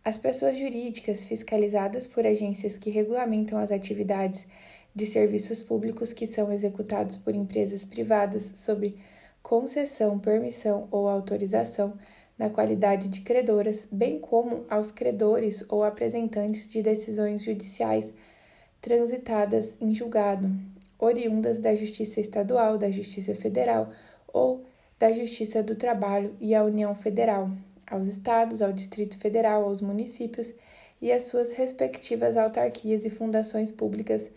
A, 0.05 0.09
às 0.09 0.17
pessoas 0.17 0.57
jurídicas 0.57 1.25
fiscalizadas 1.25 2.07
por 2.07 2.27
agências 2.27 2.79
que 2.79 2.91
regulamentam 2.91 3.59
as 3.59 3.71
atividades 3.71 4.47
de 4.95 5.05
serviços 5.07 5.63
públicos 5.63 6.13
que 6.13 6.27
são 6.27 6.51
executados 6.51 7.17
por 7.17 7.35
empresas 7.35 7.85
privadas 7.85 8.53
sob 8.55 8.97
concessão, 9.43 10.19
permissão 10.19 10.89
ou 10.91 11.09
autorização 11.09 11.95
na 12.41 12.49
qualidade 12.49 13.09
de 13.09 13.21
credoras, 13.21 13.87
bem 13.93 14.19
como 14.19 14.65
aos 14.71 14.91
credores 14.91 15.63
ou 15.69 15.85
apresentantes 15.85 16.67
de 16.67 16.83
decisões 16.83 17.43
judiciais 17.43 18.11
transitadas 18.81 19.77
em 19.79 19.95
julgado, 19.95 20.51
oriundas 20.99 21.59
da 21.59 21.75
Justiça 21.75 22.19
Estadual, 22.19 22.79
da 22.79 22.91
Justiça 22.91 23.35
Federal 23.35 23.93
ou 24.27 24.65
da 24.99 25.13
Justiça 25.13 25.63
do 25.63 25.75
Trabalho 25.75 26.35
e 26.41 26.55
à 26.55 26.65
União 26.65 26.95
Federal, 26.95 27.51
aos 27.87 28.09
estados, 28.09 28.63
ao 28.63 28.73
Distrito 28.73 29.19
Federal, 29.19 29.65
aos 29.65 29.83
municípios 29.83 30.55
e 30.99 31.13
às 31.13 31.25
suas 31.25 31.53
respectivas 31.53 32.39
autarquias 32.39 33.05
e 33.05 33.11
fundações 33.11 33.71
públicas 33.71 34.31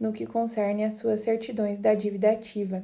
no 0.00 0.14
que 0.14 0.24
concerne 0.24 0.82
às 0.82 0.94
suas 0.94 1.20
certidões 1.20 1.78
da 1.78 1.92
dívida 1.92 2.30
ativa. 2.30 2.82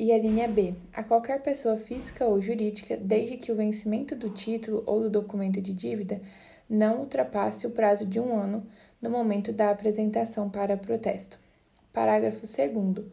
E 0.00 0.14
a 0.14 0.18
linha 0.18 0.48
B, 0.48 0.72
a 0.94 1.02
qualquer 1.02 1.42
pessoa 1.42 1.76
física 1.76 2.24
ou 2.24 2.40
jurídica, 2.40 2.96
desde 2.96 3.36
que 3.36 3.52
o 3.52 3.54
vencimento 3.54 4.16
do 4.16 4.30
título 4.30 4.82
ou 4.86 5.02
do 5.02 5.10
documento 5.10 5.60
de 5.60 5.74
dívida 5.74 6.22
não 6.66 7.00
ultrapasse 7.00 7.66
o 7.66 7.70
prazo 7.70 8.06
de 8.06 8.18
um 8.18 8.34
ano 8.34 8.66
no 8.98 9.10
momento 9.10 9.52
da 9.52 9.68
apresentação 9.70 10.48
para 10.48 10.74
protesto. 10.74 11.38
Parágrafo 11.92 12.46
2. 12.46 13.04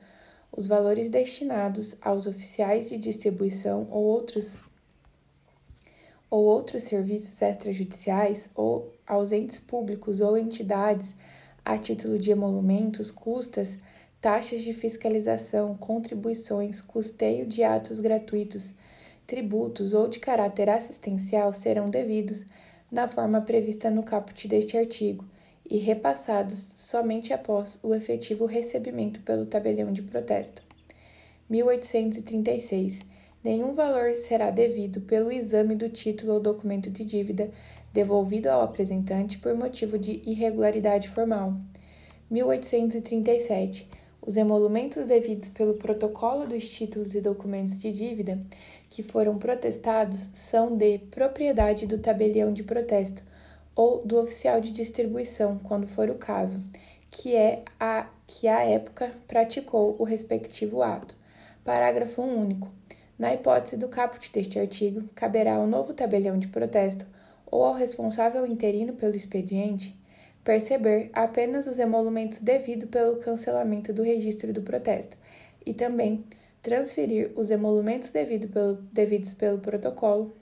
Os 0.49 0.65
valores 0.65 1.09
destinados 1.09 1.97
aos 2.01 2.25
oficiais 2.25 2.87
de 2.87 2.97
distribuição 2.97 3.85
ou 3.91 4.05
outros 4.05 4.63
ou 6.29 6.45
outros 6.45 6.83
serviços 6.83 7.41
extrajudiciais 7.41 8.49
ou 8.55 8.93
aos 9.05 9.33
entes 9.33 9.59
públicos 9.59 10.21
ou 10.21 10.37
entidades 10.37 11.13
a 11.65 11.77
título 11.77 12.17
de 12.17 12.31
emolumentos, 12.31 13.11
custas, 13.11 13.77
taxas 14.21 14.61
de 14.61 14.73
fiscalização, 14.73 15.75
contribuições, 15.75 16.81
custeio 16.81 17.45
de 17.45 17.63
atos 17.63 17.99
gratuitos, 17.99 18.73
tributos 19.25 19.93
ou 19.93 20.07
de 20.07 20.19
caráter 20.19 20.69
assistencial 20.69 21.53
serão 21.53 21.89
devidos 21.89 22.45
na 22.91 23.07
forma 23.07 23.41
prevista 23.41 23.91
no 23.91 24.03
caput 24.03 24.47
deste 24.47 24.77
artigo 24.77 25.25
e 25.69 25.77
repassados 25.77 26.57
somente 26.77 27.33
após 27.33 27.77
o 27.83 27.93
efetivo 27.93 28.45
recebimento 28.45 29.19
pelo 29.21 29.45
tabelião 29.45 29.91
de 29.91 30.01
protesto. 30.01 30.63
1836. 31.49 32.99
Nenhum 33.43 33.73
valor 33.73 34.13
será 34.15 34.49
devido 34.49 35.01
pelo 35.01 35.31
exame 35.31 35.75
do 35.75 35.89
título 35.89 36.33
ou 36.33 36.39
documento 36.39 36.89
de 36.89 37.05
dívida 37.05 37.51
devolvido 37.93 38.47
ao 38.47 38.61
apresentante 38.61 39.37
por 39.37 39.53
motivo 39.55 39.97
de 39.97 40.21
irregularidade 40.25 41.09
formal. 41.09 41.53
1837. 42.29 43.87
Os 44.27 44.35
emolumentos 44.35 45.05
devidos 45.05 45.47
pelo 45.47 45.75
protocolo 45.75 46.45
dos 46.45 46.69
títulos 46.69 47.15
e 47.15 47.21
documentos 47.21 47.79
de 47.79 47.93
dívida 47.93 48.37
que 48.89 49.01
foram 49.01 49.37
protestados 49.37 50.29
são 50.33 50.75
de 50.75 50.97
propriedade 50.97 51.87
do 51.87 51.97
tabelião 51.97 52.51
de 52.51 52.61
protesto 52.61 53.23
ou 53.73 54.05
do 54.05 54.19
oficial 54.19 54.59
de 54.59 54.73
distribuição, 54.73 55.57
quando 55.59 55.87
for 55.87 56.09
o 56.09 56.15
caso, 56.15 56.59
que 57.09 57.37
é 57.37 57.63
a 57.79 58.07
que 58.27 58.49
à 58.49 58.65
época 58.65 59.13
praticou 59.29 59.95
o 59.97 60.03
respectivo 60.03 60.81
ato. 60.81 61.15
Parágrafo 61.63 62.21
único. 62.21 62.69
Na 63.17 63.33
hipótese 63.33 63.77
do 63.77 63.87
caput 63.87 64.29
deste 64.33 64.59
artigo, 64.59 65.05
caberá 65.15 65.55
ao 65.55 65.65
novo 65.65 65.93
tabelião 65.93 66.37
de 66.37 66.49
protesto 66.49 67.05
ou 67.45 67.63
ao 67.63 67.73
responsável 67.73 68.45
interino 68.45 68.91
pelo 68.91 69.15
expediente 69.15 69.96
perceber 70.47 71.09
apenas 71.11 71.67
os 71.67 71.77
emolumentos 71.77 72.39
devidos 72.39 72.89
pelo 72.89 73.17
cancelamento 73.17 73.91
do 73.91 74.01
registro 74.01 74.53
do 74.53 74.61
protesto 74.61 75.17
e 75.65 75.73
também 75.73 76.23
transferir 76.63 77.33
os 77.35 77.51
emolumentos 77.51 78.11
devido 78.11 78.47
pelo, 78.47 78.75
devidos 78.93 79.33
pelo 79.33 79.59
protocolo 79.59 80.33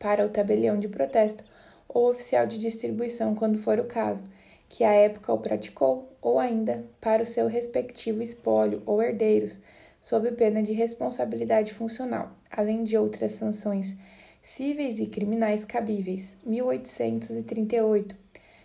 para 0.00 0.26
o 0.26 0.28
tabelião 0.30 0.80
de 0.80 0.88
protesto 0.88 1.44
ou 1.88 2.10
oficial 2.10 2.44
de 2.44 2.58
distribuição, 2.58 3.36
quando 3.36 3.56
for 3.56 3.78
o 3.78 3.84
caso, 3.84 4.24
que 4.68 4.82
à 4.82 4.92
época 4.92 5.32
o 5.32 5.38
praticou, 5.38 6.12
ou 6.20 6.40
ainda 6.40 6.84
para 7.00 7.22
o 7.22 7.26
seu 7.26 7.46
respectivo 7.46 8.20
espólio 8.20 8.82
ou 8.84 9.00
herdeiros, 9.00 9.60
sob 10.02 10.32
pena 10.32 10.60
de 10.60 10.72
responsabilidade 10.72 11.72
funcional, 11.72 12.32
além 12.50 12.82
de 12.82 12.98
outras 12.98 13.30
sanções 13.34 13.94
cíveis 14.42 14.98
e 14.98 15.06
criminais 15.06 15.64
cabíveis. 15.64 16.36
1838. 16.44 18.23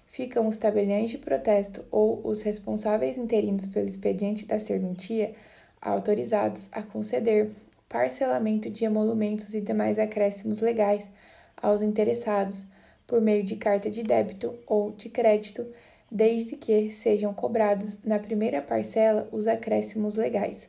Ficam 0.09 0.47
os 0.47 0.57
tabeliães 0.57 1.11
de 1.11 1.19
protesto 1.19 1.85
ou 1.91 2.19
os 2.27 2.41
responsáveis 2.41 3.15
interinos 3.15 3.67
pelo 3.67 3.87
expediente 3.87 4.43
da 4.43 4.59
serventia 4.59 5.35
autorizados 5.79 6.67
a 6.71 6.81
conceder 6.81 7.51
parcelamento 7.87 8.71
de 8.71 8.85
emolumentos 8.85 9.53
e 9.53 9.61
demais 9.61 9.99
acréscimos 9.99 10.61
legais 10.61 11.07
aos 11.55 11.83
interessados 11.83 12.65
por 13.05 13.21
meio 13.21 13.43
de 13.43 13.55
carta 13.55 13.89
de 13.89 14.01
débito 14.01 14.57
ou 14.65 14.91
de 14.91 15.09
crédito, 15.09 15.67
desde 16.11 16.55
que 16.55 16.89
sejam 16.91 17.31
cobrados 17.31 17.99
na 18.03 18.17
primeira 18.17 18.63
parcela 18.63 19.29
os 19.31 19.45
acréscimos 19.45 20.15
legais. 20.15 20.67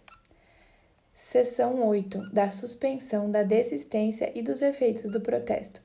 Seção 1.14 1.82
8 1.88 2.30
da 2.30 2.50
suspensão 2.50 3.30
da 3.30 3.42
desistência 3.42 4.30
e 4.34 4.42
dos 4.42 4.60
efeitos 4.60 5.10
do 5.10 5.20
protesto. 5.20 5.82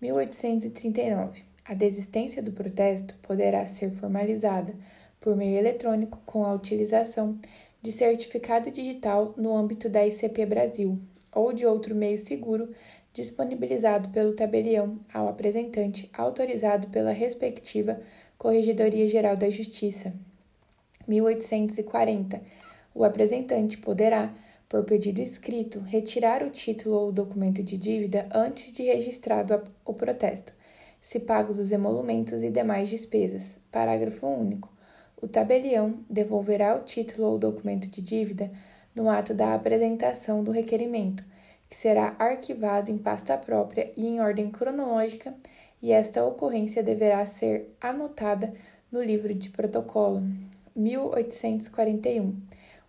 1839. 0.00 1.49
A 1.70 1.74
desistência 1.74 2.42
do 2.42 2.50
protesto 2.50 3.14
poderá 3.22 3.64
ser 3.64 3.92
formalizada 3.92 4.74
por 5.20 5.36
meio 5.36 5.56
eletrônico 5.56 6.20
com 6.26 6.44
a 6.44 6.52
utilização 6.52 7.38
de 7.80 7.92
certificado 7.92 8.72
digital 8.72 9.34
no 9.36 9.56
âmbito 9.56 9.88
da 9.88 10.04
ICP 10.04 10.46
Brasil 10.46 10.98
ou 11.32 11.52
de 11.52 11.64
outro 11.64 11.94
meio 11.94 12.18
seguro 12.18 12.74
disponibilizado 13.14 14.08
pelo 14.08 14.34
tabelião 14.34 14.98
ao 15.14 15.28
apresentante 15.28 16.10
autorizado 16.12 16.88
pela 16.88 17.12
respectiva 17.12 18.00
Corregedoria 18.36 19.06
Geral 19.06 19.36
da 19.36 19.48
Justiça. 19.48 20.12
1840. 21.06 22.42
O 22.92 23.04
apresentante 23.04 23.78
poderá 23.78 24.34
por 24.68 24.82
pedido 24.82 25.20
escrito, 25.20 25.78
retirar 25.78 26.42
o 26.42 26.50
título 26.50 26.96
ou 26.96 27.12
documento 27.12 27.62
de 27.62 27.78
dívida 27.78 28.28
antes 28.32 28.72
de 28.72 28.82
registrado 28.82 29.62
o 29.84 29.94
protesto, 29.94 30.52
se 31.00 31.18
pagos 31.18 31.58
os 31.58 31.72
emolumentos 31.72 32.42
e 32.42 32.50
demais 32.50 32.88
despesas. 32.88 33.60
Parágrafo 33.70 34.26
único. 34.26 34.70
O 35.20 35.28
tabelião 35.28 36.00
devolverá 36.08 36.74
o 36.76 36.84
título 36.84 37.28
ou 37.28 37.38
documento 37.38 37.88
de 37.88 38.00
dívida 38.00 38.50
no 38.94 39.08
ato 39.08 39.34
da 39.34 39.54
apresentação 39.54 40.42
do 40.42 40.50
requerimento, 40.50 41.22
que 41.68 41.76
será 41.76 42.16
arquivado 42.18 42.90
em 42.90 42.98
pasta 42.98 43.36
própria 43.36 43.92
e 43.96 44.06
em 44.06 44.20
ordem 44.20 44.50
cronológica 44.50 45.34
e 45.82 45.92
esta 45.92 46.24
ocorrência 46.24 46.82
deverá 46.82 47.24
ser 47.24 47.74
anotada 47.80 48.52
no 48.90 49.02
livro 49.02 49.34
de 49.34 49.48
protocolo 49.50 50.22
1841. 50.74 52.36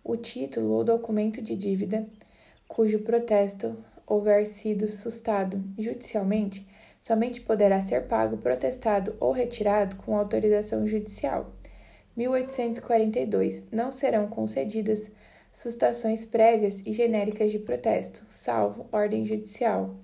O 0.04 0.16
título 0.16 0.72
ou 0.72 0.84
documento 0.84 1.40
de 1.40 1.54
dívida 1.54 2.06
cujo 2.66 3.00
protesto 3.00 3.76
houver 4.06 4.46
sido 4.46 4.88
sustado 4.88 5.62
judicialmente 5.78 6.66
somente 7.02 7.40
poderá 7.40 7.80
ser 7.80 8.06
pago, 8.06 8.38
protestado 8.38 9.16
ou 9.18 9.32
retirado 9.32 9.96
com 9.96 10.16
autorização 10.16 10.86
judicial. 10.86 11.52
1842. 12.16 13.66
Não 13.72 13.90
serão 13.90 14.28
concedidas 14.28 15.10
sustações 15.52 16.24
prévias 16.24 16.80
e 16.86 16.92
genéricas 16.92 17.50
de 17.50 17.58
protesto, 17.58 18.24
salvo 18.28 18.86
ordem 18.92 19.26
judicial. 19.26 19.96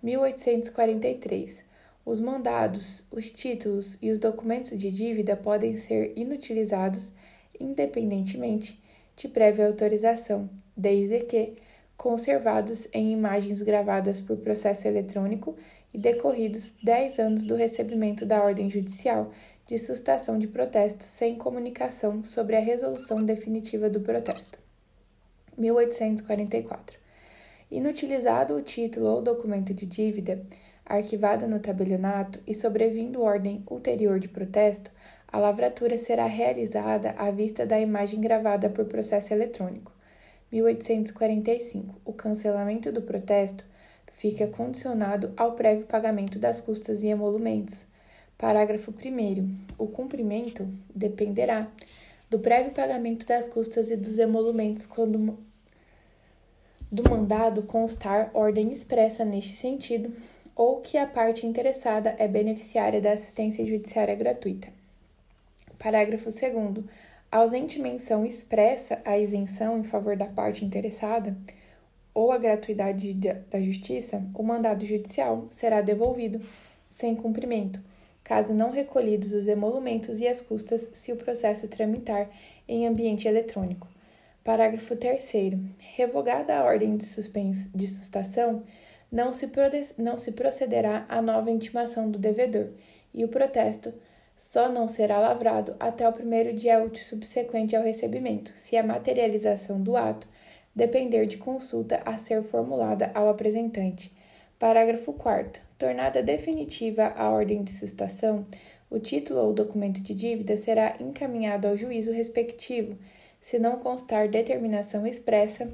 1843. 0.00 1.64
Os 2.06 2.20
mandados, 2.20 3.04
os 3.10 3.30
títulos 3.30 3.98
e 4.00 4.10
os 4.10 4.18
documentos 4.18 4.78
de 4.78 4.90
dívida 4.92 5.36
podem 5.36 5.76
ser 5.76 6.12
inutilizados 6.16 7.10
independentemente 7.58 8.80
de 9.16 9.26
prévia 9.26 9.66
autorização, 9.66 10.48
desde 10.76 11.20
que 11.20 11.54
conservados 11.98 12.86
em 12.92 13.10
imagens 13.12 13.60
gravadas 13.60 14.20
por 14.20 14.36
processo 14.36 14.86
eletrônico 14.86 15.56
e 15.92 15.98
decorridos 15.98 16.72
10 16.82 17.18
anos 17.18 17.44
do 17.44 17.54
recebimento 17.54 18.26
da 18.26 18.42
ordem 18.42 18.68
judicial 18.68 19.32
de 19.66 19.78
sustação 19.78 20.38
de 20.38 20.46
protesto 20.46 21.04
sem 21.04 21.36
comunicação 21.36 22.24
sobre 22.24 22.56
a 22.56 22.60
resolução 22.60 23.22
definitiva 23.24 23.90
do 23.90 24.00
protesto. 24.00 24.58
1844. 25.56 26.98
Inutilizado 27.70 28.54
o 28.54 28.62
título 28.62 29.08
ou 29.08 29.20
documento 29.20 29.74
de 29.74 29.84
dívida, 29.84 30.42
arquivada 30.86 31.46
no 31.46 31.60
tabelionato 31.60 32.40
e 32.46 32.54
sobrevindo 32.54 33.20
ordem 33.20 33.62
ulterior 33.68 34.18
de 34.18 34.28
protesto, 34.28 34.90
a 35.30 35.38
lavratura 35.38 35.98
será 35.98 36.24
realizada 36.24 37.14
à 37.18 37.30
vista 37.30 37.66
da 37.66 37.78
imagem 37.78 38.20
gravada 38.20 38.70
por 38.70 38.86
processo 38.86 39.34
eletrônico. 39.34 39.92
1845. 40.50 42.00
O 42.06 42.12
cancelamento 42.14 42.90
do 42.90 43.02
protesto 43.02 43.66
fica 44.18 44.48
condicionado 44.48 45.32
ao 45.36 45.52
prévio 45.52 45.86
pagamento 45.86 46.38
das 46.38 46.60
custas 46.60 47.02
e 47.02 47.06
emolumentos. 47.06 47.86
Parágrafo 48.36 48.92
1. 48.92 49.56
O 49.78 49.86
cumprimento 49.86 50.68
dependerá 50.94 51.68
do 52.28 52.40
prévio 52.40 52.72
pagamento 52.72 53.26
das 53.26 53.48
custas 53.48 53.90
e 53.90 53.96
dos 53.96 54.18
emolumentos 54.18 54.86
quando 54.86 55.38
do 56.90 57.08
mandado 57.08 57.62
constar 57.62 58.30
ordem 58.34 58.72
expressa 58.72 59.24
neste 59.24 59.56
sentido 59.56 60.12
ou 60.54 60.80
que 60.80 60.98
a 60.98 61.06
parte 61.06 61.46
interessada 61.46 62.14
é 62.18 62.26
beneficiária 62.26 63.00
da 63.00 63.12
assistência 63.12 63.64
judiciária 63.64 64.14
gratuita. 64.14 64.68
Parágrafo 65.78 66.30
2 66.30 66.84
ausente 67.30 67.78
menção 67.78 68.26
expressa 68.26 69.00
a 69.04 69.16
isenção 69.16 69.78
em 69.78 69.84
favor 69.84 70.16
da 70.16 70.26
parte 70.26 70.64
interessada, 70.64 71.36
ou 72.18 72.32
a 72.32 72.36
gratuidade 72.36 73.14
da 73.14 73.62
justiça, 73.62 74.20
o 74.34 74.42
mandado 74.42 74.84
judicial 74.84 75.46
será 75.50 75.80
devolvido 75.80 76.44
sem 76.88 77.14
cumprimento, 77.14 77.80
caso 78.24 78.52
não 78.52 78.72
recolhidos 78.72 79.32
os 79.32 79.46
emolumentos 79.46 80.18
e 80.18 80.26
as 80.26 80.40
custas 80.40 80.90
se 80.94 81.12
o 81.12 81.16
processo 81.16 81.68
tramitar 81.68 82.28
em 82.66 82.88
ambiente 82.88 83.28
eletrônico. 83.28 83.86
Parágrafo 84.42 84.96
3. 84.96 85.32
Revogada 85.78 86.56
a 86.56 86.64
ordem 86.64 86.96
de, 86.96 87.06
suspens 87.06 87.70
de 87.72 87.86
sustação, 87.86 88.64
não 89.12 89.32
se, 89.32 89.48
não 89.96 90.18
se 90.18 90.32
procederá 90.32 91.06
à 91.08 91.22
nova 91.22 91.52
intimação 91.52 92.10
do 92.10 92.18
devedor, 92.18 92.70
e 93.14 93.24
o 93.24 93.28
protesto 93.28 93.94
só 94.36 94.68
não 94.68 94.88
será 94.88 95.20
lavrado 95.20 95.76
até 95.78 96.08
o 96.08 96.12
primeiro 96.12 96.52
dia 96.52 96.82
útil 96.82 97.04
subsequente 97.04 97.76
ao 97.76 97.84
recebimento, 97.84 98.50
se 98.50 98.76
a 98.76 98.82
materialização 98.82 99.80
do 99.80 99.96
ato 99.96 100.26
depender 100.78 101.26
de 101.26 101.36
consulta 101.36 102.00
a 102.04 102.16
ser 102.18 102.40
formulada 102.44 103.10
ao 103.12 103.28
apresentante. 103.28 104.12
Parágrafo 104.60 105.12
4. 105.12 105.60
Tornada 105.76 106.22
definitiva 106.22 107.12
a 107.16 107.30
ordem 107.30 107.64
de 107.64 107.72
sustação, 107.72 108.46
o 108.88 109.00
título 109.00 109.40
ou 109.40 109.52
documento 109.52 110.00
de 110.00 110.14
dívida 110.14 110.56
será 110.56 110.94
encaminhado 111.00 111.66
ao 111.66 111.76
juízo 111.76 112.12
respectivo, 112.12 112.96
se 113.42 113.58
não 113.58 113.80
constar 113.80 114.28
determinação 114.28 115.04
expressa 115.04 115.68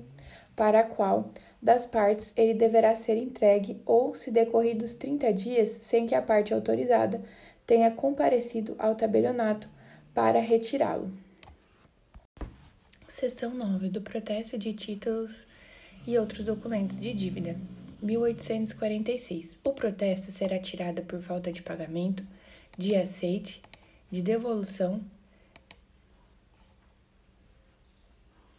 para 0.57 0.81
a 0.81 0.85
qual 0.85 1.31
das 1.61 1.85
partes 1.85 2.33
ele 2.35 2.55
deverá 2.55 2.97
ser 2.97 3.19
entregue 3.19 3.83
ou 3.85 4.15
se 4.15 4.31
decorridos 4.31 4.95
30 4.95 5.33
dias 5.35 5.69
sem 5.83 6.07
que 6.07 6.15
a 6.15 6.23
parte 6.23 6.55
autorizada 6.55 7.21
tenha 7.67 7.91
comparecido 7.91 8.75
ao 8.79 8.95
tabelionato 8.95 9.69
para 10.15 10.41
retirá-lo. 10.41 11.24
Seção 13.15 13.55
9 13.55 13.91
do 13.91 14.01
Protesto 14.01 14.59
de 14.59 14.73
Títulos 14.73 15.47
e 16.05 16.19
outros 16.19 16.47
documentos 16.47 17.01
de 17.01 17.15
dívida. 17.15 17.57
1846. 18.03 19.57
O 19.63 19.73
protesto 19.73 20.33
será 20.33 20.59
tirado 20.59 21.01
por 21.03 21.23
falta 21.23 21.53
de 21.53 21.63
pagamento, 21.63 22.27
de 22.77 22.97
aceite, 22.97 23.63
de 24.11 24.21
devolução, 24.21 25.01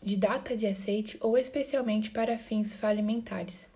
de 0.01 0.15
data 0.15 0.55
de 0.55 0.67
aceite 0.67 1.17
ou 1.19 1.37
especialmente 1.37 2.09
para 2.09 2.39
fins 2.39 2.77
falimentares. 2.77 3.67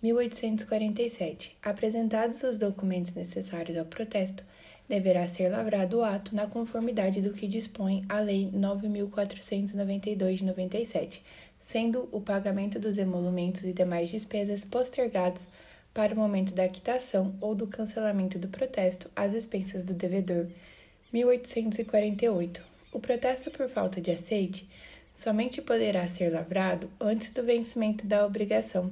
1847. 0.00 1.56
Apresentados 1.60 2.44
os 2.44 2.56
documentos 2.56 3.12
necessários 3.12 3.76
ao 3.76 3.86
protesto, 3.86 4.44
deverá 4.88 5.26
ser 5.26 5.50
lavrado 5.50 5.98
o 5.98 6.02
ato 6.02 6.34
na 6.34 6.46
conformidade 6.46 7.20
do 7.20 7.34
que 7.34 7.46
dispõe 7.46 8.04
a 8.08 8.20
Lei 8.20 8.50
9.492 8.54 10.36
de 10.36 10.44
97, 10.44 11.22
sendo 11.66 12.08
o 12.10 12.20
pagamento 12.20 12.78
dos 12.78 12.96
emolumentos 12.96 13.64
e 13.64 13.72
demais 13.72 14.08
despesas 14.08 14.64
postergados 14.64 15.46
para 15.92 16.14
o 16.14 16.16
momento 16.16 16.54
da 16.54 16.68
quitação 16.68 17.34
ou 17.40 17.54
do 17.54 17.66
cancelamento 17.66 18.38
do 18.38 18.48
protesto 18.48 19.10
às 19.14 19.34
expensas 19.34 19.82
do 19.82 19.92
devedor. 19.92 20.46
1848. 21.12 22.62
O 22.92 23.00
protesto 23.00 23.50
por 23.50 23.68
falta 23.68 24.00
de 24.00 24.10
aceite 24.10 24.66
somente 25.14 25.60
poderá 25.60 26.06
ser 26.06 26.32
lavrado 26.32 26.88
antes 27.00 27.30
do 27.30 27.42
vencimento 27.42 28.06
da 28.06 28.24
obrigação 28.24 28.90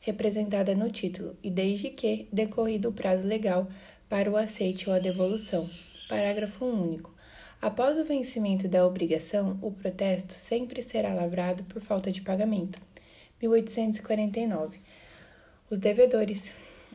representada 0.00 0.74
no 0.74 0.90
título 0.90 1.36
e 1.42 1.50
desde 1.50 1.90
que 1.90 2.26
decorrido 2.32 2.88
o 2.88 2.92
prazo 2.92 3.26
legal 3.26 3.68
para 4.08 4.30
o 4.30 4.36
aceite 4.36 4.88
ou 4.88 4.94
a 4.94 4.98
devolução. 4.98 5.68
Parágrafo 6.08 6.64
único. 6.64 7.14
Após 7.60 7.98
o 7.98 8.04
vencimento 8.04 8.68
da 8.68 8.86
obrigação, 8.86 9.58
o 9.60 9.70
protesto 9.70 10.32
sempre 10.32 10.80
será 10.82 11.12
lavrado 11.12 11.64
por 11.64 11.82
falta 11.82 12.10
de 12.10 12.22
pagamento. 12.22 12.78
1849. 13.42 14.78
Os 15.68 15.78
devedores, 15.78 16.54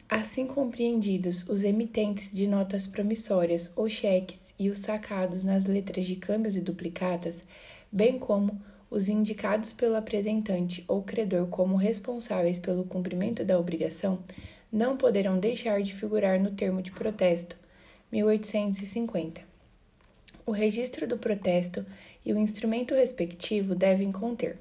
assim 0.09 0.47
compreendidos 0.47 1.47
os 1.47 1.63
emitentes 1.63 2.31
de 2.31 2.47
notas 2.47 2.87
promissórias 2.87 3.71
ou 3.75 3.87
cheques 3.87 4.53
e 4.57 4.69
os 4.69 4.79
sacados 4.79 5.43
nas 5.43 5.65
letras 5.65 6.05
de 6.05 6.15
câmbios 6.15 6.55
e 6.55 6.61
duplicatas, 6.61 7.43
bem 7.91 8.17
como 8.17 8.59
os 8.89 9.09
indicados 9.09 9.73
pelo 9.73 9.95
apresentante 9.95 10.83
ou 10.87 11.03
credor 11.03 11.47
como 11.47 11.75
responsáveis 11.75 12.57
pelo 12.57 12.83
cumprimento 12.83 13.43
da 13.43 13.59
obrigação, 13.59 14.19
não 14.73 14.97
poderão 14.97 15.37
deixar 15.37 15.83
de 15.83 15.93
figurar 15.93 16.39
no 16.39 16.49
termo 16.49 16.81
de 16.81 16.89
protesto 16.89 17.55
1850. 18.11 19.41
O 20.43 20.51
registro 20.51 21.07
do 21.07 21.15
protesto 21.15 21.85
e 22.25 22.33
o 22.33 22.39
instrumento 22.39 22.95
respectivo 22.95 23.75
devem 23.75 24.11
conter 24.11 24.57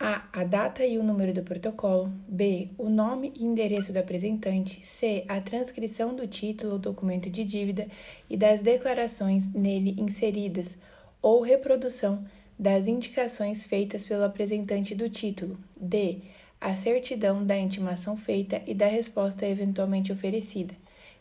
a. 0.00 0.24
A 0.32 0.42
data 0.42 0.84
e 0.84 0.98
o 0.98 1.02
número 1.02 1.32
do 1.32 1.42
protocolo. 1.42 2.12
B. 2.26 2.68
O 2.76 2.88
nome 2.88 3.32
e 3.36 3.44
endereço 3.44 3.92
do 3.92 3.98
apresentante. 3.98 4.84
C. 4.84 5.24
A 5.28 5.40
transcrição 5.40 6.14
do 6.14 6.26
título 6.26 6.72
ou 6.72 6.78
documento 6.78 7.30
de 7.30 7.44
dívida 7.44 7.86
e 8.28 8.36
das 8.36 8.60
declarações 8.60 9.52
nele 9.52 9.94
inseridas 9.98 10.76
ou 11.22 11.40
reprodução 11.40 12.24
das 12.58 12.88
indicações 12.88 13.64
feitas 13.64 14.04
pelo 14.04 14.24
apresentante 14.24 14.94
do 14.94 15.08
título. 15.08 15.56
D 15.76 16.18
a 16.64 16.74
certidão 16.74 17.44
da 17.44 17.58
intimação 17.58 18.16
feita 18.16 18.62
e 18.66 18.72
da 18.72 18.86
resposta 18.86 19.46
eventualmente 19.46 20.10
oferecida, 20.10 20.74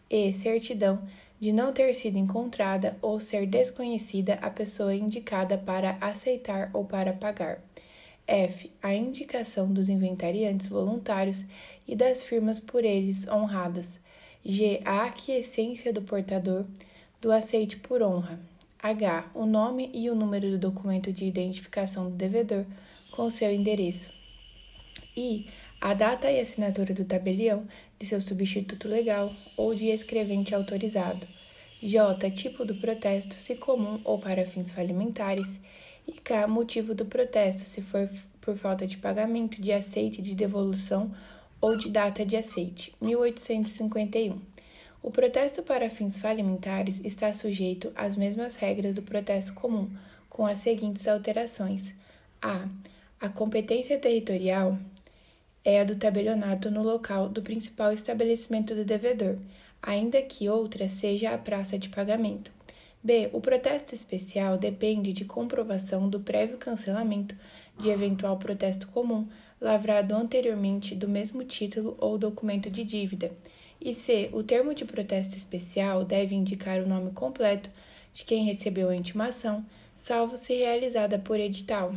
e 0.09 0.31
certidão 0.31 1.01
de 1.37 1.51
não 1.51 1.73
ter 1.73 1.93
sido 1.95 2.17
encontrada 2.17 2.95
ou 3.01 3.19
ser 3.19 3.45
desconhecida 3.45 4.35
a 4.35 4.49
pessoa 4.49 4.95
indicada 4.95 5.57
para 5.57 5.97
aceitar 5.99 6.69
ou 6.71 6.85
para 6.85 7.11
pagar. 7.11 7.61
F. 8.25 8.71
A 8.81 8.95
indicação 8.95 9.67
dos 9.67 9.89
inventariantes 9.89 10.67
voluntários 10.67 11.43
e 11.85 11.93
das 11.93 12.23
firmas 12.23 12.61
por 12.61 12.85
eles 12.85 13.27
honradas. 13.27 13.99
G. 14.45 14.79
A 14.85 15.03
aquiescência 15.07 15.91
do 15.91 16.01
portador 16.03 16.63
do 17.19 17.33
aceite 17.33 17.75
por 17.75 18.01
honra. 18.01 18.39
H. 18.81 19.29
O 19.35 19.45
nome 19.45 19.91
e 19.93 20.09
o 20.09 20.15
número 20.15 20.51
do 20.51 20.57
documento 20.57 21.11
de 21.11 21.25
identificação 21.25 22.09
do 22.09 22.15
devedor 22.15 22.65
com 23.11 23.29
seu 23.29 23.53
endereço 23.53 24.22
e 25.15 25.47
a 25.79 25.93
data 25.93 26.31
e 26.31 26.39
assinatura 26.39 26.93
do 26.93 27.03
tabelião 27.03 27.67
de 27.99 28.05
seu 28.05 28.21
substituto 28.21 28.87
legal 28.87 29.33
ou 29.57 29.75
de 29.75 29.87
escrevente 29.87 30.55
autorizado. 30.55 31.27
J. 31.81 32.31
Tipo 32.31 32.63
do 32.63 32.75
protesto, 32.75 33.33
se 33.33 33.55
comum 33.55 33.99
ou 34.05 34.17
para 34.17 34.45
fins 34.45 34.71
falimentares. 34.71 35.59
E 36.07 36.13
K. 36.13 36.47
Motivo 36.47 36.95
do 36.95 37.05
protesto, 37.05 37.61
se 37.61 37.81
for 37.81 38.09
por 38.39 38.57
falta 38.57 38.87
de 38.87 38.97
pagamento, 38.97 39.61
de 39.61 39.73
aceite, 39.73 40.21
de 40.21 40.35
devolução 40.35 41.13
ou 41.59 41.77
de 41.77 41.89
data 41.89 42.25
de 42.25 42.37
aceite. 42.37 42.93
1851. 43.01 44.39
O 45.01 45.11
protesto 45.11 45.61
para 45.61 45.89
fins 45.89 46.17
falimentares 46.17 47.01
está 47.03 47.33
sujeito 47.33 47.91
às 47.93 48.15
mesmas 48.15 48.55
regras 48.55 48.95
do 48.95 49.01
protesto 49.01 49.53
comum, 49.53 49.89
com 50.29 50.45
as 50.45 50.59
seguintes 50.59 51.07
alterações: 51.09 51.93
a. 52.41 52.69
A 53.19 53.29
competência 53.29 53.97
territorial 53.99 54.77
é 55.65 55.79
a 55.79 55.83
do 55.83 55.95
tabelionato 55.95 56.69
no 56.69 56.83
local 56.83 57.29
do 57.29 57.41
principal 57.41 57.93
estabelecimento 57.93 58.75
do 58.75 58.83
devedor, 58.83 59.37
ainda 59.81 60.21
que 60.21 60.49
outra 60.49 60.89
seja 60.89 61.31
a 61.31 61.37
praça 61.37 61.77
de 61.77 61.89
pagamento. 61.89 62.51
B. 63.03 63.29
O 63.33 63.41
protesto 63.41 63.93
especial 63.93 64.57
depende 64.57 65.11
de 65.11 65.25
comprovação 65.25 66.09
do 66.09 66.21
prévio 66.21 66.57
cancelamento 66.57 67.35
de 67.77 67.89
eventual 67.89 68.37
protesto 68.37 68.87
comum, 68.87 69.27
lavrado 69.59 70.15
anteriormente 70.15 70.95
do 70.95 71.07
mesmo 71.07 71.43
título 71.43 71.97
ou 71.99 72.17
documento 72.17 72.69
de 72.69 72.83
dívida. 72.83 73.31
E 73.81 73.93
C. 73.93 74.29
O 74.31 74.41
termo 74.41 74.73
de 74.73 74.85
protesto 74.85 75.35
especial 75.35 76.05
deve 76.05 76.33
indicar 76.33 76.79
o 76.79 76.87
nome 76.87 77.11
completo 77.11 77.69
de 78.13 78.23
quem 78.23 78.45
recebeu 78.45 78.87
a 78.89 78.95
intimação, 78.95 79.65
salvo 80.03 80.37
se 80.37 80.53
realizada 80.55 81.19
por 81.19 81.39
edital. 81.39 81.93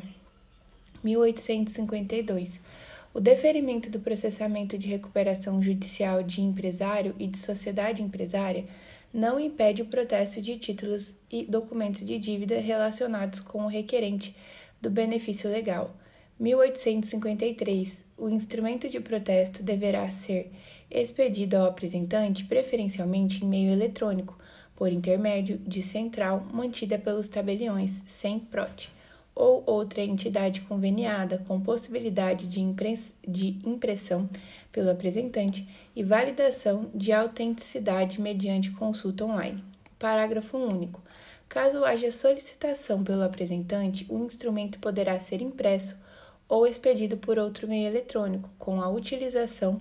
1852. 1.05 2.59
O 3.17 3.21
deferimento 3.21 3.89
do 3.89 3.99
processamento 3.99 4.77
de 4.77 4.89
recuperação 4.89 5.63
judicial 5.63 6.23
de 6.23 6.43
empresário 6.43 7.15
e 7.19 7.27
de 7.27 7.39
sociedade 7.39 8.03
empresária 8.03 8.67
não 9.11 9.41
impede 9.41 9.81
o 9.81 9.87
protesto 9.87 10.43
de 10.43 10.59
títulos 10.59 11.17
e 11.33 11.43
documentos 11.43 12.05
de 12.05 12.19
dívida 12.19 12.61
relacionados 12.61 13.41
com 13.41 13.65
o 13.65 13.69
requerente 13.69 14.37
do 14.83 14.91
benefício 14.91 15.51
legal. 15.51 15.97
1853. 16.39 18.05
O 18.19 18.29
instrumento 18.29 18.87
de 18.87 19.01
protesto 19.01 19.63
deverá 19.63 20.11
ser 20.11 20.53
expedido 20.91 21.57
ao 21.57 21.65
apresentante, 21.65 22.45
preferencialmente 22.45 23.43
em 23.43 23.49
meio 23.49 23.73
eletrônico, 23.73 24.39
por 24.75 24.93
intermédio 24.93 25.57
de 25.57 25.83
central 25.83 26.47
mantida 26.53 26.99
pelos 26.99 27.29
tabeliões 27.29 28.03
sem 28.07 28.39
prote 28.39 28.95
ou 29.37 29.63
outra 29.67 30.01
entidade 30.01 30.63
conveniada 30.63 31.45
com 31.47 31.61
possibilidade 31.61 32.47
de, 32.47 32.61
de 33.29 33.69
impressão 33.69 34.27
pelo 34.73 34.91
apresentante 34.91 35.69
e 35.95 36.03
validação 36.03 36.91
de 36.95 37.13
autenticidade 37.13 38.19
mediante 38.19 38.71
consulta 38.71 39.27
online. 39.27 39.63
Parágrafo 39.99 40.57
único. 40.57 41.03
Caso 41.51 41.85
haja 41.85 42.11
solicitação 42.11 43.05
pelo 43.05 43.23
apresentante, 43.23 44.07
o 44.09 44.25
instrumento 44.25 44.79
poderá 44.79 45.21
ser 45.21 45.43
impresso 45.43 45.99
ou 46.49 46.67
expedido 46.67 47.19
por 47.19 47.39
outro 47.39 47.69
meio 47.69 47.89
eletrônico, 47.89 48.49
com 48.59 48.81
a 48.81 48.89
utilização 48.89 49.81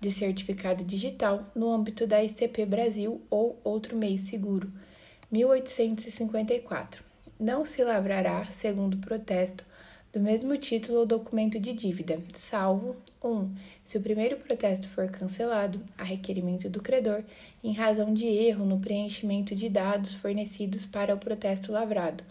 de 0.00 0.10
certificado 0.10 0.82
digital 0.84 1.44
no 1.54 1.70
âmbito 1.70 2.06
da 2.06 2.22
ICP 2.22 2.66
Brasil 2.66 3.22
ou 3.30 3.60
outro 3.62 3.96
meio 3.96 4.18
seguro. 4.18 4.70
1854 5.30 7.05
não 7.38 7.64
se 7.64 7.82
lavrará, 7.82 8.44
segundo 8.46 8.94
o 8.94 9.00
protesto, 9.00 9.64
do 10.12 10.20
mesmo 10.20 10.56
título 10.56 11.00
ou 11.00 11.06
documento 11.06 11.60
de 11.60 11.74
dívida, 11.74 12.22
salvo 12.34 12.96
1. 13.22 13.28
Um, 13.28 13.54
se 13.84 13.98
o 13.98 14.00
primeiro 14.00 14.38
protesto 14.38 14.88
for 14.88 15.10
cancelado, 15.10 15.78
a 15.98 16.04
requerimento 16.04 16.70
do 16.70 16.80
credor, 16.80 17.22
em 17.62 17.74
razão 17.74 18.14
de 18.14 18.26
erro 18.26 18.64
no 18.64 18.80
preenchimento 18.80 19.54
de 19.54 19.68
dados 19.68 20.14
fornecidos 20.14 20.86
para 20.86 21.14
o 21.14 21.18
protesto 21.18 21.70
lavrado. 21.70 22.24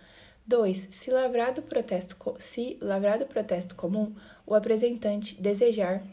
2. 0.47 0.89
Se 0.91 1.11
lavrado 1.11 1.61
protesto, 1.61 2.15
se 2.39 2.77
lavrado 2.81 3.25
protesto 3.25 3.75
comum, 3.75 4.13
o 4.45 4.53
apresentante 4.53 5.39
desejar 5.39 6.03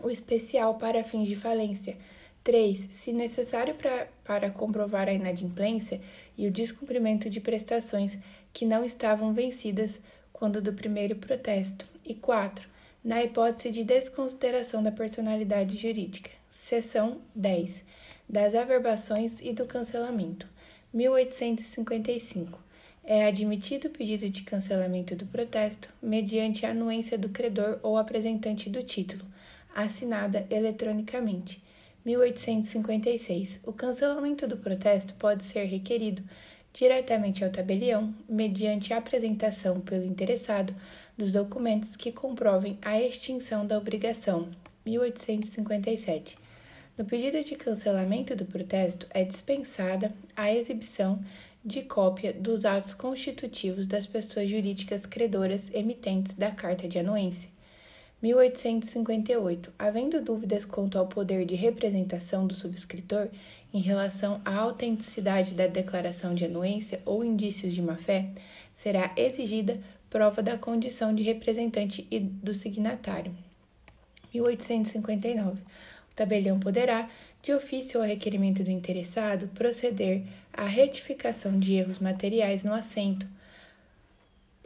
o 0.00 0.10
especial 0.10 0.74
para 0.74 1.02
fins 1.04 1.26
de 1.26 1.36
falência. 1.36 1.96
3. 2.44 2.88
Se 2.92 3.12
necessário 3.12 3.74
pra, 3.74 4.06
para 4.24 4.50
comprovar 4.50 5.08
a 5.08 5.12
inadimplência, 5.12 6.00
e 6.36 6.46
o 6.46 6.50
descumprimento 6.50 7.30
de 7.30 7.40
prestações 7.40 8.18
que 8.52 8.64
não 8.64 8.84
estavam 8.84 9.32
vencidas 9.32 10.00
quando 10.32 10.60
do 10.60 10.72
primeiro 10.72 11.16
protesto. 11.16 11.86
E 12.04 12.14
4. 12.14 12.68
Na 13.02 13.22
hipótese 13.22 13.70
de 13.70 13.84
desconsideração 13.84 14.82
da 14.82 14.92
personalidade 14.92 15.76
jurídica. 15.76 16.30
Seção 16.50 17.18
10. 17.34 17.84
Das 18.28 18.54
averbações 18.54 19.40
e 19.40 19.52
do 19.52 19.66
cancelamento. 19.66 20.48
1855. 20.92 22.58
É 23.04 23.26
admitido 23.26 23.88
o 23.88 23.90
pedido 23.90 24.28
de 24.28 24.42
cancelamento 24.42 25.14
do 25.14 25.26
protesto 25.26 25.88
mediante 26.02 26.66
a 26.66 26.70
anuência 26.70 27.16
do 27.16 27.28
credor 27.28 27.78
ou 27.82 27.96
apresentante 27.96 28.68
do 28.68 28.82
título, 28.82 29.24
assinada 29.74 30.46
eletronicamente 30.50 31.62
1856. 32.06 33.58
O 33.64 33.72
cancelamento 33.72 34.46
do 34.46 34.56
protesto 34.56 35.12
pode 35.14 35.42
ser 35.42 35.64
requerido 35.64 36.22
diretamente 36.72 37.44
ao 37.44 37.50
tabelião, 37.50 38.14
mediante 38.28 38.94
apresentação 38.94 39.80
pelo 39.80 40.04
interessado 40.04 40.72
dos 41.18 41.32
documentos 41.32 41.96
que 41.96 42.12
comprovem 42.12 42.78
a 42.80 43.00
extinção 43.00 43.66
da 43.66 43.76
obrigação. 43.76 44.48
1857. 44.84 46.38
No 46.96 47.04
pedido 47.04 47.42
de 47.42 47.56
cancelamento 47.56 48.36
do 48.36 48.44
protesto, 48.44 49.08
é 49.10 49.24
dispensada 49.24 50.14
a 50.36 50.54
exibição 50.54 51.20
de 51.64 51.82
cópia 51.82 52.32
dos 52.32 52.64
atos 52.64 52.94
constitutivos 52.94 53.86
das 53.88 54.06
pessoas 54.06 54.48
jurídicas 54.48 55.06
credoras 55.06 55.68
emitentes 55.74 56.34
da 56.34 56.52
carta 56.52 56.86
de 56.86 57.00
anuência. 57.00 57.55
1858. 58.22 59.72
Havendo 59.78 60.22
dúvidas 60.22 60.64
quanto 60.64 60.98
ao 60.98 61.06
poder 61.06 61.44
de 61.44 61.54
representação 61.54 62.46
do 62.46 62.54
subscritor 62.54 63.28
em 63.72 63.80
relação 63.80 64.40
à 64.44 64.56
autenticidade 64.56 65.54
da 65.54 65.66
declaração 65.66 66.34
de 66.34 66.44
anuência 66.44 67.00
ou 67.04 67.22
indícios 67.22 67.74
de 67.74 67.82
má-fé, 67.82 68.30
será 68.74 69.12
exigida 69.16 69.80
prova 70.08 70.42
da 70.42 70.56
condição 70.56 71.14
de 71.14 71.22
representante 71.22 72.06
e 72.10 72.18
do 72.18 72.54
signatário. 72.54 73.36
1859. 74.32 75.60
O 76.10 76.14
tabelião 76.14 76.58
poderá, 76.58 77.10
de 77.42 77.52
ofício 77.52 78.00
ou 78.00 78.06
requerimento 78.06 78.64
do 78.64 78.70
interessado, 78.70 79.48
proceder 79.48 80.22
à 80.52 80.66
retificação 80.66 81.58
de 81.58 81.74
erros 81.74 81.98
materiais 81.98 82.62
no 82.62 82.72
assento, 82.72 83.26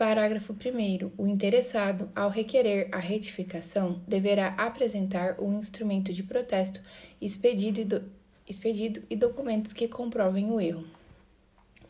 Parágrafo 0.01 0.55
1. 0.55 1.13
O 1.19 1.27
interessado, 1.27 2.11
ao 2.17 2.31
requerer 2.31 2.89
a 2.91 2.99
retificação, 2.99 4.01
deverá 4.09 4.55
apresentar 4.57 5.37
o 5.39 5.53
instrumento 5.53 6.11
de 6.11 6.23
protesto 6.23 6.81
expedido 7.21 7.81
e, 7.83 7.85
do, 7.85 8.11
expedido 8.49 9.03
e 9.11 9.15
documentos 9.15 9.75
que 9.75 9.87
comprovem 9.87 10.51
o 10.51 10.59
erro. 10.59 10.87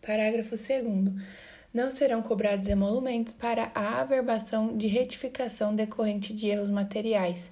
Parágrafo 0.05 0.57
2. 0.57 1.15
Não 1.73 1.89
serão 1.89 2.21
cobrados 2.21 2.67
emolumentos 2.67 3.33
para 3.33 3.71
a 3.77 4.01
averbação 4.01 4.77
de 4.77 4.89
retificação 4.89 5.73
decorrente 5.73 6.35
de 6.35 6.49
erros 6.49 6.69
materiais. 6.69 7.49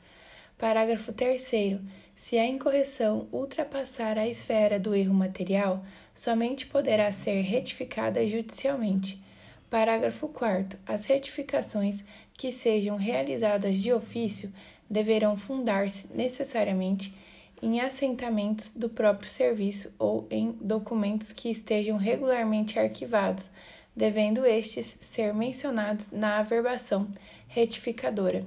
Parágrafo 0.58 1.12
3. 1.12 1.80
Se 2.16 2.36
a 2.36 2.44
incorreção 2.44 3.28
ultrapassar 3.30 4.18
a 4.18 4.26
esfera 4.26 4.76
do 4.80 4.92
erro 4.92 5.14
material, 5.14 5.84
somente 6.12 6.66
poderá 6.66 7.12
ser 7.12 7.42
retificada 7.42 8.26
judicialmente. 8.26 9.22
Parágrafo 9.70 10.28
4. 10.28 10.78
As 10.86 11.04
retificações 11.04 12.02
que 12.32 12.50
sejam 12.50 12.96
realizadas 12.96 13.76
de 13.76 13.92
ofício 13.92 14.50
deverão 14.88 15.36
fundar-se 15.36 16.08
necessariamente 16.14 17.14
em 17.60 17.78
assentamentos 17.78 18.72
do 18.72 18.88
próprio 18.88 19.28
serviço 19.28 19.92
ou 19.98 20.26
em 20.30 20.52
documentos 20.52 21.34
que 21.34 21.50
estejam 21.50 21.98
regularmente 21.98 22.78
arquivados, 22.78 23.50
devendo 23.94 24.46
estes 24.46 24.96
ser 25.02 25.34
mencionados 25.34 26.10
na 26.10 26.38
averbação 26.38 27.06
retificadora. 27.46 28.46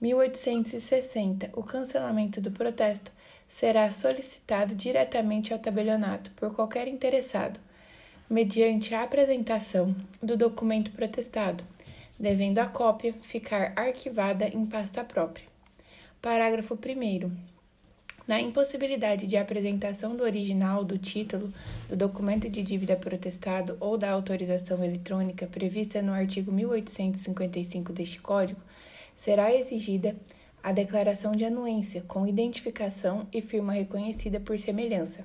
1860. 0.00 1.50
O 1.52 1.62
cancelamento 1.62 2.40
do 2.40 2.50
protesto 2.50 3.12
será 3.48 3.92
solicitado 3.92 4.74
diretamente 4.74 5.52
ao 5.52 5.60
tabelionato 5.60 6.32
por 6.32 6.52
qualquer 6.52 6.88
interessado 6.88 7.60
mediante 8.32 8.94
a 8.94 9.02
apresentação 9.02 9.94
do 10.22 10.38
documento 10.38 10.90
protestado, 10.92 11.62
devendo 12.18 12.60
a 12.60 12.66
cópia 12.66 13.14
ficar 13.20 13.74
arquivada 13.76 14.48
em 14.48 14.64
pasta 14.64 15.04
própria. 15.04 15.44
Parágrafo 16.22 16.72
1. 16.74 17.30
Na 18.26 18.40
impossibilidade 18.40 19.26
de 19.26 19.36
apresentação 19.36 20.16
do 20.16 20.22
original 20.22 20.82
do 20.82 20.96
título, 20.96 21.52
do 21.90 21.94
documento 21.94 22.48
de 22.48 22.62
dívida 22.62 22.96
protestado 22.96 23.76
ou 23.78 23.98
da 23.98 24.10
autorização 24.10 24.82
eletrônica 24.82 25.46
prevista 25.46 26.00
no 26.00 26.14
artigo 26.14 26.50
1855 26.50 27.92
deste 27.92 28.18
Código, 28.18 28.62
será 29.14 29.54
exigida 29.54 30.16
a 30.62 30.72
declaração 30.72 31.32
de 31.32 31.44
anuência 31.44 32.00
com 32.08 32.26
identificação 32.26 33.26
e 33.30 33.42
firma 33.42 33.74
reconhecida 33.74 34.40
por 34.40 34.58
semelhança 34.58 35.22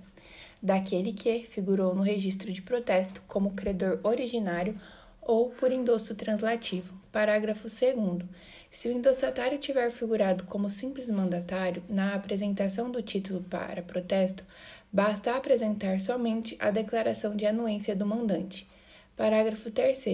daquele 0.62 1.14
que 1.14 1.46
figurou 1.46 1.94
no 1.96 2.02
registro 2.02 2.52
de 2.52 2.62
protesto 2.62 3.22
como 3.28 3.54
credor 3.54 4.00
originário 4.04 4.80
ou 5.22 5.50
por 5.50 5.72
endosso 5.72 6.16
translativo. 6.16 6.94
Parágrafo 7.12 7.68
2 7.68 8.26
se 8.70 8.90
o 8.90 8.92
endossatário 8.92 9.58
tiver 9.58 9.92
figurado 9.92 10.44
como 10.44 10.70
simples 10.70 11.10
mandatário 11.10 11.82
na 11.90 12.14
apresentação 12.14 12.92
do 12.92 13.02
título 13.02 13.42
para 13.50 13.82
protesto, 13.82 14.44
basta 14.92 15.36
apresentar 15.36 16.00
somente 16.00 16.56
a 16.60 16.70
declaração 16.70 17.36
de 17.36 17.46
anuência 17.46 17.96
do 17.96 18.06
mandante. 18.06 18.68
Parágrafo 19.16 19.72
3. 19.72 20.06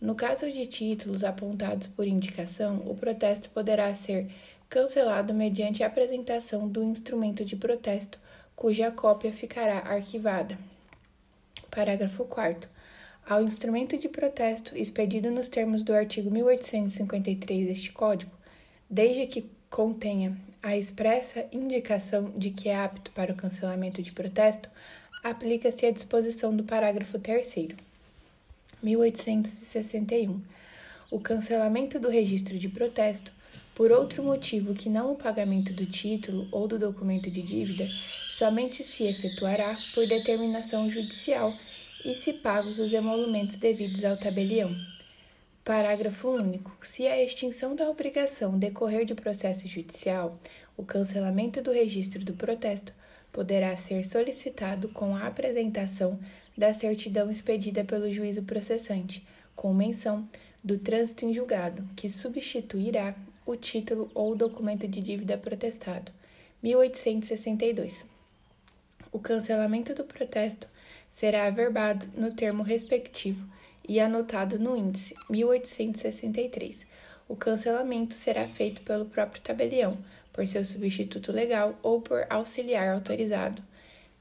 No 0.00 0.14
caso 0.14 0.48
de 0.50 0.64
títulos 0.66 1.24
apontados 1.24 1.88
por 1.88 2.06
indicação, 2.06 2.84
o 2.86 2.94
protesto 2.94 3.50
poderá 3.50 3.92
ser 3.94 4.30
cancelado 4.68 5.34
mediante 5.34 5.82
a 5.82 5.88
apresentação 5.88 6.68
do 6.68 6.84
instrumento 6.84 7.44
de 7.44 7.56
protesto, 7.56 8.18
cuja 8.58 8.90
cópia 8.90 9.30
ficará 9.30 9.78
arquivada. 9.78 10.58
Parágrafo 11.70 12.24
4. 12.24 12.68
Ao 13.24 13.40
instrumento 13.40 13.96
de 13.96 14.08
protesto 14.08 14.76
expedido 14.76 15.30
nos 15.30 15.48
termos 15.48 15.84
do 15.84 15.94
artigo 15.94 16.28
1853 16.28 17.68
deste 17.68 17.92
Código, 17.92 18.32
desde 18.90 19.28
que 19.28 19.48
contenha 19.70 20.36
a 20.60 20.76
expressa 20.76 21.46
indicação 21.52 22.32
de 22.36 22.50
que 22.50 22.68
é 22.68 22.74
apto 22.74 23.12
para 23.12 23.32
o 23.32 23.36
cancelamento 23.36 24.02
de 24.02 24.10
protesto, 24.10 24.68
aplica-se 25.22 25.86
a 25.86 25.92
disposição 25.92 26.56
do 26.56 26.64
parágrafo 26.64 27.16
3 27.16 27.68
1861. 28.82 30.42
O 31.12 31.20
cancelamento 31.20 32.00
do 32.00 32.10
registro 32.10 32.58
de 32.58 32.68
protesto, 32.68 33.32
por 33.72 33.92
outro 33.92 34.20
motivo 34.20 34.74
que 34.74 34.90
não 34.90 35.12
o 35.12 35.16
pagamento 35.16 35.72
do 35.72 35.86
título 35.86 36.48
ou 36.50 36.66
do 36.66 36.76
documento 36.76 37.30
de 37.30 37.40
dívida, 37.40 37.86
somente 38.38 38.84
se 38.84 39.02
efetuará 39.02 39.76
por 39.92 40.06
determinação 40.06 40.88
judicial 40.88 41.52
e 42.04 42.14
se 42.14 42.32
pagos 42.32 42.78
os 42.78 42.92
emolumentos 42.92 43.56
devidos 43.56 44.04
ao 44.04 44.16
tabelião. 44.16 44.76
Parágrafo 45.64 46.28
único. 46.28 46.70
Se 46.80 47.08
a 47.08 47.20
extinção 47.20 47.74
da 47.74 47.90
obrigação 47.90 48.56
decorrer 48.56 49.04
de 49.04 49.12
processo 49.16 49.66
judicial, 49.66 50.38
o 50.76 50.84
cancelamento 50.84 51.60
do 51.60 51.72
registro 51.72 52.24
do 52.24 52.32
protesto 52.32 52.92
poderá 53.32 53.76
ser 53.76 54.04
solicitado 54.04 54.88
com 54.90 55.16
a 55.16 55.26
apresentação 55.26 56.16
da 56.56 56.72
certidão 56.72 57.28
expedida 57.32 57.82
pelo 57.82 58.08
juízo 58.12 58.44
processante, 58.44 59.26
com 59.56 59.74
menção 59.74 60.28
do 60.62 60.78
trânsito 60.78 61.24
em 61.24 61.34
julgado, 61.34 61.82
que 61.96 62.08
substituirá 62.08 63.16
o 63.44 63.56
título 63.56 64.08
ou 64.14 64.36
documento 64.36 64.86
de 64.86 65.00
dívida 65.00 65.36
protestado. 65.36 66.12
1862. 66.62 68.17
O 69.10 69.18
cancelamento 69.18 69.94
do 69.94 70.04
protesto 70.04 70.68
será 71.10 71.46
averbado 71.46 72.06
no 72.14 72.34
termo 72.34 72.62
respectivo 72.62 73.42
e 73.88 73.98
anotado 73.98 74.58
no 74.58 74.76
índice 74.76 75.14
1863. 75.30 76.86
O 77.26 77.34
cancelamento 77.34 78.12
será 78.12 78.46
feito 78.46 78.82
pelo 78.82 79.06
próprio 79.06 79.42
tabelião, 79.42 79.96
por 80.32 80.46
seu 80.46 80.64
substituto 80.64 81.32
legal 81.32 81.78
ou 81.82 82.02
por 82.02 82.26
auxiliar 82.28 82.94
autorizado. 82.94 83.62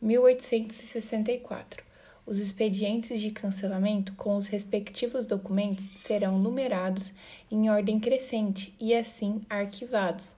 1864. 0.01 1.83
Os 2.25 2.39
expedientes 2.39 3.19
de 3.19 3.31
cancelamento 3.31 4.13
com 4.13 4.35
os 4.35 4.47
respectivos 4.47 5.25
documentos 5.25 5.91
serão 5.95 6.39
numerados 6.39 7.13
em 7.51 7.69
ordem 7.69 7.99
crescente 7.99 8.73
e 8.79 8.93
assim 8.93 9.41
arquivados. 9.49 10.36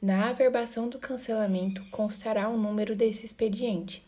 Na 0.00 0.28
averbação 0.30 0.88
do 0.88 0.96
cancelamento 0.96 1.84
constará 1.90 2.48
o 2.48 2.56
número 2.56 2.94
desse 2.94 3.26
expediente. 3.26 4.00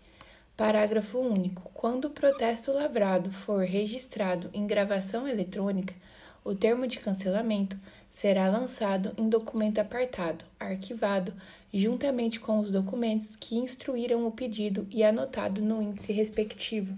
Parágrafo 0.56 1.18
único. 1.18 1.68
Quando 1.74 2.04
o 2.04 2.10
protesto 2.10 2.70
lavrado 2.70 3.32
for 3.32 3.64
registrado 3.64 4.48
em 4.54 4.68
gravação 4.68 5.26
eletrônica, 5.26 5.92
o 6.44 6.54
termo 6.54 6.86
de 6.86 7.00
cancelamento 7.00 7.76
será 8.12 8.48
lançado 8.48 9.12
em 9.18 9.28
documento 9.28 9.80
apartado, 9.80 10.44
arquivado, 10.60 11.34
juntamente 11.74 12.38
com 12.38 12.60
os 12.60 12.70
documentos 12.70 13.34
que 13.34 13.58
instruíram 13.58 14.24
o 14.28 14.30
pedido 14.30 14.86
e 14.92 15.02
anotado 15.02 15.60
no 15.60 15.82
índice 15.82 16.12
respectivo. 16.12 16.96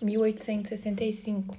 1865. 0.00 1.54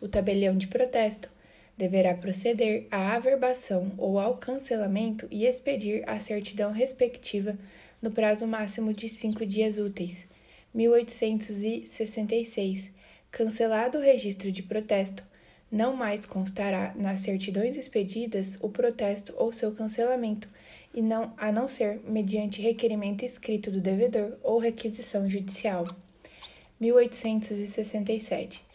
O 0.00 0.08
tabelião 0.08 0.56
de 0.56 0.68
protesto 0.68 1.28
deverá 1.76 2.14
proceder 2.14 2.86
à 2.90 3.14
averbação 3.14 3.92
ou 3.98 4.18
ao 4.18 4.38
cancelamento 4.38 5.28
e 5.30 5.44
expedir 5.44 6.02
a 6.08 6.18
certidão 6.18 6.72
respectiva 6.72 7.54
no 8.00 8.10
prazo 8.10 8.46
máximo 8.46 8.94
de 8.94 9.08
cinco 9.08 9.44
dias 9.44 9.78
úteis. 9.78 10.26
1866. 10.74 12.90
Cancelado 13.30 13.98
o 13.98 14.00
registro 14.00 14.50
de 14.50 14.62
protesto, 14.62 15.22
não 15.70 15.94
mais 15.96 16.24
constará 16.24 16.94
nas 16.96 17.20
certidões 17.20 17.76
expedidas 17.76 18.58
o 18.62 18.68
protesto 18.68 19.34
ou 19.36 19.52
seu 19.52 19.72
cancelamento, 19.72 20.48
e 20.94 21.02
não 21.02 21.34
a 21.36 21.52
não 21.52 21.68
ser 21.68 22.00
mediante 22.06 22.62
requerimento 22.62 23.24
escrito 23.24 23.70
do 23.70 23.80
devedor 23.80 24.38
ou 24.42 24.58
requisição 24.58 25.28
judicial. 25.28 25.84
1867. 26.80 28.65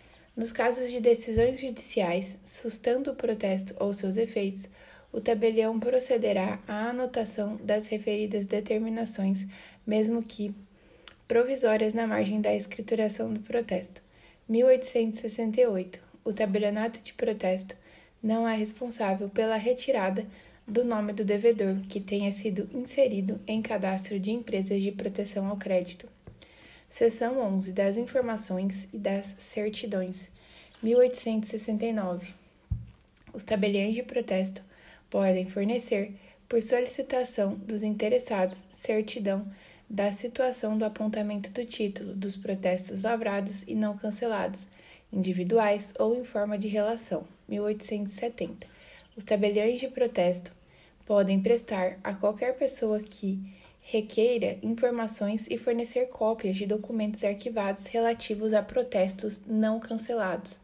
Nos 0.42 0.52
casos 0.52 0.90
de 0.90 1.00
decisões 1.00 1.62
judiciais, 1.62 2.36
sustando 2.44 3.12
o 3.12 3.16
protesto 3.16 3.76
ou 3.80 3.94
seus 3.94 4.18
efeitos, 4.18 4.68
o 5.14 5.22
tabelião 5.22 5.80
procederá 5.80 6.60
à 6.68 6.90
anotação 6.90 7.58
das 7.58 7.86
referidas 7.86 8.48
determinações, 8.48 9.46
mesmo 9.86 10.24
que 10.24 10.52
provisórias 11.28 11.94
na 11.94 12.08
margem 12.08 12.42
da 12.42 12.56
escrituração 12.56 13.32
do 13.32 13.40
protesto. 13.42 14.02
1868. 14.50 16.00
O 16.26 16.34
tabelionato 16.34 17.00
de 17.02 17.14
protesto 17.14 17.76
não 18.24 18.50
é 18.50 18.58
responsável 18.58 19.30
pela 19.30 19.58
retirada 19.58 20.26
do 20.68 20.84
nome 20.84 21.14
do 21.14 21.24
devedor 21.24 21.76
que 21.88 22.00
tenha 22.00 22.32
sido 22.32 22.68
inserido 22.76 23.40
em 23.46 23.62
cadastro 23.62 24.20
de 24.20 24.32
empresas 24.32 24.82
de 24.82 24.92
proteção 24.92 25.46
ao 25.46 25.58
crédito. 25.58 26.10
Seção 26.92 27.40
11 27.40 27.72
das 27.72 27.96
Informações 27.96 28.86
e 28.94 28.98
das 28.98 29.34
Certidões, 29.40 30.28
1869. 30.84 32.34
Os 33.34 33.44
tabeliões 33.44 33.96
de 33.96 34.04
protesto 34.04 34.62
podem 35.10 35.50
fornecer, 35.50 36.14
por 36.50 36.62
solicitação 36.62 37.56
dos 37.56 37.82
interessados, 37.82 38.68
certidão 38.70 39.48
da 39.90 40.12
situação 40.12 40.78
do 40.78 40.84
apontamento 40.84 41.50
do 41.52 41.66
título 41.66 42.14
dos 42.14 42.36
protestos 42.36 43.02
lavrados 43.04 43.64
e 43.66 43.74
não 43.74 43.98
cancelados, 43.98 44.68
individuais 45.14 45.94
ou 45.98 46.14
em 46.14 46.26
forma 46.26 46.58
de 46.58 46.68
relação. 46.68 47.26
1870. 47.48 48.68
Os 49.16 49.24
tabeliões 49.24 49.80
de 49.80 49.88
protesto 49.88 50.54
podem 51.06 51.42
prestar 51.42 51.98
a 52.04 52.14
qualquer 52.14 52.58
pessoa 52.58 53.00
que 53.00 53.61
requeira 53.92 54.58
informações 54.64 55.48
e 55.50 55.58
fornecer 55.58 56.08
cópias 56.08 56.56
de 56.56 56.66
documentos 56.66 57.26
arquivados 57.26 57.88
relativos 57.88 58.54
a 58.54 58.64
protestos 58.64 59.42
não 59.46 59.82
cancelados. 59.82 60.62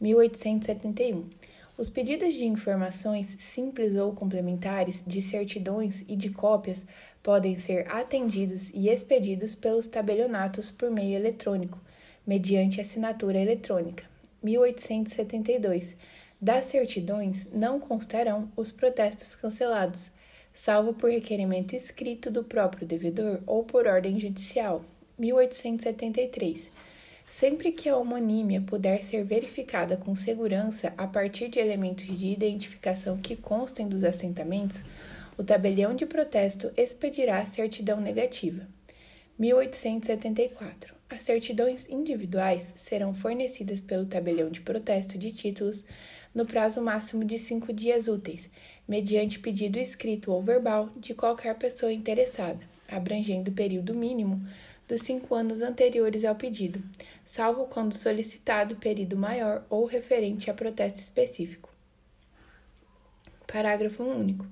1871. 0.00 1.28
Os 1.76 1.90
pedidos 1.90 2.34
de 2.34 2.44
informações 2.44 3.34
simples 3.40 3.96
ou 3.96 4.12
complementares, 4.12 5.02
de 5.04 5.20
certidões 5.20 6.04
e 6.06 6.14
de 6.14 6.28
cópias 6.28 6.86
podem 7.20 7.58
ser 7.58 7.90
atendidos 7.90 8.70
e 8.72 8.88
expedidos 8.88 9.56
pelos 9.56 9.86
tabelionatos 9.86 10.70
por 10.70 10.88
meio 10.88 11.16
eletrônico, 11.16 11.80
mediante 12.24 12.80
assinatura 12.80 13.40
eletrônica. 13.40 14.04
1872. 14.40 15.96
Das 16.40 16.66
certidões 16.66 17.44
não 17.52 17.80
constarão 17.80 18.52
os 18.56 18.70
protestos 18.70 19.34
cancelados, 19.34 20.12
salvo 20.54 20.94
por 20.94 21.10
requerimento 21.10 21.74
escrito 21.74 22.30
do 22.30 22.44
próprio 22.44 22.86
devedor 22.86 23.40
ou 23.46 23.64
por 23.64 23.86
ordem 23.86 24.18
judicial. 24.18 24.84
1873. 25.18 26.70
Sempre 27.30 27.72
que 27.72 27.88
a 27.88 27.96
homonímia 27.96 28.60
puder 28.60 29.02
ser 29.02 29.24
verificada 29.24 29.96
com 29.96 30.14
segurança 30.14 30.92
a 30.98 31.06
partir 31.06 31.48
de 31.48 31.58
elementos 31.58 32.06
de 32.06 32.26
identificação 32.26 33.16
que 33.16 33.36
constem 33.36 33.88
dos 33.88 34.04
assentamentos, 34.04 34.84
o 35.38 35.42
tabelião 35.42 35.94
de 35.94 36.04
protesto 36.04 36.70
expedirá 36.76 37.44
certidão 37.46 38.00
negativa. 38.00 38.68
1874. 39.38 40.94
As 41.08 41.22
certidões 41.22 41.88
individuais 41.88 42.72
serão 42.76 43.14
fornecidas 43.14 43.80
pelo 43.80 44.06
tabelião 44.06 44.50
de 44.50 44.60
protesto 44.60 45.18
de 45.18 45.32
títulos 45.32 45.84
no 46.34 46.46
prazo 46.46 46.80
máximo 46.80 47.24
de 47.24 47.38
cinco 47.38 47.72
dias 47.72 48.08
úteis, 48.08 48.50
mediante 48.86 49.38
pedido 49.38 49.78
escrito 49.78 50.32
ou 50.32 50.42
verbal 50.42 50.90
de 50.96 51.14
qualquer 51.14 51.54
pessoa 51.56 51.92
interessada, 51.92 52.60
abrangendo 52.88 53.50
o 53.50 53.54
período 53.54 53.94
mínimo 53.94 54.44
dos 54.88 55.02
cinco 55.02 55.34
anos 55.34 55.62
anteriores 55.62 56.24
ao 56.24 56.34
pedido, 56.34 56.82
salvo 57.24 57.66
quando 57.66 57.96
solicitado 57.96 58.76
período 58.76 59.16
maior 59.16 59.64
ou 59.70 59.86
referente 59.86 60.50
a 60.50 60.54
protesto 60.54 61.00
específico. 61.00 61.70
Parágrafo 63.46 64.02
único. 64.02 64.46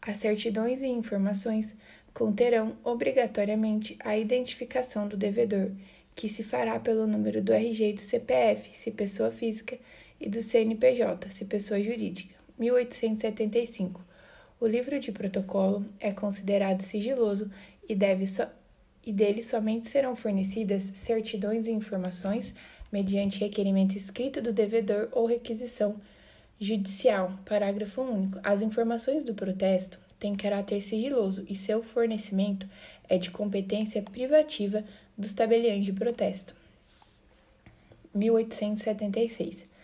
As 0.00 0.16
certidões 0.16 0.80
e 0.82 0.86
informações 0.86 1.74
conterão 2.14 2.76
obrigatoriamente 2.82 3.96
a 4.00 4.16
identificação 4.16 5.06
do 5.06 5.16
devedor, 5.16 5.70
que 6.14 6.28
se 6.28 6.42
fará 6.42 6.80
pelo 6.80 7.06
número 7.06 7.42
do 7.42 7.52
RG 7.52 7.90
e 7.90 7.92
do 7.92 8.00
CPF, 8.00 8.76
se 8.76 8.90
pessoa 8.90 9.30
física, 9.30 9.78
e 10.18 10.28
do 10.28 10.40
CNPJ, 10.40 11.28
se 11.28 11.44
pessoa 11.44 11.80
jurídica. 11.80 12.35
1875. 12.58 14.00
O 14.58 14.66
livro 14.66 14.98
de 14.98 15.12
protocolo 15.12 15.84
é 16.00 16.10
considerado 16.10 16.80
sigiloso 16.80 17.50
e, 17.88 17.94
deve 17.94 18.26
so 18.26 18.46
e 19.04 19.12
dele 19.12 19.42
somente 19.42 19.88
serão 19.88 20.16
fornecidas 20.16 20.82
certidões 20.94 21.68
e 21.68 21.70
informações 21.70 22.54
mediante 22.90 23.38
requerimento 23.40 23.96
escrito 23.96 24.42
do 24.42 24.52
devedor 24.52 25.08
ou 25.12 25.26
requisição 25.26 26.00
judicial. 26.58 27.32
Parágrafo 27.44 28.02
único. 28.02 28.40
As 28.42 28.62
informações 28.62 29.22
do 29.22 29.34
protesto 29.34 30.00
têm 30.18 30.34
caráter 30.34 30.80
sigiloso 30.80 31.44
e 31.48 31.54
seu 31.54 31.82
fornecimento 31.82 32.68
é 33.08 33.18
de 33.18 33.30
competência 33.30 34.02
privativa 34.02 34.82
dos 35.16 35.32
tabeliões 35.32 35.84
de 35.84 35.92
protesto. 35.92 36.54
1876. 38.14 39.75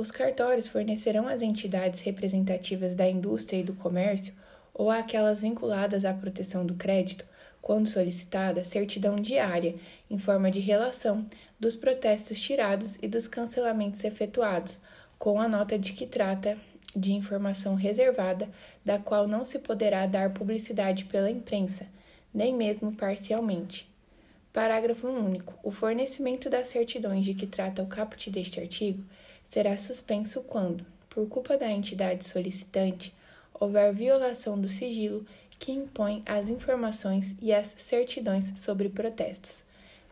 Os 0.00 0.10
cartórios 0.10 0.66
fornecerão 0.66 1.28
às 1.28 1.42
entidades 1.42 2.00
representativas 2.00 2.94
da 2.94 3.06
indústria 3.06 3.58
e 3.58 3.62
do 3.62 3.74
comércio 3.74 4.32
ou 4.72 4.90
àquelas 4.90 5.42
vinculadas 5.42 6.06
à 6.06 6.14
proteção 6.14 6.64
do 6.64 6.74
crédito, 6.74 7.26
quando 7.60 7.86
solicitada, 7.86 8.64
certidão 8.64 9.16
diária, 9.16 9.74
em 10.08 10.16
forma 10.16 10.50
de 10.50 10.58
relação, 10.58 11.26
dos 11.60 11.76
protestos 11.76 12.40
tirados 12.40 12.96
e 13.02 13.06
dos 13.06 13.28
cancelamentos 13.28 14.02
efetuados, 14.02 14.80
com 15.18 15.38
a 15.38 15.46
nota 15.46 15.78
de 15.78 15.92
que 15.92 16.06
trata 16.06 16.56
de 16.96 17.12
informação 17.12 17.74
reservada, 17.74 18.48
da 18.82 18.98
qual 18.98 19.28
não 19.28 19.44
se 19.44 19.58
poderá 19.58 20.06
dar 20.06 20.32
publicidade 20.32 21.04
pela 21.04 21.30
imprensa, 21.30 21.86
nem 22.32 22.56
mesmo 22.56 22.90
parcialmente. 22.90 23.86
Parágrafo 24.50 25.06
único. 25.08 25.58
O 25.62 25.70
fornecimento 25.70 26.48
das 26.48 26.68
certidões 26.68 27.22
de 27.22 27.34
que 27.34 27.46
trata 27.46 27.82
o 27.82 27.86
caput 27.86 28.30
deste 28.30 28.58
artigo 28.58 29.04
será 29.50 29.76
suspenso 29.76 30.42
quando, 30.44 30.86
por 31.08 31.28
culpa 31.28 31.58
da 31.58 31.68
entidade 31.68 32.24
solicitante, 32.24 33.12
houver 33.52 33.92
violação 33.92 34.58
do 34.58 34.68
sigilo 34.68 35.26
que 35.58 35.72
impõe 35.72 36.22
as 36.24 36.48
informações 36.48 37.34
e 37.42 37.52
as 37.52 37.74
certidões 37.76 38.58
sobre 38.58 38.88
protestos. 38.88 39.62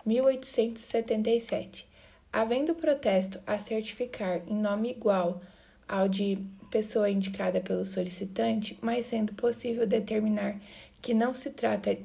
1877. 0.04 1.86
Havendo 2.32 2.74
protesto 2.74 3.40
a 3.46 3.58
certificar 3.58 4.42
em 4.46 4.56
nome 4.56 4.90
igual 4.90 5.40
ao 5.88 6.08
de 6.08 6.38
pessoa 6.70 7.08
indicada 7.08 7.60
pelo 7.60 7.84
solicitante, 7.84 8.76
mas 8.82 9.06
sendo 9.06 9.32
possível 9.32 9.86
determinar 9.86 10.60
que 11.00 11.14
não 11.14 11.32
se 11.32 11.50
trata 11.50 11.96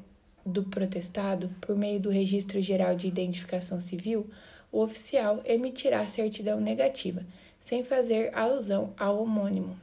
do 0.46 0.64
protestado 0.64 1.50
por 1.60 1.76
meio 1.76 2.00
do 2.00 2.10
Registro 2.10 2.62
Geral 2.62 2.96
de 2.96 3.08
Identificação 3.08 3.80
Civil, 3.80 4.30
o 4.74 4.82
oficial 4.82 5.40
emitirá 5.46 6.06
certidão 6.08 6.60
negativa, 6.60 7.24
sem 7.62 7.84
fazer 7.84 8.36
alusão 8.36 8.92
ao 8.98 9.22
homônimo. 9.22 9.78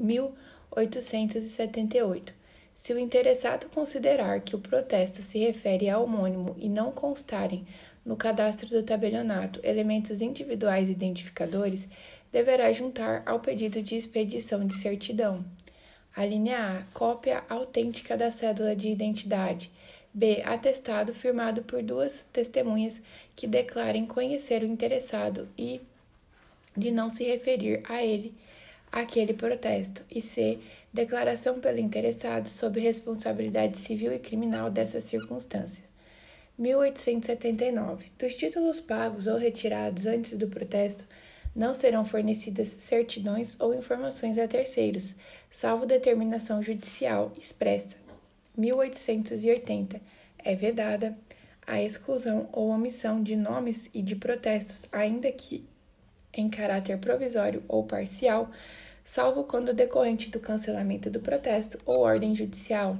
1878. 0.00 2.34
Se 2.74 2.92
o 2.92 2.98
interessado 2.98 3.68
considerar 3.68 4.40
que 4.40 4.56
o 4.56 4.58
protesto 4.58 5.22
se 5.22 5.38
refere 5.38 5.88
ao 5.88 6.02
homônimo 6.04 6.56
e 6.58 6.68
não 6.68 6.90
constarem 6.90 7.64
no 8.04 8.16
cadastro 8.16 8.68
do 8.68 8.82
tabelionato 8.82 9.60
elementos 9.62 10.20
individuais 10.20 10.90
identificadores, 10.90 11.86
deverá 12.32 12.72
juntar 12.72 13.22
ao 13.24 13.38
pedido 13.38 13.80
de 13.82 13.94
expedição 13.96 14.66
de 14.66 14.74
certidão. 14.74 15.44
A 16.16 16.24
linha 16.24 16.58
A, 16.58 16.82
cópia 16.96 17.44
autêntica 17.48 18.16
da 18.16 18.32
cédula 18.32 18.74
de 18.74 18.88
identidade. 18.88 19.70
B. 20.12 20.42
Atestado 20.44 21.12
firmado 21.12 21.64
por 21.64 21.82
duas 21.82 22.24
testemunhas 22.32 23.00
que 23.36 23.46
declarem 23.46 24.06
conhecer 24.06 24.62
o 24.62 24.66
interessado 24.66 25.48
e 25.56 25.80
de 26.76 26.90
não 26.90 27.10
se 27.10 27.24
referir 27.24 27.82
a 27.88 28.02
ele 28.02 28.34
aquele 28.90 29.34
protesto. 29.34 30.02
E 30.10 30.22
C. 30.22 30.58
Declaração 30.92 31.58
pelo 31.58 31.78
interessado 31.78 32.48
sob 32.48 32.78
responsabilidade 32.78 33.78
civil 33.78 34.12
e 34.12 34.18
criminal 34.18 34.70
dessa 34.70 35.00
circunstância. 35.00 35.82
1879. 36.56 38.06
Dos 38.16 38.34
títulos 38.34 38.80
pagos 38.80 39.26
ou 39.26 39.36
retirados 39.36 40.06
antes 40.06 40.36
do 40.38 40.46
protesto, 40.46 41.04
não 41.54 41.74
serão 41.74 42.04
fornecidas 42.04 42.68
certidões 42.80 43.58
ou 43.60 43.74
informações 43.74 44.38
a 44.38 44.46
terceiros, 44.46 45.14
salvo 45.50 45.86
determinação 45.86 46.62
judicial 46.62 47.32
expressa. 47.38 47.96
1880. 48.56 50.00
É 50.38 50.54
vedada 50.54 51.16
a 51.66 51.82
exclusão 51.82 52.48
ou 52.52 52.68
omissão 52.68 53.22
de 53.22 53.36
nomes 53.36 53.88
e 53.94 54.02
de 54.02 54.16
protestos, 54.16 54.86
ainda 54.92 55.30
que 55.32 55.64
em 56.32 56.48
caráter 56.48 56.98
provisório 56.98 57.62
ou 57.68 57.84
parcial, 57.84 58.50
salvo 59.04 59.44
quando 59.44 59.72
decorrente 59.72 60.30
do 60.30 60.40
cancelamento 60.40 61.08
do 61.08 61.20
protesto 61.20 61.78
ou 61.86 62.00
ordem 62.00 62.34
judicial. 62.34 62.96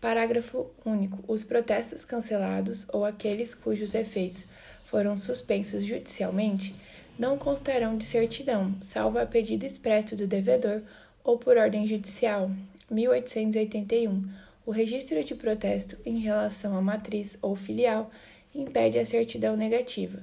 Parágrafo 0.00 0.70
único. 0.84 1.24
Os 1.26 1.42
protestos 1.42 2.04
cancelados 2.04 2.86
ou 2.92 3.04
aqueles 3.04 3.54
cujos 3.54 3.94
efeitos 3.94 4.44
foram 4.84 5.16
suspensos 5.16 5.84
judicialmente 5.84 6.74
não 7.18 7.36
constarão 7.36 7.98
de 7.98 8.04
certidão, 8.04 8.76
salvo 8.80 9.18
a 9.18 9.26
pedido 9.26 9.66
expresso 9.66 10.14
do 10.14 10.26
devedor 10.26 10.82
ou 11.24 11.36
por 11.36 11.56
ordem 11.56 11.86
judicial. 11.86 12.48
1881. 12.88 14.24
O 14.68 14.70
registro 14.70 15.24
de 15.24 15.34
protesto 15.34 15.96
em 16.04 16.18
relação 16.18 16.76
à 16.76 16.82
matriz 16.82 17.38
ou 17.40 17.56
filial 17.56 18.10
impede 18.54 18.98
a 18.98 19.06
certidão 19.06 19.56
negativa. 19.56 20.22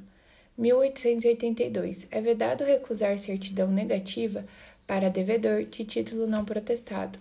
1882. 0.56 2.06
É 2.12 2.22
vedado 2.22 2.64
recusar 2.64 3.18
certidão 3.18 3.72
negativa 3.72 4.46
para 4.86 5.10
devedor 5.10 5.64
de 5.64 5.84
título 5.84 6.28
não 6.28 6.46
protestado. 6.46 7.18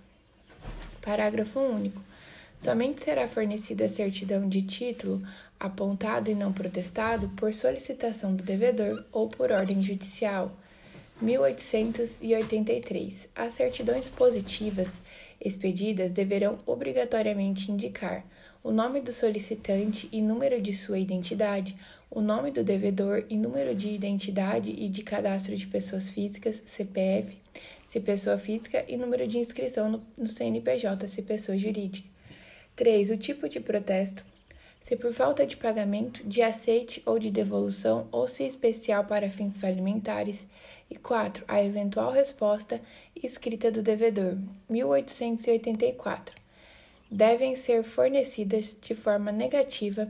Parágrafo 1.01 1.61
único. 1.61 2.03
Somente 2.61 3.03
será 3.03 3.27
fornecida 3.27 3.87
a 3.87 3.89
certidão 3.89 4.47
de 4.47 4.61
título 4.61 5.27
apontado 5.59 6.31
e 6.31 6.35
não 6.35 6.53
protestado 6.53 7.31
por 7.31 7.55
solicitação 7.55 8.37
do 8.37 8.43
devedor 8.43 9.03
ou 9.11 9.31
por 9.31 9.51
ordem 9.51 9.83
judicial. 9.83 10.55
1883. 11.23 13.29
As 13.35 13.55
certidões 13.55 14.11
positivas 14.11 14.91
expedidas 15.45 16.11
deverão 16.11 16.59
obrigatoriamente 16.67 17.71
indicar 17.71 18.25
o 18.65 18.73
nome 18.73 19.03
do 19.03 19.13
solicitante 19.13 20.09
e 20.11 20.23
número 20.23 20.59
de 20.59 20.73
sua 20.73 20.99
identidade, 20.99 21.77
o 22.11 22.23
nome 22.23 22.51
do 22.51 22.65
devedor 22.65 23.27
e 23.29 23.37
número 23.37 23.75
de 23.75 23.91
identidade 23.91 24.71
e 24.71 24.89
de 24.89 25.03
cadastro 25.03 25.55
de 25.55 25.67
pessoas 25.67 26.09
físicas, 26.09 26.63
CPF, 26.65 27.37
se 27.87 28.01
pessoa 28.01 28.39
física, 28.39 28.83
e 28.89 28.97
número 28.97 29.29
de 29.29 29.37
inscrição 29.37 29.91
no, 29.91 30.03
no 30.17 30.27
CNPJ, 30.27 31.07
se 31.09 31.21
pessoa 31.21 31.59
jurídica. 31.59 32.09
3. 32.75 33.11
O 33.11 33.19
tipo 33.19 33.49
de 33.51 33.61
protesto. 33.61 34.25
Se 34.83 34.97
por 34.97 35.13
falta 35.13 35.47
de 35.47 35.57
pagamento, 35.59 36.27
de 36.27 36.41
aceite 36.41 37.03
ou 37.05 37.19
de 37.19 37.31
devolução, 37.31 38.09
ou 38.11 38.27
se 38.27 38.45
especial 38.45 39.05
para 39.05 39.31
fins 39.31 39.59
falimentares. 39.59 40.43
E 40.95 40.97
4. 40.97 41.45
A 41.49 41.61
eventual 41.61 42.13
resposta 42.13 42.81
escrita 43.17 43.69
do 43.69 43.83
devedor. 43.83 44.39
1884. 44.71 46.33
Devem 47.11 47.57
ser 47.57 47.83
fornecidas 47.83 48.77
de 48.81 48.95
forma 48.95 49.33
negativa 49.33 50.09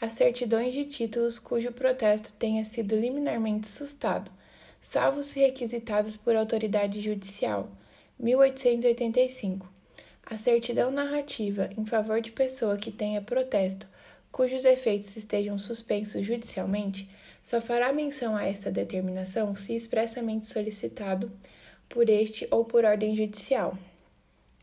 as 0.00 0.14
certidões 0.14 0.74
de 0.74 0.86
títulos 0.86 1.38
cujo 1.38 1.70
protesto 1.70 2.32
tenha 2.32 2.64
sido 2.64 2.96
liminarmente 2.96 3.68
sustado, 3.68 4.28
salvo 4.82 5.22
se 5.22 5.38
requisitadas 5.38 6.16
por 6.16 6.34
autoridade 6.34 7.00
judicial. 7.00 7.70
1885 8.18 9.72
a 10.26 10.36
certidão 10.36 10.90
narrativa 10.90 11.70
em 11.78 11.86
favor 11.86 12.20
de 12.20 12.32
pessoa 12.32 12.76
que 12.76 12.90
tenha 12.90 13.22
protesto 13.22 13.86
cujos 14.32 14.64
efeitos 14.64 15.16
estejam 15.16 15.60
suspensos 15.60 16.26
judicialmente 16.26 17.08
só 17.44 17.60
fará 17.60 17.92
menção 17.92 18.34
a 18.34 18.44
esta 18.44 18.70
determinação 18.70 19.54
se 19.54 19.76
expressamente 19.76 20.46
solicitado 20.46 21.30
por 21.88 22.08
este 22.08 22.48
ou 22.50 22.64
por 22.64 22.86
ordem 22.86 23.14
judicial. 23.14 23.76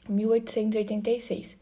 1886. 0.10 1.56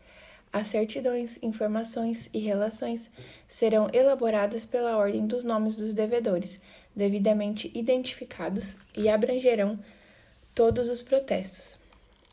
As 0.52 0.70
certidões, 0.70 1.38
informações 1.44 2.30
e 2.34 2.40
relações 2.40 3.12
serão 3.50 3.90
elaboradas 3.94 4.64
pela 4.64 4.98
ordem 4.98 5.28
dos 5.28 5.44
nomes 5.44 5.76
dos 5.76 5.94
devedores, 5.94 6.60
devidamente 6.96 7.70
identificados, 7.76 8.76
e 8.98 9.10
abrangerão 9.10 9.78
todos 10.56 10.90
os 10.90 11.04
protestos. 11.04 11.78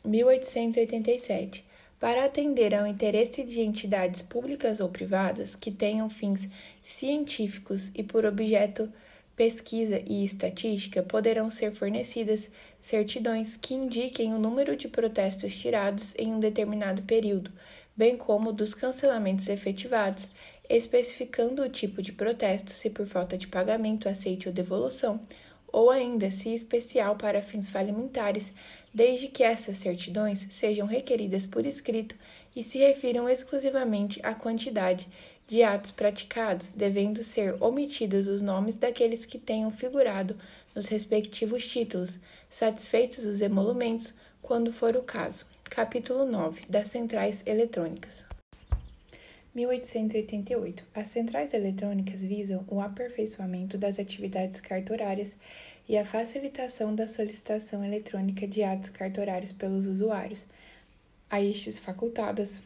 1887, 0.03 1.66
para 1.99 2.25
atender 2.25 2.75
ao 2.75 2.85
interesse 2.85 3.43
de 3.43 3.59
entidades 3.61 4.21
públicas 4.21 4.79
ou 4.79 4.89
privadas 4.89 5.55
que 5.55 5.71
tenham 5.71 6.09
fins 6.09 6.47
científicos 6.83 7.89
e 7.95 8.03
por 8.03 8.25
objeto 8.25 8.91
pesquisa 9.35 10.01
e 10.05 10.25
estatística, 10.25 11.03
poderão 11.03 11.49
ser 11.49 11.71
fornecidas 11.71 12.49
certidões 12.81 13.55
que 13.55 13.75
indiquem 13.75 14.33
o 14.33 14.39
número 14.39 14.75
de 14.75 14.87
protestos 14.87 15.55
tirados 15.55 16.13
em 16.17 16.33
um 16.33 16.39
determinado 16.39 17.03
período, 17.03 17.51
bem 17.95 18.17
como 18.17 18.51
dos 18.51 18.73
cancelamentos 18.73 19.47
efetivados, 19.47 20.29
especificando 20.67 21.61
o 21.61 21.69
tipo 21.69 22.01
de 22.01 22.11
protesto, 22.11 22.71
se 22.71 22.89
por 22.89 23.05
falta 23.05 23.37
de 23.37 23.47
pagamento, 23.47 24.09
aceite 24.09 24.47
ou 24.47 24.53
devolução, 24.53 25.19
ou 25.71 25.91
ainda 25.91 26.31
se 26.31 26.49
especial 26.53 27.15
para 27.15 27.41
fins 27.41 27.69
falimentares, 27.69 28.51
desde 28.93 29.27
que 29.27 29.43
essas 29.43 29.77
certidões 29.77 30.47
sejam 30.49 30.87
requeridas 30.87 31.45
por 31.45 31.65
escrito 31.65 32.15
e 32.55 32.63
se 32.63 32.77
refiram 32.77 33.29
exclusivamente 33.29 34.19
à 34.23 34.33
quantidade 34.33 35.07
de 35.47 35.63
atos 35.63 35.91
praticados, 35.91 36.69
devendo 36.69 37.23
ser 37.23 37.55
omitidos 37.63 38.27
os 38.27 38.41
nomes 38.41 38.75
daqueles 38.75 39.25
que 39.25 39.39
tenham 39.39 39.71
figurado 39.71 40.35
nos 40.75 40.87
respectivos 40.87 41.65
títulos, 41.67 42.19
satisfeitos 42.49 43.23
os 43.23 43.39
emolumentos, 43.39 44.13
quando 44.41 44.73
for 44.73 44.95
o 44.95 45.03
caso. 45.03 45.45
Capítulo 45.63 46.25
9 46.25 46.61
das 46.69 46.87
Centrais 46.87 47.41
Eletrônicas. 47.45 48.25
1888. 49.57 50.83
As 50.93 51.07
centrais 51.07 51.51
eletrônicas 51.53 52.21
visam 52.21 52.63
o 52.67 52.79
aperfeiçoamento 52.79 53.75
das 53.75 53.97
atividades 53.97 54.61
cartorárias 54.61 55.35
e 55.87 55.97
a 55.97 56.05
facilitação 56.05 56.93
da 56.93 57.07
solicitação 57.07 57.83
eletrônica 57.83 58.45
de 58.47 58.63
atos 58.63 58.89
cartorários 58.89 59.51
pelos 59.51 59.85
usuários, 59.85 60.45
a 61.29 61.41
estes 61.41 61.79
facultadas 61.79 62.61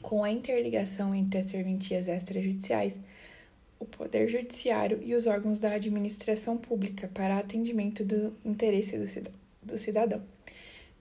com 0.00 0.24
a 0.24 0.30
interligação 0.30 1.14
entre 1.14 1.38
as 1.38 1.46
serventias 1.46 2.08
extrajudiciais, 2.08 2.94
o 3.78 3.84
Poder 3.84 4.28
Judiciário 4.28 5.00
e 5.02 5.14
os 5.14 5.26
órgãos 5.26 5.58
da 5.58 5.72
administração 5.72 6.56
pública 6.56 7.08
para 7.12 7.38
atendimento 7.38 8.04
do 8.04 8.32
interesse 8.44 8.96
do 9.62 9.78
cidadão. 9.78 10.22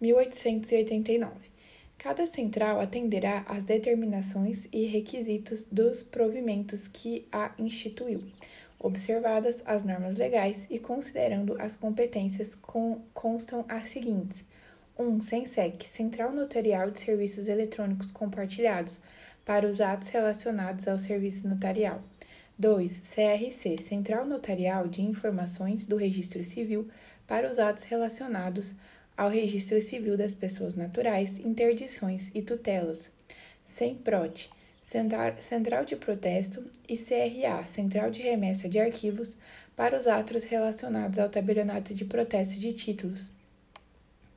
1889. 0.02 1.50
Cada 1.98 2.26
central 2.26 2.80
atenderá 2.80 3.44
às 3.46 3.66
determinações 3.66 4.66
e 4.72 4.86
requisitos 4.86 5.66
dos 5.66 6.02
provimentos 6.02 6.88
que 6.88 7.28
a 7.30 7.54
instituiu, 7.60 8.24
observadas 8.80 9.62
as 9.66 9.84
normas 9.84 10.16
legais 10.16 10.66
e 10.70 10.80
considerando 10.80 11.56
as 11.62 11.76
competências 11.76 12.58
constam 13.14 13.66
as 13.68 13.90
seguintes: 13.90 14.44
1. 14.98 15.20
SENSEC, 15.20 15.88
Central 15.88 16.32
Notarial 16.32 16.90
de 16.90 17.02
Serviços 17.02 17.48
Eletrônicos 17.48 18.12
Compartilhados, 18.12 19.00
para 19.46 19.68
os 19.68 19.82
atos 19.82 20.08
relacionados 20.08 20.88
ao 20.88 20.98
serviço 20.98 21.48
notarial. 21.48 22.02
2. 22.58 23.02
CRC, 23.14 23.78
Central 23.78 24.26
Notarial 24.26 24.88
de 24.88 25.02
Informações 25.02 25.86
do 25.86 25.96
Registro 25.96 26.44
Civil, 26.44 26.90
para 27.26 27.50
os 27.50 27.60
atos 27.60 27.86
relacionados 27.86 28.74
ao 29.16 29.30
registro 29.30 29.82
civil 29.82 30.18
das 30.18 30.34
pessoas 30.34 30.76
naturais, 30.76 31.40
interdições 31.40 32.32
e 32.34 32.42
tutelas. 32.42 33.12
SEMPROT, 33.64 34.50
Central 34.90 35.86
de 35.86 35.95
Protesto, 35.95 36.66
e 36.88 36.98
CRA, 36.98 37.64
Central 37.64 38.10
de 38.10 38.24
Remessa 38.24 38.68
de 38.68 38.80
Arquivos, 38.80 39.38
para 39.76 39.95
os 39.95 40.07
atos 40.07 40.44
relacionados 40.44 41.20
ao 41.20 41.30
tabelionato 41.30 41.94
de 41.94 42.03
protesto 42.03 42.56
de 42.60 42.74
títulos. 42.74 43.30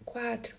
4. 0.04 0.54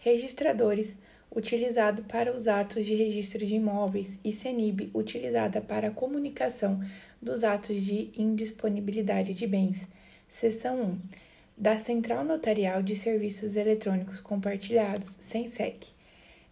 Registradores, 0.00 0.98
utilizado 1.34 2.02
para 2.02 2.30
os 2.30 2.46
atos 2.46 2.84
de 2.84 2.94
registro 2.94 3.38
de 3.38 3.54
imóveis, 3.54 4.20
e 4.22 4.34
CENIB, 4.34 4.90
utilizada 4.92 5.62
para 5.62 5.88
a 5.88 5.92
comunicação 5.92 6.84
dos 7.20 7.42
atos 7.42 7.82
de 7.82 8.10
indisponibilidade 8.18 9.32
de 9.32 9.46
bens. 9.46 9.88
Seção 10.28 10.82
1. 10.82 10.98
Da 11.56 11.78
Central 11.78 12.22
Notarial 12.22 12.82
de 12.82 12.94
Serviços 12.94 13.56
Eletrônicos 13.56 14.20
Compartilhados, 14.20 15.16
SENSEC. 15.18 15.88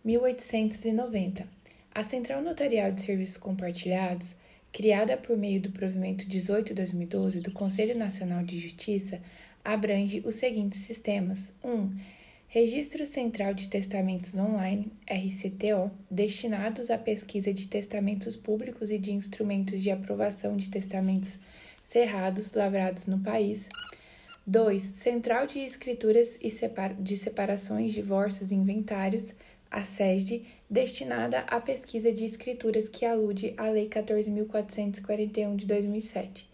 1890. 0.02 1.56
A 1.97 2.05
Central 2.05 2.43
Notarial 2.43 2.93
de 2.93 3.01
Serviços 3.01 3.39
Compartilhados, 3.39 4.35
criada 4.70 5.16
por 5.16 5.35
meio 5.35 5.62
do 5.62 5.70
provimento 5.70 6.28
18/2012 6.28 7.40
do 7.40 7.51
Conselho 7.51 7.97
Nacional 7.97 8.44
de 8.44 8.59
Justiça, 8.59 9.18
abrange 9.64 10.23
os 10.23 10.35
seguintes 10.35 10.81
sistemas: 10.81 11.51
1. 11.64 11.90
Registro 12.48 13.06
Central 13.06 13.55
de 13.55 13.70
Testamentos 13.70 14.35
Online, 14.35 14.93
RCTO, 15.06 15.90
destinados 16.10 16.90
à 16.90 16.98
pesquisa 16.98 17.51
de 17.51 17.66
testamentos 17.66 18.36
públicos 18.36 18.90
e 18.90 18.98
de 18.98 19.12
instrumentos 19.12 19.82
de 19.82 19.90
aprovação 19.90 20.55
de 20.55 20.68
testamentos 20.68 21.39
cerrados 21.82 22.52
lavrados 22.52 23.06
no 23.06 23.20
país. 23.20 23.70
2. 24.47 24.82
Central 24.82 25.47
de 25.47 25.60
Escrituras 25.60 26.39
e 26.43 26.52
de 27.01 27.16
Separações, 27.16 27.94
Divórcios 27.94 28.51
e 28.51 28.55
Inventários, 28.55 29.35
a 29.70 29.82
SESD, 29.82 30.44
destinada 30.68 31.40
à 31.40 31.60
pesquisa 31.60 32.12
de 32.12 32.24
escrituras 32.24 32.88
que 32.88 33.05
alude 33.05 33.55
à 33.56 33.68
Lei 33.68 33.88
14.441 33.88 35.56
de 35.56 35.66
2007. 35.66 36.48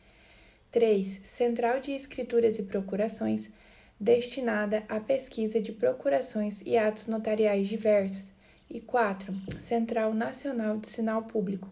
3. 0.71 1.21
Central 1.25 1.81
de 1.81 1.93
Escrituras 1.93 2.59
e 2.59 2.63
Procurações, 2.63 3.51
destinada 3.99 4.85
à 4.89 4.99
pesquisa 5.01 5.61
de 5.61 5.73
procurações 5.73 6.63
e 6.65 6.77
atos 6.77 7.07
notariais 7.07 7.69
diversos, 7.69 8.33
e 8.71 8.81
4. 8.81 9.35
Central 9.59 10.15
Nacional 10.15 10.79
de 10.79 10.89
Sinal 10.89 11.25
Público, 11.25 11.71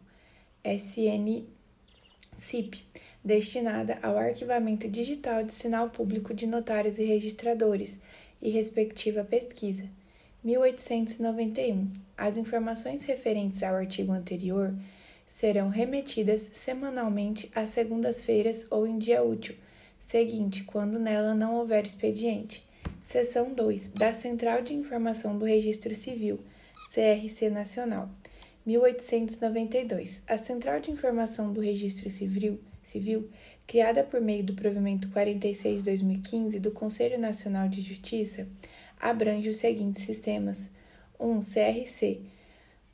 SNCIP, 0.62 1.46
destinada 3.24 3.98
ao 4.02 4.18
arquivamento 4.18 4.86
digital 4.86 5.42
de 5.42 5.54
sinal 5.54 5.88
público 5.88 6.34
de 6.34 6.46
notários 6.46 6.98
e 6.98 7.04
registradores 7.04 7.98
e 8.42 8.50
respectiva 8.50 9.24
pesquisa. 9.24 9.88
1891. 10.44 11.90
As 12.16 12.36
informações 12.36 13.04
referentes 13.04 13.62
ao 13.62 13.74
artigo 13.74 14.12
anterior 14.12 14.74
serão 15.26 15.68
remetidas 15.68 16.50
semanalmente 16.52 17.50
às 17.54 17.70
segundas-feiras 17.70 18.66
ou 18.70 18.86
em 18.86 18.98
dia 18.98 19.22
útil 19.22 19.56
seguinte, 20.10 20.64
quando 20.64 20.98
nela 20.98 21.36
não 21.36 21.54
houver 21.54 21.86
expediente. 21.86 22.64
Seção 23.00 23.54
2. 23.54 23.90
Da 23.90 24.12
Central 24.12 24.60
de 24.60 24.74
Informação 24.74 25.38
do 25.38 25.44
Registro 25.44 25.94
Civil, 25.94 26.40
CRC 26.92 27.48
Nacional. 27.48 28.10
1892. 28.66 30.20
A 30.26 30.36
Central 30.36 30.80
de 30.80 30.90
Informação 30.90 31.52
do 31.52 31.60
Registro 31.60 32.10
Civil, 32.10 32.58
Civil 32.82 33.30
criada 33.68 34.02
por 34.02 34.20
meio 34.20 34.42
do 34.42 34.54
provimento 34.54 35.08
46 35.10 35.78
de 35.78 35.84
2015 35.84 36.58
do 36.58 36.72
Conselho 36.72 37.16
Nacional 37.16 37.68
de 37.68 37.80
Justiça, 37.80 38.48
abrange 39.00 39.48
os 39.48 39.56
seguintes 39.56 40.04
sistemas: 40.04 40.58
1. 41.18 41.40
CRC. 41.40 42.20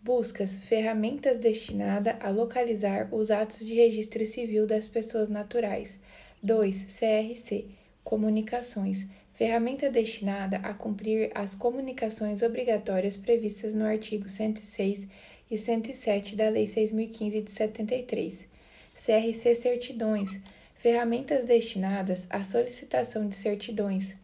Buscas, 0.03 0.59
ferramentas 0.59 1.39
destinada 1.39 2.17
a 2.21 2.31
localizar 2.31 3.13
os 3.13 3.31
atos 3.31 3.67
de 3.67 3.75
registro 3.75 4.25
civil 4.25 4.67
das 4.67 4.87
pessoas 4.87 5.29
naturais, 5.29 5.99
2. 6.43 6.85
CRC 6.99 7.67
Comunicações 8.05 9.05
ferramenta 9.33 9.91
destinada 9.91 10.59
a 10.59 10.73
cumprir 10.73 11.31
as 11.35 11.55
comunicações 11.55 12.41
obrigatórias 12.41 13.17
previstas 13.17 13.75
no 13.75 13.85
artigo 13.85 14.29
106 14.29 15.07
e 15.51 15.59
107 15.59 16.37
da 16.37 16.49
Lei 16.49 16.67
6015 16.67 17.41
de 17.43 17.51
73. 17.51 18.49
CRC 18.95 19.55
Certidões 19.57 20.41
ferramentas 20.77 21.45
destinadas 21.45 22.27
à 22.31 22.45
solicitação 22.45 23.29
de 23.29 23.35
certidões. 23.35 24.15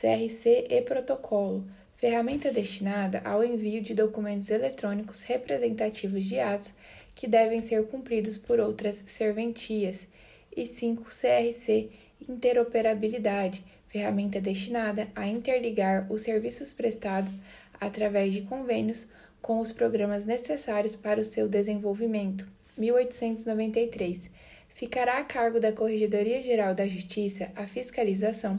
CRC 0.00 0.66
e 0.70 0.80
Protocolo 0.80 1.62
ferramenta 1.98 2.50
destinada 2.50 3.20
ao 3.22 3.44
envio 3.44 3.82
de 3.82 3.92
documentos 3.92 4.48
eletrônicos 4.48 5.22
representativos 5.24 6.24
de 6.24 6.40
atos 6.40 6.72
que 7.14 7.26
devem 7.26 7.60
ser 7.60 7.84
cumpridos 7.86 8.38
por 8.38 8.58
outras 8.58 8.94
serventias 9.06 10.08
e 10.56 10.64
5 10.64 11.04
CRC 11.04 11.90
Interoperabilidade, 12.26 13.62
ferramenta 13.88 14.40
destinada 14.40 15.06
a 15.14 15.26
interligar 15.26 16.10
os 16.10 16.22
serviços 16.22 16.72
prestados 16.72 17.34
através 17.78 18.32
de 18.32 18.40
convênios 18.40 19.06
com 19.42 19.60
os 19.60 19.70
programas 19.70 20.24
necessários 20.24 20.96
para 20.96 21.20
o 21.20 21.24
seu 21.24 21.46
desenvolvimento. 21.46 22.48
1893. 22.78 24.30
Ficará 24.70 25.18
a 25.18 25.24
cargo 25.24 25.60
da 25.60 25.72
Corregedoria 25.72 26.42
Geral 26.42 26.74
da 26.74 26.86
Justiça 26.86 27.52
a 27.54 27.66
fiscalização 27.66 28.58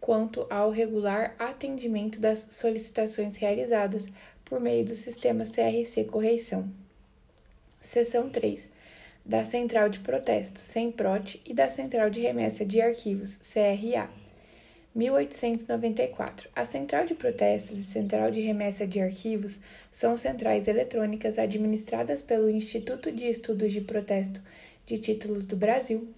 quanto 0.00 0.46
ao 0.48 0.70
regular 0.70 1.34
atendimento 1.38 2.20
das 2.20 2.48
solicitações 2.50 3.36
realizadas 3.36 4.06
por 4.44 4.58
meio 4.58 4.84
do 4.84 4.94
sistema 4.94 5.44
CRC 5.44 6.04
Correição. 6.04 6.68
Seção 7.80 8.28
3 8.30 8.68
da 9.24 9.44
Central 9.44 9.88
de 9.88 10.00
Protesto, 10.00 10.58
SEMPROT, 10.58 11.40
e 11.44 11.52
da 11.52 11.68
Central 11.68 12.10
de 12.10 12.20
Remessa 12.20 12.64
de 12.64 12.80
Arquivos, 12.80 13.36
CRA. 13.36 14.10
1894. 14.92 16.50
A 16.56 16.64
Central 16.64 17.04
de 17.04 17.14
Protestos 17.14 17.78
e 17.78 17.84
Central 17.84 18.30
de 18.32 18.40
Remessa 18.40 18.84
de 18.84 19.00
Arquivos 19.00 19.60
são 19.92 20.16
centrais 20.16 20.66
eletrônicas 20.66 21.38
administradas 21.38 22.22
pelo 22.22 22.50
Instituto 22.50 23.12
de 23.12 23.26
Estudos 23.26 23.70
de 23.70 23.82
Protesto 23.82 24.42
de 24.84 24.98
Títulos 24.98 25.46
do 25.46 25.54
Brasil 25.54 26.08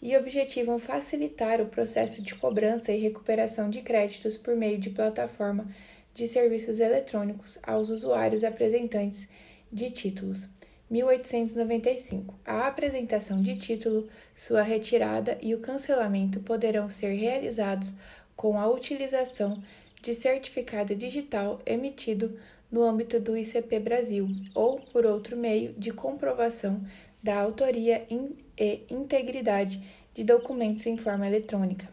e 0.00 0.16
objetivam 0.16 0.78
facilitar 0.78 1.60
o 1.60 1.66
processo 1.66 2.22
de 2.22 2.34
cobrança 2.34 2.92
e 2.92 3.00
recuperação 3.00 3.68
de 3.68 3.82
créditos 3.82 4.36
por 4.36 4.56
meio 4.56 4.78
de 4.78 4.90
plataforma 4.90 5.68
de 6.14 6.26
serviços 6.26 6.80
eletrônicos 6.80 7.58
aos 7.62 7.90
usuários 7.90 8.44
apresentantes 8.44 9.28
de 9.72 9.90
títulos. 9.90 10.48
1895. 10.90 12.34
A 12.46 12.66
apresentação 12.66 13.42
de 13.42 13.56
título, 13.56 14.08
sua 14.34 14.62
retirada 14.62 15.36
e 15.42 15.54
o 15.54 15.60
cancelamento 15.60 16.40
poderão 16.40 16.88
ser 16.88 17.12
realizados 17.12 17.94
com 18.34 18.58
a 18.58 18.68
utilização 18.68 19.62
de 20.00 20.14
certificado 20.14 20.94
digital 20.94 21.60
emitido 21.66 22.38
no 22.70 22.82
âmbito 22.82 23.18
do 23.18 23.36
ICP 23.36 23.80
Brasil 23.80 24.28
ou 24.54 24.80
por 24.80 25.04
outro 25.04 25.36
meio 25.36 25.72
de 25.74 25.90
comprovação 25.90 26.80
da 27.22 27.38
autoria 27.38 28.06
e 28.10 28.84
integridade 28.90 29.82
de 30.14 30.24
documentos 30.24 30.86
em 30.86 30.96
forma 30.96 31.26
eletrônica. 31.26 31.88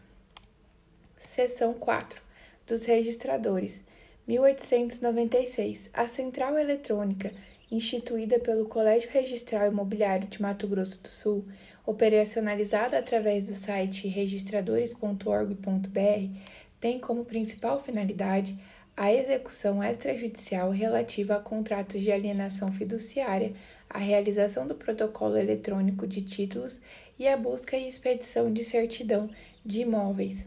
Seção 1.18 1.74
4. 1.74 2.20
Dos 2.66 2.84
registradores. 2.84 3.84
1896. 4.26 5.88
A 5.92 6.08
Central 6.08 6.58
Eletrônica, 6.58 7.32
instituída 7.70 8.40
pelo 8.40 8.66
Colégio 8.66 9.08
Registral 9.10 9.68
Imobiliário 9.68 10.26
de 10.26 10.42
Mato 10.42 10.66
Grosso 10.66 11.00
do 11.00 11.08
Sul, 11.08 11.44
operacionalizada 11.86 12.98
através 12.98 13.44
do 13.44 13.54
site 13.54 14.08
registradores.org.br, 14.08 16.40
tem 16.80 16.98
como 16.98 17.24
principal 17.24 17.80
finalidade 17.80 18.58
a 18.96 19.12
execução 19.12 19.84
extrajudicial 19.84 20.70
relativa 20.70 21.36
a 21.36 21.40
contratos 21.40 22.00
de 22.00 22.10
alienação 22.10 22.72
fiduciária, 22.72 23.52
a 23.96 23.98
realização 23.98 24.68
do 24.68 24.74
protocolo 24.74 25.38
eletrônico 25.38 26.06
de 26.06 26.20
títulos 26.20 26.78
e 27.18 27.26
a 27.26 27.34
busca 27.34 27.78
e 27.78 27.88
expedição 27.88 28.52
de 28.52 28.62
certidão 28.62 29.30
de 29.64 29.80
imóveis. 29.80 30.44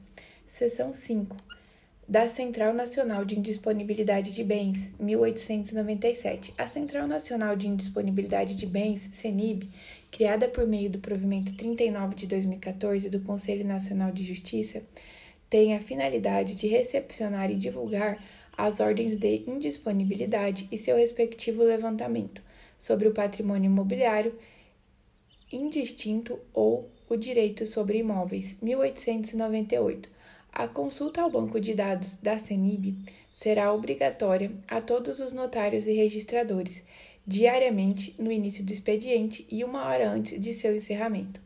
Seção 0.48 0.94
5. 0.94 1.36
Da 2.08 2.30
Central 2.30 2.76
Nacional 2.76 3.26
de 3.26 3.40
Indisponibilidade 3.40 4.36
de 4.36 4.44
Bens, 4.44 4.94
1897. 5.00 6.54
A 6.60 6.68
Central 6.68 7.08
Nacional 7.08 7.56
de 7.56 7.68
Indisponibilidade 7.68 8.56
de 8.56 8.68
Bens, 8.68 9.10
CENIB, 9.14 9.68
criada 10.12 10.48
por 10.48 10.68
meio 10.68 10.92
do 10.92 11.00
provimento 11.00 11.52
39 11.58 12.14
de 12.14 12.28
2014 12.28 13.10
do 13.10 13.20
Conselho 13.22 13.66
Nacional 13.66 14.12
de 14.12 14.24
Justiça, 14.24 14.84
tem 15.50 15.74
a 15.74 15.80
finalidade 15.80 16.54
de 16.54 16.68
recepcionar 16.68 17.50
e 17.50 17.56
divulgar 17.56 18.24
as 18.56 18.80
ordens 18.80 19.16
de 19.16 19.44
indisponibilidade 19.48 20.68
e 20.72 20.78
seu 20.78 20.98
respectivo 20.98 21.64
levantamento 21.64 22.48
sobre 22.80 23.08
o 23.08 23.14
patrimônio 23.14 23.70
imobiliário 23.70 24.34
indistinto 25.52 26.40
ou 26.54 26.90
o 27.10 27.16
direito 27.16 27.66
sobre 27.66 28.00
imóveis. 28.00 28.58
1898. 28.62 30.10
A 30.52 30.68
consulta 30.68 31.22
ao 31.22 31.30
banco 31.30 31.60
de 31.60 31.74
dados 31.74 32.18
da 32.18 32.38
CENIB 32.38 32.98
será 33.38 33.74
obrigatória 33.74 34.52
a 34.68 34.82
todos 34.82 35.20
os 35.20 35.32
notários 35.32 35.88
e 35.88 35.94
registradores, 35.94 36.84
diariamente 37.26 38.16
no 38.18 38.32
início 38.32 38.64
do 38.64 38.74
expediente 38.74 39.46
e 39.50 39.64
uma 39.64 39.86
hora 39.86 40.10
antes 40.10 40.40
de 40.40 40.54
seu 40.54 40.76
encerramento. 40.76 41.40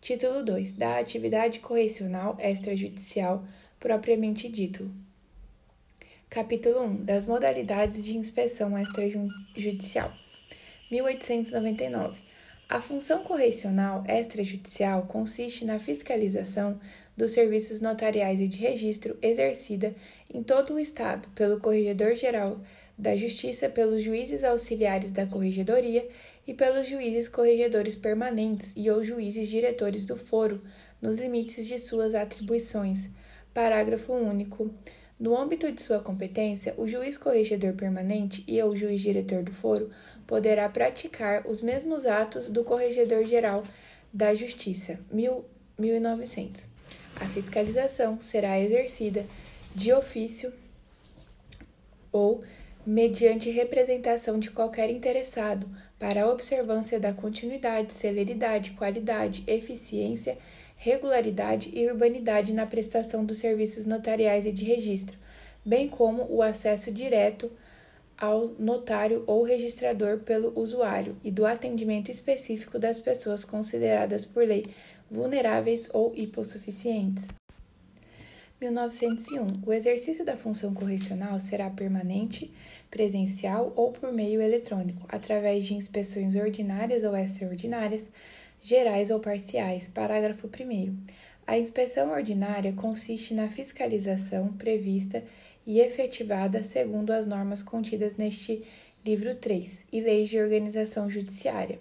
Título 0.00 0.44
2. 0.44 0.72
Da 0.74 0.98
atividade 0.98 1.60
correcional 1.60 2.36
extrajudicial 2.38 3.44
propriamente 3.78 4.48
dito. 4.48 4.90
Capítulo 6.28 6.82
1 6.84 7.04
das 7.04 7.24
modalidades 7.24 8.04
de 8.04 8.16
inspeção 8.16 8.78
extrajudicial. 8.78 10.12
1899. 10.90 12.18
A 12.68 12.80
função 12.80 13.22
correcional 13.22 14.04
extrajudicial 14.06 15.02
consiste 15.02 15.64
na 15.64 15.78
fiscalização 15.78 16.80
dos 17.16 17.32
serviços 17.32 17.80
notariais 17.80 18.40
e 18.40 18.48
de 18.48 18.58
registro 18.58 19.16
exercida 19.20 19.94
em 20.32 20.42
todo 20.42 20.74
o 20.74 20.80
Estado 20.80 21.28
pelo 21.34 21.60
Corregedor-Geral 21.60 22.60
da 22.96 23.16
Justiça, 23.16 23.68
pelos 23.68 24.02
juízes 24.02 24.44
auxiliares 24.44 25.12
da 25.12 25.26
Corregedoria 25.26 26.08
e 26.46 26.54
pelos 26.54 26.86
juízes 26.86 27.28
corregedores 27.28 27.94
permanentes 27.94 28.72
e 28.76 28.90
ou 28.90 29.04
juízes 29.04 29.48
diretores 29.48 30.04
do 30.04 30.16
foro, 30.16 30.60
nos 31.00 31.16
limites 31.16 31.66
de 31.66 31.78
suas 31.78 32.14
atribuições. 32.14 33.08
Parágrafo 33.54 34.12
único. 34.12 34.70
No 35.18 35.36
âmbito 35.36 35.70
de 35.70 35.82
sua 35.82 36.00
competência, 36.00 36.74
o 36.78 36.86
juiz 36.86 37.18
corregedor 37.18 37.74
permanente 37.74 38.42
e 38.48 38.62
o 38.62 38.74
juiz 38.74 39.00
diretor 39.00 39.42
do 39.42 39.52
foro 39.52 39.90
poderá 40.30 40.68
praticar 40.68 41.44
os 41.44 41.60
mesmos 41.60 42.06
atos 42.06 42.48
do 42.48 42.62
corregedor 42.62 43.24
geral 43.24 43.64
da 44.12 44.32
Justiça. 44.32 45.00
1900. 45.76 46.68
A 47.16 47.26
fiscalização 47.26 48.20
será 48.20 48.60
exercida 48.60 49.26
de 49.74 49.92
ofício 49.92 50.52
ou 52.12 52.44
mediante 52.86 53.50
representação 53.50 54.38
de 54.38 54.52
qualquer 54.52 54.88
interessado 54.88 55.68
para 55.98 56.22
a 56.22 56.30
observância 56.30 57.00
da 57.00 57.12
continuidade, 57.12 57.92
celeridade, 57.92 58.70
qualidade, 58.70 59.42
eficiência 59.48 60.38
regularidade 60.76 61.70
e 61.74 61.86
urbanidade 61.90 62.54
na 62.54 62.64
prestação 62.64 63.22
dos 63.22 63.36
serviços 63.36 63.84
notariais 63.84 64.46
e 64.46 64.52
de 64.52 64.64
registro, 64.64 65.14
bem 65.62 65.90
como 65.90 66.24
o 66.32 66.40
acesso 66.40 66.90
direto 66.90 67.52
ao 68.20 68.48
notário 68.58 69.24
ou 69.26 69.42
registrador 69.42 70.18
pelo 70.18 70.52
usuário 70.60 71.16
e 71.24 71.30
do 71.30 71.46
atendimento 71.46 72.10
específico 72.10 72.78
das 72.78 73.00
pessoas 73.00 73.44
consideradas 73.46 74.26
por 74.26 74.46
lei 74.46 74.66
vulneráveis 75.10 75.88
ou 75.92 76.14
hipossuficientes. 76.14 77.26
1901. 78.60 79.62
O 79.66 79.72
exercício 79.72 80.22
da 80.22 80.36
função 80.36 80.74
correcional 80.74 81.38
será 81.40 81.70
permanente, 81.70 82.52
presencial 82.90 83.72
ou 83.74 83.90
por 83.90 84.12
meio 84.12 84.42
eletrônico, 84.42 85.06
através 85.08 85.64
de 85.64 85.74
inspeções 85.74 86.34
ordinárias 86.36 87.02
ou 87.02 87.16
extraordinárias, 87.16 88.04
gerais 88.60 89.10
ou 89.10 89.18
parciais. 89.18 89.88
Parágrafo 89.88 90.46
1. 90.46 90.94
A 91.46 91.58
inspeção 91.58 92.12
ordinária 92.12 92.74
consiste 92.74 93.32
na 93.32 93.48
fiscalização 93.48 94.52
prevista 94.52 95.24
e 95.66 95.80
efetivada 95.80 96.62
segundo 96.62 97.10
as 97.12 97.26
normas 97.26 97.62
contidas 97.62 98.16
neste 98.16 98.64
livro 99.04 99.34
3 99.34 99.84
e 99.92 100.00
leis 100.00 100.28
de 100.28 100.38
organização 100.38 101.08
judiciária. 101.08 101.78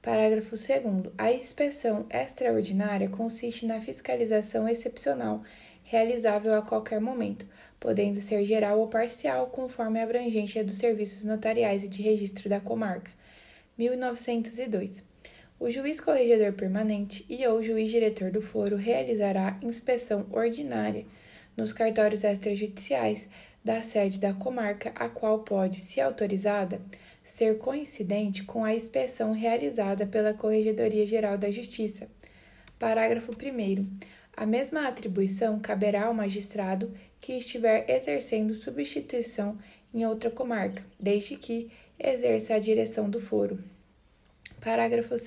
Parágrafo 0.00 0.50
2. 0.50 1.12
A 1.18 1.32
inspeção 1.32 2.06
extraordinária 2.08 3.08
consiste 3.08 3.66
na 3.66 3.80
fiscalização 3.80 4.68
excepcional 4.68 5.42
realizável 5.82 6.54
a 6.54 6.62
qualquer 6.62 7.00
momento, 7.00 7.46
podendo 7.80 8.20
ser 8.20 8.44
geral 8.44 8.78
ou 8.78 8.88
parcial, 8.88 9.46
conforme 9.48 9.98
a 9.98 10.04
abrangência 10.04 10.62
dos 10.62 10.76
serviços 10.76 11.24
notariais 11.24 11.82
e 11.82 11.88
de 11.88 12.02
registro 12.02 12.48
da 12.48 12.60
comarca. 12.60 13.10
1902. 13.76 15.02
O 15.58 15.70
juiz 15.70 16.00
corregedor 16.00 16.52
permanente 16.52 17.24
e 17.28 17.46
ou 17.46 17.62
juiz 17.62 17.90
diretor 17.90 18.30
do 18.30 18.40
foro 18.40 18.76
realizará 18.76 19.58
inspeção 19.62 20.26
ordinária 20.30 21.04
nos 21.58 21.72
cartórios 21.72 22.22
extrajudiciais 22.22 23.28
da 23.64 23.82
sede 23.82 24.20
da 24.20 24.32
comarca, 24.32 24.92
a 24.94 25.08
qual 25.08 25.40
pode, 25.40 25.80
se 25.80 26.00
autorizada, 26.00 26.80
ser 27.24 27.58
coincidente 27.58 28.44
com 28.44 28.64
a 28.64 28.72
inspeção 28.72 29.32
realizada 29.32 30.06
pela 30.06 30.32
Corregedoria 30.32 31.04
Geral 31.04 31.36
da 31.36 31.50
Justiça. 31.50 32.08
Parágrafo 32.78 33.32
1. 33.32 33.98
A 34.36 34.46
mesma 34.46 34.86
atribuição 34.86 35.58
caberá 35.58 36.04
ao 36.04 36.14
magistrado 36.14 36.92
que 37.20 37.32
estiver 37.32 37.90
exercendo 37.90 38.54
substituição 38.54 39.58
em 39.92 40.06
outra 40.06 40.30
comarca, 40.30 40.84
desde 40.98 41.34
que 41.34 41.72
exerça 41.98 42.54
a 42.54 42.60
direção 42.60 43.10
do 43.10 43.20
foro. 43.20 43.58
Parágrafo 44.60 45.08
2. 45.08 45.22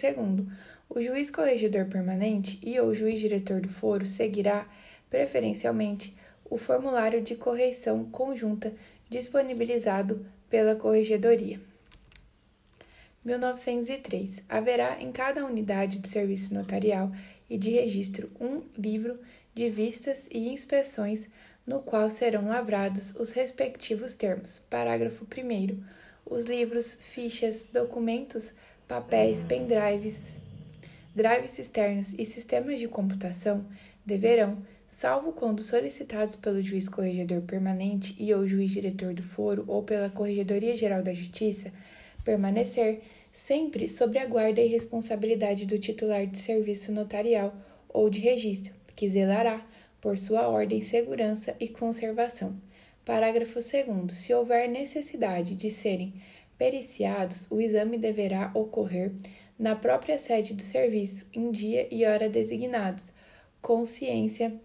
O 0.90 1.02
juiz 1.02 1.30
corregedor 1.30 1.88
permanente 1.88 2.58
e 2.64 2.80
ou 2.80 2.96
juiz 2.96 3.20
diretor 3.20 3.60
do 3.60 3.68
foro 3.68 4.06
seguirá, 4.06 4.66
preferencialmente, 5.10 6.16
o 6.52 6.58
formulário 6.58 7.22
de 7.22 7.34
correição 7.34 8.04
conjunta 8.12 8.74
disponibilizado 9.10 10.26
pela 10.50 10.76
Corregedoria. 10.76 11.62
1903. 13.24 14.44
Haverá 14.50 15.02
em 15.02 15.14
cada 15.14 15.46
unidade 15.46 16.00
de 16.00 16.10
serviço 16.10 16.54
notarial 16.54 17.10
e 17.50 17.58
de 17.58 17.70
registro 17.70 18.30
um 18.38 18.62
livro 18.78 19.18
de 19.56 19.70
vistas 19.70 20.28
e 20.30 20.50
inspeções 20.50 21.30
no 21.66 21.82
qual 21.82 22.10
serão 22.10 22.50
lavrados 22.50 23.16
os 23.16 23.32
respectivos 23.32 24.14
termos. 24.16 24.60
Parágrafo 24.70 25.26
1. 25.26 25.82
Os 26.26 26.44
livros, 26.44 26.96
fichas, 26.96 27.66
documentos 27.72 28.54
papéis, 28.90 29.42
pendrives, 29.42 30.38
drives 31.16 31.58
externos 31.58 32.14
e 32.20 32.26
sistemas 32.26 32.78
de 32.78 32.90
computação 32.90 33.66
deverão, 34.06 34.58
salvo 35.02 35.32
quando 35.32 35.64
solicitados 35.64 36.36
pelo 36.36 36.62
juiz 36.62 36.88
corregedor 36.88 37.42
permanente 37.42 38.16
e 38.20 38.32
ou 38.36 38.46
juiz 38.46 38.70
diretor 38.70 39.16
do 39.16 39.24
foro 39.24 39.64
ou 39.68 39.82
pela 39.82 40.12
Corregedoria 40.12 40.78
Geral 40.78 41.02
da 41.02 41.12
Justiça, 41.12 41.74
permanecer 42.24 43.02
sempre 43.34 43.90
sob 43.90 44.20
a 44.20 44.28
guarda 44.28 44.62
e 44.62 44.68
responsabilidade 44.68 45.66
do 45.66 45.80
titular 45.80 46.28
de 46.28 46.38
serviço 46.38 46.92
notarial 46.92 47.52
ou 47.90 48.12
de 48.12 48.20
registro, 48.20 48.76
que 48.96 49.10
zelará 49.10 49.66
por 50.00 50.20
sua 50.20 50.48
ordem, 50.48 50.84
segurança 50.84 51.56
e 51.60 51.68
conservação. 51.68 52.56
Parágrafo 53.04 53.56
2. 53.56 54.14
Se 54.16 54.32
houver 54.36 54.70
necessidade 54.70 55.56
de 55.56 55.72
serem 55.72 56.14
periciados, 56.60 57.48
o 57.50 57.60
exame 57.60 57.98
deverá 57.98 58.52
ocorrer 58.54 59.12
na 59.58 59.76
própria 59.76 60.20
sede 60.20 60.54
do 60.54 60.62
serviço, 60.62 61.26
em 61.34 61.50
dia 61.50 61.88
e 61.90 62.06
hora 62.06 62.30
designados, 62.30 63.12
com 63.64 63.84
ciência 63.84 64.62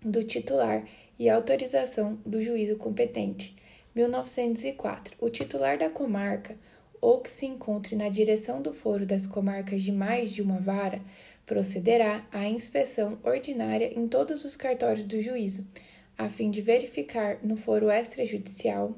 do 0.00 0.24
titular 0.24 0.86
e 1.18 1.28
autorização 1.28 2.18
do 2.24 2.42
juízo 2.42 2.76
competente. 2.76 3.54
1904. 3.94 5.16
O 5.20 5.28
titular 5.28 5.78
da 5.78 5.90
comarca 5.90 6.56
ou 7.00 7.20
que 7.20 7.30
se 7.30 7.46
encontre 7.46 7.96
na 7.96 8.08
direção 8.08 8.60
do 8.62 8.72
foro 8.72 9.06
das 9.06 9.26
comarcas 9.26 9.82
de 9.82 9.92
mais 9.92 10.30
de 10.30 10.42
uma 10.42 10.60
vara 10.60 11.00
procederá 11.46 12.26
à 12.30 12.48
inspeção 12.48 13.18
ordinária 13.22 13.92
em 13.98 14.06
todos 14.06 14.44
os 14.44 14.54
cartórios 14.54 15.06
do 15.06 15.22
juízo, 15.22 15.66
a 16.16 16.28
fim 16.28 16.50
de 16.50 16.60
verificar 16.60 17.38
no 17.42 17.56
foro 17.56 17.90
extrajudicial 17.90 18.94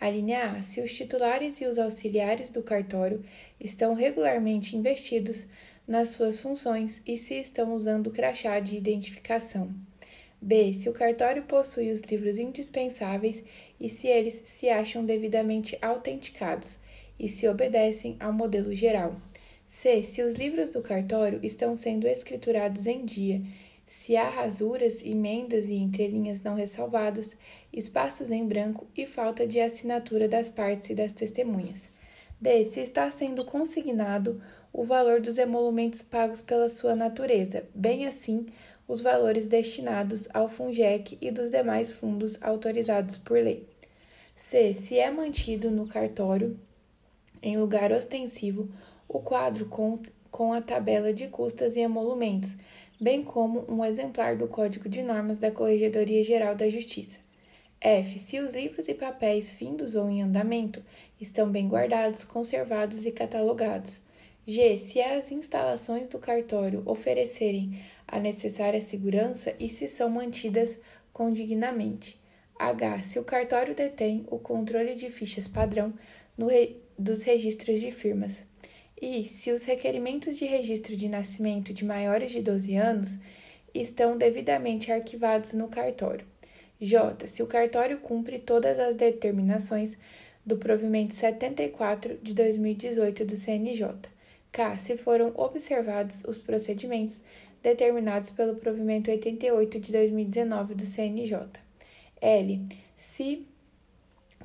a 0.00 0.10
linha 0.10 0.50
A 0.50 0.62
se 0.62 0.82
os 0.82 0.92
titulares 0.92 1.60
e 1.60 1.66
os 1.66 1.78
auxiliares 1.78 2.50
do 2.50 2.62
cartório 2.62 3.24
estão 3.58 3.94
regularmente 3.94 4.76
investidos 4.76 5.46
nas 5.86 6.10
suas 6.10 6.40
funções 6.40 7.02
e 7.06 7.16
se 7.16 7.34
estão 7.40 7.72
usando 7.72 8.10
crachá 8.10 8.60
de 8.60 8.76
identificação. 8.76 9.72
B. 10.40 10.72
Se 10.72 10.88
o 10.88 10.92
cartório 10.92 11.42
possui 11.44 11.90
os 11.90 12.00
livros 12.00 12.38
indispensáveis 12.38 13.42
e 13.80 13.88
se 13.88 14.08
eles 14.08 14.42
se 14.46 14.68
acham 14.68 15.04
devidamente 15.04 15.78
autenticados 15.80 16.78
e 17.18 17.28
se 17.28 17.48
obedecem 17.48 18.16
ao 18.20 18.32
modelo 18.32 18.74
geral. 18.74 19.20
C. 19.68 20.02
Se 20.02 20.22
os 20.22 20.34
livros 20.34 20.70
do 20.70 20.80
cartório 20.82 21.40
estão 21.42 21.76
sendo 21.76 22.06
escriturados 22.06 22.86
em 22.86 23.04
dia, 23.04 23.42
se 23.86 24.16
há 24.16 24.28
rasuras, 24.28 25.04
emendas 25.04 25.66
e 25.68 25.74
entrelinhas 25.74 26.42
não 26.42 26.54
ressalvadas, 26.54 27.36
espaços 27.72 28.30
em 28.30 28.46
branco 28.46 28.86
e 28.96 29.06
falta 29.06 29.46
de 29.46 29.60
assinatura 29.60 30.28
das 30.28 30.48
partes 30.48 30.90
e 30.90 30.94
das 30.94 31.12
testemunhas. 31.12 31.92
D. 32.40 32.64
Se 32.64 32.80
está 32.80 33.10
sendo 33.10 33.44
consignado 33.44 34.42
o 34.72 34.84
valor 34.84 35.20
dos 35.20 35.38
emolumentos 35.38 36.02
pagos 36.02 36.40
pela 36.40 36.68
sua 36.68 36.94
natureza, 36.94 37.64
bem 37.74 38.06
assim 38.06 38.46
os 38.86 39.00
valores 39.00 39.46
destinados 39.46 40.28
ao 40.32 40.48
FUNGEC 40.48 41.18
e 41.20 41.30
dos 41.30 41.50
demais 41.50 41.90
fundos 41.90 42.42
autorizados 42.42 43.16
por 43.16 43.38
lei. 43.38 43.66
C. 44.36 44.72
Se 44.72 44.98
é 44.98 45.10
mantido 45.10 45.70
no 45.70 45.86
cartório, 45.86 46.58
em 47.42 47.58
lugar 47.58 47.92
ostensivo, 47.92 48.68
o 49.08 49.18
quadro 49.18 49.66
com, 49.66 49.98
com 50.30 50.52
a 50.52 50.60
tabela 50.60 51.12
de 51.12 51.28
custas 51.28 51.76
e 51.76 51.80
emolumentos, 51.80 52.54
bem 53.00 53.22
como 53.22 53.64
um 53.68 53.84
exemplar 53.84 54.36
do 54.36 54.46
Código 54.46 54.88
de 54.88 55.02
Normas 55.02 55.38
da 55.38 55.50
Corregedoria 55.50 56.22
Geral 56.22 56.54
da 56.54 56.68
Justiça. 56.68 57.18
F. 57.80 58.18
Se 58.18 58.38
os 58.40 58.54
livros 58.54 58.88
e 58.88 58.94
papéis 58.94 59.52
findos 59.52 59.94
ou 59.94 60.08
em 60.08 60.22
andamento 60.22 60.82
estão 61.20 61.50
bem 61.50 61.68
guardados, 61.68 62.24
conservados 62.24 63.04
e 63.04 63.12
catalogados. 63.12 64.00
G. 64.46 64.76
Se 64.76 65.00
as 65.00 65.30
instalações 65.32 66.08
do 66.08 66.18
cartório 66.18 66.82
oferecerem 66.86 67.78
a 68.06 68.18
necessária 68.18 68.80
segurança 68.80 69.54
e 69.58 69.68
se 69.68 69.88
são 69.88 70.08
mantidas 70.08 70.78
condignamente. 71.12 72.20
H. 72.58 72.98
Se 72.98 73.18
o 73.18 73.24
cartório 73.24 73.74
detém 73.74 74.24
o 74.28 74.38
controle 74.38 74.94
de 74.94 75.10
fichas 75.10 75.48
padrão 75.48 75.92
re... 76.38 76.76
dos 76.98 77.22
registros 77.22 77.80
de 77.80 77.90
firmas. 77.90 78.44
I. 79.00 79.24
Se 79.24 79.50
os 79.50 79.64
requerimentos 79.64 80.36
de 80.36 80.44
registro 80.44 80.94
de 80.96 81.08
nascimento 81.08 81.72
de 81.74 81.84
maiores 81.84 82.30
de 82.30 82.40
12 82.40 82.76
anos 82.76 83.18
estão 83.74 84.16
devidamente 84.16 84.92
arquivados 84.92 85.52
no 85.52 85.68
cartório. 85.68 86.26
J. 86.80 87.26
Se 87.26 87.42
o 87.42 87.46
cartório 87.46 87.98
cumpre 87.98 88.38
todas 88.38 88.78
as 88.78 88.94
determinações 88.94 89.96
do 90.46 90.56
provimento 90.56 91.14
74 91.14 92.18
de 92.22 92.34
2018 92.34 93.24
do 93.24 93.36
CNJ. 93.36 93.86
K. 94.52 94.76
Se 94.76 94.96
foram 94.96 95.32
observados 95.34 96.22
os 96.24 96.40
procedimentos 96.40 97.20
determinados 97.64 98.30
pelo 98.30 98.56
provimento 98.56 99.10
88 99.10 99.80
de 99.80 99.90
2019 99.90 100.74
do 100.74 100.84
CNJ. 100.84 101.48
L. 102.20 102.60
Se 102.96 103.46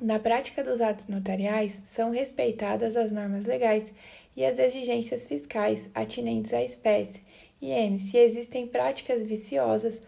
na 0.00 0.18
prática 0.18 0.64
dos 0.64 0.80
atos 0.80 1.08
notariais 1.08 1.78
são 1.84 2.10
respeitadas 2.10 2.96
as 2.96 3.12
normas 3.12 3.44
legais 3.44 3.92
e 4.34 4.42
as 4.42 4.58
exigências 4.58 5.26
fiscais 5.26 5.90
atinentes 5.94 6.54
à 6.54 6.64
espécie, 6.64 7.22
e 7.60 7.70
M. 7.70 7.98
Se 7.98 8.16
existem 8.16 8.66
práticas 8.66 9.22
viciosas 9.22 10.00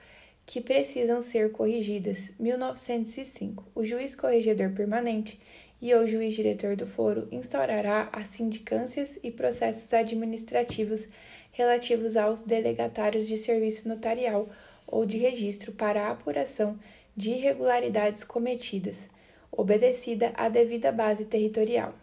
que 0.46 0.62
precisam 0.62 1.20
ser 1.20 1.52
corrigidas. 1.52 2.32
1905. 2.40 3.70
O 3.74 3.84
juiz 3.84 4.16
corregedor 4.16 4.70
permanente 4.70 5.38
e 5.82 5.94
ou 5.94 6.06
juiz 6.06 6.32
diretor 6.32 6.76
do 6.76 6.86
foro 6.86 7.28
instaurará 7.30 8.08
as 8.10 8.28
sindicâncias 8.28 9.18
e 9.22 9.30
processos 9.30 9.92
administrativos 9.92 11.06
relativos 11.52 12.16
aos 12.16 12.40
delegatários 12.40 13.28
de 13.28 13.38
serviço 13.38 13.88
notarial 13.88 14.48
ou 14.86 15.06
de 15.06 15.18
registro 15.18 15.72
para 15.72 16.06
a 16.06 16.10
apuração 16.10 16.78
de 17.16 17.30
irregularidades 17.30 18.24
cometidas, 18.24 19.08
obedecida 19.50 20.32
a 20.34 20.48
devida 20.48 20.90
base 20.90 21.26
territorial. 21.26 21.94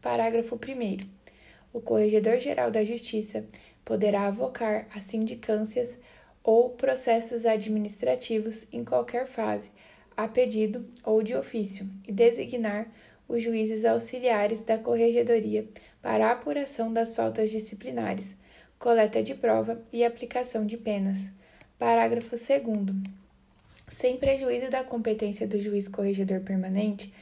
Parágrafo 0.00 0.56
1. 0.56 0.98
O 1.72 1.80
Corregedor-Geral 1.80 2.70
da 2.70 2.84
Justiça 2.84 3.44
poderá 3.84 4.26
avocar 4.26 4.88
as 4.94 5.02
sindicâncias 5.02 5.98
ou 6.42 6.70
processos 6.70 7.44
administrativos 7.44 8.66
em 8.72 8.84
qualquer 8.84 9.26
fase, 9.26 9.70
a 10.16 10.26
pedido 10.26 10.88
ou 11.04 11.22
de 11.22 11.34
ofício, 11.34 11.86
e 12.06 12.12
designar 12.12 12.90
os 13.28 13.42
juízes 13.42 13.84
auxiliares 13.84 14.62
da 14.62 14.78
Corregedoria 14.78 15.68
para 16.00 16.28
a 16.28 16.32
apuração 16.32 16.92
das 16.92 17.14
faltas 17.14 17.50
disciplinares, 17.50 18.34
coleta 18.78 19.22
de 19.22 19.34
prova 19.34 19.80
e 19.92 20.04
aplicação 20.04 20.66
de 20.66 20.76
penas. 20.76 21.18
Parágrafo 21.78 22.36
2. 22.36 22.42
Sem 23.88 24.18
prejuízo 24.18 24.70
da 24.70 24.84
competência 24.84 25.46
do 25.46 25.60
juiz 25.60 25.88
corregedor 25.88 26.40
permanente 26.40 27.12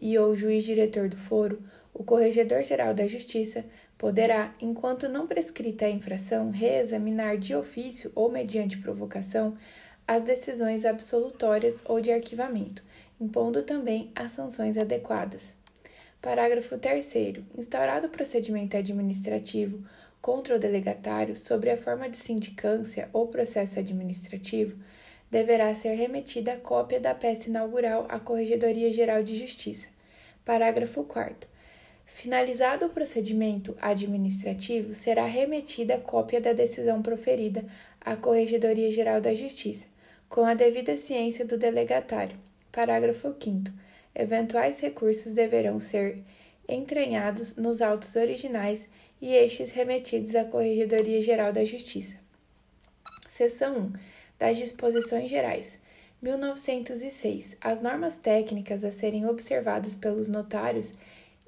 e 0.00 0.18
ou 0.18 0.34
juiz 0.34 0.64
diretor 0.64 1.08
do 1.08 1.16
foro, 1.16 1.62
o 1.92 2.02
Corregedor-Geral 2.02 2.92
da 2.92 3.06
Justiça 3.06 3.64
poderá, 3.96 4.52
enquanto 4.60 5.08
não 5.08 5.28
prescrita 5.28 5.86
a 5.86 5.90
infração, 5.90 6.50
reexaminar 6.50 7.38
de 7.38 7.54
ofício 7.54 8.10
ou 8.14 8.30
mediante 8.30 8.78
provocação 8.78 9.56
as 10.06 10.22
decisões 10.22 10.84
absolutórias 10.84 11.82
ou 11.86 12.00
de 12.00 12.10
arquivamento, 12.10 12.82
impondo 13.20 13.62
também 13.62 14.10
as 14.14 14.32
sanções 14.32 14.76
adequadas. 14.76 15.56
Parágrafo 16.20 16.76
3. 16.76 17.14
Instaurado 17.56 18.08
o 18.08 18.10
procedimento 18.10 18.76
administrativo 18.76 19.84
contra 20.24 20.56
o 20.56 20.58
delegatário 20.58 21.36
sobre 21.36 21.70
a 21.70 21.76
forma 21.76 22.08
de 22.08 22.16
sindicância 22.16 23.10
ou 23.12 23.26
processo 23.26 23.78
administrativo, 23.78 24.82
deverá 25.30 25.74
ser 25.74 25.92
remetida 25.96 26.54
a 26.54 26.56
cópia 26.56 26.98
da 26.98 27.14
peça 27.14 27.50
inaugural 27.50 28.06
à 28.08 28.18
Corregedoria 28.18 28.90
Geral 28.90 29.22
de 29.22 29.36
Justiça. 29.36 29.86
Parágrafo 30.42 31.04
4. 31.04 31.46
Finalizado 32.06 32.86
o 32.86 32.88
procedimento 32.88 33.76
administrativo, 33.78 34.94
será 34.94 35.26
remetida 35.26 35.98
cópia 35.98 36.40
da 36.40 36.54
decisão 36.54 37.02
proferida 37.02 37.62
à 38.00 38.16
Corregedoria 38.16 38.90
Geral 38.90 39.20
da 39.20 39.34
Justiça, 39.34 39.86
com 40.26 40.46
a 40.46 40.54
devida 40.54 40.96
ciência 40.96 41.44
do 41.44 41.58
delegatário. 41.58 42.38
Parágrafo 42.72 43.36
5. 43.38 43.70
Eventuais 44.14 44.80
recursos 44.80 45.34
deverão 45.34 45.78
ser 45.78 46.24
entranhados 46.66 47.56
nos 47.56 47.82
autos 47.82 48.16
originais 48.16 48.88
e 49.24 49.34
estes 49.36 49.70
remetidos 49.70 50.34
à 50.34 50.44
Corregedoria 50.44 51.22
Geral 51.22 51.50
da 51.50 51.64
Justiça. 51.64 52.14
Seção 53.26 53.78
1. 53.78 53.92
Das 54.38 54.58
Disposições 54.58 55.30
Gerais. 55.30 55.78
1906. 56.20 57.56
As 57.58 57.80
normas 57.80 58.18
técnicas 58.18 58.84
a 58.84 58.90
serem 58.90 59.26
observadas 59.26 59.94
pelos 59.94 60.28
notários 60.28 60.92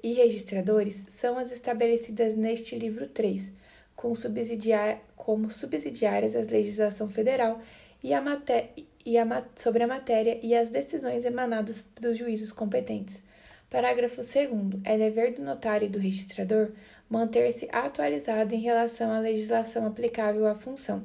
e 0.01 0.13
registradores 0.13 1.05
são 1.09 1.37
as 1.37 1.51
estabelecidas 1.51 2.35
neste 2.35 2.75
livro 2.75 3.05
3, 3.05 3.51
com 3.95 4.15
subsidiar, 4.15 4.99
como 5.15 5.51
subsidiárias 5.51 6.35
à 6.35 6.39
legislação 6.39 7.07
federal 7.07 7.61
e, 8.03 8.11
a 8.11 8.23
e 9.05 9.19
a, 9.19 9.45
sobre 9.55 9.83
a 9.83 9.87
matéria 9.87 10.39
e 10.41 10.55
as 10.55 10.71
decisões 10.71 11.23
emanadas 11.25 11.85
dos 12.01 12.17
juízos 12.17 12.51
competentes. 12.51 13.21
Parágrafo 13.69 14.15
2. 14.15 14.81
É 14.83 14.97
dever 14.97 15.35
do 15.35 15.43
notário 15.43 15.87
e 15.87 15.89
do 15.89 15.99
registrador 15.99 16.71
manter-se 17.09 17.67
atualizado 17.71 18.53
em 18.53 18.59
relação 18.59 19.11
à 19.11 19.19
legislação 19.19 19.85
aplicável 19.85 20.45
à 20.45 20.55
função, 20.55 21.03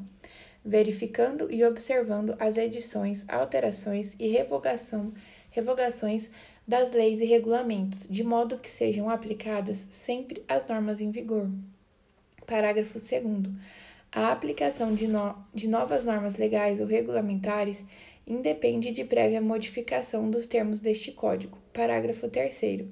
verificando 0.65 1.51
e 1.51 1.65
observando 1.65 2.35
as 2.39 2.57
edições, 2.57 3.25
alterações 3.29 4.15
e 4.19 4.29
revogação, 4.29 5.13
revogações 5.51 6.29
das 6.67 6.93
leis 6.93 7.21
e 7.21 7.25
regulamentos, 7.25 8.07
de 8.09 8.23
modo 8.23 8.59
que 8.59 8.71
sejam 8.71 9.11
aplicadas 9.11 9.79
sempre 9.91 10.45
as 10.49 10.67
normas 10.67 11.01
em 11.01 11.11
vigor. 11.11 11.49
Parágrafo 12.47 12.99
2. 12.99 13.55
A 14.11 14.31
aplicação 14.31 14.95
de, 14.95 15.07
no... 15.07 15.35
de 15.55 15.69
novas 15.69 16.05
normas 16.05 16.37
legais 16.37 16.81
ou 16.81 16.87
regulamentares 16.87 17.83
independe 18.27 18.93
de 18.93 19.05
prévia 19.05 19.41
modificação 19.41 20.31
dos 20.31 20.47
termos 20.47 20.81
deste 20.81 21.13
Código. 21.13 21.59
Parágrafo 21.73 22.29
3. 22.29 22.87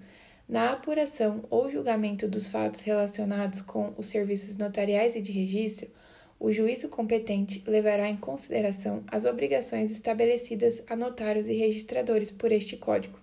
Na 0.50 0.72
apuração 0.72 1.44
ou 1.48 1.70
julgamento 1.70 2.26
dos 2.26 2.48
fatos 2.48 2.80
relacionados 2.80 3.62
com 3.62 3.94
os 3.96 4.06
serviços 4.06 4.56
notariais 4.56 5.14
e 5.14 5.20
de 5.20 5.30
registro, 5.30 5.88
o 6.40 6.50
juízo 6.50 6.88
competente 6.88 7.62
levará 7.68 8.10
em 8.10 8.16
consideração 8.16 9.04
as 9.06 9.24
obrigações 9.24 9.92
estabelecidas 9.92 10.82
a 10.88 10.96
notários 10.96 11.46
e 11.46 11.52
registradores 11.52 12.32
por 12.32 12.50
este 12.50 12.76
Código. 12.76 13.16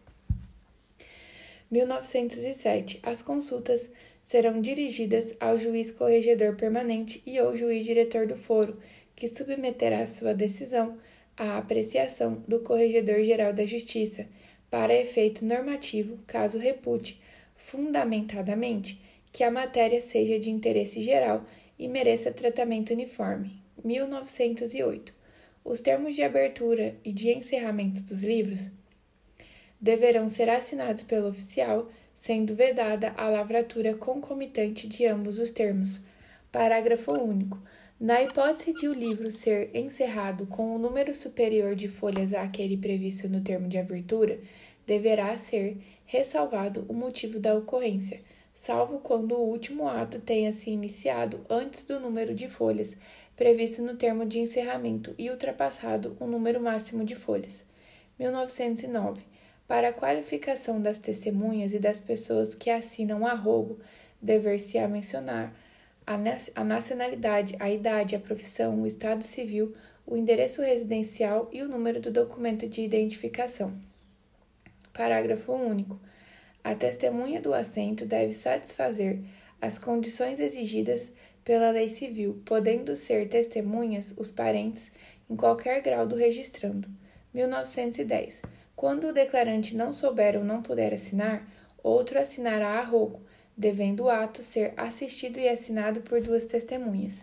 1907. 1.69 3.01
As 3.03 3.21
consultas 3.21 3.91
serão 4.23 4.61
dirigidas 4.61 5.35
ao 5.37 5.59
juiz 5.59 5.91
corregedor 5.91 6.55
permanente 6.55 7.21
e 7.25 7.41
ou 7.41 7.57
juiz 7.57 7.83
diretor 7.83 8.25
do 8.25 8.37
foro, 8.37 8.79
que 9.13 9.27
submeterá 9.27 10.07
sua 10.07 10.33
decisão 10.33 10.97
à 11.35 11.57
apreciação 11.57 12.41
do 12.47 12.61
Corregedor 12.61 13.21
Geral 13.25 13.51
da 13.51 13.65
Justiça, 13.65 14.25
para 14.69 14.93
efeito 14.93 15.45
normativo, 15.45 16.17
caso 16.27 16.57
repute, 16.57 17.19
fundamentadamente, 17.55 19.01
que 19.31 19.43
a 19.43 19.51
matéria 19.51 20.01
seja 20.01 20.39
de 20.39 20.49
interesse 20.49 21.01
geral 21.01 21.45
e 21.77 21.87
mereça 21.87 22.31
tratamento 22.31 22.91
uniforme. 22.91 23.61
1908. 23.83 25.13
Os 25.63 25.81
termos 25.81 26.15
de 26.15 26.23
abertura 26.23 26.95
e 27.03 27.11
de 27.11 27.29
encerramento 27.29 28.01
dos 28.01 28.23
livros 28.23 28.69
deverão 29.79 30.27
ser 30.27 30.49
assinados 30.49 31.03
pelo 31.03 31.27
oficial, 31.27 31.91
sendo 32.15 32.55
vedada 32.55 33.13
a 33.15 33.29
lavratura 33.29 33.93
concomitante 33.93 34.87
de 34.87 35.05
ambos 35.05 35.37
os 35.37 35.51
termos. 35.51 36.01
Parágrafo 36.51 37.11
único. 37.11 37.61
Na 37.99 38.21
hipótese 38.21 38.73
de 38.73 38.87
o 38.87 38.93
livro 38.93 39.31
ser 39.31 39.75
encerrado 39.75 40.45
com 40.45 40.75
um 40.75 40.77
número 40.77 41.15
superior 41.15 41.73
de 41.73 41.87
folhas 41.87 42.31
àquele 42.31 42.77
previsto 42.77 43.27
no 43.27 43.41
termo 43.41 43.67
de 43.67 43.79
abertura, 43.79 44.39
deverá 44.85 45.35
ser 45.35 45.77
ressalvado 46.05 46.85
o 46.87 46.93
motivo 46.93 47.39
da 47.39 47.55
ocorrência, 47.55 48.21
salvo 48.53 48.99
quando 48.99 49.31
o 49.31 49.49
último 49.49 49.87
ato 49.87 50.19
tenha 50.19 50.51
se 50.53 50.69
iniciado 50.69 51.43
antes 51.49 51.85
do 51.85 51.99
número 51.99 52.35
de 52.35 52.47
folhas 52.47 52.95
previsto 53.35 53.81
no 53.81 53.95
termo 53.95 54.27
de 54.27 54.37
encerramento 54.37 55.15
e 55.17 55.31
ultrapassado 55.31 56.15
o 56.19 56.27
número 56.27 56.61
máximo 56.61 57.03
de 57.03 57.15
folhas. 57.15 57.65
1909. 58.19 59.23
Para 59.67 59.89
a 59.89 59.93
qualificação 59.93 60.79
das 60.79 60.99
testemunhas 60.99 61.73
e 61.73 61.79
das 61.79 61.97
pessoas 61.97 62.53
que 62.53 62.69
assinam 62.69 63.25
a 63.25 63.33
rogo, 63.33 63.79
dever-se-á 64.21 64.87
mencionar 64.87 65.51
a 66.07 66.63
nacionalidade, 66.63 67.57
a 67.59 67.69
idade, 67.69 68.15
a 68.15 68.19
profissão, 68.19 68.81
o 68.81 68.87
estado 68.87 69.21
civil, 69.23 69.75
o 70.05 70.15
endereço 70.15 70.61
residencial 70.61 71.49
e 71.51 71.61
o 71.61 71.67
número 71.67 71.99
do 71.99 72.09
documento 72.09 72.65
de 72.65 72.81
identificação. 72.81 73.77
Parágrafo 74.93 75.51
único. 75.51 75.99
A 76.63 76.73
testemunha 76.73 77.41
do 77.41 77.53
assento 77.53 78.05
deve 78.05 78.31
satisfazer 78.31 79.19
as 79.61 79.77
condições 79.77 80.39
exigidas 80.39 81.11
pela 81.43 81.71
lei 81.71 81.89
civil, 81.89 82.41
podendo 82.45 82.95
ser 82.95 83.27
testemunhas 83.27 84.15
os 84.17 84.31
parentes 84.31 84.89
em 85.29 85.35
qualquer 85.35 85.81
grau 85.81 86.07
do 86.07 86.15
registrando. 86.15 86.87
1910. 87.33 88.41
Quando 88.77 89.09
o 89.09 89.13
declarante 89.13 89.75
não 89.75 89.91
souber 89.91 90.37
ou 90.37 90.43
não 90.43 90.61
puder 90.61 90.93
assinar, 90.93 91.45
outro 91.83 92.17
assinará 92.17 92.79
a 92.79 92.83
rogo, 92.83 93.26
devendo 93.57 94.03
o 94.03 94.09
ato 94.09 94.43
ser 94.43 94.73
assistido 94.77 95.39
e 95.39 95.49
assinado 95.49 96.01
por 96.01 96.21
duas 96.21 96.45
testemunhas. 96.45 97.13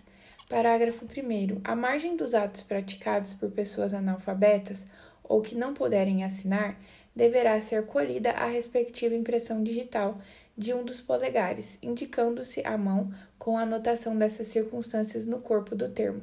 Parágrafo 0.49 1.05
1. 1.05 1.61
A 1.63 1.77
margem 1.77 2.17
dos 2.17 2.35
atos 2.35 2.63
praticados 2.63 3.33
por 3.33 3.53
pessoas 3.53 3.95
analfabetas 3.95 4.85
ou 5.23 5.41
que 5.41 5.55
não 5.55 5.73
puderem 5.73 6.25
assinar, 6.25 6.77
deverá 7.15 7.61
ser 7.61 7.87
colhida 7.87 8.33
a 8.33 8.47
respectiva 8.47 9.15
impressão 9.15 9.63
digital 9.63 10.19
de 10.59 10.75
um 10.75 10.85
dos 10.85 11.01
polegares, 11.01 11.79
indicando-se 11.81 12.61
a 12.67 12.77
mão 12.77 13.13
com 13.39 13.57
a 13.57 13.63
anotação 13.63 14.19
dessas 14.19 14.49
circunstâncias 14.49 15.25
no 15.25 15.41
corpo 15.41 15.77
do 15.77 15.89
termo. 15.89 16.21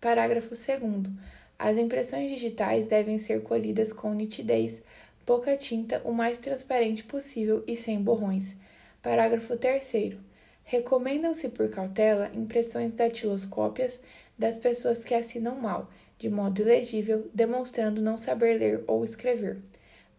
Parágrafo 0.00 0.50
2. 0.50 1.10
As 1.58 1.76
impressões 1.78 2.30
digitais 2.30 2.86
devem 2.86 3.16
ser 3.18 3.42
colhidas 3.42 3.92
com 3.92 4.14
nitidez, 4.14 4.82
pouca 5.24 5.56
tinta, 5.56 6.02
o 6.04 6.12
mais 6.12 6.38
transparente 6.38 7.02
possível 7.04 7.64
e 7.66 7.76
sem 7.76 8.00
borrões 8.00 8.54
Parágrafo 9.02 9.56
3. 9.56 10.14
Recomendam-se 10.62 11.48
por 11.48 11.68
cautela 11.68 12.30
impressões 12.32 12.92
datiloscópias 12.92 14.00
das 14.38 14.56
pessoas 14.56 15.02
que 15.02 15.12
assinam 15.12 15.56
mal, 15.56 15.90
de 16.16 16.30
modo 16.30 16.62
ilegível, 16.62 17.28
demonstrando 17.34 18.00
não 18.00 18.16
saber 18.16 18.60
ler 18.60 18.84
ou 18.86 19.02
escrever. 19.02 19.58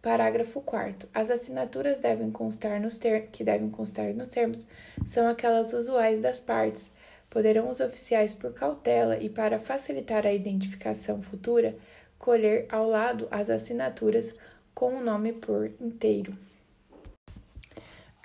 Parágrafo 0.02 0.60
4. 0.60 1.08
As 1.14 1.30
assinaturas 1.30 1.98
devem 1.98 2.30
constar 2.30 2.78
nos 2.78 3.00
que 3.32 3.42
devem 3.42 3.70
constar 3.70 4.12
nos 4.12 4.26
termos 4.26 4.66
são 5.06 5.26
aquelas 5.26 5.72
usuais 5.72 6.20
das 6.20 6.38
partes. 6.38 6.90
Poderão 7.30 7.70
os 7.70 7.80
oficiais, 7.80 8.34
por 8.34 8.52
cautela 8.52 9.16
e 9.16 9.30
para 9.30 9.58
facilitar 9.58 10.26
a 10.26 10.32
identificação 10.34 11.22
futura, 11.22 11.74
colher 12.18 12.66
ao 12.68 12.86
lado 12.86 13.26
as 13.30 13.48
assinaturas 13.48 14.34
com 14.74 14.96
o 14.96 15.02
nome 15.02 15.32
por 15.32 15.72
inteiro. 15.80 16.36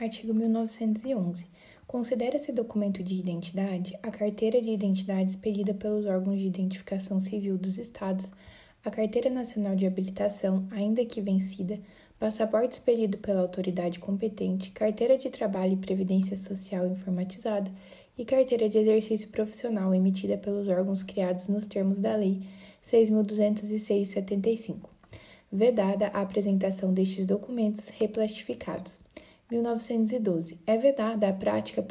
Artigo 0.02 0.34
1911. 0.34 1.46
Considera-se 1.86 2.54
documento 2.54 3.04
de 3.04 3.16
identidade 3.16 4.00
a 4.02 4.10
carteira 4.10 4.62
de 4.62 4.72
identidade 4.72 5.32
expedida 5.32 5.74
pelos 5.74 6.06
órgãos 6.06 6.40
de 6.40 6.48
identificação 6.48 7.20
civil 7.20 7.58
dos 7.58 7.78
Estados, 7.78 8.32
a 8.82 8.90
Carteira 8.90 9.30
Nacional 9.30 9.76
de 9.76 9.86
Habilitação, 9.86 10.66
ainda 10.72 11.04
que 11.04 11.20
vencida, 11.20 11.82
passaporte 12.18 12.76
expedido 12.76 13.18
pela 13.18 13.42
autoridade 13.42 14.00
competente, 14.00 14.72
carteira 14.72 15.18
de 15.18 15.30
trabalho 15.30 15.74
e 15.74 15.86
previdência 15.86 16.38
social 16.38 16.88
informatizada 16.88 17.70
e 18.18 18.24
carteira 18.24 18.70
de 18.70 18.78
exercício 18.78 19.28
profissional 19.28 19.94
emitida 19.94 20.38
pelos 20.38 20.70
órgãos 20.70 21.04
criados 21.04 21.50
nos 21.50 21.68
termos 21.68 21.98
da 21.98 22.16
Lei 22.16 22.42
6.206/75, 22.90 24.90
vedada 25.52 26.08
a 26.08 26.22
apresentação 26.22 26.94
destes 26.94 27.26
documentos 27.26 27.90
replastificados. 27.90 28.98
1912. 29.52 30.60
É 30.66 30.78
vedada 30.78 31.28
a 31.28 31.34
prática 31.34 31.86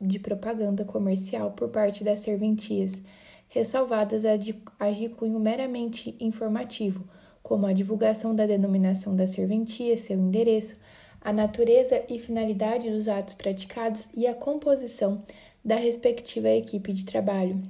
de 0.00 0.18
propaganda 0.18 0.84
comercial 0.84 1.52
por 1.52 1.70
parte 1.70 2.04
das 2.04 2.18
serventias, 2.18 3.00
ressalvadas 3.48 4.24
as 4.24 4.44
de, 4.44 4.62
as 4.78 4.96
cunho 5.16 5.38
meramente 5.38 6.16
informativo, 6.20 7.04
como 7.42 7.66
a 7.66 7.72
divulgação 7.72 8.34
da 8.34 8.46
denominação 8.46 9.16
da 9.16 9.26
serventia, 9.26 9.96
seu 9.96 10.16
endereço, 10.16 10.76
a 11.20 11.32
natureza 11.32 12.04
e 12.08 12.18
finalidade 12.18 12.90
dos 12.90 13.08
atos 13.08 13.34
praticados 13.34 14.08
e 14.14 14.26
a 14.26 14.34
composição 14.34 15.22
da 15.64 15.76
respectiva 15.76 16.48
equipe 16.48 16.92
de 16.92 17.04
trabalho. 17.04 17.62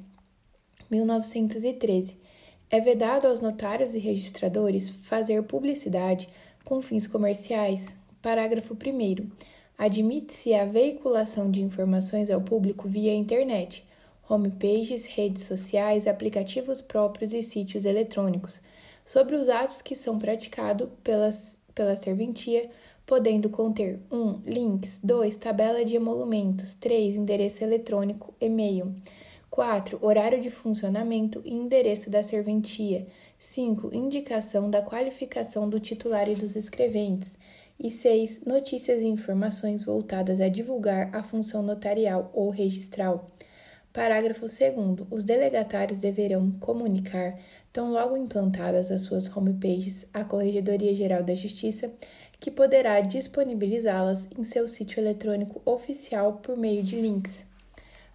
1913. 0.90 2.16
É 2.70 2.80
vedado 2.80 3.26
aos 3.26 3.40
notários 3.40 3.94
e 3.94 3.98
registradores 3.98 4.88
fazer 4.88 5.42
publicidade 5.42 6.28
com 6.64 6.80
fins 6.80 7.06
comerciais, 7.06 7.94
Parágrafo 8.22 8.74
1. 8.74 9.28
Admite-se 9.76 10.54
a 10.54 10.64
veiculação 10.64 11.50
de 11.50 11.60
informações 11.60 12.30
ao 12.30 12.40
público 12.40 12.86
via 12.88 13.12
internet, 13.12 13.84
homepages, 14.28 15.06
redes 15.06 15.42
sociais, 15.42 16.06
aplicativos 16.06 16.80
próprios 16.80 17.34
e 17.34 17.42
sítios 17.42 17.84
eletrônicos, 17.84 18.62
sobre 19.04 19.34
os 19.34 19.48
atos 19.48 19.82
que 19.82 19.96
são 19.96 20.18
praticados 20.18 20.88
pelas, 21.02 21.58
pela 21.74 21.96
serventia, 21.96 22.70
podendo 23.04 23.50
conter 23.50 23.98
1. 24.08 24.16
Um, 24.16 24.40
links 24.46 25.00
2. 25.02 25.36
Tabela 25.36 25.84
de 25.84 25.96
emolumentos 25.96 26.76
3. 26.76 27.16
Endereço 27.16 27.64
eletrônico, 27.64 28.32
e-mail 28.40 28.94
4. 29.50 29.98
Horário 30.00 30.40
de 30.40 30.48
funcionamento 30.48 31.42
e 31.44 31.52
endereço 31.52 32.08
da 32.08 32.22
serventia 32.22 33.04
5. 33.40 33.92
Indicação 33.92 34.70
da 34.70 34.80
qualificação 34.80 35.68
do 35.68 35.80
titular 35.80 36.28
e 36.28 36.36
dos 36.36 36.54
escreventes 36.54 37.36
e 37.78 37.90
6. 37.90 38.42
Notícias 38.44 39.02
e 39.02 39.06
informações 39.06 39.84
voltadas 39.84 40.40
a 40.40 40.48
divulgar 40.48 41.14
a 41.14 41.22
função 41.22 41.62
notarial 41.62 42.30
ou 42.34 42.50
registral. 42.50 43.30
Parágrafo 43.92 44.46
2. 44.46 45.06
Os 45.10 45.22
delegatários 45.22 45.98
deverão 45.98 46.50
comunicar, 46.52 47.38
tão 47.72 47.92
logo 47.92 48.16
implantadas 48.16 48.90
as 48.90 49.02
suas 49.02 49.28
homepages, 49.36 50.06
à 50.14 50.24
Corregedoria 50.24 50.94
Geral 50.94 51.22
da 51.22 51.34
Justiça, 51.34 51.92
que 52.40 52.50
poderá 52.50 53.00
disponibilizá-las 53.00 54.26
em 54.36 54.44
seu 54.44 54.66
sítio 54.66 54.98
eletrônico 54.98 55.60
oficial 55.64 56.40
por 56.42 56.56
meio 56.56 56.82
de 56.82 57.00
links. 57.00 57.44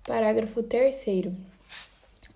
Parágrafo 0.04 0.64
3. 0.64 1.06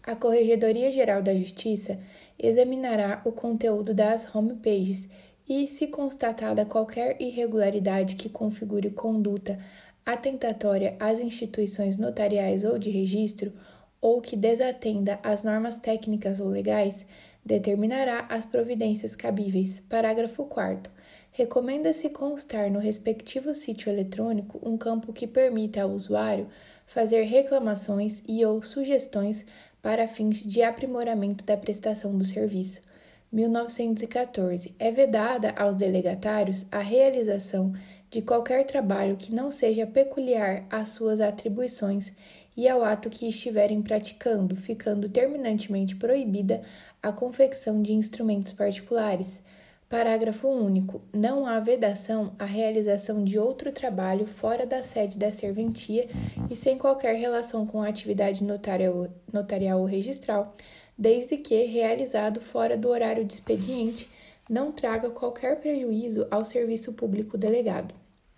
A 0.03 0.15
Corregedoria 0.15 0.91
Geral 0.91 1.21
da 1.21 1.33
Justiça 1.33 1.99
examinará 2.37 3.21
o 3.25 3.31
conteúdo 3.31 3.93
das 3.93 4.35
homepages 4.35 5.07
e, 5.51 5.67
se 5.67 5.85
constatada 5.85 6.63
qualquer 6.63 7.21
irregularidade 7.21 8.15
que 8.15 8.29
configure 8.29 8.89
conduta 8.89 9.59
atentatória 10.05 10.95
às 10.97 11.19
instituições 11.19 11.97
notariais 11.97 12.63
ou 12.63 12.79
de 12.79 12.89
registro, 12.89 13.51
ou 13.99 14.21
que 14.21 14.37
desatenda 14.37 15.19
às 15.21 15.43
normas 15.43 15.77
técnicas 15.77 16.39
ou 16.39 16.47
legais, 16.47 17.05
determinará 17.45 18.27
as 18.29 18.45
providências 18.45 19.13
cabíveis. 19.13 19.81
Parágrafo 19.89 20.45
4. 20.45 20.89
Recomenda-se 21.33 22.09
constar 22.09 22.71
no 22.71 22.79
respectivo 22.79 23.53
sítio 23.53 23.91
eletrônico 23.91 24.57
um 24.63 24.77
campo 24.77 25.11
que 25.11 25.27
permita 25.27 25.81
ao 25.81 25.89
usuário 25.89 26.47
fazer 26.87 27.23
reclamações 27.23 28.23
e 28.25 28.45
ou 28.45 28.63
sugestões 28.63 29.45
para 29.81 30.07
fins 30.07 30.37
de 30.37 30.63
aprimoramento 30.63 31.43
da 31.43 31.57
prestação 31.57 32.17
do 32.17 32.23
serviço. 32.23 32.81
1914. 33.31 34.75
É 34.77 34.91
vedada 34.91 35.53
aos 35.57 35.75
delegatários 35.75 36.65
a 36.71 36.79
realização 36.79 37.73
de 38.09 38.21
qualquer 38.21 38.65
trabalho 38.65 39.15
que 39.15 39.33
não 39.33 39.49
seja 39.49 39.87
peculiar 39.87 40.65
às 40.69 40.89
suas 40.89 41.21
atribuições 41.21 42.11
e 42.57 42.67
ao 42.67 42.83
ato 42.83 43.09
que 43.09 43.29
estiverem 43.29 43.81
praticando, 43.81 44.55
ficando 44.55 45.07
terminantemente 45.07 45.95
proibida 45.95 46.61
a 47.01 47.11
confecção 47.11 47.81
de 47.81 47.93
instrumentos 47.93 48.51
particulares. 48.51 49.41
Parágrafo 49.89 50.47
único. 50.47 51.01
Não 51.13 51.45
há 51.45 51.59
vedação 51.59 52.33
à 52.39 52.45
realização 52.45 53.23
de 53.23 53.37
outro 53.37 53.71
trabalho 53.73 54.25
fora 54.25 54.65
da 54.65 54.81
sede 54.81 55.17
da 55.17 55.31
serventia 55.31 56.07
e 56.49 56.55
sem 56.55 56.77
qualquer 56.77 57.15
relação 57.15 57.65
com 57.65 57.81
a 57.81 57.89
atividade 57.89 58.43
notarial, 58.43 59.07
notarial 59.33 59.81
ou 59.81 59.85
registral, 59.85 60.55
desde 61.01 61.35
que, 61.35 61.63
realizado 61.63 62.39
fora 62.39 62.77
do 62.77 62.87
horário 62.87 63.25
de 63.25 63.33
expediente, 63.33 64.07
não 64.47 64.71
traga 64.71 65.09
qualquer 65.09 65.59
prejuízo 65.59 66.27
ao 66.29 66.45
serviço 66.45 66.93
público 66.93 67.39
delegado. 67.39 67.95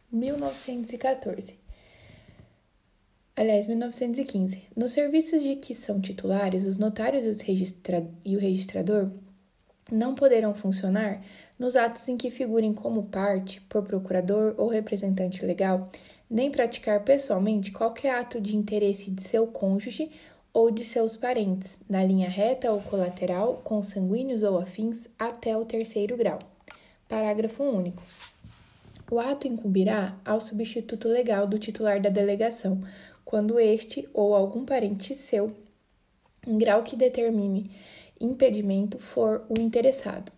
1914. 0.09 1.59
Aliás, 3.35 3.67
1915. 3.67 4.69
Nos 4.77 4.93
serviços 4.93 5.43
de 5.43 5.57
que 5.57 5.75
são 5.75 5.99
titulares, 5.99 6.65
os 6.65 6.77
notários 6.77 7.41
registra 7.41 8.09
e 8.23 8.37
o 8.37 8.39
registrador 8.39 9.11
não 9.91 10.15
poderão 10.15 10.53
funcionar 10.53 11.21
nos 11.59 11.75
atos 11.75 12.07
em 12.07 12.15
que 12.15 12.31
figurem 12.31 12.73
como 12.73 13.03
parte, 13.03 13.59
por 13.67 13.83
procurador 13.83 14.55
ou 14.57 14.69
representante 14.69 15.45
legal, 15.45 15.91
nem 16.29 16.49
praticar 16.49 17.03
pessoalmente 17.03 17.71
qualquer 17.71 18.15
ato 18.15 18.39
de 18.39 18.55
interesse 18.55 19.11
de 19.11 19.27
seu 19.27 19.47
cônjuge 19.47 20.09
ou 20.53 20.69
de 20.69 20.85
seus 20.85 21.17
parentes, 21.17 21.77
na 21.89 22.03
linha 22.03 22.29
reta 22.29 22.71
ou 22.71 22.79
colateral, 22.81 23.61
consanguíneos 23.63 24.43
ou 24.43 24.59
afins, 24.59 25.07
até 25.17 25.57
o 25.57 25.65
terceiro 25.65 26.15
grau. 26.15 26.37
Parágrafo 27.09 27.63
único. 27.63 28.03
O 29.09 29.19
ato 29.19 29.47
incumbirá 29.47 30.15
ao 30.23 30.39
substituto 30.39 31.07
legal 31.07 31.47
do 31.47 31.57
titular 31.57 31.99
da 31.99 32.09
delegação, 32.09 32.83
quando 33.25 33.59
este 33.59 34.07
ou 34.13 34.35
algum 34.35 34.63
parente 34.63 35.15
seu, 35.15 35.55
em 36.45 36.57
grau 36.57 36.83
que 36.83 36.95
determine 36.95 37.71
impedimento, 38.19 38.99
for 38.99 39.45
o 39.49 39.59
interessado. 39.59 40.31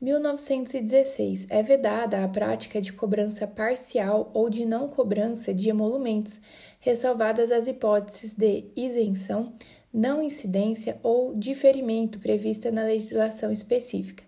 1916. 0.00 1.46
É 1.48 1.62
vedada 1.62 2.22
a 2.22 2.28
prática 2.28 2.80
de 2.80 2.92
cobrança 2.92 3.46
parcial 3.46 4.30
ou 4.34 4.50
de 4.50 4.66
não 4.66 4.88
cobrança 4.88 5.54
de 5.54 5.68
emolumentos, 5.70 6.38
ressalvadas 6.86 7.50
as 7.50 7.66
hipóteses 7.66 8.32
de 8.32 8.66
isenção, 8.76 9.52
não 9.92 10.22
incidência 10.22 11.00
ou 11.02 11.34
diferimento 11.34 12.20
prevista 12.20 12.70
na 12.70 12.84
legislação 12.84 13.50
específica. 13.50 14.22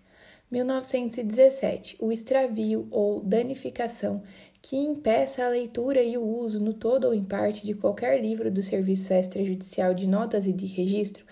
1917. 0.51 1.95
O 2.01 2.11
extravio 2.11 2.85
ou 2.91 3.21
danificação 3.21 4.21
que 4.61 4.75
impeça 4.75 5.45
a 5.45 5.47
leitura 5.47 6.03
e 6.03 6.17
o 6.17 6.21
uso 6.21 6.59
no 6.59 6.73
todo 6.73 7.05
ou 7.05 7.13
em 7.13 7.23
parte 7.23 7.65
de 7.65 7.73
qualquer 7.73 8.21
livro 8.21 8.51
do 8.51 8.61
Serviço 8.61 9.13
Extrajudicial 9.13 9.93
de 9.93 10.05
Notas 10.05 10.45
e 10.45 10.51
de 10.51 10.65
Registro 10.65 11.23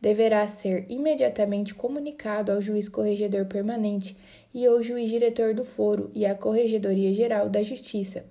deverá 0.00 0.48
ser 0.48 0.84
imediatamente 0.88 1.76
comunicado 1.76 2.50
ao 2.50 2.60
juiz 2.60 2.88
corregedor 2.88 3.46
permanente 3.46 4.16
e 4.52 4.66
ao 4.66 4.82
juiz 4.82 5.08
diretor 5.08 5.54
do 5.54 5.64
foro 5.64 6.10
e 6.12 6.26
à 6.26 6.34
Corregedoria 6.34 7.14
Geral 7.14 7.48
da 7.48 7.62
Justiça. 7.62 8.24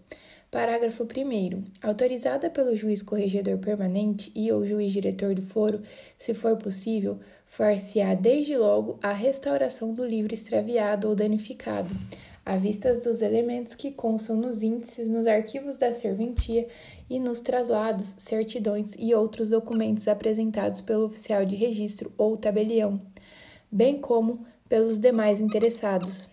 Parágrafo 0.52 1.06
1. 1.06 1.64
Autorizada 1.82 2.50
pelo 2.50 2.76
juiz 2.76 3.02
corregedor 3.02 3.58
permanente 3.60 4.30
e 4.36 4.52
ou 4.52 4.68
juiz 4.68 4.92
diretor 4.92 5.34
do 5.34 5.42
foro, 5.42 5.82
se 6.20 6.34
for 6.34 6.58
possível, 6.58 7.18
far-se-á 7.46 8.14
desde 8.16 8.58
logo 8.58 9.00
a 9.02 9.14
restauração 9.14 9.94
do 9.94 10.04
livro 10.04 10.34
extraviado 10.34 11.08
ou 11.08 11.16
danificado, 11.16 11.90
à 12.46 12.58
vista 12.58 12.94
dos 13.00 13.22
elementos 13.22 13.76
que 13.76 13.92
constam 13.92 14.36
nos 14.36 14.62
índices, 14.62 15.10
nos 15.10 15.26
arquivos 15.26 15.78
da 15.78 15.94
serventia 15.94 16.68
e 17.10 17.18
nos 17.18 17.40
traslados, 17.40 18.14
certidões 18.18 18.94
e 19.00 19.16
outros 19.16 19.52
documentos 19.52 20.06
apresentados 20.06 20.82
pelo 20.82 21.06
oficial 21.06 21.46
de 21.46 21.56
registro 21.56 22.12
ou 22.18 22.36
tabelião, 22.36 23.02
bem 23.72 24.02
como 24.02 24.46
pelos 24.68 25.00
demais 25.00 25.40
interessados. 25.40 26.28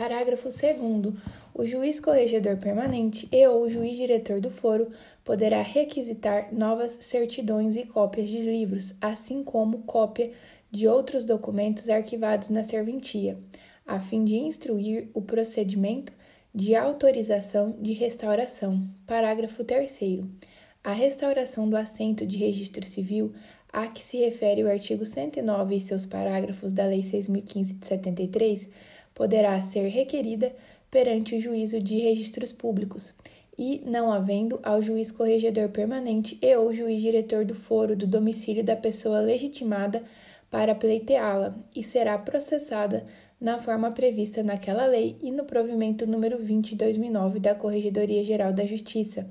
Parágrafo 0.00 0.48
2. 0.48 1.12
O 1.54 1.66
juiz 1.66 2.00
corregedor 2.00 2.56
permanente 2.56 3.28
e 3.30 3.46
ou 3.46 3.68
juiz 3.68 3.96
diretor 3.96 4.40
do 4.40 4.50
foro 4.50 4.90
poderá 5.24 5.62
requisitar 5.62 6.52
novas 6.52 6.98
certidões 7.00 7.76
e 7.76 7.84
cópias 7.84 8.28
de 8.28 8.40
livros, 8.40 8.94
assim 9.00 9.42
como 9.42 9.82
cópia 9.82 10.30
de 10.70 10.86
outros 10.86 11.24
documentos 11.24 11.88
arquivados 11.88 12.48
na 12.48 12.62
serventia 12.62 13.36
a 13.90 13.98
fim 13.98 14.24
de 14.24 14.36
instruir 14.36 15.08
o 15.12 15.20
procedimento 15.20 16.12
de 16.54 16.76
autorização 16.76 17.72
de 17.72 17.92
restauração. 17.92 18.88
Parágrafo 19.04 19.64
3. 19.64 19.98
A 20.84 20.92
restauração 20.92 21.68
do 21.68 21.76
assento 21.76 22.24
de 22.24 22.38
registro 22.38 22.86
civil 22.86 23.32
a 23.72 23.88
que 23.88 24.00
se 24.00 24.16
refere 24.18 24.62
o 24.62 24.70
artigo 24.70 25.04
109 25.04 25.74
e 25.74 25.80
seus 25.80 26.06
parágrafos 26.06 26.70
da 26.70 26.84
Lei 26.84 27.00
6.015 27.00 27.80
de 27.80 27.86
73 27.86 28.68
poderá 29.12 29.60
ser 29.60 29.88
requerida 29.88 30.54
perante 30.90 31.34
o 31.36 31.40
juízo 31.40 31.80
de 31.80 31.98
registros 31.98 32.52
públicos 32.52 33.14
e, 33.56 33.82
não 33.84 34.10
havendo, 34.10 34.58
ao 34.62 34.80
juiz 34.80 35.10
corregedor 35.10 35.68
permanente 35.68 36.38
e 36.40 36.56
ou 36.56 36.72
juiz 36.72 37.00
diretor 37.00 37.44
do 37.44 37.54
foro 37.54 37.94
do 37.94 38.06
domicílio 38.06 38.64
da 38.64 38.74
pessoa 38.74 39.20
legitimada 39.20 40.02
para 40.50 40.74
pleiteá-la 40.74 41.54
e 41.76 41.82
será 41.82 42.18
processada 42.18 43.06
na 43.40 43.58
forma 43.58 43.90
prevista 43.90 44.42
naquela 44.42 44.84
lei 44.84 45.16
e 45.22 45.30
no 45.30 45.44
provimento 45.44 46.06
número 46.06 46.38
20 46.38 46.70
de 46.70 46.76
2009 46.76 47.38
da 47.38 47.54
Corregedoria 47.54 48.24
Geral 48.24 48.52
da 48.52 48.64
Justiça. 48.66 49.26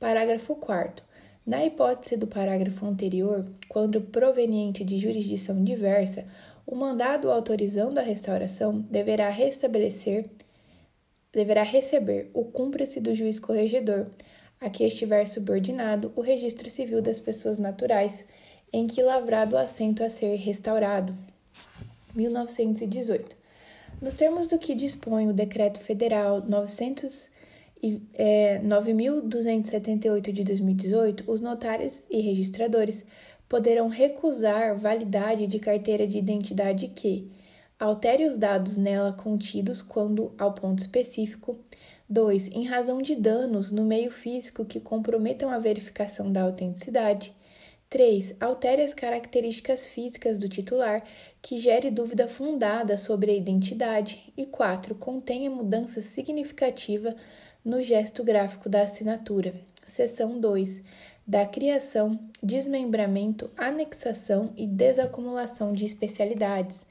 Parágrafo 0.00 0.56
4 0.56 1.04
Na 1.46 1.64
hipótese 1.64 2.16
do 2.16 2.26
parágrafo 2.26 2.84
anterior, 2.84 3.46
quando 3.68 4.00
proveniente 4.00 4.84
de 4.84 4.98
jurisdição 4.98 5.62
diversa, 5.62 6.26
o 6.66 6.74
mandado 6.74 7.30
autorizando 7.30 7.98
a 7.98 8.02
restauração 8.02 8.80
deverá 8.90 9.30
restabelecer 9.30 10.28
deverá 11.36 11.62
receber 11.62 12.30
o 12.32 12.46
cúmplice 12.46 12.98
do 12.98 13.14
juiz 13.14 13.38
corregedor, 13.38 14.06
a 14.58 14.70
que 14.70 14.84
estiver 14.84 15.26
subordinado 15.26 16.10
o 16.16 16.22
registro 16.22 16.70
civil 16.70 17.02
das 17.02 17.20
pessoas 17.20 17.58
naturais, 17.58 18.24
em 18.72 18.86
que 18.86 19.02
lavrado 19.02 19.54
o 19.54 19.58
assento 19.58 20.02
a 20.02 20.08
ser 20.08 20.34
restaurado. 20.36 21.14
1918. 22.14 23.36
Nos 24.00 24.14
termos 24.14 24.48
do 24.48 24.58
que 24.58 24.74
dispõe 24.74 25.28
o 25.28 25.34
Decreto 25.34 25.78
Federal 25.78 26.40
900 26.40 27.28
é, 28.14 28.58
9.278 28.60 30.32
de 30.32 30.42
2018, 30.42 31.30
os 31.30 31.42
notários 31.42 32.06
e 32.10 32.18
registradores 32.22 33.04
poderão 33.46 33.88
recusar 33.88 34.74
validade 34.74 35.46
de 35.46 35.58
carteira 35.58 36.06
de 36.06 36.16
identidade 36.16 36.88
que 36.88 37.30
altere 37.78 38.24
os 38.24 38.38
dados 38.38 38.76
nela 38.76 39.12
contidos 39.12 39.82
quando 39.82 40.32
ao 40.38 40.52
ponto 40.52 40.78
específico. 40.78 41.58
2. 42.08 42.48
Em 42.48 42.64
razão 42.64 43.02
de 43.02 43.14
danos 43.14 43.70
no 43.70 43.84
meio 43.84 44.10
físico 44.10 44.64
que 44.64 44.80
comprometam 44.80 45.50
a 45.50 45.58
verificação 45.58 46.32
da 46.32 46.42
autenticidade. 46.42 47.34
3. 47.90 48.34
Altere 48.40 48.82
as 48.82 48.94
características 48.94 49.88
físicas 49.88 50.38
do 50.38 50.48
titular 50.48 51.04
que 51.42 51.58
gere 51.58 51.90
dúvida 51.90 52.26
fundada 52.28 52.96
sobre 52.96 53.30
a 53.30 53.34
identidade. 53.34 54.32
E 54.36 54.46
4. 54.46 54.94
Contenha 54.94 55.50
mudança 55.50 56.00
significativa 56.00 57.14
no 57.64 57.82
gesto 57.82 58.24
gráfico 58.24 58.68
da 58.68 58.82
assinatura. 58.82 59.54
Seção 59.84 60.40
2. 60.40 60.80
Da 61.26 61.44
criação, 61.44 62.12
desmembramento, 62.40 63.50
anexação 63.56 64.52
e 64.56 64.64
desacumulação 64.64 65.72
de 65.72 65.84
especialidades. 65.84 66.85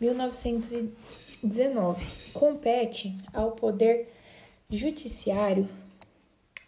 1919. 0.00 2.32
Compete 2.32 3.16
ao 3.32 3.52
Poder 3.52 4.08
Judiciário, 4.70 5.68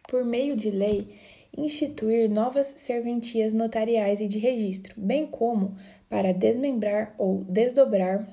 por 0.08 0.24
meio 0.24 0.56
de 0.56 0.70
lei, 0.70 1.18
instituir 1.56 2.30
novas 2.30 2.68
serventias 2.78 3.52
notariais 3.52 4.20
e 4.20 4.28
de 4.28 4.38
registro, 4.38 4.94
bem 4.96 5.26
como 5.26 5.76
para 6.08 6.32
desmembrar 6.32 7.12
ou 7.18 7.42
desdobrar, 7.44 8.24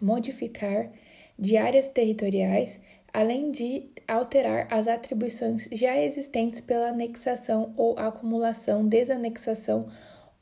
modificar 0.00 0.90
de 1.38 1.56
áreas 1.56 1.86
territoriais 1.88 2.80
além 3.14 3.52
de 3.52 3.88
alterar 4.08 4.66
as 4.72 4.88
atribuições 4.88 5.68
já 5.70 5.96
existentes 5.96 6.60
pela 6.60 6.88
anexação 6.88 7.72
ou 7.76 7.96
acumulação, 7.96 8.88
desanexação 8.88 9.86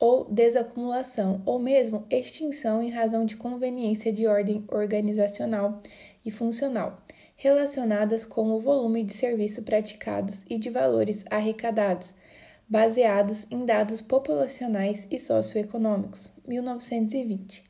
ou 0.03 0.25
desacumulação, 0.25 1.41
ou 1.45 1.57
mesmo 1.57 2.05
extinção 2.09 2.83
em 2.83 2.89
razão 2.89 3.25
de 3.25 3.37
conveniência 3.37 4.11
de 4.11 4.27
ordem 4.27 4.61
organizacional 4.67 5.81
e 6.25 6.29
funcional, 6.29 6.97
relacionadas 7.37 8.25
com 8.25 8.51
o 8.51 8.59
volume 8.59 9.01
de 9.05 9.13
serviço 9.13 9.63
praticados 9.63 10.43
e 10.49 10.57
de 10.57 10.69
valores 10.69 11.23
arrecadados, 11.31 12.13
baseados 12.67 13.47
em 13.49 13.65
dados 13.65 14.01
populacionais 14.01 15.07
e 15.09 15.17
socioeconômicos. 15.17 16.33
1920. 16.45 17.63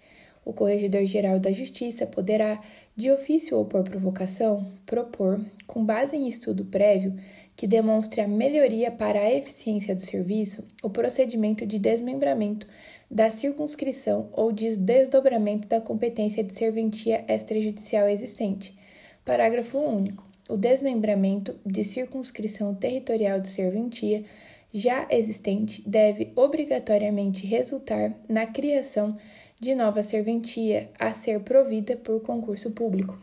O 0.44 0.54
Corregedor-Geral 0.54 1.40
da 1.40 1.52
Justiça 1.52 2.08
poderá, 2.08 2.60
de 2.96 3.12
ofício 3.12 3.56
ou 3.56 3.66
por 3.66 3.84
provocação, 3.84 4.66
propor, 4.88 5.40
com 5.68 5.86
base 5.86 6.16
em 6.16 6.28
estudo 6.28 6.66
prévio 6.66 7.14
que 7.56 7.68
demonstre 7.68 8.22
a 8.22 8.28
melhoria 8.28 8.92
para 8.92 9.20
a 9.20 9.34
eficiência 9.34 9.96
do 9.96 10.02
serviço, 10.02 10.64
o 10.82 10.90
procedimento 10.90 11.66
de 11.66 11.78
desmembramento 11.78 12.68
da 13.10 13.30
circunscrição 13.30 14.30
ou 14.34 14.52
de 14.52 14.76
desdobramento 14.76 15.68
da 15.68 15.80
competência 15.80 16.44
de 16.44 16.54
serventia 16.54 17.24
extrajudicial 17.28 18.08
existente. 18.08 18.76
Parágrafo 19.24 19.78
único. 19.78 20.28
O 20.50 20.58
desmembramento 20.58 21.56
de 21.66 21.84
circunscrição 21.84 22.76
territorial 22.76 23.40
de 23.40 23.48
serventia 23.48 24.26
já 24.74 25.08
existente 25.10 25.88
deve 25.88 26.34
obrigatoriamente 26.36 27.46
resultar 27.46 28.14
na 28.28 28.48
criação 28.48 29.16
de 29.60 29.76
nova 29.76 30.04
serventia 30.04 30.90
a 31.00 31.14
ser 31.14 31.40
provida 31.42 31.96
por 31.96 32.20
concurso 32.22 32.72
público. 32.72 33.18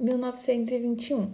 1921. 0.00 1.30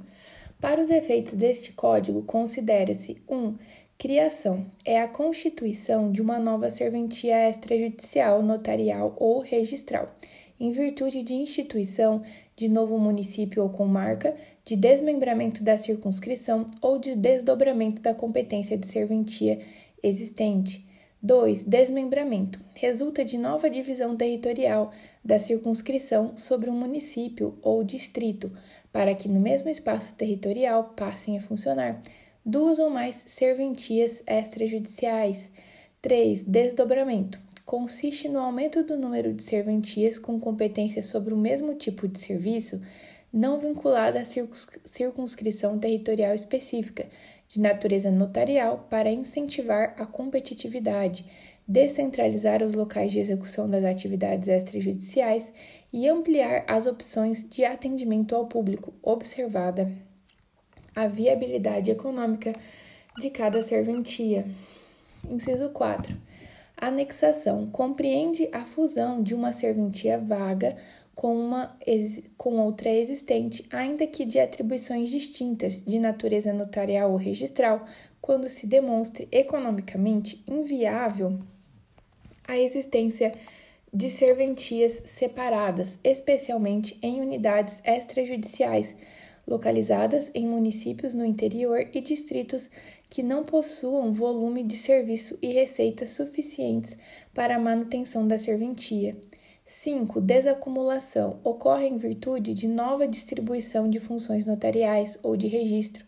Para 0.62 0.80
os 0.80 0.90
efeitos 0.90 1.34
deste 1.34 1.72
Código, 1.72 2.22
considera-se 2.22 3.20
1. 3.28 3.36
Um, 3.36 3.59
criação 3.98 4.64
é 4.84 5.01
a 5.01 5.09
constituição 5.09 6.12
de 6.12 6.22
uma 6.22 6.39
nova 6.39 6.70
serventia 6.70 7.51
extrajudicial, 7.51 8.44
notarial 8.44 9.16
ou 9.18 9.40
registral, 9.40 10.14
em 10.60 10.70
virtude 10.70 11.24
de 11.24 11.34
instituição 11.34 12.22
de 12.55 12.68
novo 12.68 12.97
município 12.97 13.60
ou 13.60 13.70
comarca, 13.70 14.36
de 14.64 14.76
desmembramento 14.76 15.64
da 15.64 15.76
circunscrição 15.76 16.70
ou 16.80 16.97
de 16.97 17.16
desdobramento 17.16 18.01
da 18.01 18.14
competência 18.14 18.78
de 18.78 18.86
serventia 18.86 19.59
existente. 20.01 20.86
2. 21.24 21.62
Desmembramento. 21.62 22.60
Resulta 22.74 23.24
de 23.24 23.39
nova 23.39 23.70
divisão 23.70 24.16
territorial 24.16 24.93
da 25.24 25.39
circunscrição 25.39 26.36
sobre 26.36 26.68
um 26.68 26.72
município 26.72 27.56
ou 27.62 27.84
distrito, 27.84 28.51
para 28.93 29.14
que 29.14 29.28
no 29.28 29.40
mesmo 29.40 29.69
espaço 29.69 30.14
territorial 30.14 30.93
passem 30.94 31.39
a 31.39 31.40
funcionar 31.40 32.02
duas 32.44 32.78
ou 32.78 32.90
mais 32.90 33.24
serventias 33.27 34.23
extrajudiciais. 34.27 35.51
3. 36.01 36.44
Desdobramento. 36.44 37.40
Consiste 37.64 38.28
no 38.28 38.40
aumento 38.40 38.82
do 38.82 38.97
número 38.97 39.32
de 39.32 39.43
serventias 39.43 40.19
com 40.19 40.39
competência 40.39 41.02
sobre 41.02 41.32
o 41.32 41.39
mesmo 41.39 41.74
tipo 41.74 42.09
de 42.09 42.19
serviço, 42.19 42.81
não 43.32 43.59
vinculada 43.59 44.20
à 44.20 44.24
circunscrição 44.85 45.78
territorial 45.78 46.35
específica, 46.35 47.06
de 47.48 47.60
natureza 47.60 48.10
notarial 48.10 48.86
para 48.90 49.10
incentivar 49.10 49.94
a 49.97 50.05
competitividade, 50.05 51.24
descentralizar 51.66 52.62
os 52.62 52.74
locais 52.74 53.12
de 53.12 53.20
execução 53.20 53.70
das 53.70 53.85
atividades 53.85 54.48
extrajudiciais 54.48 55.51
e 55.93 56.09
ampliar 56.09 56.64
as 56.66 56.86
opções 56.86 57.47
de 57.48 57.64
atendimento 57.64 58.35
ao 58.35 58.47
público, 58.47 58.94
observada 59.02 59.93
a 60.94 61.06
viabilidade 61.06 61.90
econômica 61.90 62.55
de 63.19 63.31
cada 63.31 63.62
serventia. 63.62 64.47
Inciso 65.28 65.70
4. 65.70 66.16
Anexação 66.77 67.66
compreende 67.70 68.48
a 68.52 68.64
fusão 68.64 69.23
de 69.23 69.35
uma 69.35 69.52
serventia 69.52 70.19
vaga 70.19 70.77
com, 71.14 71.36
uma, 71.36 71.77
com 72.36 72.59
outra 72.59 72.89
existente, 72.89 73.66
ainda 73.70 74.06
que 74.06 74.24
de 74.24 74.40
atribuições 74.40 75.10
distintas, 75.10 75.82
de 75.85 75.98
natureza 75.98 76.52
notarial 76.52 77.12
ou 77.12 77.16
registral, 77.16 77.85
quando 78.20 78.48
se 78.48 78.66
demonstre 78.66 79.28
economicamente 79.31 80.43
inviável 80.48 81.39
a 82.47 82.59
existência 82.59 83.31
de 83.31 83.61
serventias 84.09 85.02
separadas, 85.05 85.98
especialmente 86.02 86.98
em 87.02 87.20
unidades 87.20 87.81
extrajudiciais, 87.85 88.97
localizadas 89.47 90.31
em 90.35 90.47
municípios 90.47 91.14
no 91.14 91.24
interior 91.24 91.86
e 91.93 92.01
distritos 92.01 92.70
que 93.10 93.23
não 93.23 93.44
possuam 93.44 94.12
volume 94.12 94.62
de 94.62 94.77
serviço 94.77 95.39
e 95.43 95.52
receitas 95.52 96.10
suficientes 96.10 96.97
para 97.35 97.56
a 97.56 97.59
manutenção 97.59 98.27
da 98.27 98.39
serventia. 98.39 99.16
5. 99.66 100.20
Desacumulação 100.20 101.40
ocorre 101.44 101.86
em 101.86 101.97
virtude 101.97 102.55
de 102.55 102.69
nova 102.69 103.06
distribuição 103.06 103.89
de 103.89 104.01
funções 104.01 104.44
notariais 104.44 105.19
ou 105.23 105.36
de 105.36 105.48
registro 105.48 106.05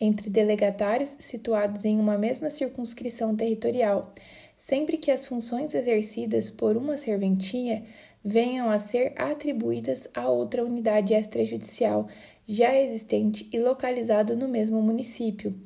entre 0.00 0.30
delegatários 0.30 1.16
situados 1.18 1.84
em 1.84 1.98
uma 1.98 2.16
mesma 2.16 2.48
circunscrição 2.48 3.34
territorial, 3.34 4.14
sempre 4.68 4.98
que 4.98 5.10
as 5.10 5.24
funções 5.24 5.74
exercidas 5.74 6.50
por 6.50 6.76
uma 6.76 6.98
serventia 6.98 7.82
venham 8.22 8.68
a 8.68 8.78
ser 8.78 9.14
atribuídas 9.16 10.06
a 10.12 10.28
outra 10.28 10.62
unidade 10.62 11.14
extrajudicial 11.14 12.06
já 12.46 12.78
existente 12.78 13.48
e 13.50 13.58
localizado 13.58 14.36
no 14.36 14.46
mesmo 14.46 14.82
município. 14.82 15.58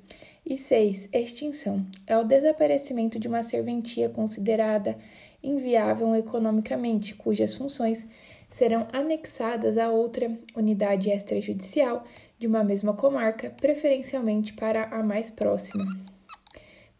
E 0.46 0.56
6. 0.56 1.08
Extinção 1.12 1.84
é 2.06 2.16
o 2.16 2.22
desaparecimento 2.22 3.18
de 3.18 3.26
uma 3.26 3.42
serventia 3.42 4.08
considerada 4.08 4.96
inviável 5.42 6.14
economicamente, 6.14 7.16
cujas 7.16 7.56
funções 7.56 8.06
serão 8.50 8.86
anexadas 8.92 9.78
a 9.78 9.90
outra 9.90 10.30
unidade 10.54 11.10
extrajudicial 11.10 12.04
de 12.38 12.46
uma 12.46 12.62
mesma 12.62 12.94
comarca, 12.94 13.50
preferencialmente 13.50 14.52
para 14.52 14.84
a 14.84 15.02
mais 15.02 15.28
próxima. 15.28 16.11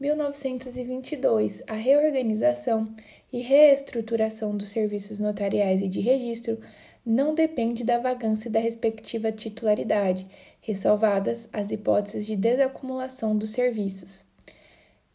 1922, 0.03 1.63
a 1.65 1.75
reorganização 1.75 2.93
e 3.33 3.41
reestruturação 3.41 4.57
dos 4.57 4.71
serviços 4.71 5.21
notariais 5.21 5.81
e 5.81 5.87
de 5.87 6.01
registro 6.01 6.59
não 7.07 7.37
depende 7.37 7.85
da 7.85 8.01
vagância 8.01 8.51
da 8.51 8.59
respectiva 8.59 9.31
titularidade, 9.31 10.27
ressalvadas 10.61 11.49
as 11.53 11.71
hipóteses 11.71 12.27
de 12.27 12.35
desacumulação 12.35 13.39
dos 13.39 13.51
serviços. 13.51 14.27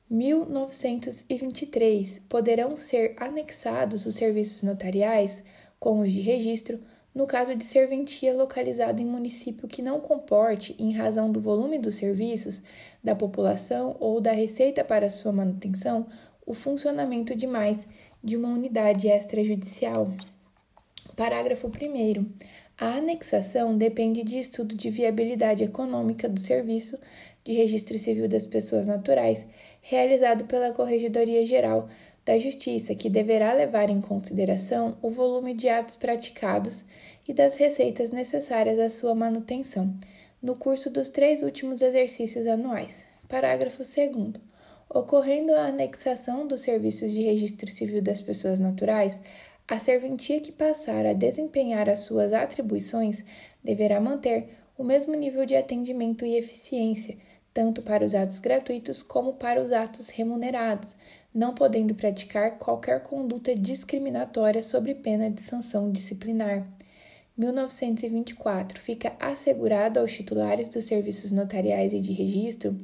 1923 0.09 2.19
poderão 2.29 2.77
ser 2.77 3.13
anexados 3.17 4.05
os 4.05 4.15
serviços 4.15 4.61
notariais 4.61 5.43
com 5.77 5.99
os 5.99 6.13
de 6.13 6.21
registro 6.21 6.79
no 7.17 7.25
caso 7.25 7.55
de 7.55 7.63
serventia 7.63 8.31
localizada 8.31 9.01
em 9.01 9.05
município 9.05 9.67
que 9.67 9.81
não 9.81 9.99
comporte, 9.99 10.75
em 10.77 10.93
razão 10.93 11.31
do 11.31 11.41
volume 11.41 11.79
dos 11.79 11.95
serviços, 11.95 12.61
da 13.03 13.15
população 13.15 13.97
ou 13.99 14.21
da 14.21 14.31
receita 14.31 14.83
para 14.83 15.09
sua 15.09 15.31
manutenção, 15.31 16.05
o 16.45 16.53
funcionamento 16.53 17.35
de 17.35 17.47
mais 17.47 17.75
de 18.23 18.37
uma 18.37 18.49
unidade 18.49 19.07
extrajudicial. 19.07 20.11
Parágrafo 21.15 21.65
1. 21.65 22.25
A 22.77 22.97
anexação 22.97 23.75
depende 23.75 24.21
de 24.23 24.37
estudo 24.37 24.75
de 24.75 24.91
viabilidade 24.91 25.63
econômica 25.63 26.29
do 26.29 26.39
serviço 26.39 26.99
de 27.43 27.51
Registro 27.51 27.97
Civil 27.97 28.27
das 28.27 28.45
Pessoas 28.45 28.85
Naturais, 28.85 29.43
realizado 29.81 30.45
pela 30.45 30.71
Corregedoria 30.71 31.43
Geral 31.43 31.89
da 32.27 32.37
Justiça, 32.37 32.93
que 32.93 33.09
deverá 33.09 33.53
levar 33.53 33.89
em 33.89 34.01
consideração 34.01 34.97
o 35.01 35.09
volume 35.09 35.53
de 35.53 35.69
atos 35.69 35.95
praticados 35.95 36.83
e 37.25 37.33
das 37.33 37.55
receitas 37.55 38.11
necessárias 38.11 38.77
à 38.77 38.89
sua 38.89 39.15
manutenção, 39.15 39.93
no 40.43 40.53
curso 40.53 40.89
dos 40.89 41.07
três 41.07 41.41
últimos 41.41 41.81
exercícios 41.81 42.45
anuais. 42.45 43.05
Parágrafo 43.29 43.77
2. 43.77 44.33
Ocorrendo 44.89 45.53
a 45.53 45.67
anexação 45.67 46.45
dos 46.45 46.61
serviços 46.61 47.11
de 47.11 47.21
registro 47.21 47.69
civil 47.69 48.01
das 48.01 48.19
pessoas 48.19 48.59
naturais, 48.59 49.17
a 49.65 49.79
serventia 49.79 50.41
que 50.41 50.51
passar 50.51 51.05
a 51.05 51.13
desempenhar 51.13 51.89
as 51.89 51.99
suas 51.99 52.33
atribuições 52.33 53.23
deverá 53.63 54.01
manter 54.01 54.49
o 54.77 54.83
mesmo 54.83 55.15
nível 55.15 55.45
de 55.45 55.55
atendimento 55.55 56.25
e 56.25 56.35
eficiência, 56.35 57.17
tanto 57.53 57.81
para 57.81 58.05
os 58.05 58.13
atos 58.13 58.39
gratuitos 58.39 59.01
como 59.01 59.33
para 59.33 59.61
os 59.61 59.71
atos 59.71 60.09
remunerados, 60.09 60.93
não 61.37 61.53
podendo 61.53 61.93
praticar 61.93 62.57
qualquer 62.57 63.03
conduta 63.03 63.53
discriminatória 63.53 64.63
sob 64.63 64.95
pena 64.95 65.29
de 65.29 65.39
sanção 65.43 65.91
disciplinar. 65.91 66.65
1924 67.37 68.81
fica 68.81 69.13
assegurado 69.19 69.99
aos 69.99 70.11
titulares 70.11 70.67
dos 70.67 70.85
serviços 70.85 71.31
notariais 71.31 71.93
e 71.93 71.99
de 71.99 72.11
registro, 72.11 72.75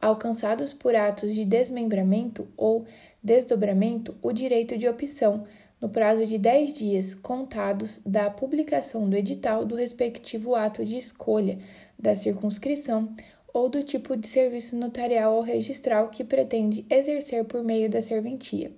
alcançados 0.00 0.72
por 0.72 0.96
atos 0.96 1.32
de 1.32 1.44
desmembramento 1.44 2.48
ou 2.56 2.84
desdobramento, 3.22 4.16
o 4.20 4.32
direito 4.32 4.76
de 4.76 4.88
opção 4.88 5.44
no 5.80 5.88
prazo 5.88 6.26
de 6.26 6.38
10 6.38 6.74
dias 6.74 7.14
contados 7.14 8.00
da 8.04 8.28
publicação 8.28 9.08
do 9.08 9.16
edital 9.16 9.64
do 9.64 9.76
respectivo 9.76 10.56
ato 10.56 10.84
de 10.84 10.98
escolha 10.98 11.56
da 11.96 12.16
circunscrição 12.16 13.14
ou 13.52 13.68
do 13.68 13.82
tipo 13.82 14.16
de 14.16 14.26
serviço 14.26 14.76
notarial 14.76 15.34
ou 15.34 15.42
registral 15.42 16.08
que 16.08 16.24
pretende 16.24 16.86
exercer 16.88 17.44
por 17.44 17.62
meio 17.62 17.88
da 17.90 18.00
serventia. 18.00 18.72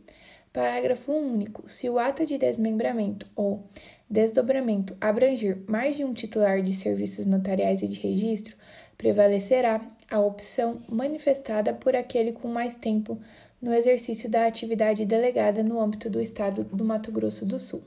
Parágrafo 0.53 1.13
único. 1.13 1.69
Se 1.69 1.89
o 1.91 1.99
ato 1.99 2.25
de 2.25 2.39
desmembramento 2.39 3.27
ou 3.35 3.65
desdobramento 4.09 4.97
abranger 5.01 5.59
mais 5.67 5.97
de 5.97 6.05
um 6.05 6.15
titular 6.15 6.63
de 6.63 6.75
serviços 6.75 7.27
notariais 7.27 7.83
e 7.83 7.89
de 7.89 7.99
registro, 8.01 8.57
prevalecerá 8.97 9.81
a 10.11 10.21
opção 10.21 10.83
manifestada 10.89 11.73
por 11.73 11.97
aquele 11.97 12.33
com 12.33 12.49
mais 12.49 12.77
tempo 12.77 13.19
no 13.61 13.75
exercício 13.75 14.29
da 14.29 14.47
atividade 14.47 15.05
delegada 15.05 15.63
no 15.63 15.81
âmbito 15.81 16.09
do 16.09 16.21
Estado 16.21 16.65
do 16.65 16.85
Mato 16.85 17.11
Grosso 17.11 17.45
do 17.45 17.59
Sul. 17.59 17.83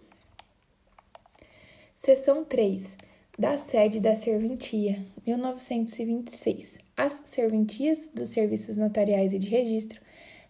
Seção 1.96 2.44
3. 2.44 3.07
Da 3.40 3.56
sede 3.56 4.00
da 4.00 4.16
serventia, 4.16 4.98
1926. 5.24 6.80
As 6.98 7.14
serventias 7.26 8.10
dos 8.12 8.30
serviços 8.30 8.76
notariais 8.76 9.32
e 9.32 9.38
de 9.38 9.48
registro 9.48 10.02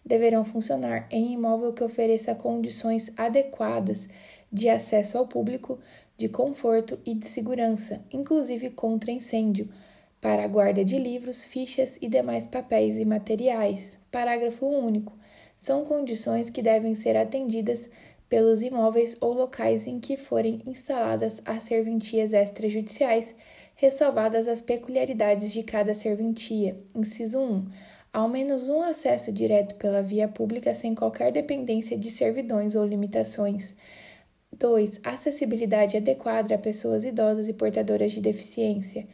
deverão 0.02 0.42
funcionar 0.42 1.06
em 1.10 1.34
imóvel 1.34 1.74
que 1.74 1.84
ofereça 1.84 2.34
condições 2.34 3.12
adequadas 3.14 4.08
de 4.50 4.70
acesso 4.70 5.18
ao 5.18 5.26
público, 5.26 5.78
de 6.16 6.30
conforto 6.30 6.98
e 7.04 7.14
de 7.14 7.26
segurança, 7.26 8.02
inclusive 8.10 8.70
contra 8.70 9.12
incêndio, 9.12 9.68
para 10.18 10.42
a 10.42 10.48
guarda 10.48 10.82
de 10.82 10.98
livros, 10.98 11.44
fichas 11.44 11.98
e 12.00 12.08
demais 12.08 12.46
papéis 12.46 12.96
e 12.96 13.04
materiais. 13.04 13.98
Parágrafo 14.10 14.64
único. 14.64 15.12
São 15.58 15.84
condições 15.84 16.48
que 16.48 16.62
devem 16.62 16.94
ser 16.94 17.18
atendidas 17.18 17.86
pelos 18.28 18.62
imóveis 18.62 19.16
ou 19.20 19.32
locais 19.32 19.86
em 19.86 19.98
que 19.98 20.16
forem 20.16 20.62
instaladas 20.66 21.40
as 21.44 21.62
serventias 21.64 22.32
extrajudiciais, 22.32 23.34
ressalvadas 23.74 24.46
as 24.46 24.60
peculiaridades 24.60 25.52
de 25.52 25.62
cada 25.62 25.94
serventia. 25.94 26.76
Inciso 26.94 27.38
1. 27.38 27.66
Ao 28.12 28.28
menos 28.28 28.68
um 28.68 28.82
acesso 28.82 29.30
direto 29.32 29.76
pela 29.76 30.02
via 30.02 30.28
pública 30.28 30.74
sem 30.74 30.94
qualquer 30.94 31.30
dependência 31.32 31.96
de 31.96 32.10
servidões 32.10 32.74
ou 32.74 32.84
limitações. 32.84 33.74
2. 34.52 35.00
Acessibilidade 35.04 35.96
adequada 35.96 36.54
a 36.54 36.58
pessoas 36.58 37.04
idosas 37.04 37.48
e 37.48 37.52
portadoras 37.52 38.12
de 38.12 38.20
deficiência. 38.20 39.06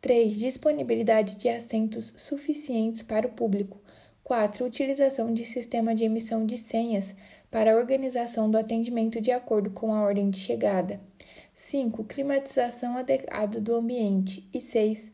3. 0.00 0.36
Disponibilidade 0.36 1.36
de 1.36 1.48
assentos 1.48 2.12
suficientes 2.16 3.02
para 3.02 3.26
o 3.26 3.30
público. 3.30 3.80
4. 4.24 4.64
Utilização 4.64 5.32
de 5.32 5.44
sistema 5.44 5.94
de 5.94 6.04
emissão 6.04 6.44
de 6.44 6.58
senhas 6.58 7.14
para 7.50 7.72
a 7.72 7.76
organização 7.76 8.50
do 8.50 8.56
atendimento 8.56 9.20
de 9.20 9.30
acordo 9.30 9.70
com 9.70 9.92
a 9.92 10.02
ordem 10.02 10.30
de 10.30 10.38
chegada. 10.38 11.00
5. 11.54 12.04
Climatização 12.04 12.96
adequada 12.96 13.60
do 13.60 13.74
ambiente. 13.74 14.48
E 14.54 14.60
6. 14.60 15.10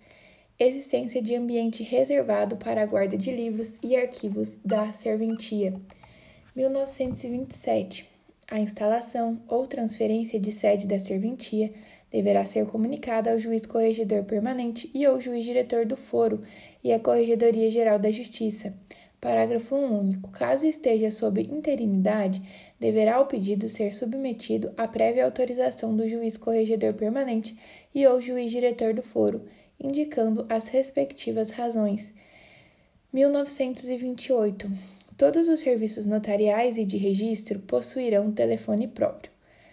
Existência 0.59 1.21
de 1.21 1.35
ambiente 1.35 1.83
reservado 1.83 2.57
para 2.57 2.83
a 2.83 2.87
guarda 2.87 3.17
de 3.17 3.31
livros 3.31 3.79
e 3.83 3.97
arquivos 3.97 4.59
da 4.65 4.93
serventia. 4.93 5.75
1927. 6.55 8.09
A 8.49 8.61
instalação 8.61 9.43
ou 9.49 9.67
transferência 9.67 10.39
de 10.39 10.53
sede 10.53 10.87
da 10.87 11.01
serventia 11.01 11.73
deverá 12.13 12.45
ser 12.45 12.65
comunicada 12.67 13.33
ao 13.33 13.39
juiz 13.39 13.67
corregedor 13.67 14.25
permanente 14.25 14.91
e 14.95 15.05
ao 15.05 15.21
juiz 15.21 15.45
diretor 15.45 15.85
do 15.85 15.97
foro 15.97 16.43
e 16.83 16.93
à 16.93 17.01
Corregedoria 17.01 17.71
Geral 17.71 17.99
da 17.99 18.11
Justiça. 18.11 18.73
Parágrafo 19.21 19.75
único. 19.75 20.31
Caso 20.31 20.67
esteja 20.67 21.11
sob 21.11 21.41
interinidade, 21.41 22.43
deverá 22.79 23.21
o 23.21 23.27
pedido 23.27 23.69
ser 23.69 23.95
submetido 23.95 24.73
à 24.77 24.87
prévia 24.87 25.25
autorização 25.25 25.97
do 25.97 26.09
juiz 26.09 26.37
corregedor 26.37 26.95
permanente 26.95 27.59
e 27.95 28.05
ao 28.05 28.21
juiz 28.21 28.51
diretor 28.51 28.93
do 28.93 29.03
foro, 29.03 29.43
indicando 29.81 30.47
as 30.49 30.69
respectivas 30.69 31.51
razões. 31.51 32.13
1928. 33.13 34.71
Todos 35.17 35.49
os 35.49 35.61
serviços 35.61 36.05
notariais 36.05 36.77
e 36.77 36.85
de 36.85 36.99
registro 36.99 37.59
possuirão 37.61 38.31
telefone 38.31 38.87
próprio, 38.87 39.33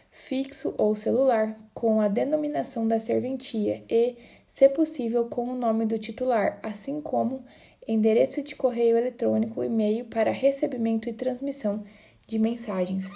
fixo 0.10 0.74
ou 0.78 0.96
celular, 0.96 1.60
com 1.74 2.00
a 2.00 2.08
denominação 2.08 2.88
da 2.88 2.98
serventia 2.98 3.84
e, 3.90 4.16
se 4.48 4.70
possível, 4.70 5.26
com 5.26 5.44
o 5.50 5.56
nome 5.56 5.86
do 5.86 6.00
titular, 6.00 6.60
assim 6.64 7.02
como 7.02 7.44
endereço 7.88 8.42
de 8.42 8.56
correio 8.56 8.98
eletrônico 8.98 9.64
e-mail 9.64 10.06
para 10.06 10.32
recebimento 10.32 11.10
e 11.10 11.14
transmissão 11.14 11.84
de 12.28 12.40
mensagens. 12.40 13.10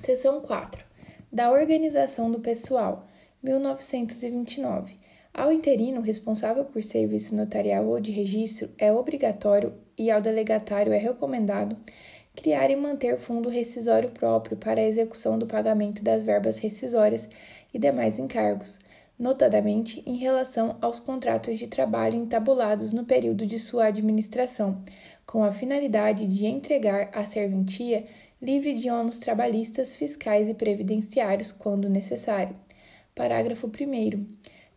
Seção 0.00 0.40
4. 0.40 0.84
Da 1.30 1.50
organização 1.50 2.30
do 2.30 2.40
pessoal, 2.40 3.08
1929. 3.42 4.96
Ao 5.32 5.50
interino 5.50 6.00
responsável 6.00 6.64
por 6.64 6.82
serviço 6.82 7.34
notarial 7.34 7.86
ou 7.86 7.98
de 7.98 8.12
registro, 8.12 8.70
é 8.76 8.92
obrigatório 8.92 9.72
e 9.96 10.10
ao 10.10 10.20
delegatário 10.20 10.92
é 10.92 10.98
recomendado 10.98 11.76
criar 12.34 12.70
e 12.70 12.76
manter 12.76 13.18
fundo 13.18 13.48
rescisório 13.48 14.10
próprio 14.10 14.56
para 14.56 14.80
a 14.80 14.84
execução 14.84 15.38
do 15.38 15.46
pagamento 15.46 16.02
das 16.02 16.22
verbas 16.22 16.58
rescisórias 16.58 17.28
e 17.72 17.78
demais 17.78 18.18
encargos, 18.18 18.78
notadamente 19.22 20.02
em 20.04 20.16
relação 20.16 20.76
aos 20.80 20.98
contratos 20.98 21.56
de 21.56 21.68
trabalho 21.68 22.16
entabulados 22.16 22.92
no 22.92 23.04
período 23.04 23.46
de 23.46 23.56
sua 23.56 23.86
administração, 23.86 24.82
com 25.24 25.44
a 25.44 25.52
finalidade 25.52 26.26
de 26.26 26.44
entregar 26.44 27.08
a 27.12 27.24
serventia 27.24 28.04
livre 28.42 28.74
de 28.74 28.90
ônus 28.90 29.18
trabalhistas, 29.18 29.94
fiscais 29.94 30.48
e 30.48 30.54
previdenciários, 30.54 31.52
quando 31.52 31.88
necessário. 31.88 32.56
Parágrafo 33.14 33.68
1. 33.68 34.26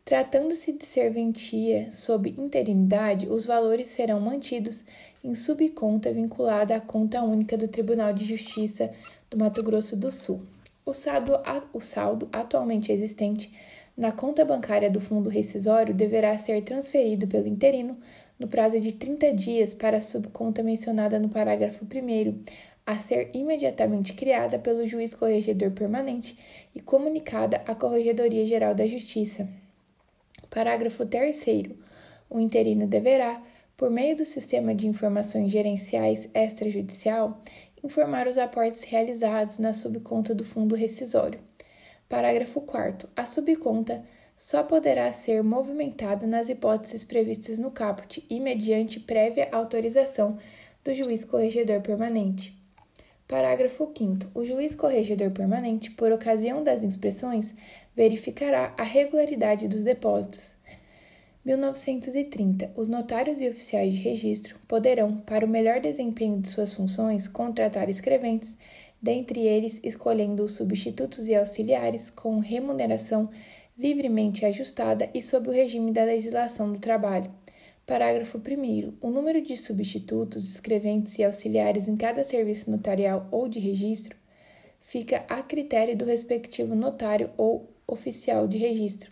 Tratando-se 0.05 0.73
de 0.73 0.85
serventia 0.85 1.91
sob 1.91 2.29
interinidade, 2.37 3.27
os 3.27 3.47
valores 3.47 3.87
serão 3.87 4.19
mantidos 4.19 4.83
em 5.23 5.33
subconta 5.33 6.13
vinculada 6.13 6.75
à 6.75 6.79
conta 6.79 7.23
única 7.23 7.57
do 7.57 7.67
Tribunal 7.67 8.13
de 8.13 8.23
Justiça 8.23 8.91
do 9.27 9.39
Mato 9.39 9.63
Grosso 9.63 9.97
do 9.97 10.11
Sul. 10.11 10.43
O 10.85 10.93
saldo, 10.93 11.33
o 11.73 11.79
saldo 11.79 12.29
atualmente 12.31 12.91
existente 12.91 13.51
na 13.97 14.11
conta 14.11 14.43
bancária 14.43 14.89
do 14.89 14.99
fundo 14.99 15.29
rescisório 15.29 15.93
deverá 15.93 16.37
ser 16.37 16.61
transferido 16.63 17.27
pelo 17.27 17.47
interino 17.47 17.97
no 18.37 18.47
prazo 18.47 18.79
de 18.79 18.91
30 18.91 19.33
dias 19.33 19.73
para 19.73 19.97
a 19.97 20.01
subconta 20.01 20.61
mencionada 20.61 21.17
no 21.17 21.29
parágrafo 21.29 21.85
1 21.85 22.43
a 22.85 22.99
ser 22.99 23.31
imediatamente 23.33 24.13
criada 24.13 24.59
pelo 24.59 24.85
juiz 24.85 25.15
corregedor 25.15 25.71
permanente 25.71 26.37
e 26.73 26.81
comunicada 26.81 27.63
à 27.65 27.73
Corregedoria 27.73 28.45
Geral 28.45 28.75
da 28.75 28.85
Justiça. 28.85 29.47
Parágrafo 30.49 31.05
3. 31.05 31.45
O 32.29 32.39
interino 32.39 32.85
deverá, 32.85 33.41
por 33.75 33.89
meio 33.89 34.15
do 34.15 34.23
Sistema 34.23 34.75
de 34.75 34.87
Informações 34.87 35.51
Gerenciais 35.51 36.29
Extrajudicial, 36.33 37.41
informar 37.83 38.27
os 38.27 38.37
aportes 38.37 38.83
realizados 38.83 39.57
na 39.57 39.73
subconta 39.73 40.35
do 40.35 40.43
fundo 40.43 40.75
rescisório. 40.75 41.44
Parágrafo 42.07 42.61
4. 42.61 43.09
A 43.15 43.25
subconta 43.25 44.03
só 44.37 44.61
poderá 44.61 45.11
ser 45.11 45.41
movimentada 45.41 46.27
nas 46.27 46.49
hipóteses 46.49 47.03
previstas 47.03 47.57
no 47.57 47.71
caput 47.71 48.23
e 48.29 48.39
mediante 48.39 48.99
prévia 48.99 49.49
autorização 49.51 50.37
do 50.83 50.93
juiz 50.93 51.25
corregedor 51.25 51.81
permanente. 51.81 52.55
Parágrafo 53.27 53.91
5. 53.97 54.27
O 54.35 54.45
juiz 54.45 54.75
corregedor 54.75 55.31
permanente, 55.31 55.89
por 55.89 56.11
ocasião 56.11 56.63
das 56.63 56.83
inspeções, 56.83 57.55
verificará 57.95 58.75
a 58.77 58.83
regularidade 58.83 59.67
dos 59.67 59.83
depósitos. 59.83 60.55
1930. 61.43 62.71
Os 62.75 62.87
notários 62.87 63.41
e 63.41 63.47
oficiais 63.47 63.93
de 63.93 63.99
registro 63.99 64.59
poderão, 64.67 65.17
para 65.17 65.45
o 65.45 65.49
melhor 65.49 65.79
desempenho 65.79 66.39
de 66.39 66.49
suas 66.49 66.73
funções, 66.73 67.27
contratar 67.27 67.89
escreventes, 67.89 68.55
dentre 69.01 69.41
eles 69.41 69.79
escolhendo 69.83 70.43
os 70.43 70.53
substitutos 70.53 71.27
e 71.27 71.35
auxiliares 71.35 72.09
com 72.09 72.39
remuneração 72.39 73.29
livremente 73.77 74.45
ajustada 74.45 75.09
e 75.13 75.21
sob 75.21 75.49
o 75.49 75.51
regime 75.51 75.91
da 75.91 76.03
legislação 76.03 76.71
do 76.71 76.79
trabalho. 76.79 77.31
Parágrafo 77.85 78.39
1. 78.39 78.93
O 78.99 79.11
número 79.11 79.41
de 79.41 79.55
substitutos, 79.55 80.49
escreventes 80.49 81.19
e 81.19 81.23
auxiliares 81.23 81.87
em 81.87 81.95
cada 81.95 82.23
serviço 82.23 82.71
notarial 82.71 83.27
ou 83.31 83.47
de 83.47 83.59
registro 83.59 84.15
fica 84.81 85.23
a 85.27 85.43
critério 85.43 85.95
do 85.95 86.05
respectivo 86.05 86.73
notário 86.73 87.29
ou 87.37 87.69
oficial 87.85 88.47
de 88.47 88.57
registro. 88.57 89.11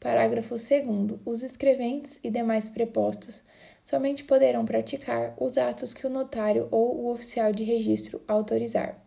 Parágrafo 0.00 0.56
2. 0.56 1.20
Os 1.24 1.42
escreventes 1.42 2.18
e 2.22 2.30
demais 2.30 2.68
prepostos 2.68 3.42
somente 3.82 4.24
poderão 4.24 4.64
praticar 4.64 5.34
os 5.38 5.58
atos 5.58 5.92
que 5.92 6.06
o 6.06 6.10
notário 6.10 6.68
ou 6.70 6.96
o 6.96 7.12
oficial 7.12 7.52
de 7.52 7.64
registro 7.64 8.22
autorizar. 8.26 9.05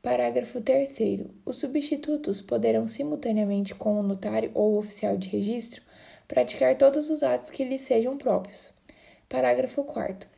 Parágrafo 0.00 0.60
3. 0.60 1.26
Os 1.44 1.56
substitutos 1.56 2.40
poderão, 2.40 2.86
simultaneamente 2.86 3.74
com 3.74 3.98
o 3.98 4.02
notário 4.02 4.50
ou 4.54 4.78
oficial 4.78 5.16
de 5.16 5.28
registro, 5.28 5.82
praticar 6.28 6.78
todos 6.78 7.10
os 7.10 7.24
atos 7.24 7.50
que 7.50 7.64
lhes 7.64 7.82
sejam 7.82 8.16
próprios. 8.16 8.72
Parágrafo 9.28 9.82
4. 9.82 10.28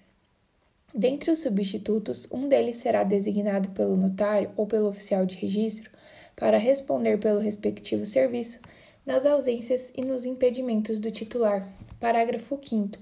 Dentre 0.94 1.30
os 1.30 1.42
substitutos, 1.42 2.26
um 2.32 2.48
deles 2.48 2.76
será 2.76 3.04
designado 3.04 3.68
pelo 3.70 3.98
notário 3.98 4.50
ou 4.56 4.66
pelo 4.66 4.88
oficial 4.88 5.26
de 5.26 5.36
registro 5.36 5.90
para 6.34 6.56
responder 6.56 7.18
pelo 7.18 7.38
respectivo 7.38 8.06
serviço 8.06 8.60
nas 9.04 9.26
ausências 9.26 9.92
e 9.94 10.02
nos 10.02 10.24
impedimentos 10.24 10.98
do 10.98 11.10
titular. 11.10 11.68
Parágrafo 12.00 12.58
5. 12.62 12.98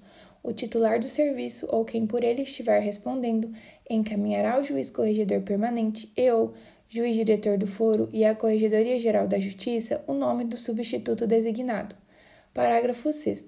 O 0.49 0.53
titular 0.55 0.99
do 0.99 1.11
serviço 1.11 1.67
ou 1.69 1.85
quem 1.85 2.07
por 2.07 2.25
ele 2.25 2.41
estiver 2.41 2.81
respondendo 2.81 3.53
encaminhará 3.89 4.55
ao 4.55 4.65
juiz 4.65 4.89
corregedor 4.89 5.43
permanente 5.43 6.11
e 6.17 6.31
ou 6.31 6.55
juiz 6.89 7.15
diretor 7.15 7.59
do 7.59 7.67
foro 7.67 8.09
e 8.15 8.25
à 8.25 8.35
Corregedoria 8.35 8.99
Geral 8.99 9.29
da 9.29 9.39
Justiça 9.39 10.03
o 10.07 10.15
nome 10.15 10.47
do 10.47 10.57
substituto 10.57 11.27
designado. 11.27 11.95
Parágrafo 12.55 13.13
6 13.13 13.45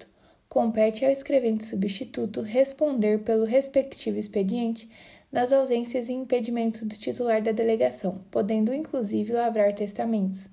compete 0.47 1.03
ao 1.03 1.11
escrevente 1.11 1.65
substituto 1.65 2.43
responder 2.43 3.21
pelo 3.21 3.47
respectivo 3.47 4.19
expediente 4.19 4.87
nas 5.33 5.55
ausências 5.55 6.11
e 6.11 6.13
impedimentos 6.13 6.83
do 6.83 6.99
titular 6.99 7.41
da 7.41 7.53
delegação, 7.53 8.21
podendo 8.31 8.75
inclusive 8.75 9.33
lavrar 9.33 9.75
testamentos. 9.75 10.51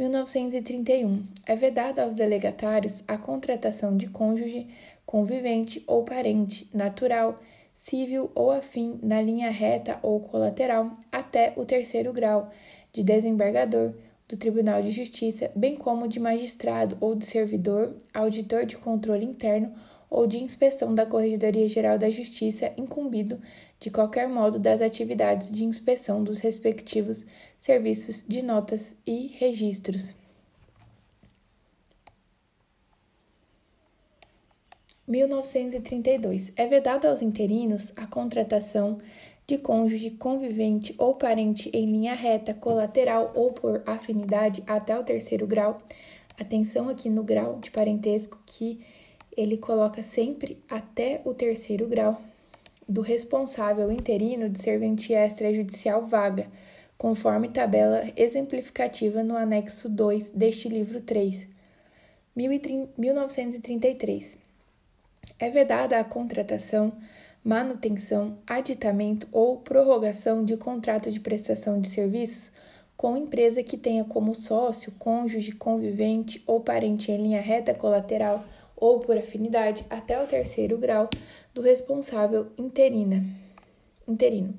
1931. 0.00 1.26
É 1.44 1.54
vedada 1.54 2.02
aos 2.02 2.14
delegatários 2.14 3.04
a 3.06 3.18
contratação 3.18 3.96
de 3.96 4.08
cônjuge, 4.08 4.66
convivente 5.10 5.82
ou 5.88 6.04
parente, 6.04 6.70
natural, 6.72 7.42
civil 7.74 8.30
ou 8.32 8.52
afim, 8.52 8.96
na 9.02 9.20
linha 9.20 9.50
reta 9.50 9.98
ou 10.04 10.20
colateral, 10.20 10.92
até 11.10 11.52
o 11.56 11.64
terceiro 11.64 12.12
grau, 12.12 12.48
de 12.92 13.02
desembargador, 13.02 13.92
do 14.28 14.36
Tribunal 14.36 14.80
de 14.80 14.92
Justiça, 14.92 15.50
bem 15.56 15.74
como 15.74 16.06
de 16.06 16.20
magistrado 16.20 16.96
ou 17.00 17.16
de 17.16 17.26
servidor, 17.26 17.96
auditor 18.14 18.64
de 18.64 18.76
controle 18.76 19.24
interno 19.24 19.72
ou 20.08 20.28
de 20.28 20.38
inspeção 20.38 20.94
da 20.94 21.04
Corregedoria 21.04 21.66
Geral 21.66 21.98
da 21.98 22.08
Justiça, 22.08 22.72
incumbido 22.76 23.40
de 23.80 23.90
qualquer 23.90 24.28
modo 24.28 24.60
das 24.60 24.80
atividades 24.80 25.50
de 25.50 25.64
inspeção 25.64 26.22
dos 26.22 26.38
respectivos 26.38 27.26
serviços 27.58 28.24
de 28.28 28.42
notas 28.42 28.94
e 29.04 29.26
registros. 29.26 30.19
1932. 35.10 36.52
É 36.56 36.66
vedado 36.68 37.06
aos 37.06 37.20
interinos 37.20 37.92
a 37.96 38.06
contratação 38.06 39.00
de 39.44 39.58
cônjuge, 39.58 40.10
convivente 40.10 40.94
ou 40.96 41.14
parente 41.14 41.68
em 41.74 41.84
linha 41.84 42.14
reta, 42.14 42.54
colateral 42.54 43.32
ou 43.34 43.52
por 43.52 43.82
afinidade 43.84 44.62
até 44.68 44.96
o 44.96 45.02
terceiro 45.02 45.48
grau. 45.48 45.82
Atenção 46.38 46.88
aqui 46.88 47.10
no 47.10 47.24
grau 47.24 47.58
de 47.58 47.72
parentesco 47.72 48.40
que 48.46 48.80
ele 49.36 49.56
coloca 49.56 50.00
sempre 50.00 50.62
até 50.68 51.20
o 51.24 51.34
terceiro 51.34 51.88
grau 51.88 52.22
do 52.88 53.00
responsável 53.00 53.90
interino 53.90 54.48
de 54.48 54.62
serventia 54.62 55.26
extrajudicial 55.26 56.06
vaga, 56.06 56.46
conforme 56.96 57.48
tabela 57.48 58.04
exemplificativa 58.16 59.24
no 59.24 59.36
anexo 59.36 59.88
2 59.88 60.30
deste 60.30 60.68
livro 60.68 61.00
3. 61.00 61.48
1933. 62.36 64.49
É 65.38 65.50
vedada 65.50 65.98
a 65.98 66.04
contratação 66.04 66.92
manutenção, 67.42 68.38
aditamento 68.46 69.26
ou 69.32 69.58
prorrogação 69.58 70.44
de 70.44 70.56
contrato 70.56 71.10
de 71.10 71.20
prestação 71.20 71.80
de 71.80 71.88
serviços 71.88 72.52
com 72.96 73.16
empresa 73.16 73.62
que 73.62 73.78
tenha 73.78 74.04
como 74.04 74.34
sócio, 74.34 74.92
cônjuge, 74.98 75.52
convivente 75.52 76.42
ou 76.46 76.60
parente 76.60 77.10
em 77.10 77.16
linha 77.16 77.40
reta 77.40 77.72
colateral 77.72 78.44
ou 78.76 79.00
por 79.00 79.16
afinidade 79.16 79.86
até 79.88 80.22
o 80.22 80.26
terceiro 80.26 80.76
grau 80.76 81.08
do 81.54 81.62
responsável 81.62 82.48
interina, 82.58 83.24
interino. 84.06 84.54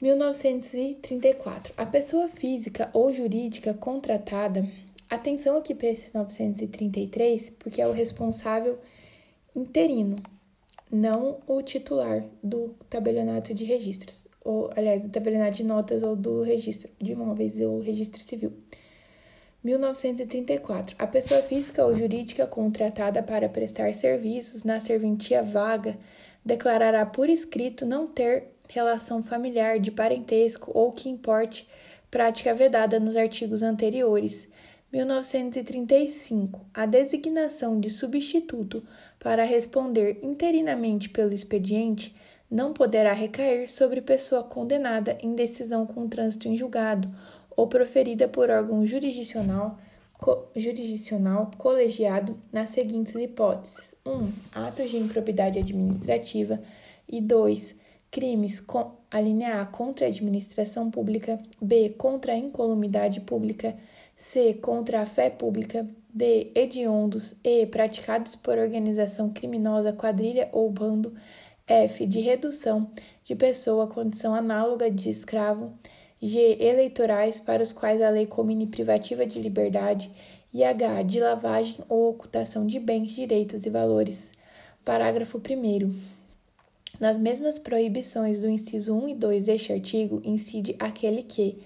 1934. 0.00 1.74
A 1.76 1.84
pessoa 1.84 2.28
física 2.28 2.88
ou 2.92 3.12
jurídica 3.12 3.74
contratada, 3.74 4.66
atenção 5.10 5.58
aqui 5.58 5.74
para 5.74 5.88
esse 5.88 6.14
933, 6.14 7.50
porque 7.58 7.80
é 7.80 7.86
o 7.86 7.92
responsável 7.92 8.72
interino, 8.72 8.95
não 10.90 11.38
o 11.46 11.62
titular 11.62 12.24
do 12.42 12.74
tabelionato 12.90 13.54
de 13.54 13.64
registros, 13.64 14.26
ou 14.44 14.70
aliás, 14.76 15.02
do 15.02 15.08
tabelionato 15.08 15.56
de 15.56 15.64
notas 15.64 16.02
ou 16.02 16.14
do 16.14 16.42
registro 16.42 16.90
de 17.00 17.12
imóveis 17.12 17.58
ou 17.60 17.80
registro 17.80 18.22
civil. 18.22 18.52
1934. 19.64 20.94
A 20.98 21.06
pessoa 21.06 21.42
física 21.42 21.84
ou 21.84 21.96
jurídica 21.96 22.46
contratada 22.46 23.22
para 23.22 23.48
prestar 23.48 23.92
serviços 23.94 24.62
na 24.62 24.78
serventia 24.78 25.42
vaga 25.42 25.98
declarará 26.44 27.04
por 27.04 27.28
escrito 27.28 27.84
não 27.84 28.06
ter 28.06 28.48
relação 28.68 29.24
familiar 29.24 29.80
de 29.80 29.90
parentesco 29.90 30.70
ou 30.72 30.92
que 30.92 31.08
importe 31.08 31.68
prática 32.10 32.54
vedada 32.54 33.00
nos 33.00 33.16
artigos 33.16 33.62
anteriores 33.62 34.46
1935, 34.92 36.64
a 36.72 36.86
designação 36.86 37.78
de 37.80 37.90
substituto 37.90 38.82
para 39.18 39.44
responder 39.44 40.18
interinamente 40.22 41.08
pelo 41.08 41.32
expediente 41.32 42.14
não 42.50 42.72
poderá 42.72 43.12
recair 43.12 43.68
sobre 43.68 44.00
pessoa 44.00 44.42
condenada 44.42 45.18
em 45.20 45.34
decisão 45.34 45.86
com 45.86 46.08
trânsito 46.08 46.48
em 46.48 46.56
julgado 46.56 47.10
ou 47.56 47.66
proferida 47.66 48.28
por 48.28 48.50
órgão 48.50 48.86
jurisdicional, 48.86 49.78
co 50.18 50.46
jurisdicional 50.54 51.50
colegiado 51.56 52.38
nas 52.52 52.70
seguintes 52.70 53.14
hipóteses: 53.14 53.94
1. 54.04 54.10
Um, 54.10 54.32
atos 54.54 54.90
de 54.90 54.96
improbidade 54.96 55.58
administrativa 55.58 56.60
e 57.08 57.20
2. 57.20 57.74
Crimes 58.10 58.60
com 58.60 58.92
a 59.10 59.66
contra 59.66 60.06
a 60.06 60.08
administração 60.08 60.90
pública, 60.90 61.38
B 61.60 61.90
contra 61.90 62.32
a 62.32 62.36
incolumidade 62.36 63.20
pública, 63.20 63.76
C. 64.16 64.54
Contra 64.54 65.02
a 65.02 65.06
fé 65.06 65.28
pública. 65.28 65.86
D. 66.16 66.50
Hediondos. 66.54 67.34
E. 67.44 67.66
Praticados 67.66 68.34
por 68.34 68.56
organização 68.56 69.28
criminosa, 69.28 69.92
quadrilha 69.92 70.48
ou 70.50 70.70
bando. 70.70 71.12
F. 71.66 72.06
De 72.06 72.20
redução 72.20 72.90
de 73.22 73.34
pessoa 73.34 73.84
à 73.84 73.86
condição 73.86 74.34
análoga 74.34 74.90
de 74.90 75.10
escravo. 75.10 75.74
G. 76.22 76.56
Eleitorais 76.58 77.38
para 77.38 77.62
os 77.62 77.70
quais 77.70 78.00
a 78.00 78.08
lei 78.08 78.24
comine 78.24 78.66
privativa 78.66 79.26
de 79.26 79.38
liberdade. 79.38 80.10
E 80.54 80.64
H. 80.64 81.02
De 81.02 81.20
lavagem 81.20 81.84
ou 81.86 82.08
ocultação 82.08 82.66
de 82.66 82.80
bens, 82.80 83.10
direitos 83.10 83.66
e 83.66 83.68
valores. 83.68 84.32
Parágrafo 84.86 85.36
1. 85.36 85.94
Nas 86.98 87.18
mesmas 87.18 87.58
proibições 87.58 88.40
do 88.40 88.48
inciso 88.48 88.96
1 88.96 89.08
e 89.10 89.14
2 89.14 89.44
deste 89.44 89.70
artigo, 89.70 90.22
incide 90.24 90.74
aquele 90.78 91.22
que 91.22 91.58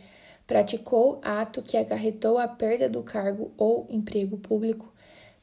praticou 0.50 1.20
ato 1.22 1.62
que 1.62 1.76
acarretou 1.76 2.36
a 2.36 2.48
perda 2.48 2.88
do 2.88 3.04
cargo 3.04 3.52
ou 3.56 3.86
emprego 3.88 4.36
público. 4.36 4.92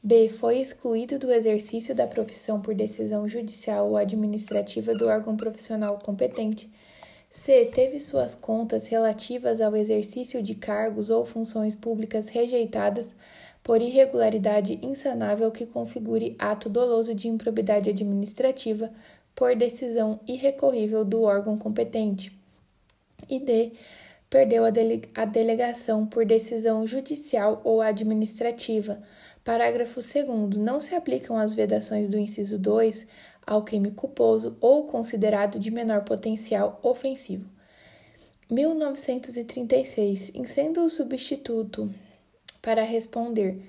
B. 0.02 0.28
Foi 0.28 0.58
excluído 0.58 1.18
do 1.18 1.32
exercício 1.32 1.94
da 1.94 2.06
profissão 2.06 2.60
por 2.60 2.74
decisão 2.74 3.26
judicial 3.26 3.88
ou 3.88 3.96
administrativa 3.96 4.92
do 4.92 5.08
órgão 5.08 5.34
profissional 5.34 5.98
competente. 5.98 6.70
C. 7.30 7.64
Teve 7.64 7.98
suas 7.98 8.34
contas 8.34 8.86
relativas 8.86 9.62
ao 9.62 9.74
exercício 9.74 10.42
de 10.42 10.54
cargos 10.54 11.08
ou 11.08 11.24
funções 11.24 11.74
públicas 11.74 12.28
rejeitadas 12.28 13.14
por 13.62 13.80
irregularidade 13.80 14.78
insanável 14.82 15.50
que 15.50 15.64
configure 15.64 16.36
ato 16.38 16.68
doloso 16.68 17.14
de 17.14 17.28
improbidade 17.28 17.88
administrativa 17.88 18.92
por 19.34 19.56
decisão 19.56 20.20
irrecorrível 20.28 21.02
do 21.02 21.22
órgão 21.22 21.56
competente. 21.56 22.30
E 23.26 23.40
D 23.40 23.72
perdeu 24.30 24.64
a, 24.64 24.70
dele 24.70 25.08
a 25.14 25.24
delegação 25.24 26.06
por 26.06 26.24
decisão 26.24 26.86
judicial 26.86 27.60
ou 27.64 27.80
administrativa. 27.80 29.02
Parágrafo 29.44 30.00
2. 30.00 30.56
Não 30.56 30.80
se 30.80 30.94
aplicam 30.94 31.38
as 31.38 31.54
vedações 31.54 32.08
do 32.08 32.18
inciso 32.18 32.58
2 32.58 33.06
ao 33.46 33.64
crime 33.64 33.90
culposo 33.90 34.56
ou 34.60 34.86
considerado 34.86 35.58
de 35.58 35.70
menor 35.70 36.04
potencial 36.04 36.78
ofensivo. 36.82 37.48
1936. 38.50 40.30
Em 40.34 40.44
sendo 40.44 40.84
o 40.84 40.90
substituto 40.90 41.92
para 42.60 42.82
responder 42.82 43.62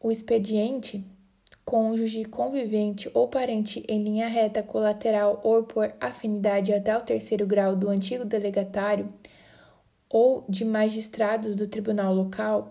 o 0.00 0.10
expediente, 0.10 1.04
cônjuge, 1.64 2.24
convivente 2.24 3.08
ou 3.14 3.28
parente 3.28 3.84
em 3.88 4.02
linha 4.02 4.26
reta 4.26 4.62
colateral 4.62 5.40
ou 5.44 5.62
por 5.62 5.94
afinidade 6.00 6.72
até 6.72 6.96
o 6.96 7.02
terceiro 7.02 7.46
grau 7.46 7.76
do 7.76 7.88
antigo 7.88 8.24
delegatário, 8.24 9.12
ou 10.12 10.44
de 10.46 10.62
magistrados 10.62 11.56
do 11.56 11.66
tribunal 11.66 12.14
local, 12.14 12.70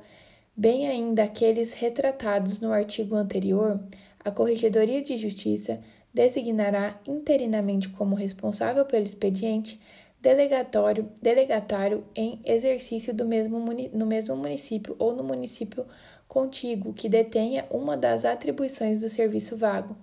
bem 0.55 0.87
ainda 0.87 1.23
aqueles 1.23 1.73
retratados 1.73 2.59
no 2.59 2.71
artigo 2.71 3.15
anterior, 3.15 3.83
a 4.23 4.29
Corregedoria 4.29 5.01
de 5.01 5.17
Justiça 5.17 5.81
designará 6.13 6.99
interinamente 7.07 7.89
como 7.89 8.15
responsável 8.15 8.85
pelo 8.85 9.05
expediente 9.05 9.79
delegatório, 10.21 11.09
delegatário 11.19 12.03
em 12.15 12.39
exercício 12.45 13.11
do 13.11 13.25
mesmo, 13.25 13.59
no 13.91 14.05
mesmo 14.05 14.35
município 14.35 14.95
ou 14.99 15.15
no 15.15 15.23
município 15.23 15.83
contíguo 16.27 16.93
que 16.93 17.09
detenha 17.09 17.65
uma 17.71 17.97
das 17.97 18.23
atribuições 18.23 18.99
do 18.99 19.09
serviço 19.09 19.57
vago. 19.57 19.95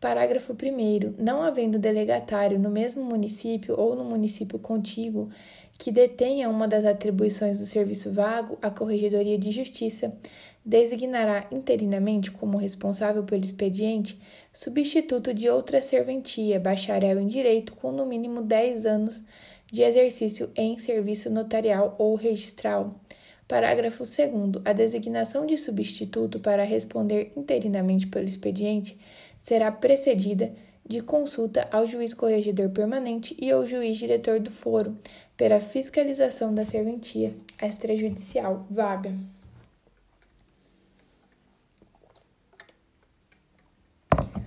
Parágrafo 0.00 0.52
1. 0.52 1.22
Não 1.22 1.42
havendo 1.42 1.78
delegatário 1.78 2.58
no 2.58 2.70
mesmo 2.70 3.02
município 3.02 3.74
ou 3.78 3.94
no 3.94 4.04
município 4.04 4.58
contíguo 4.58 5.30
que 5.78 5.90
detenha 5.90 6.48
uma 6.48 6.68
das 6.68 6.84
atribuições 6.84 7.58
do 7.58 7.66
serviço 7.66 8.12
vago, 8.12 8.58
a 8.62 8.70
Corregedoria 8.70 9.38
de 9.38 9.50
Justiça 9.50 10.16
designará 10.64 11.46
interinamente 11.52 12.30
como 12.30 12.56
responsável 12.56 13.22
pelo 13.24 13.44
expediente 13.44 14.18
substituto 14.52 15.34
de 15.34 15.48
outra 15.48 15.82
serventia, 15.82 16.58
bacharel 16.58 17.20
em 17.20 17.26
direito, 17.26 17.74
com 17.74 17.92
no 17.92 18.06
mínimo 18.06 18.40
10 18.40 18.86
anos 18.86 19.22
de 19.70 19.82
exercício 19.82 20.50
em 20.56 20.78
serviço 20.78 21.28
notarial 21.28 21.96
ou 21.98 22.14
registral. 22.14 22.98
Parágrafo 23.46 24.04
2. 24.04 24.62
A 24.64 24.72
designação 24.72 25.44
de 25.44 25.58
substituto 25.58 26.40
para 26.40 26.64
responder 26.64 27.32
interinamente 27.36 28.06
pelo 28.06 28.26
expediente 28.26 28.96
será 29.42 29.70
precedida 29.70 30.54
de 30.86 31.00
consulta 31.00 31.66
ao 31.70 31.86
juiz 31.86 32.12
corregedor 32.12 32.68
permanente 32.70 33.34
e 33.40 33.50
ao 33.50 33.66
juiz 33.66 33.96
diretor 33.96 34.38
do 34.38 34.50
foro 34.50 34.96
pela 35.36 35.60
fiscalização 35.60 36.54
da 36.54 36.64
serventia 36.64 37.34
extrajudicial 37.62 38.66
vaga. 38.70 39.14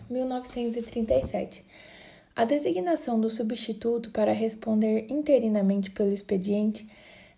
(1937) 0.10 1.66
A 2.36 2.46
designação 2.46 3.20
do 3.20 3.30
substituto 3.30 4.12
para 4.12 4.32
responder 4.32 5.08
interinamente 5.10 5.90
pelo 5.92 6.14
expediente 6.14 6.88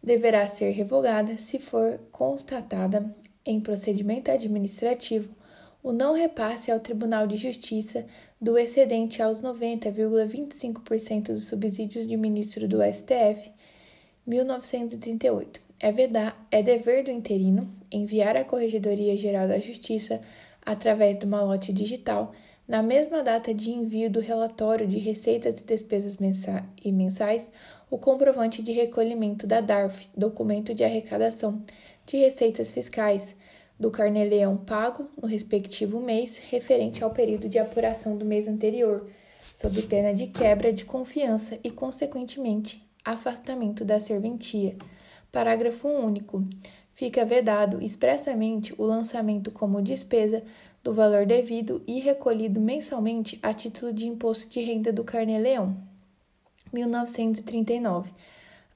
deverá 0.04 0.48
ser 0.48 0.72
revogada 0.72 1.36
se 1.38 1.58
for 1.58 2.00
constatada 2.12 3.16
em 3.46 3.60
procedimento 3.60 4.30
administrativo 4.30 5.34
o 5.82 5.94
não 5.94 6.14
repasse 6.14 6.72
ao 6.72 6.80
Tribunal 6.80 7.26
de 7.26 7.38
Justiça 7.38 8.06
do 8.42 8.58
excedente 8.58 9.22
aos 9.22 9.42
90,25% 9.42 11.34
dos 11.34 11.48
subsídios 11.48 12.08
de 12.08 12.16
ministro 12.16 12.68
do 12.68 12.80
STF, 12.82 13.52
1938. 14.26 15.62
É, 15.80 15.92
vedar, 15.92 16.48
é 16.52 16.62
dever 16.62 17.04
do 17.04 17.12
interino 17.12 17.70
enviar 17.92 18.38
à 18.38 18.44
Corregedoria 18.44 19.18
Geral 19.18 19.48
da 19.48 19.60
Justiça, 19.60 20.22
através 20.66 21.18
do 21.18 21.28
malote 21.28 21.74
digital, 21.74 22.34
na 22.68 22.84
mesma 22.84 23.24
data 23.24 23.54
de 23.54 23.72
envio 23.72 24.10
do 24.10 24.20
relatório 24.20 24.88
de 24.88 25.00
receitas 25.00 25.60
e 25.60 25.64
despesas 25.64 26.18
e 26.84 26.92
mensais, 26.92 27.50
o 27.90 27.98
comprovante 27.98 28.62
de 28.62 28.72
recolhimento 28.72 29.48
da 29.48 29.60
DARF, 29.60 30.08
documento 30.16 30.76
de 30.76 30.84
arrecadação 30.84 31.64
de 32.06 32.18
receitas 32.18 32.72
fiscais, 32.72 33.36
do 33.80 33.90
carnê-leão 33.90 34.58
pago 34.58 35.08
no 35.20 35.28
respectivo 35.28 36.02
mês 36.02 36.38
referente 36.38 37.04
ao 37.04 37.12
período 37.12 37.48
de 37.48 37.58
apuração 37.58 38.18
do 38.18 38.26
mês 38.26 38.48
anterior, 38.48 39.10
sob 39.54 39.82
pena 39.84 40.14
de 40.14 40.28
quebra 40.28 40.74
de 40.74 40.84
confiança 40.84 41.58
e, 41.64 41.72
consequentemente, 41.72 42.86
afastamento 43.06 43.86
da 43.86 44.00
serventia. 44.00 44.76
Parágrafo 45.32 45.88
único. 45.88 46.44
Fica 46.94 47.24
vedado 47.24 47.82
expressamente 47.82 48.74
o 48.78 48.84
lançamento 48.84 49.52
como 49.52 49.82
despesa 49.82 50.44
do 50.84 50.94
valor 50.94 51.26
devido 51.26 51.82
e 51.88 52.00
recolhido 52.00 52.60
mensalmente 52.60 53.40
a 53.42 53.54
título 53.54 53.94
de 53.94 54.06
imposto 54.06 54.50
de 54.50 54.60
renda 54.60 54.92
do 54.92 55.04
carnê-leão. 55.06 55.78
1939. 56.74 58.12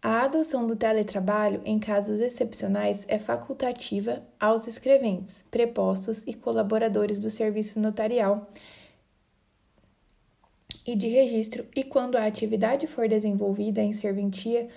A 0.03 0.23
adoção 0.25 0.67
do 0.67 0.75
teletrabalho 0.75 1.61
em 1.63 1.79
casos 1.79 2.19
excepcionais 2.19 3.05
é 3.07 3.17
facultativa 3.17 4.21
aos 4.37 4.67
escreventes, 4.67 5.45
prepostos 5.49 6.23
e 6.27 6.33
colaboradores 6.33 7.19
do 7.19 7.31
serviço 7.31 7.79
notarial 7.79 8.51
e 10.85 10.93
de 10.93 11.07
registro, 11.07 11.65
e 11.73 11.85
quando 11.85 12.17
a 12.17 12.25
atividade 12.25 12.85
for 12.85 13.07
desenvolvida 13.07 13.81
em 13.81 13.93
serventia 13.93 14.67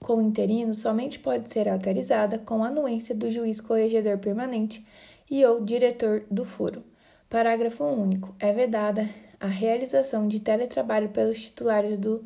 com 0.00 0.20
interino, 0.20 0.74
somente 0.74 1.20
pode 1.20 1.52
ser 1.52 1.68
autorizada 1.68 2.36
com 2.36 2.64
anuência 2.64 3.14
do 3.14 3.30
juiz 3.30 3.60
corregedor 3.60 4.18
permanente 4.18 4.84
e 5.30 5.44
ou 5.44 5.64
diretor 5.64 6.24
do 6.28 6.44
foro. 6.44 6.82
Parágrafo 7.30 7.84
único. 7.84 8.34
É 8.40 8.52
vedada 8.52 9.08
a 9.38 9.46
realização 9.46 10.26
de 10.26 10.40
teletrabalho 10.40 11.10
pelos 11.10 11.40
titulares 11.40 11.96
do 11.96 12.24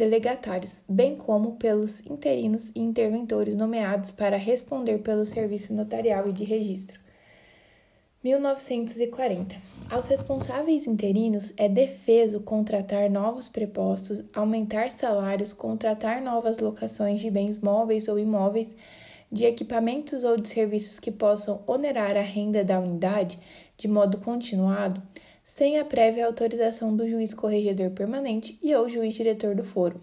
delegatários, 0.00 0.82
bem 0.88 1.14
como 1.14 1.56
pelos 1.56 2.00
interinos 2.06 2.70
e 2.74 2.80
interventores 2.80 3.54
nomeados 3.54 4.10
para 4.10 4.38
responder 4.38 5.00
pelo 5.00 5.26
serviço 5.26 5.74
notarial 5.74 6.26
e 6.26 6.32
de 6.32 6.42
registro. 6.42 6.98
1940. 8.24 9.56
Aos 9.90 10.06
responsáveis 10.06 10.86
interinos 10.86 11.52
é 11.54 11.68
defeso 11.68 12.40
contratar 12.40 13.10
novos 13.10 13.46
prepostos, 13.46 14.24
aumentar 14.32 14.90
salários, 14.90 15.52
contratar 15.52 16.22
novas 16.22 16.58
locações 16.58 17.20
de 17.20 17.30
bens 17.30 17.58
móveis 17.58 18.08
ou 18.08 18.18
imóveis, 18.18 18.74
de 19.30 19.44
equipamentos 19.44 20.24
ou 20.24 20.38
de 20.38 20.48
serviços 20.48 20.98
que 20.98 21.12
possam 21.12 21.62
onerar 21.66 22.16
a 22.16 22.22
renda 22.22 22.64
da 22.64 22.80
unidade 22.80 23.38
de 23.76 23.86
modo 23.86 24.18
continuado, 24.18 25.02
sem 25.60 25.78
a 25.78 25.84
prévia 25.84 26.24
autorização 26.24 26.96
do 26.96 27.06
juiz 27.06 27.34
corregedor 27.34 27.90
permanente 27.90 28.58
e 28.62 28.74
ou 28.74 28.88
juiz 28.88 29.12
diretor 29.12 29.54
do 29.54 29.62
foro. 29.62 30.00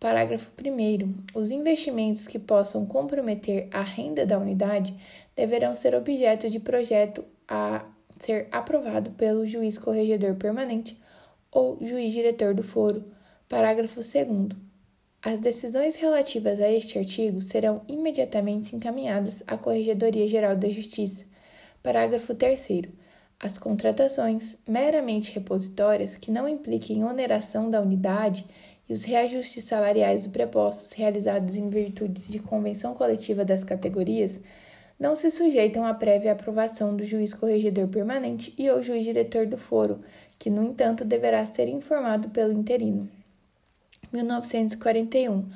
Parágrafo 0.00 0.50
1. 0.60 1.38
Os 1.38 1.52
investimentos 1.52 2.26
que 2.26 2.36
possam 2.36 2.84
comprometer 2.84 3.68
a 3.70 3.80
renda 3.80 4.26
da 4.26 4.36
unidade 4.36 4.92
deverão 5.36 5.72
ser 5.72 5.94
objeto 5.94 6.50
de 6.50 6.58
projeto 6.58 7.24
a 7.46 7.84
ser 8.18 8.48
aprovado 8.50 9.12
pelo 9.12 9.46
juiz 9.46 9.78
corregedor 9.78 10.34
permanente 10.34 11.00
ou 11.52 11.78
juiz 11.80 12.12
diretor 12.12 12.52
do 12.52 12.64
foro. 12.64 13.04
Parágrafo 13.48 14.00
2. 14.00 14.48
As 15.22 15.38
decisões 15.38 15.94
relativas 15.94 16.60
a 16.60 16.68
este 16.68 16.98
artigo 16.98 17.40
serão 17.40 17.82
imediatamente 17.86 18.74
encaminhadas 18.74 19.44
à 19.46 19.56
Corregedoria 19.56 20.26
Geral 20.26 20.56
da 20.56 20.68
Justiça. 20.68 21.24
Parágrafo 21.84 22.34
3. 22.34 22.97
As 23.40 23.56
contratações 23.56 24.56
meramente 24.66 25.30
repositórias 25.30 26.16
que 26.16 26.28
não 26.28 26.48
impliquem 26.48 27.04
oneração 27.04 27.70
da 27.70 27.80
unidade 27.80 28.44
e 28.88 28.92
os 28.92 29.04
reajustes 29.04 29.62
salariais 29.62 30.24
do 30.24 30.30
prepostos 30.30 30.92
realizados 30.92 31.56
em 31.56 31.70
virtude 31.70 32.20
de 32.26 32.40
convenção 32.40 32.94
coletiva 32.94 33.44
das 33.44 33.62
categorias 33.62 34.40
não 34.98 35.14
se 35.14 35.30
sujeitam 35.30 35.86
à 35.86 35.94
prévia 35.94 36.32
aprovação 36.32 36.96
do 36.96 37.04
juiz 37.04 37.32
corregedor 37.32 37.86
permanente 37.86 38.52
e 38.58 38.68
ou 38.68 38.82
juiz 38.82 39.04
diretor 39.04 39.46
do 39.46 39.56
foro, 39.56 40.00
que, 40.36 40.50
no 40.50 40.64
entanto, 40.64 41.04
deverá 41.04 41.46
ser 41.46 41.68
informado 41.68 42.30
pelo 42.30 42.52
interino. 42.52 43.08
1941. 44.12 45.48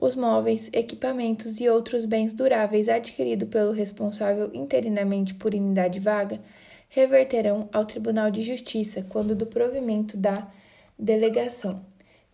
Os 0.00 0.16
móveis, 0.16 0.70
equipamentos 0.72 1.60
e 1.60 1.68
outros 1.68 2.06
bens 2.06 2.32
duráveis 2.32 2.88
adquiridos 2.88 3.50
pelo 3.50 3.72
responsável 3.72 4.50
interinamente 4.54 5.34
por 5.34 5.52
unidade 5.52 6.00
vaga 6.00 6.40
reverterão 6.88 7.68
ao 7.72 7.84
Tribunal 7.84 8.30
de 8.30 8.42
Justiça 8.42 9.04
quando 9.08 9.36
do 9.36 9.46
provimento 9.46 10.16
da 10.16 10.50
delegação. 10.98 11.84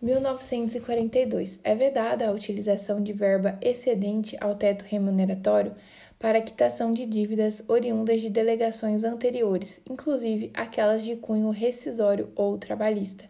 1942. 0.00 1.58
É 1.64 1.74
vedada 1.74 2.28
a 2.28 2.30
utilização 2.30 3.02
de 3.02 3.12
verba 3.12 3.58
excedente 3.60 4.36
ao 4.40 4.54
teto 4.54 4.84
remuneratório 4.84 5.74
para 6.18 6.42
quitação 6.42 6.92
de 6.92 7.06
dívidas 7.06 7.64
oriundas 7.66 8.20
de 8.20 8.30
delegações 8.30 9.02
anteriores, 9.02 9.80
inclusive 9.88 10.50
aquelas 10.54 11.02
de 11.02 11.16
cunho 11.16 11.50
rescisório 11.50 12.30
ou 12.36 12.58
trabalhista. 12.58 13.24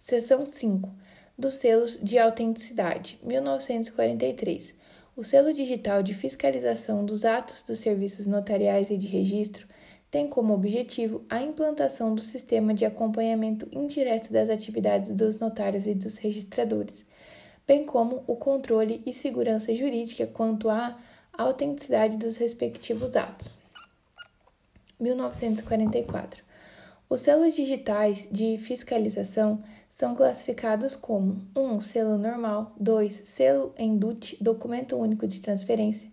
Seção 0.00 0.46
5. 0.46 0.90
Dos 1.38 1.54
selos 1.54 1.98
de 2.02 2.18
autenticidade. 2.18 3.18
1943. 3.22 4.74
O 5.16 5.24
selo 5.24 5.52
digital 5.52 6.02
de 6.02 6.12
fiscalização 6.12 7.04
dos 7.04 7.24
atos 7.24 7.62
dos 7.62 7.78
serviços 7.78 8.26
notariais 8.26 8.90
e 8.90 8.98
de 8.98 9.06
registro 9.06 9.66
tem 10.10 10.28
como 10.28 10.54
objetivo 10.54 11.24
a 11.28 11.40
implantação 11.40 12.14
do 12.14 12.20
sistema 12.20 12.72
de 12.72 12.84
acompanhamento 12.84 13.68
indireto 13.72 14.32
das 14.32 14.48
atividades 14.48 15.14
dos 15.14 15.38
notários 15.38 15.86
e 15.86 15.94
dos 15.94 16.18
registradores, 16.18 17.04
bem 17.66 17.84
como 17.84 18.22
o 18.26 18.36
controle 18.36 19.02
e 19.04 19.12
segurança 19.12 19.74
jurídica 19.74 20.26
quanto 20.26 20.70
à 20.70 20.98
autenticidade 21.32 22.16
dos 22.16 22.36
respectivos 22.36 23.16
atos. 23.16 23.58
1944. 24.98 26.42
Os 27.08 27.20
selos 27.20 27.54
digitais 27.54 28.28
de 28.32 28.58
fiscalização 28.58 29.62
são 29.90 30.14
classificados 30.14 30.96
como 30.96 31.40
1. 31.54 31.60
Um, 31.60 31.80
selo 31.80 32.18
normal, 32.18 32.74
2. 32.78 33.22
Selo 33.26 33.72
em 33.78 33.96
DUT, 33.96 34.36
documento 34.40 34.96
único 34.96 35.26
de 35.26 35.40
transferência, 35.40 36.10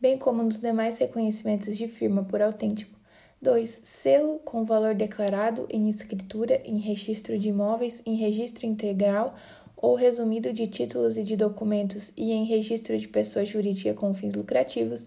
bem 0.00 0.18
como 0.18 0.42
nos 0.42 0.60
demais 0.60 0.98
reconhecimentos 0.98 1.76
de 1.76 1.86
firma 1.86 2.24
por 2.24 2.42
autêntico, 2.42 2.98
2. 3.42 3.80
Selo 3.82 4.38
com 4.44 4.64
valor 4.64 4.94
declarado 4.94 5.66
em 5.68 5.90
escritura, 5.90 6.62
em 6.64 6.78
registro 6.78 7.36
de 7.36 7.48
imóveis, 7.48 8.00
em 8.06 8.14
registro 8.14 8.66
integral 8.66 9.34
ou 9.76 9.96
resumido 9.96 10.52
de 10.52 10.68
títulos 10.68 11.16
e 11.16 11.24
de 11.24 11.34
documentos 11.34 12.12
e 12.16 12.30
em 12.30 12.44
registro 12.44 12.96
de 12.96 13.08
pessoa 13.08 13.44
jurídica 13.44 13.94
com 13.94 14.14
fins 14.14 14.32
lucrativos. 14.32 15.04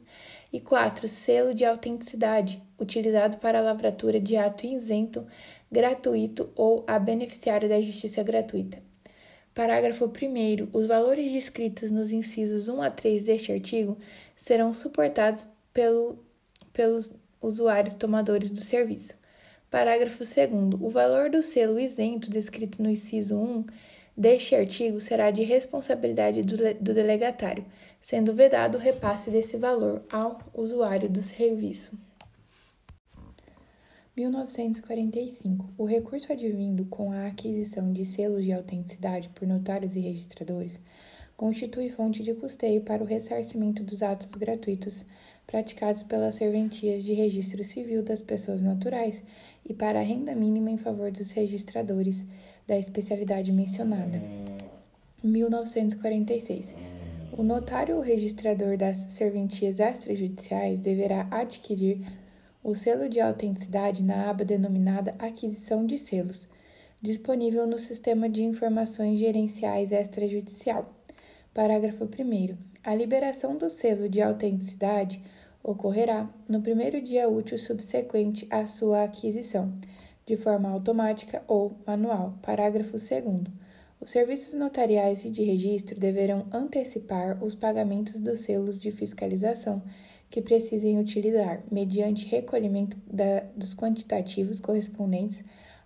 E 0.52 0.60
4. 0.60 1.08
Selo 1.08 1.56
de 1.56 1.64
autenticidade, 1.64 2.62
utilizado 2.78 3.38
para 3.38 3.60
a 3.60 3.62
lavratura 3.62 4.20
de 4.20 4.36
ato 4.36 4.66
isento, 4.66 5.26
gratuito 5.72 6.50
ou 6.56 6.84
a 6.88 7.00
beneficiário 7.00 7.70
da 7.70 7.80
justiça 7.80 8.22
gratuita. 8.22 8.84
Parágrafo 9.54 10.06
1. 10.06 10.70
Os 10.78 10.88
valores 10.88 11.32
descritos 11.32 11.90
nos 11.90 12.12
incisos 12.12 12.68
1 12.68 12.82
a 12.82 12.92
3 12.92 13.24
deste 13.24 13.54
artigo 13.54 13.98
serão 14.36 14.74
suportados 14.74 15.48
pelo, 15.74 16.20
pelos 16.74 17.14
usuários 17.46 17.94
tomadores 17.94 18.52
do 18.52 18.62
serviço. 18.62 19.14
Parágrafo 19.70 20.20
2. 20.20 20.82
O 20.82 20.90
valor 20.90 21.30
do 21.30 21.42
selo 21.44 21.80
isento 21.80 22.30
descrito 22.30 22.82
no 22.82 22.90
inciso 22.90 23.38
1 23.38 23.66
deste 24.16 24.56
artigo 24.56 25.00
será 25.00 25.32
de 25.32 25.44
responsabilidade 25.44 26.42
do, 26.44 26.56
do 26.76 26.94
delegatário, 26.94 27.66
sendo 28.02 28.34
vedado 28.34 28.76
o 28.76 28.80
repasse 28.80 29.30
desse 29.30 29.58
valor 29.58 30.04
ao 30.10 30.40
usuário 30.54 31.10
do 31.10 31.22
serviço. 31.22 31.98
1945. 34.16 35.74
O 35.78 35.84
recurso 35.84 36.32
advindo 36.32 36.86
com 36.86 37.12
a 37.12 37.28
aquisição 37.28 37.92
de 37.92 38.06
selos 38.06 38.46
de 38.46 38.54
autenticidade 38.54 39.28
por 39.30 39.46
notários 39.46 39.96
e 39.96 40.00
registradores 40.00 40.80
constitui 41.36 41.90
fonte 41.90 42.24
de 42.24 42.34
custeio 42.34 42.80
para 42.82 43.04
o 43.04 43.06
ressarcimento 43.06 43.84
dos 43.84 44.02
atos 44.02 44.32
gratuitos 44.32 45.04
praticados 45.48 46.04
pelas 46.04 46.36
serventias 46.36 47.04
de 47.04 47.14
registro 47.14 47.64
civil 47.64 48.04
das 48.04 48.22
pessoas 48.22 48.62
naturais 48.62 49.22
e 49.68 49.74
para 49.74 50.00
a 50.00 50.04
renda 50.04 50.36
mínima 50.36 50.72
em 50.72 50.78
favor 50.78 51.12
dos 51.12 51.32
registradores 51.32 52.24
da 52.68 52.78
especialidade 52.78 53.52
mencionada. 53.52 54.22
1946. 55.24 56.66
O 57.38 57.44
notário 57.44 57.98
ou 57.98 58.02
registrador 58.02 58.78
das 58.78 58.98
serventias 59.12 59.80
extrajudiciais 59.80 60.80
deverá 60.80 61.28
adquirir 61.30 62.00
o 62.64 62.74
selo 62.74 63.10
de 63.10 63.20
autenticidade 63.20 64.02
na 64.02 64.30
aba 64.30 64.44
denominada 64.46 65.14
Aquisição 65.20 65.86
de 65.86 65.98
Selos, 65.98 66.48
disponível 67.02 67.68
no 67.68 67.78
Sistema 67.78 68.28
de 68.30 68.42
Informações 68.44 69.20
Gerenciais 69.20 69.92
Extrajudicial. 69.92 70.92
Parágrafo 71.56 72.04
1. 72.04 72.58
A 72.84 72.94
liberação 72.94 73.58
do 73.58 73.70
selo 73.70 74.10
de 74.10 74.22
autenticidade 74.22 75.22
ocorrerá 75.64 76.30
no 76.50 76.62
primeiro 76.62 77.02
dia 77.02 77.30
útil 77.30 77.58
subsequente 77.58 78.46
à 78.50 78.66
sua 78.66 79.06
aquisição, 79.06 79.74
de 80.26 80.36
forma 80.36 80.68
automática 80.68 81.42
ou 81.48 81.78
manual. 81.88 82.38
Parágrafo 82.42 82.98
2. 82.98 83.10
Os 84.02 84.12
serviços 84.12 84.54
notariais 84.54 85.24
e 85.24 85.30
de 85.30 85.46
registro 85.46 85.98
deverão 85.98 86.46
antecipar 86.52 87.42
os 87.42 87.56
pagamentos 87.56 88.20
dos 88.20 88.40
selos 88.40 88.78
de 88.78 88.92
fiscalização 88.92 89.82
que 90.30 90.42
precisem 90.42 91.00
utilizar, 91.00 91.64
mediante 91.72 92.26
recolhimento 92.26 92.98
da, 93.10 93.46
dos 93.56 93.74
quantitativos 93.74 94.60
correspondentes 94.60 95.42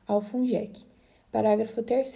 ao 0.07 0.19
FUNGEC. 0.19 0.83
Parágrafo 1.31 1.83
3. 1.83 2.15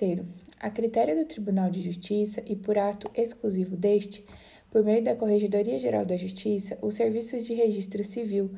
A 0.63 0.69
critério 0.69 1.17
do 1.17 1.25
Tribunal 1.25 1.69
de 1.69 1.81
Justiça 1.81 2.41
e 2.45 2.55
por 2.55 2.77
ato 2.77 3.11
exclusivo 3.13 3.75
deste, 3.75 4.25
por 4.71 4.81
meio 4.81 5.03
da 5.03 5.13
Corregedoria 5.13 5.77
Geral 5.77 6.05
da 6.05 6.15
Justiça, 6.15 6.77
os 6.81 6.93
serviços 6.93 7.43
de 7.43 7.53
registro 7.53 8.01
civil 8.01 8.49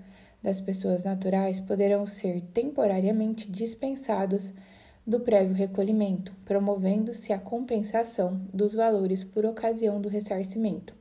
das 0.43 0.61
pessoas 0.61 1.03
naturais 1.03 1.59
poderão 1.59 2.06
ser 2.06 2.42
temporariamente 2.53 3.50
dispensados 3.50 4.53
do 5.03 5.19
prévio 5.22 5.56
recolhimento, 5.56 6.32
promovendo-se 6.45 7.34
a 7.34 7.40
compensação 7.40 8.40
dos 8.53 8.75
valores 8.75 9.24
por 9.24 9.43
ocasião 9.43 10.00
do 10.00 10.08
ressarcimento. 10.08 10.93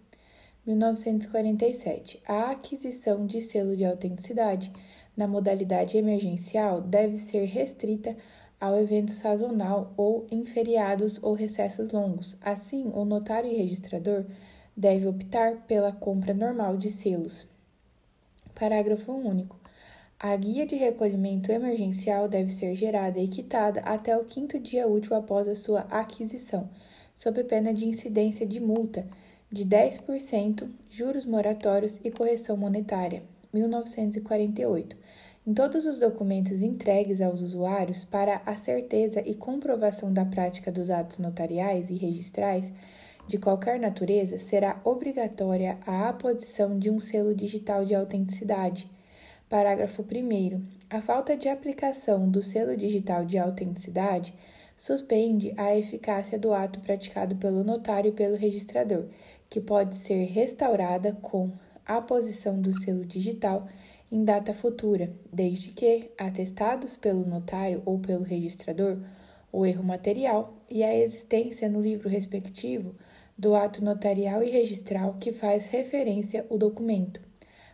1947. 0.67 2.23
A 2.27 2.53
aquisição 2.53 3.27
de 3.27 3.43
selo 3.43 3.77
de 3.77 3.85
autenticidade 3.85 4.73
na 5.15 5.29
modalidade 5.29 5.99
emergencial 5.99 6.81
deve 6.81 7.19
ser 7.19 7.45
restrita 7.45 8.17
ao 8.65 8.81
evento 8.81 9.13
sazonal 9.13 9.93
ou 9.95 10.27
em 10.31 10.45
feriados 10.47 11.23
ou 11.23 11.35
recessos 11.35 11.91
longos. 11.91 12.35
Assim, 12.41 12.91
o 12.95 13.05
notário 13.05 13.51
e 13.51 13.57
registrador 13.57 14.25
deve 14.75 15.07
optar 15.07 15.57
pela 15.67 15.93
compra 15.93 16.33
normal 16.33 16.79
de 16.79 16.91
selos. 16.91 17.47
Parágrafo 18.55 19.13
único. 19.13 19.59
A 20.19 20.35
guia 20.35 20.65
de 20.65 20.77
recolhimento 20.77 21.53
emergencial 21.53 22.27
deve 22.27 22.51
ser 22.51 22.75
gerada 22.75 23.19
e 23.19 23.29
quitada 23.29 23.81
até 23.81 24.17
o 24.17 24.25
quinto 24.25 24.59
dia 24.59 24.89
útil 24.89 25.15
após 25.15 25.47
a 25.47 25.55
sua 25.55 25.81
aquisição, 25.91 26.71
sob 27.15 27.45
pena 27.45 27.75
de 27.75 27.85
incidência 27.87 28.47
de 28.47 28.61
multa 28.61 29.07
de 29.53 29.65
10%, 29.65 30.69
juros 30.89 31.27
moratórios 31.27 32.01
e 32.03 32.11
correção 32.11 32.57
monetária, 32.57 33.23
1948. 33.53 34.97
Em 35.47 35.53
todos 35.53 35.85
os 35.85 35.99
documentos 35.99 36.63
entregues 36.63 37.21
aos 37.21 37.43
usuários 37.43 38.03
para 38.03 38.41
a 38.47 38.57
certeza 38.57 39.21
e 39.21 39.35
comprovação 39.35 40.11
da 40.11 40.25
prática 40.25 40.73
dos 40.73 40.89
atos 40.89 41.19
notariais 41.19 41.91
e 41.91 41.97
registrais 41.97 42.73
de 43.29 43.37
qualquer 43.37 43.79
natureza, 43.79 44.39
será 44.39 44.81
obrigatória 44.83 45.77
a 45.87 46.09
aposição 46.09 46.79
de 46.79 46.89
um 46.89 46.99
selo 46.99 47.35
digital 47.35 47.85
de 47.85 47.95
autenticidade. 47.95 48.91
Parágrafo 49.47 50.03
1. 50.03 50.63
A 50.89 51.03
falta 51.03 51.37
de 51.37 51.47
aplicação 51.51 52.27
do 52.27 52.43
selo 52.43 52.75
digital 52.75 53.27
de 53.27 53.37
autenticidade 53.37 54.33
suspende 54.79 55.53
a 55.59 55.77
eficácia 55.77 56.39
do 56.39 56.55
ato 56.55 56.81
praticado 56.81 57.37
pelo 57.37 57.63
notário 57.63 58.09
e 58.09 58.13
pelo 58.13 58.35
registrador 58.35 59.09
que 59.51 59.61
pode 59.61 59.97
ser 59.97 60.25
restaurada 60.25 61.13
com 61.21 61.53
a 61.85 62.01
posição 62.01 62.63
do 62.63 62.73
selo 62.73 63.05
digital 63.05 63.69
em 64.11 64.25
data 64.25 64.53
futura, 64.53 65.13
desde 65.33 65.71
que 65.71 66.11
atestados 66.19 66.97
pelo 66.97 67.27
notário 67.27 67.83
ou 67.85 67.99
pelo 67.99 68.23
registrador 68.23 68.99
o 69.53 69.65
erro 69.65 69.85
material 69.85 70.55
e 70.69 70.83
a 70.83 70.97
existência 70.97 71.69
no 71.69 71.81
livro 71.81 72.09
respectivo 72.09 72.95
do 73.39 73.55
ato 73.55 73.85
notarial 73.85 74.43
e 74.43 74.51
registral 74.51 75.17
que 75.21 75.33
faz 75.33 75.67
referência 75.67 76.45
o 76.51 76.59
documento. 76.59 77.21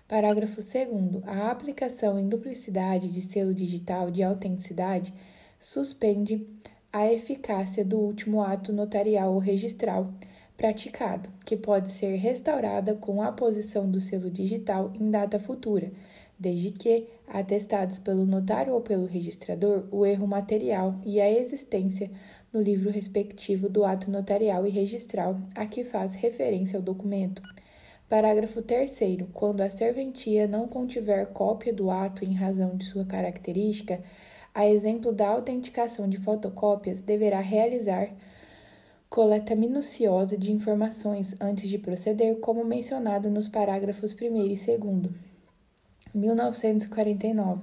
Parágrafo 0.07 0.57
2. 0.57 1.23
A 1.25 1.51
aplicação 1.51 2.19
em 2.19 2.29
duplicidade 2.29 3.11
de 3.11 3.21
selo 3.21 3.55
digital 3.55 4.11
de 4.11 4.23
autenticidade 4.23 5.15
suspende 5.59 6.47
a 6.93 7.11
eficácia 7.11 7.85
do 7.85 7.99
último 7.99 8.43
ato 8.43 8.73
notarial 8.73 9.33
ou 9.33 9.39
registral 9.39 10.13
praticado, 10.57 11.31
que 11.45 11.57
pode 11.57 11.91
ser 11.91 12.17
restaurada 12.17 12.95
com 12.95 13.23
a 13.23 13.29
aposição 13.29 13.91
do 13.91 14.01
selo 14.01 14.31
digital 14.31 14.93
em 14.99 15.11
data 15.11 15.39
futura, 15.39 15.91
desde 16.41 16.71
que, 16.71 17.07
atestados 17.29 17.99
pelo 17.99 18.25
notário 18.25 18.73
ou 18.73 18.81
pelo 18.81 19.05
registrador, 19.05 19.85
o 19.93 20.07
erro 20.07 20.27
material 20.27 20.99
e 21.05 21.21
a 21.21 21.31
existência 21.31 22.11
no 22.51 22.63
livro 22.63 22.91
respectivo 22.91 23.69
do 23.69 23.85
ato 23.85 24.11
notarial 24.11 24.67
e 24.67 24.71
registral 24.71 25.39
a 25.55 25.67
que 25.67 25.85
faz 25.85 26.15
referência 26.15 26.79
o 26.79 26.83
documento. 26.83 27.43
Parágrafo 28.09 28.63
3. 28.63 28.99
Quando 29.35 29.61
a 29.61 29.69
serventia 29.69 30.49
não 30.49 30.67
contiver 30.67 31.27
cópia 31.27 31.73
do 31.73 31.91
ato 31.91 32.25
em 32.25 32.35
razão 32.35 32.75
de 32.75 32.87
sua 32.87 33.05
característica, 33.05 34.03
a 34.55 34.67
exemplo 34.67 35.13
da 35.13 35.29
autenticação 35.29 36.09
de 36.09 36.17
fotocópias, 36.17 37.03
deverá 37.03 37.41
realizar 37.41 38.11
coleta 39.11 39.55
minuciosa 39.55 40.39
de 40.39 40.51
informações 40.51 41.37
antes 41.39 41.69
de 41.69 41.79
proceder, 41.79 42.37
como 42.41 42.65
mencionado 42.65 43.29
nos 43.29 43.47
parágrafos 43.47 44.13
1 44.13 44.37
e 44.39 44.57
2. 44.57 45.30
1949. 46.15 47.63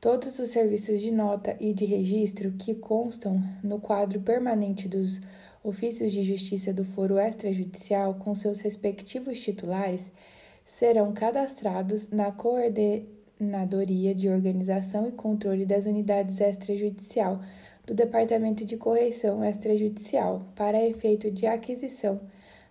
Todos 0.00 0.38
os 0.38 0.50
serviços 0.50 1.00
de 1.00 1.10
nota 1.10 1.56
e 1.60 1.72
de 1.72 1.84
registro 1.84 2.52
que 2.52 2.74
constam 2.74 3.40
no 3.62 3.78
quadro 3.80 4.20
permanente 4.20 4.88
dos 4.88 5.20
ofícios 5.62 6.10
de 6.10 6.22
justiça 6.22 6.72
do 6.72 6.84
foro 6.84 7.18
extrajudicial 7.18 8.14
com 8.14 8.34
seus 8.34 8.60
respectivos 8.60 9.40
titulares 9.40 10.10
serão 10.78 11.12
cadastrados 11.12 12.10
na 12.10 12.32
Coordenadoria 12.32 14.14
de 14.14 14.28
Organização 14.28 15.06
e 15.06 15.12
Controle 15.12 15.64
das 15.64 15.86
Unidades 15.86 16.40
Extrajudicial 16.40 17.40
do 17.86 17.94
Departamento 17.94 18.64
de 18.64 18.76
Correição 18.76 19.44
Extrajudicial 19.44 20.46
para 20.56 20.84
efeito 20.84 21.30
de 21.30 21.46
aquisição 21.46 22.20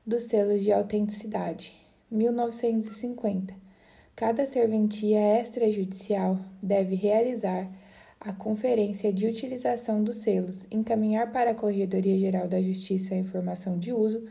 dos 0.06 0.24
selos 0.24 0.62
de 0.62 0.72
autenticidade. 0.74 1.74
1950. 2.10 3.61
Cada 4.16 4.46
serventia 4.46 5.40
extrajudicial 5.40 6.38
deve 6.62 6.96
realizar 6.96 7.68
a 8.20 8.32
conferência 8.32 9.12
de 9.12 9.26
utilização 9.26 10.04
dos 10.04 10.18
selos, 10.18 10.68
encaminhar 10.70 11.32
para 11.32 11.52
a 11.52 11.56
Corregedoria 11.56 12.18
Geral 12.20 12.48
da 12.48 12.62
Justiça 12.62 13.16
a 13.16 13.18
informação 13.18 13.80
de 13.80 13.92
uso 13.92 14.28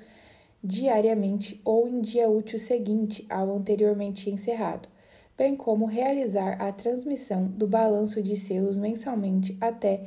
diariamente 0.62 1.60
ou 1.64 1.88
em 1.88 2.00
dia 2.00 2.28
útil 2.28 2.58
seguinte 2.58 3.26
ao 3.28 3.50
anteriormente 3.56 4.30
encerrado, 4.30 4.88
bem 5.36 5.56
como 5.56 5.86
realizar 5.86 6.60
a 6.60 6.70
transmissão 6.70 7.46
do 7.46 7.66
balanço 7.66 8.22
de 8.22 8.36
selos 8.36 8.76
mensalmente 8.76 9.56
até 9.60 10.04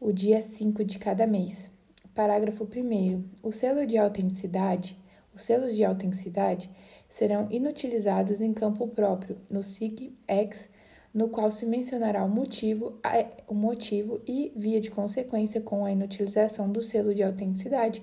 o 0.00 0.12
dia 0.12 0.42
5 0.42 0.84
de 0.84 0.98
cada 0.98 1.26
mês. 1.26 1.70
Parágrafo 2.14 2.64
1. 2.64 3.24
O 3.42 3.50
selo 3.50 3.86
de 3.86 3.96
autenticidade, 3.98 4.96
os 5.34 5.42
selos 5.42 5.74
de 5.74 5.82
autenticidade 5.82 6.70
serão 7.14 7.46
inutilizados 7.48 8.40
em 8.40 8.52
campo 8.52 8.88
próprio, 8.88 9.38
no 9.48 9.62
SIG-X, 9.62 10.68
no 11.14 11.28
qual 11.28 11.48
se 11.52 11.64
mencionará 11.64 12.24
o 12.24 12.28
motivo, 12.28 12.98
o 13.46 13.54
motivo 13.54 14.20
e, 14.26 14.52
via 14.56 14.80
de 14.80 14.90
consequência, 14.90 15.60
com 15.60 15.84
a 15.84 15.92
inutilização 15.92 16.68
do 16.68 16.82
selo 16.82 17.14
de 17.14 17.22
autenticidade, 17.22 18.02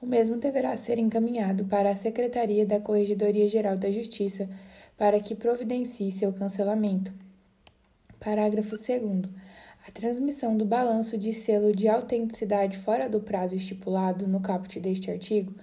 o 0.00 0.04
mesmo 0.04 0.36
deverá 0.36 0.76
ser 0.76 0.98
encaminhado 0.98 1.64
para 1.64 1.90
a 1.90 1.96
Secretaria 1.96 2.66
da 2.66 2.78
Corregedoria 2.78 3.48
Geral 3.48 3.78
da 3.78 3.90
Justiça 3.90 4.46
para 4.94 5.18
que 5.20 5.34
providencie 5.34 6.12
seu 6.12 6.30
cancelamento. 6.30 7.14
Parágrafo 8.18 8.76
2. 8.76 8.90
A 9.88 9.90
transmissão 9.90 10.54
do 10.54 10.66
balanço 10.66 11.16
de 11.16 11.32
selo 11.32 11.74
de 11.74 11.88
autenticidade 11.88 12.76
fora 12.76 13.08
do 13.08 13.20
prazo 13.20 13.56
estipulado 13.56 14.28
no 14.28 14.38
caput 14.40 14.78
deste 14.78 15.10
artigo, 15.10 15.54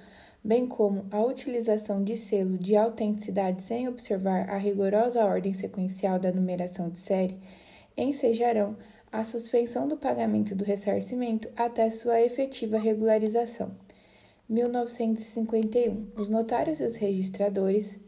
bem 0.47 0.65
como 0.65 1.05
a 1.11 1.21
utilização 1.21 2.01
de 2.01 2.15
selo 2.15 2.57
de 2.57 2.73
autenticidade 2.73 3.61
sem 3.63 3.85
observar 3.89 4.49
a 4.49 4.55
rigorosa 4.55 5.25
ordem 5.25 5.51
sequencial 5.51 6.17
da 6.17 6.31
numeração 6.31 6.89
de 6.89 6.99
série, 6.99 7.37
ensejarão 7.97 8.77
a 9.11 9.25
suspensão 9.25 9.89
do 9.89 9.97
pagamento 9.97 10.55
do 10.55 10.63
ressarcimento 10.63 11.49
até 11.53 11.89
sua 11.89 12.21
efetiva 12.21 12.77
regularização. 12.77 13.75
1951. 14.47 16.11
Os 16.15 16.29
notários 16.29 16.79
e 16.79 16.85
os 16.85 16.95
registradores 16.95 17.99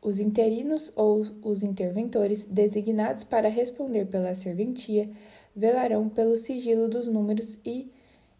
os 0.00 0.18
interinos 0.18 0.90
ou 0.96 1.26
os 1.42 1.62
interventores 1.62 2.46
designados 2.46 3.24
para 3.24 3.50
responder 3.50 4.06
pela 4.06 4.34
serventia 4.34 5.10
velarão 5.54 6.08
pelo 6.08 6.38
sigilo 6.38 6.88
dos 6.88 7.06
números 7.06 7.58
e 7.62 7.92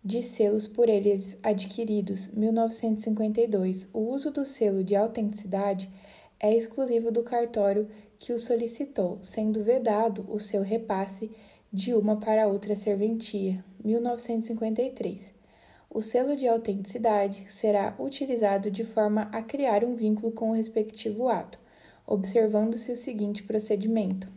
de 0.05 0.23
selos 0.23 0.67
por 0.67 0.89
eles 0.89 1.37
adquiridos. 1.43 2.29
1952. 2.29 3.89
O 3.93 4.01
uso 4.01 4.31
do 4.31 4.45
selo 4.45 4.85
de 4.85 4.95
autenticidade 4.95 5.91
é 6.39 6.55
exclusivo 6.55 7.11
do 7.11 7.23
cartório 7.23 7.89
que 8.19 8.33
o 8.33 8.39
solicitou, 8.39 9.19
sendo 9.23 9.65
vedado 9.65 10.27
o 10.29 10.39
seu 10.39 10.63
repasse 10.63 11.31
de 11.73 11.95
uma 11.95 12.17
para 12.17 12.47
outra 12.47 12.77
serventia. 12.77 13.65
1953. 13.83 15.33
O 15.89 16.03
selo 16.03 16.37
de 16.37 16.47
autenticidade 16.47 17.47
será 17.51 17.95
utilizado 17.99 18.71
de 18.71 18.85
forma 18.85 19.23
a 19.33 19.43
criar 19.43 19.85
um 19.85 19.95
vínculo 19.95 20.33
com 20.33 20.51
o 20.51 20.55
respectivo 20.55 21.29
ato, 21.29 21.59
observando-se 22.07 22.93
o 22.93 22.97
seguinte 22.97 23.43
procedimento. 23.43 24.29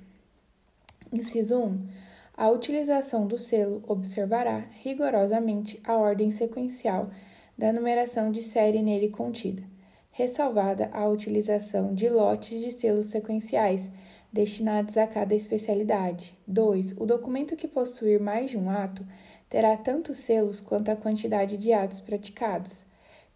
Inciso 1.11 1.57
1. 1.57 2.06
A 2.37 2.51
utilização 2.51 3.25
do 3.25 3.39
selo 3.39 3.83
observará 3.87 4.63
rigorosamente 4.83 5.81
a 5.83 5.97
ordem 5.97 6.29
sequencial 6.29 7.09
da 7.57 7.73
numeração 7.73 8.31
de 8.31 8.43
série 8.43 8.83
nele 8.83 9.09
contida, 9.09 9.63
ressalvada 10.11 10.87
a 10.93 11.07
utilização 11.07 11.95
de 11.95 12.07
lotes 12.07 12.61
de 12.61 12.71
selos 12.71 13.07
sequenciais 13.07 13.89
destinados 14.31 14.95
a 14.97 15.07
cada 15.07 15.33
especialidade. 15.33 16.37
2. 16.47 16.93
O 16.99 17.07
documento 17.07 17.55
que 17.55 17.67
possuir 17.67 18.19
mais 18.19 18.51
de 18.51 18.57
um 18.57 18.69
ato 18.69 19.03
terá 19.49 19.75
tanto 19.75 20.13
selos 20.13 20.61
quanto 20.61 20.91
a 20.91 20.95
quantidade 20.95 21.57
de 21.57 21.73
atos 21.73 21.99
praticados. 21.99 22.85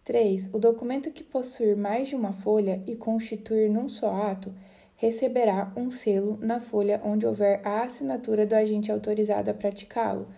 3. 0.04 0.48
O 0.52 0.60
documento 0.60 1.10
que 1.10 1.24
possuir 1.24 1.76
mais 1.76 2.06
de 2.06 2.14
uma 2.14 2.32
folha 2.32 2.80
e 2.86 2.94
constituir 2.94 3.68
num 3.68 3.88
só 3.88 4.14
ato 4.14 4.54
receberá 5.02 5.72
um 5.76 5.90
selo 5.90 6.38
na 6.40 6.60
folha 6.60 7.00
onde 7.04 7.26
houver 7.26 7.60
a 7.66 7.82
assinatura 7.82 8.46
do 8.46 8.54
agente 8.54 8.92
autorizado 8.92 9.50
a 9.50 9.54
praticá-lo. 9.54 10.28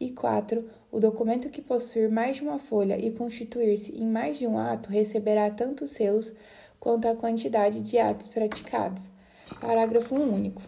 E 0.00 0.10
4. 0.10 0.64
O 0.90 0.98
documento 0.98 1.50
que 1.50 1.60
possuir 1.60 2.10
mais 2.10 2.36
de 2.36 2.42
uma 2.42 2.58
folha 2.58 2.98
e 2.98 3.10
constituir-se 3.10 3.94
em 3.94 4.06
mais 4.06 4.38
de 4.38 4.46
um 4.46 4.58
ato 4.58 4.88
receberá 4.88 5.50
tantos 5.50 5.90
selos 5.90 6.32
quanto 6.80 7.06
a 7.06 7.14
quantidade 7.14 7.82
de 7.82 7.98
atos 7.98 8.26
praticados. 8.26 9.10
Parágrafo 9.60 10.14
único. 10.14 10.62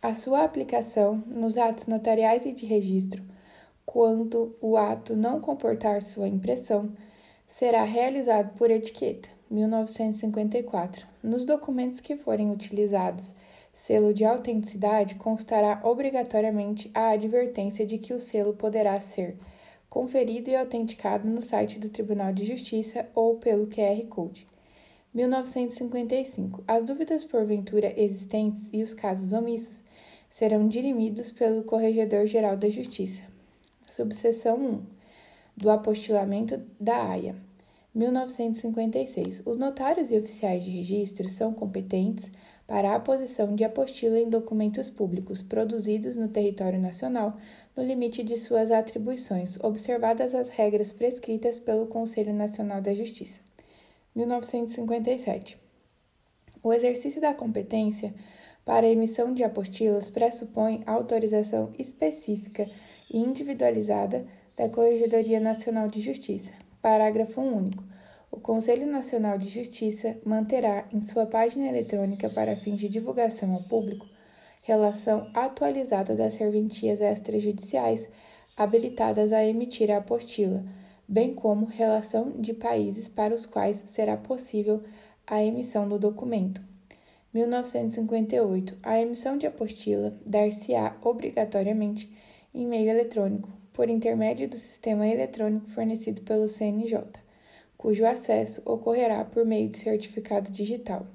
A 0.00 0.14
sua 0.14 0.42
aplicação 0.42 1.22
nos 1.26 1.58
atos 1.58 1.86
notariais 1.86 2.46
e 2.46 2.52
de 2.52 2.64
registro 2.64 3.22
quando 3.84 4.56
o 4.58 4.78
ato 4.78 5.14
não 5.14 5.38
comportar 5.38 6.00
sua 6.00 6.26
impressão, 6.26 6.92
será 7.46 7.84
realizado 7.84 8.56
por 8.56 8.70
etiqueta. 8.70 9.28
1954. 9.52 11.06
Nos 11.22 11.44
documentos 11.44 12.00
que 12.00 12.16
forem 12.16 12.50
utilizados 12.50 13.34
selo 13.74 14.14
de 14.14 14.24
autenticidade, 14.24 15.16
constará 15.16 15.80
obrigatoriamente 15.84 16.90
a 16.94 17.10
advertência 17.10 17.84
de 17.84 17.98
que 17.98 18.14
o 18.14 18.20
selo 18.20 18.54
poderá 18.54 18.98
ser 19.00 19.36
conferido 19.90 20.48
e 20.48 20.56
autenticado 20.56 21.28
no 21.28 21.42
site 21.42 21.78
do 21.78 21.90
Tribunal 21.90 22.32
de 22.32 22.46
Justiça 22.46 23.06
ou 23.14 23.36
pelo 23.36 23.66
QR 23.66 24.02
Code. 24.08 24.46
1955. 25.12 26.64
As 26.66 26.84
dúvidas 26.84 27.24
porventura 27.24 27.92
existentes 28.00 28.70
e 28.72 28.82
os 28.82 28.94
casos 28.94 29.32
omissos 29.34 29.82
serão 30.30 30.66
dirimidos 30.66 31.30
pelo 31.30 31.64
Corregedor-Geral 31.64 32.56
da 32.56 32.70
Justiça. 32.70 33.22
Subseção 33.86 34.56
1. 34.56 34.82
Do 35.54 35.68
apostilamento 35.68 36.58
da 36.80 37.10
AIA. 37.10 37.51
1956. 37.94 39.42
Os 39.44 39.56
notários 39.56 40.10
e 40.10 40.16
oficiais 40.16 40.64
de 40.64 40.70
registro 40.70 41.28
são 41.28 41.52
competentes 41.52 42.30
para 42.66 42.90
a 42.90 42.96
aposição 42.96 43.54
de 43.54 43.64
apostila 43.64 44.18
em 44.18 44.30
documentos 44.30 44.88
públicos 44.88 45.42
produzidos 45.42 46.16
no 46.16 46.28
território 46.28 46.80
nacional, 46.80 47.36
no 47.76 47.82
limite 47.82 48.22
de 48.22 48.38
suas 48.38 48.70
atribuições, 48.70 49.58
observadas 49.62 50.34
as 50.34 50.48
regras 50.48 50.90
prescritas 50.90 51.58
pelo 51.58 51.86
Conselho 51.86 52.32
Nacional 52.32 52.80
da 52.80 52.94
Justiça. 52.94 53.38
1957. 54.14 55.58
O 56.62 56.72
exercício 56.72 57.20
da 57.20 57.34
competência 57.34 58.14
para 58.64 58.86
a 58.86 58.90
emissão 58.90 59.34
de 59.34 59.42
apostilas 59.42 60.08
pressupõe 60.08 60.82
autorização 60.86 61.74
específica 61.78 62.68
e 63.10 63.18
individualizada 63.18 64.24
da 64.56 64.68
Corregedoria 64.68 65.40
Nacional 65.40 65.88
de 65.88 66.00
Justiça. 66.00 66.61
Parágrafo 66.82 67.40
único. 67.40 67.84
O 68.28 68.40
Conselho 68.40 68.86
Nacional 68.86 69.38
de 69.38 69.48
Justiça 69.48 70.18
manterá 70.26 70.84
em 70.92 71.00
sua 71.00 71.24
página 71.24 71.68
eletrônica 71.68 72.28
para 72.28 72.56
fins 72.56 72.80
de 72.80 72.88
divulgação 72.88 73.54
ao 73.54 73.62
público 73.62 74.04
relação 74.62 75.28
atualizada 75.32 76.16
das 76.16 76.34
serventias 76.34 77.00
extrajudiciais 77.00 78.08
habilitadas 78.56 79.32
a 79.32 79.44
emitir 79.44 79.90
a 79.92 79.98
apostila, 79.98 80.64
bem 81.06 81.34
como 81.34 81.66
relação 81.66 82.32
de 82.32 82.52
países 82.52 83.08
para 83.08 83.34
os 83.34 83.46
quais 83.46 83.76
será 83.86 84.16
possível 84.16 84.82
a 85.24 85.42
emissão 85.42 85.88
do 85.88 86.00
documento. 86.00 86.60
1958. 87.32 88.76
A 88.82 89.00
emissão 89.00 89.38
de 89.38 89.46
apostila 89.46 90.16
dar-se-á 90.26 90.96
obrigatoriamente 91.02 92.12
em 92.52 92.66
meio 92.66 92.90
eletrônico, 92.90 93.48
por 93.72 93.88
intermédio 93.88 94.48
do 94.48 94.56
sistema 94.56 95.06
eletrônico 95.06 95.70
fornecido 95.70 96.22
pelo 96.22 96.48
CNJ, 96.48 96.98
cujo 97.76 98.06
acesso 98.06 98.62
ocorrerá 98.64 99.24
por 99.24 99.44
meio 99.44 99.68
de 99.68 99.78
certificado 99.78 100.50
digital. 100.50 101.06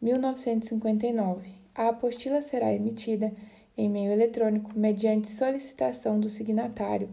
1959. 0.00 1.50
A 1.74 1.88
apostila 1.88 2.42
será 2.42 2.72
emitida 2.72 3.32
em 3.76 3.88
meio 3.88 4.10
eletrônico 4.10 4.76
mediante 4.76 5.28
solicitação 5.28 6.18
do 6.18 6.28
signatário 6.28 7.08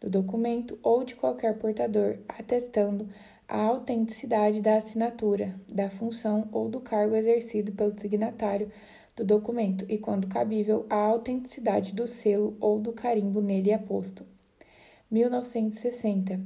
do 0.00 0.08
documento 0.08 0.78
ou 0.82 1.04
de 1.04 1.14
qualquer 1.14 1.58
portador, 1.58 2.16
atestando 2.28 3.08
a 3.46 3.60
autenticidade 3.62 4.60
da 4.62 4.76
assinatura, 4.76 5.54
da 5.68 5.90
função 5.90 6.48
ou 6.52 6.68
do 6.68 6.80
cargo 6.80 7.14
exercido 7.14 7.72
pelo 7.72 7.98
signatário 7.98 8.70
do 9.16 9.24
documento 9.24 9.84
e, 9.88 9.98
quando 9.98 10.28
cabível, 10.28 10.86
a 10.88 10.96
autenticidade 10.96 11.94
do 11.94 12.06
selo 12.06 12.56
ou 12.60 12.78
do 12.78 12.92
carimbo 12.92 13.40
nele 13.40 13.72
aposto. 13.72 14.24
1960. 15.10 16.40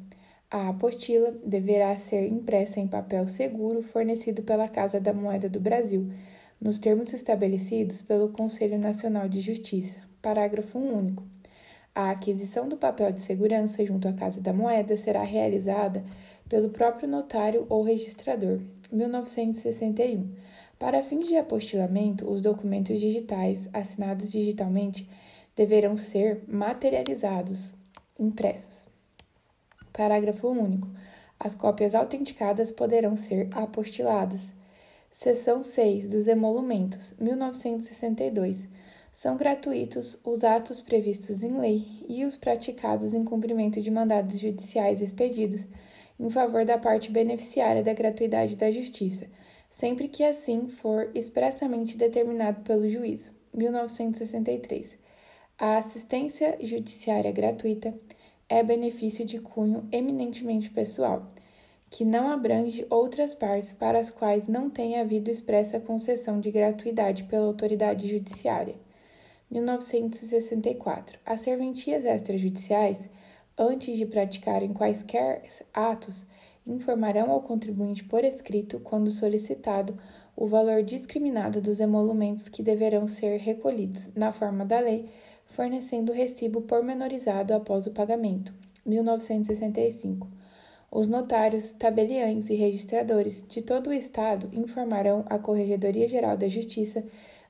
A 0.50 0.68
apostila 0.68 1.32
deverá 1.44 1.96
ser 1.98 2.26
impressa 2.28 2.80
em 2.80 2.86
papel 2.86 3.26
seguro 3.26 3.82
fornecido 3.82 4.42
pela 4.42 4.68
Casa 4.68 5.00
da 5.00 5.12
Moeda 5.12 5.48
do 5.48 5.60
Brasil, 5.60 6.10
nos 6.60 6.78
termos 6.78 7.12
estabelecidos 7.12 8.02
pelo 8.02 8.28
Conselho 8.28 8.78
Nacional 8.78 9.28
de 9.28 9.40
Justiça. 9.40 9.98
Parágrafo 10.22 10.78
único. 10.78 11.22
A 11.94 12.10
aquisição 12.10 12.68
do 12.68 12.76
papel 12.76 13.12
de 13.12 13.20
segurança 13.20 13.84
junto 13.84 14.08
à 14.08 14.12
Casa 14.12 14.40
da 14.40 14.52
Moeda 14.52 14.96
será 14.96 15.22
realizada 15.22 16.04
pelo 16.48 16.70
próprio 16.70 17.08
notário 17.08 17.66
ou 17.68 17.82
registrador. 17.82 18.60
1961. 18.90 20.28
Para 20.78 21.02
fins 21.02 21.28
de 21.28 21.36
apostilamento, 21.36 22.28
os 22.30 22.40
documentos 22.40 22.98
digitais 22.98 23.68
assinados 23.72 24.30
digitalmente 24.30 25.08
deverão 25.56 25.96
ser 25.96 26.42
materializados, 26.48 27.74
impressos. 28.18 28.86
Parágrafo 29.92 30.48
único. 30.48 30.88
As 31.38 31.54
cópias 31.54 31.94
autenticadas 31.94 32.70
poderão 32.70 33.14
ser 33.14 33.48
apostiladas. 33.52 34.40
Seção 35.12 35.62
6 35.62 36.08
dos 36.08 36.26
Emolumentos, 36.26 37.14
1962. 37.20 38.68
São 39.12 39.36
gratuitos 39.36 40.18
os 40.24 40.42
atos 40.42 40.80
previstos 40.80 41.42
em 41.42 41.60
lei 41.60 42.04
e 42.08 42.24
os 42.24 42.36
praticados 42.36 43.14
em 43.14 43.24
cumprimento 43.24 43.80
de 43.80 43.90
mandados 43.90 44.40
judiciais 44.40 45.00
expedidos 45.00 45.64
em 46.18 46.28
favor 46.28 46.64
da 46.64 46.76
parte 46.76 47.10
beneficiária 47.10 47.82
da 47.82 47.92
gratuidade 47.92 48.56
da 48.56 48.70
justiça, 48.70 49.26
sempre 49.76 50.08
que 50.08 50.24
assim 50.24 50.68
for 50.68 51.10
expressamente 51.14 51.96
determinado 51.96 52.62
pelo 52.62 52.88
juízo. 52.88 53.30
1963. 53.52 54.98
A 55.58 55.78
assistência 55.78 56.58
judiciária 56.60 57.30
gratuita 57.30 57.94
é 58.48 58.62
benefício 58.62 59.24
de 59.24 59.38
cunho 59.38 59.88
eminentemente 59.92 60.70
pessoal, 60.70 61.30
que 61.90 62.04
não 62.04 62.28
abrange 62.30 62.86
outras 62.90 63.34
partes 63.34 63.72
para 63.72 63.98
as 63.98 64.10
quais 64.10 64.48
não 64.48 64.68
tenha 64.68 65.00
havido 65.00 65.30
expressa 65.30 65.78
concessão 65.78 66.40
de 66.40 66.50
gratuidade 66.50 67.24
pela 67.24 67.46
autoridade 67.46 68.08
judiciária. 68.08 68.74
1964. 69.50 71.18
As 71.24 71.40
serventias 71.40 72.04
extrajudiciais, 72.04 73.08
antes 73.56 73.96
de 73.96 74.04
praticarem 74.04 74.72
quaisquer 74.72 75.44
atos, 75.72 76.26
informarão 76.66 77.30
ao 77.30 77.42
contribuinte 77.42 78.04
por 78.04 78.24
escrito, 78.24 78.80
quando 78.80 79.10
solicitado, 79.10 79.98
o 80.36 80.46
valor 80.46 80.82
discriminado 80.82 81.60
dos 81.60 81.78
emolumentos 81.78 82.48
que 82.48 82.62
deverão 82.62 83.06
ser 83.06 83.38
recolhidos, 83.38 84.10
na 84.14 84.32
forma 84.32 84.64
da 84.64 84.80
lei, 84.80 85.08
fornecendo 85.46 86.10
o 86.10 86.14
recibo 86.14 86.62
pormenorizado 86.62 87.54
após 87.54 87.86
o 87.86 87.92
pagamento. 87.92 88.52
1965. 88.84 90.28
Os 90.90 91.08
notários, 91.08 91.72
tabeliães 91.72 92.48
e 92.50 92.54
registradores 92.54 93.44
de 93.48 93.60
todo 93.62 93.88
o 93.88 93.92
Estado 93.92 94.48
informarão 94.52 95.24
a 95.28 95.38
Corregedoria 95.38 96.08
Geral 96.08 96.36
da 96.36 96.48
Justiça 96.48 97.04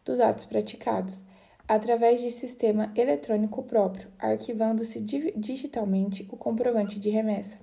dos 0.04 0.20
atos 0.20 0.44
praticados, 0.44 1.22
através 1.66 2.20
de 2.20 2.30
sistema 2.30 2.92
eletrônico 2.94 3.62
próprio, 3.62 4.08
arquivando-se 4.18 5.00
digitalmente 5.00 6.26
o 6.30 6.36
comprovante 6.36 6.98
de 6.98 7.10
remessa. 7.10 7.58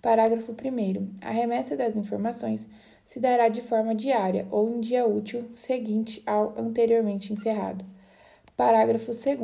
Parágrafo 0.00 0.52
1. 0.52 1.14
A 1.20 1.30
remessa 1.32 1.76
das 1.76 1.96
informações 1.96 2.68
se 3.04 3.18
dará 3.18 3.48
de 3.48 3.60
forma 3.60 3.96
diária 3.96 4.46
ou 4.48 4.70
em 4.70 4.78
dia 4.78 5.04
útil 5.04 5.48
seguinte 5.50 6.22
ao 6.24 6.56
anteriormente 6.56 7.32
encerrado. 7.32 7.84
Parágrafo 8.56 9.12
2. 9.12 9.38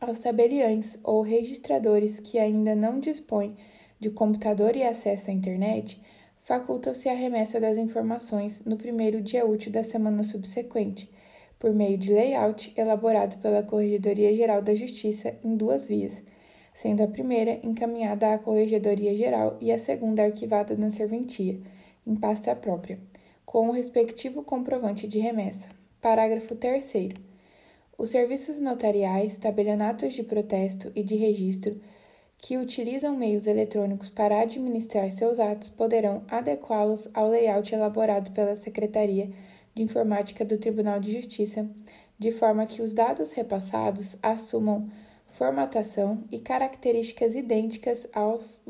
Aos 0.00 0.18
tabeliães 0.20 0.98
ou 1.04 1.20
registradores 1.20 2.18
que 2.18 2.38
ainda 2.38 2.74
não 2.74 2.98
dispõem 2.98 3.54
de 3.98 4.08
computador 4.08 4.74
e 4.74 4.82
acesso 4.82 5.30
à 5.30 5.34
internet, 5.34 6.00
faculta-se 6.42 7.06
a 7.06 7.14
remessa 7.14 7.60
das 7.60 7.76
informações 7.76 8.62
no 8.64 8.78
primeiro 8.78 9.20
dia 9.20 9.44
útil 9.44 9.70
da 9.70 9.82
semana 9.82 10.22
subsequente 10.22 11.10
por 11.58 11.74
meio 11.74 11.98
de 11.98 12.10
layout 12.10 12.72
elaborado 12.74 13.36
pela 13.36 13.62
Corregedoria 13.62 14.32
Geral 14.32 14.62
da 14.62 14.74
Justiça 14.74 15.34
em 15.44 15.54
duas 15.54 15.88
vias, 15.88 16.22
sendo 16.80 17.02
a 17.02 17.06
primeira 17.06 17.60
encaminhada 17.62 18.32
à 18.32 18.38
Corregedoria 18.38 19.14
Geral 19.14 19.58
e 19.60 19.70
a 19.70 19.78
segunda 19.78 20.24
arquivada 20.24 20.74
na 20.74 20.88
serventia, 20.88 21.60
em 22.06 22.16
pasta 22.16 22.56
própria, 22.56 22.98
com 23.44 23.68
o 23.68 23.72
respectivo 23.72 24.42
comprovante 24.42 25.06
de 25.06 25.18
remessa. 25.18 25.68
Parágrafo 26.00 26.54
3. 26.54 27.10
Os 27.98 28.08
serviços 28.08 28.58
notariais, 28.58 29.36
tabelionatos 29.36 30.14
de 30.14 30.22
protesto 30.22 30.90
e 30.96 31.02
de 31.02 31.16
registro 31.16 31.78
que 32.38 32.56
utilizam 32.56 33.14
meios 33.14 33.46
eletrônicos 33.46 34.08
para 34.08 34.40
administrar 34.40 35.10
seus 35.10 35.38
atos 35.38 35.68
poderão 35.68 36.22
adequá-los 36.28 37.10
ao 37.12 37.28
layout 37.28 37.74
elaborado 37.74 38.30
pela 38.30 38.56
Secretaria 38.56 39.28
de 39.74 39.82
Informática 39.82 40.46
do 40.46 40.56
Tribunal 40.56 40.98
de 40.98 41.12
Justiça, 41.12 41.68
de 42.18 42.30
forma 42.30 42.64
que 42.64 42.80
os 42.80 42.94
dados 42.94 43.32
repassados 43.32 44.16
assumam 44.22 44.88
formatação 45.40 46.22
e 46.30 46.38
características 46.38 47.34
idênticas 47.34 48.06
aos, 48.12 48.60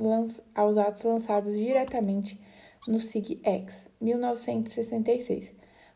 aos 0.54 0.78
atos 0.78 1.02
lançados 1.02 1.52
diretamente 1.52 2.40
no 2.86 3.00
SIG-X 3.00 3.88
1966. 4.00 5.50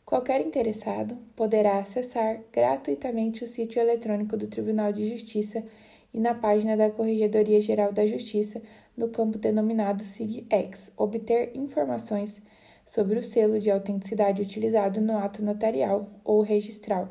Qualquer 0.05 0.41
interessado 0.41 1.17
poderá 1.37 1.79
acessar 1.79 2.41
gratuitamente 2.53 3.45
o 3.45 3.47
sítio 3.47 3.81
eletrônico 3.81 4.37
do 4.37 4.49
Tribunal 4.49 4.93
de 4.93 5.09
Justiça 5.11 5.65
e 6.13 6.19
na 6.19 6.35
página 6.35 6.77
da 6.77 6.91
Corregedoria 6.91 7.61
Geral 7.61 7.93
da 7.93 8.05
Justiça, 8.05 8.61
no 8.97 9.11
campo 9.11 9.39
denominado 9.39 10.03
SIG-X, 10.03 10.91
obter 10.97 11.57
informações 11.57 12.43
sobre 12.85 13.17
o 13.17 13.23
selo 13.23 13.61
de 13.61 13.71
autenticidade 13.71 14.43
utilizado 14.43 15.01
no 15.01 15.17
ato 15.19 15.41
notarial 15.41 16.11
ou 16.25 16.43
registral. 16.43 17.09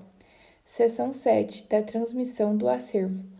Seção 0.65 1.13
7 1.13 1.65
da 1.69 1.81
transmissão 1.81 2.57
do 2.57 2.67
acervo. 2.67 3.32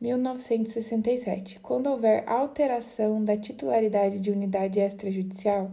1967. 0.00 1.58
Quando 1.60 1.88
houver 1.88 2.22
alteração 2.28 3.22
da 3.24 3.36
titularidade 3.36 4.20
de 4.20 4.30
unidade 4.30 4.78
extrajudicial, 4.78 5.72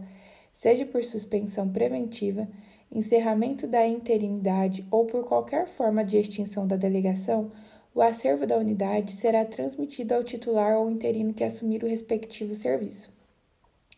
seja 0.52 0.84
por 0.84 1.04
suspensão 1.04 1.68
preventiva, 1.68 2.48
encerramento 2.90 3.66
da 3.66 3.86
interinidade 3.86 4.84
ou 4.90 5.06
por 5.06 5.24
qualquer 5.24 5.68
forma 5.68 6.04
de 6.04 6.18
extinção 6.18 6.66
da 6.66 6.76
delegação, 6.76 7.52
o 7.94 8.02
acervo 8.02 8.46
da 8.46 8.58
unidade 8.58 9.12
será 9.12 9.44
transmitido 9.44 10.14
ao 10.14 10.24
titular 10.24 10.76
ou 10.76 10.90
interino 10.90 11.32
que 11.32 11.44
assumir 11.44 11.82
o 11.82 11.88
respectivo 11.88 12.54
serviço. 12.54 13.10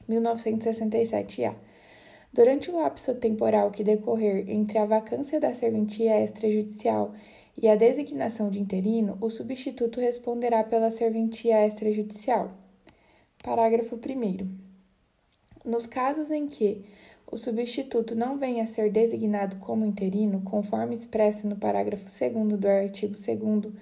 1967-A. 0.08 1.54
Durante 2.32 2.70
o 2.70 2.76
lapso 2.76 3.14
temporal 3.14 3.70
que 3.70 3.82
decorrer 3.82 4.48
entre 4.48 4.78
a 4.78 4.84
vacância 4.84 5.40
da 5.40 5.54
serventia 5.54 6.22
extrajudicial 6.22 7.14
e 7.14 7.37
a 7.66 7.74
designação 7.74 8.50
de 8.50 8.60
interino, 8.60 9.16
o 9.20 9.30
substituto 9.30 9.98
responderá 9.98 10.62
pela 10.62 10.90
serventia 10.90 11.66
extrajudicial. 11.66 12.52
Parágrafo 13.42 13.96
1. 13.96 14.48
Nos 15.64 15.86
casos 15.86 16.30
em 16.30 16.46
que 16.46 16.84
o 17.30 17.36
substituto 17.36 18.14
não 18.14 18.38
venha 18.38 18.62
a 18.62 18.66
ser 18.66 18.92
designado 18.92 19.56
como 19.56 19.84
interino, 19.84 20.42
conforme 20.42 20.94
expresso 20.94 21.48
no 21.48 21.56
parágrafo 21.56 22.04
2 22.04 22.58
do 22.60 22.68
artigo 22.68 23.14
2 23.14 23.74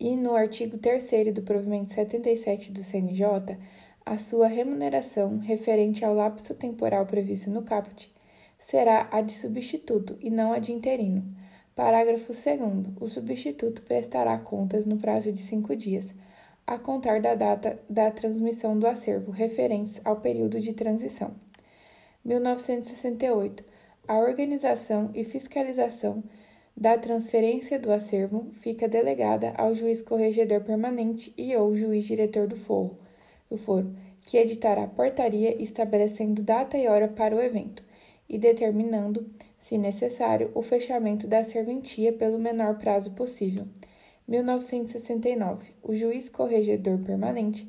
e 0.00 0.16
no 0.16 0.34
artigo 0.34 0.76
3 0.76 1.32
do 1.32 1.42
provimento 1.42 1.92
77 1.92 2.72
do 2.72 2.82
CNJ, 2.82 3.56
a 4.04 4.18
sua 4.18 4.48
remuneração 4.48 5.38
referente 5.38 6.04
ao 6.04 6.14
lapso 6.14 6.54
temporal 6.54 7.06
previsto 7.06 7.48
no 7.48 7.62
caput 7.62 8.12
será 8.58 9.08
a 9.10 9.20
de 9.20 9.32
substituto 9.32 10.16
e 10.20 10.30
não 10.30 10.52
a 10.52 10.58
de 10.58 10.72
interino. 10.72 11.24
Parágrafo 11.74 12.32
2. 12.32 12.94
O 13.00 13.08
substituto 13.08 13.82
prestará 13.82 14.38
contas 14.38 14.84
no 14.84 14.96
prazo 14.96 15.32
de 15.32 15.42
cinco 15.42 15.74
dias, 15.74 16.06
a 16.66 16.78
contar 16.78 17.20
da 17.20 17.34
data 17.34 17.78
da 17.90 18.10
transmissão 18.10 18.78
do 18.78 18.86
acervo, 18.86 19.30
referentes 19.30 20.00
ao 20.04 20.16
período 20.16 20.60
de 20.60 20.72
transição. 20.72 21.34
1968. 22.24 23.64
A 24.06 24.18
organização 24.18 25.10
e 25.14 25.24
fiscalização 25.24 26.22
da 26.76 26.96
transferência 26.96 27.78
do 27.78 27.92
acervo 27.92 28.46
fica 28.60 28.88
delegada 28.88 29.52
ao 29.56 29.74
juiz 29.74 30.00
corregedor 30.00 30.60
permanente 30.60 31.32
e 31.36 31.56
ou 31.56 31.76
juiz 31.76 32.04
diretor 32.04 32.46
do 32.46 32.56
foro 32.56 32.96
do 33.50 33.58
foro, 33.58 33.94
que 34.24 34.36
editará 34.36 34.86
portaria 34.86 35.60
estabelecendo 35.62 36.42
data 36.42 36.76
e 36.76 36.88
hora 36.88 37.08
para 37.08 37.36
o 37.36 37.40
evento 37.40 37.84
e 38.28 38.38
determinando, 38.38 39.26
se 39.64 39.78
necessário, 39.78 40.50
o 40.54 40.60
fechamento 40.60 41.26
da 41.26 41.42
serventia 41.42 42.12
pelo 42.12 42.38
menor 42.38 42.76
prazo 42.76 43.12
possível. 43.12 43.66
1969. 44.28 45.72
O 45.82 45.94
juiz 45.94 46.28
corregedor 46.28 46.98
permanente 46.98 47.66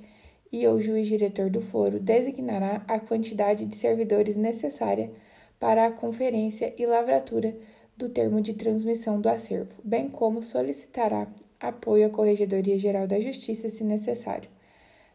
e 0.52 0.68
ou 0.68 0.82
juiz 0.82 1.08
diretor 1.08 1.50
do 1.50 1.62
foro 1.62 1.98
designará 1.98 2.84
a 2.86 3.00
quantidade 3.00 3.66
de 3.66 3.78
servidores 3.78 4.36
necessária 4.36 5.10
para 5.58 5.86
a 5.86 5.92
conferência 5.92 6.74
e 6.78 6.86
lavratura 6.86 7.56
do 7.96 8.10
termo 8.10 8.42
de 8.42 8.54
transmissão 8.54 9.22
do 9.22 9.30
acervo, 9.30 9.72
bem 9.82 10.10
como 10.10 10.44
solicitará 10.44 11.30
apoio 11.58 12.08
à 12.08 12.10
Corregedoria 12.10 12.78
Geral 12.78 13.08
da 13.08 13.22
Justiça 13.22 13.70
se 13.70 13.86
necessário. 13.86 14.50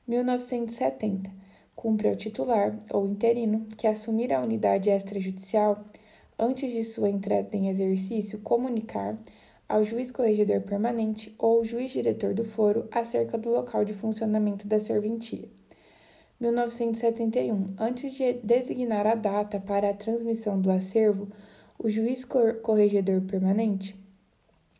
1970. 0.08 1.30
Cumpre 1.76 2.08
ao 2.08 2.16
titular 2.16 2.74
ou 2.90 3.06
interino 3.06 3.66
que 3.76 3.86
assumir 3.86 4.32
a 4.32 4.40
unidade 4.40 4.88
extrajudicial 4.88 5.84
antes 6.40 6.72
de 6.72 6.82
sua 6.82 7.10
entrada 7.10 7.54
em 7.54 7.68
exercício 7.68 8.38
comunicar 8.38 9.18
ao 9.68 9.84
juiz 9.84 10.10
corregedor 10.10 10.62
permanente 10.62 11.34
ou 11.38 11.62
juiz 11.64 11.90
diretor 11.90 12.32
do 12.32 12.44
foro 12.44 12.88
acerca 12.90 13.36
do 13.36 13.50
local 13.50 13.84
de 13.84 13.92
funcionamento 13.92 14.66
da 14.66 14.78
serventia. 14.78 15.46
1971. 16.40 17.74
Antes 17.78 18.14
de 18.14 18.32
designar 18.42 19.06
a 19.06 19.14
data 19.14 19.60
para 19.60 19.90
a 19.90 19.94
transmissão 19.94 20.58
do 20.58 20.70
acervo, 20.70 21.28
o 21.78 21.90
juiz 21.90 22.24
corregedor 22.24 23.20
permanente 23.20 23.94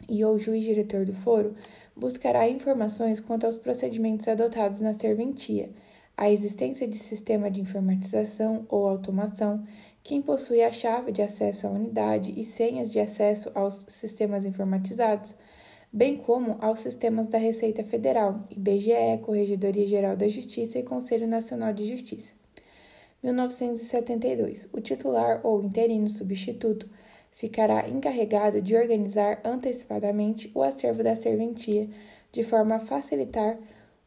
e 0.09 0.25
ou 0.25 0.39
juiz 0.39 0.65
diretor 0.65 1.05
do 1.05 1.13
foro 1.13 1.55
buscará 1.95 2.49
informações 2.49 3.21
quanto 3.21 3.45
aos 3.45 3.59
procedimentos 3.59 4.27
adotados 4.27 4.81
na 4.81 4.95
serventia, 4.95 5.69
a 6.17 6.31
existência 6.31 6.87
de 6.87 6.99
sistema 6.99 7.51
de 7.51 7.61
informatização 7.61 8.67
ou 8.69 8.87
automação, 8.87 9.65
quem 10.11 10.21
possui 10.21 10.61
a 10.61 10.73
chave 10.73 11.13
de 11.13 11.23
acesso 11.23 11.69
à 11.69 11.71
unidade 11.71 12.35
e 12.37 12.43
senhas 12.43 12.91
de 12.91 12.99
acesso 12.99 13.49
aos 13.55 13.87
sistemas 13.87 14.45
informatizados, 14.45 15.37
bem 15.93 16.17
como 16.17 16.57
aos 16.61 16.81
sistemas 16.81 17.27
da 17.27 17.39
Receita 17.39 17.85
Federal, 17.85 18.45
IBGE, 18.51 19.21
Corregedoria 19.23 19.87
Geral 19.87 20.17
da 20.17 20.27
Justiça 20.27 20.81
e 20.81 20.83
Conselho 20.83 21.29
Nacional 21.29 21.73
de 21.73 21.87
Justiça. 21.87 22.35
1972. 23.23 24.69
O 24.73 24.81
titular 24.81 25.43
ou 25.45 25.63
interino 25.63 26.11
substituto 26.11 26.91
ficará 27.31 27.89
encarregado 27.89 28.61
de 28.61 28.75
organizar 28.75 29.41
antecipadamente 29.45 30.51
o 30.57 30.65
acervo 30.65 31.05
da 31.05 31.15
serventia, 31.15 31.89
de 32.33 32.43
forma 32.43 32.75
a 32.75 32.81
facilitar 32.81 33.57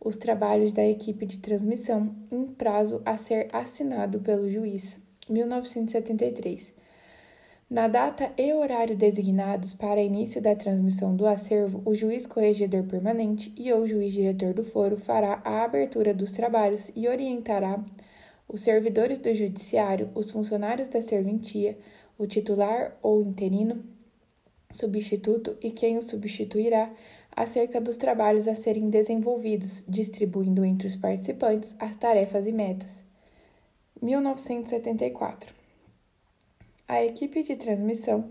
os 0.01 0.17
trabalhos 0.17 0.73
da 0.73 0.85
equipe 0.85 1.25
de 1.25 1.37
transmissão 1.37 2.13
em 2.29 2.45
prazo 2.45 3.01
a 3.05 3.15
ser 3.15 3.47
assinado 3.53 4.19
pelo 4.19 4.49
juiz. 4.49 5.01
1973. 5.29 6.73
Na 7.69 7.87
data 7.87 8.31
e 8.37 8.53
horário 8.53 8.95
designados 8.95 9.73
para 9.73 10.01
início 10.01 10.41
da 10.41 10.55
transmissão 10.55 11.15
do 11.15 11.25
acervo, 11.25 11.81
o 11.85 11.95
juiz 11.95 12.27
corregedor 12.27 12.83
permanente 12.83 13.51
e 13.57 13.73
ou 13.73 13.87
juiz 13.87 14.13
diretor 14.13 14.53
do 14.53 14.63
foro 14.63 14.95
fará 14.95 15.41
a 15.43 15.63
abertura 15.63 16.13
dos 16.13 16.31
trabalhos 16.31 16.91
e 16.95 17.07
orientará 17.07 17.83
os 18.47 18.61
servidores 18.61 19.17
do 19.17 19.33
judiciário, 19.33 20.09
os 20.13 20.29
funcionários 20.29 20.87
da 20.87 21.01
serventia, 21.01 21.77
o 22.17 22.27
titular 22.27 22.95
ou 23.01 23.21
interino, 23.21 23.83
substituto 24.71 25.57
e 25.61 25.71
quem 25.71 25.97
o 25.97 26.01
substituirá 26.01 26.91
acerca 27.35 27.81
dos 27.81 27.97
trabalhos 27.97 28.47
a 28.47 28.55
serem 28.55 28.89
desenvolvidos, 28.89 29.83
distribuindo 29.87 30.63
entre 30.63 30.87
os 30.87 30.95
participantes 30.95 31.75
as 31.79 31.95
tarefas 31.95 32.45
e 32.45 32.51
metas. 32.51 33.02
1974 34.03 35.63
a 36.93 37.03
equipe 37.03 37.41
de 37.41 37.55
transmissão 37.55 38.29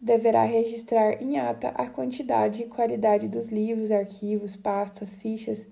deverá 0.00 0.42
registrar 0.42 1.22
em 1.22 1.38
ata 1.38 1.68
a 1.68 1.88
quantidade 1.88 2.62
e 2.62 2.66
qualidade 2.66 3.28
dos 3.28 3.48
livros, 3.48 3.90
arquivos, 3.92 4.56
pastas, 4.56 5.16
fichas, 5.16 5.66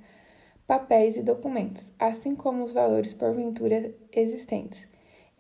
papéis 0.67 1.17
e 1.17 1.23
documentos, 1.23 1.91
assim 1.99 2.37
como 2.37 2.63
os 2.63 2.73
valores 2.73 3.15
porventura 3.15 3.93
existentes, 4.13 4.87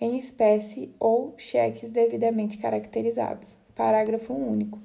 em 0.00 0.18
espécie 0.18 0.92
ou 0.98 1.34
cheques 1.36 1.90
devidamente 1.92 2.56
caracterizados. 2.58 3.58
Parágrafo 3.76 4.32
único. 4.32 4.80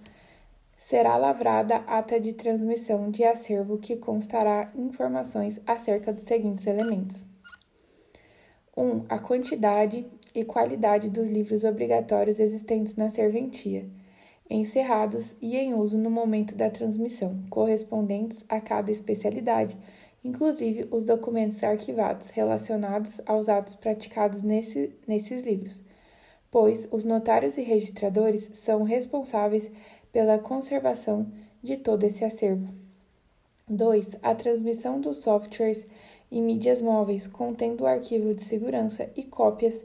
Será 0.77 1.15
lavrada 1.15 1.77
ata 1.87 2.19
de 2.19 2.33
transmissão 2.33 3.09
de 3.09 3.23
acervo 3.23 3.77
que 3.77 3.95
constará 3.95 4.69
informações 4.75 5.61
acerca 5.65 6.11
dos 6.11 6.25
seguintes 6.25 6.67
elementos: 6.67 7.25
1. 8.75 8.81
Um, 8.81 9.05
a 9.07 9.19
quantidade 9.19 10.05
e 10.33 10.43
qualidade 10.43 11.09
dos 11.09 11.27
livros 11.27 11.63
obrigatórios 11.63 12.39
existentes 12.39 12.95
na 12.95 13.09
serventia, 13.09 13.85
encerrados 14.49 15.35
e 15.41 15.55
em 15.57 15.73
uso 15.73 15.97
no 15.97 16.09
momento 16.09 16.55
da 16.55 16.69
transmissão, 16.69 17.43
correspondentes 17.49 18.43
a 18.49 18.59
cada 18.59 18.91
especialidade, 18.91 19.77
inclusive 20.23 20.87
os 20.89 21.03
documentos 21.03 21.63
arquivados 21.63 22.29
relacionados 22.29 23.21
aos 23.25 23.49
atos 23.49 23.75
praticados 23.75 24.41
nesse, 24.41 24.91
nesses 25.07 25.43
livros, 25.43 25.83
pois 26.49 26.87
os 26.91 27.03
notários 27.03 27.57
e 27.57 27.61
registradores 27.61 28.49
são 28.53 28.83
responsáveis 28.83 29.71
pela 30.11 30.39
conservação 30.39 31.27
de 31.61 31.77
todo 31.77 32.03
esse 32.03 32.23
acervo. 32.23 32.73
2. 33.67 34.17
A 34.21 34.35
transmissão 34.35 34.99
dos 34.99 35.17
softwares 35.17 35.87
e 36.33 36.41
mídias 36.41 36.81
móveis 36.81 37.27
contendo 37.27 37.81
o 37.81 37.85
arquivo 37.85 38.33
de 38.33 38.43
segurança 38.43 39.07
e 39.15 39.21
cópias 39.21 39.79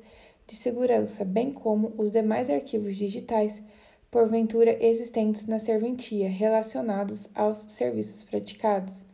de 0.46 0.56
segurança, 0.56 1.22
bem 1.22 1.52
como 1.52 1.92
os 1.98 2.10
demais 2.10 2.48
arquivos 2.48 2.96
digitais, 2.96 3.62
porventura 4.10 4.82
existentes 4.82 5.46
na 5.46 5.60
serventia, 5.60 6.26
relacionados 6.26 7.28
aos 7.34 7.58
serviços 7.68 8.24
praticados. 8.24 9.04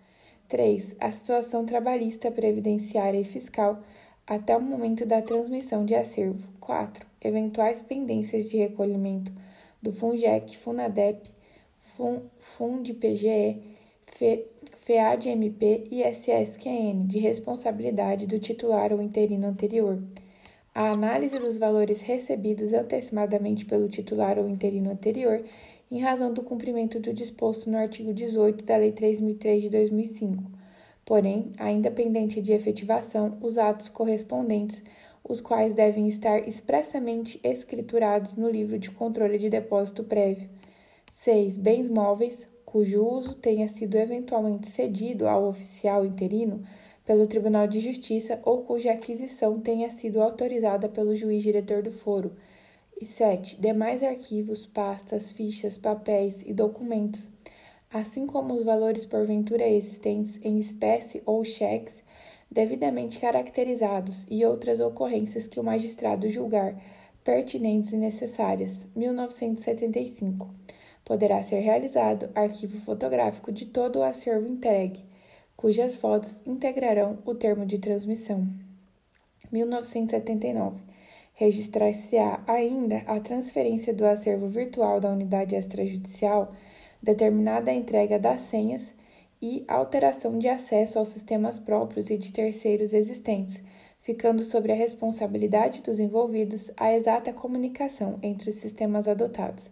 3. 0.49 0.95
A 1.01 1.11
situação 1.11 1.67
trabalhista, 1.67 2.31
previdenciária 2.31 3.19
e 3.19 3.25
fiscal 3.25 3.83
até 4.25 4.57
o 4.57 4.61
momento 4.61 5.05
da 5.05 5.21
transmissão 5.21 5.85
de 5.85 5.97
acervo. 5.97 6.47
4. 6.61 7.05
Eventuais 7.21 7.83
pendências 7.83 8.49
de 8.49 8.59
recolhimento 8.59 9.33
do 9.83 9.93
FUNGEC, 9.93 10.57
FUNADEP, 10.57 11.29
FUNDPGE, 12.57 13.61
FEADMP 14.85 15.89
e 15.91 16.03
SSQN, 16.03 17.07
de 17.07 17.19
responsabilidade 17.19 18.27
do 18.27 18.39
titular 18.39 18.93
ou 18.93 19.03
interino 19.03 19.47
anterior 19.47 20.03
a 20.75 20.91
análise 20.91 21.39
dos 21.39 21.57
valores 21.57 22.01
recebidos 22.01 22.73
antecipadamente 22.73 23.65
pelo 23.65 23.89
titular 23.89 24.41
ou 24.41 24.49
interino 24.49 24.91
anterior, 24.91 25.45
em 25.89 26.01
razão 26.01 26.35
do 26.35 26.43
cumprimento 26.43 26.99
do 26.99 27.15
disposto 27.15 27.71
no 27.71 27.79
artigo 27.79 28.13
18 28.13 28.65
da 28.65 28.77
Lei 28.77 28.91
3003 28.91 29.63
de 29.63 29.71
2005. 29.71 30.43
Porém, 31.05 31.51
ainda 31.59 31.93
pendente 31.93 32.43
de 32.43 32.53
efetivação, 32.53 33.39
os 33.41 33.57
atos 33.57 33.89
correspondentes, 33.89 34.83
os 35.23 35.41
quais 35.41 35.75
devem 35.75 36.09
estar 36.09 36.49
expressamente 36.49 37.39
escriturados 37.45 38.37
no 38.37 38.51
livro 38.51 38.77
de 38.77 38.91
controle 38.91 39.39
de 39.39 39.49
depósito 39.49 40.03
prévio. 40.03 40.49
6. 41.19 41.57
Bens 41.57 41.89
móveis, 41.89 42.49
cujo 42.75 43.07
uso 43.07 43.37
tenha 43.37 43.69
sido 43.69 43.97
eventualmente 43.97 44.69
cedido 44.69 45.29
ao 45.29 45.47
oficial 45.47 46.05
interino 46.05 46.65
pelo 47.07 47.25
Tribunal 47.25 47.69
de 47.69 47.79
Justiça 47.79 48.41
ou 48.43 48.65
cuja 48.65 48.91
aquisição 48.91 49.61
tenha 49.61 49.89
sido 49.91 50.21
autorizada 50.21 50.89
pelo 50.89 51.15
juiz 51.15 51.41
diretor 51.41 51.85
do 51.85 51.93
foro. 51.93 52.33
E 53.01 53.05
7. 53.05 53.61
Demais 53.61 54.03
arquivos, 54.03 54.67
pastas, 54.67 55.31
fichas, 55.31 55.77
papéis 55.77 56.43
e 56.45 56.53
documentos, 56.53 57.31
assim 57.93 58.27
como 58.27 58.53
os 58.55 58.65
valores 58.65 59.07
porventura 59.07 59.69
existentes 59.69 60.41
em 60.43 60.59
espécie 60.59 61.23
ou 61.25 61.45
cheques, 61.45 62.03
devidamente 62.51 63.21
caracterizados 63.21 64.27
e 64.29 64.45
outras 64.45 64.81
ocorrências 64.81 65.47
que 65.47 65.61
o 65.61 65.65
magistrado 65.65 66.29
julgar 66.29 66.75
pertinentes 67.23 67.93
e 67.93 67.97
necessárias. 67.97 68.85
1975. 68.97 70.51
Poderá 71.05 71.43
ser 71.43 71.61
realizado 71.61 72.31
arquivo 72.35 72.79
fotográfico 72.81 73.53
de 73.53 73.67
todo 73.67 73.99
o 73.99 74.03
acervo 74.03 74.49
entregue 74.49 75.05
cujas 75.57 75.97
fotos 75.97 76.35
integrarão 76.45 77.19
o 77.25 77.35
termo 77.35 77.65
de 77.65 77.79
transmissão. 77.79 78.47
1979. 79.51 80.83
Registrar-se-á 81.35 82.43
ainda 82.47 82.99
a 83.07 83.19
transferência 83.19 83.93
do 83.93 84.05
acervo 84.05 84.49
virtual 84.49 85.01
da 85.01 85.11
unidade 85.11 85.55
extrajudicial, 85.55 86.53
determinada 87.03 87.71
a 87.71 87.75
entrega 87.75 88.19
das 88.19 88.43
senhas 88.43 88.83
e 89.41 89.65
alteração 89.69 90.39
de 90.39 90.49
acesso 90.49 90.99
aos 90.99 91.09
sistemas 91.09 91.59
próprios 91.59 92.09
e 92.11 92.17
de 92.17 92.33
terceiros 92.33 92.93
existentes, 92.93 93.61
ficando 94.01 94.43
sobre 94.43 94.73
a 94.73 94.77
responsabilidade 94.77 95.83
dos 95.83 95.99
envolvidos 95.99 96.71
a 96.77 96.93
exata 96.93 97.33
comunicação 97.33 98.19
entre 98.23 98.51
os 98.51 98.57
sistemas 98.57 99.09
adotados. 99.09 99.71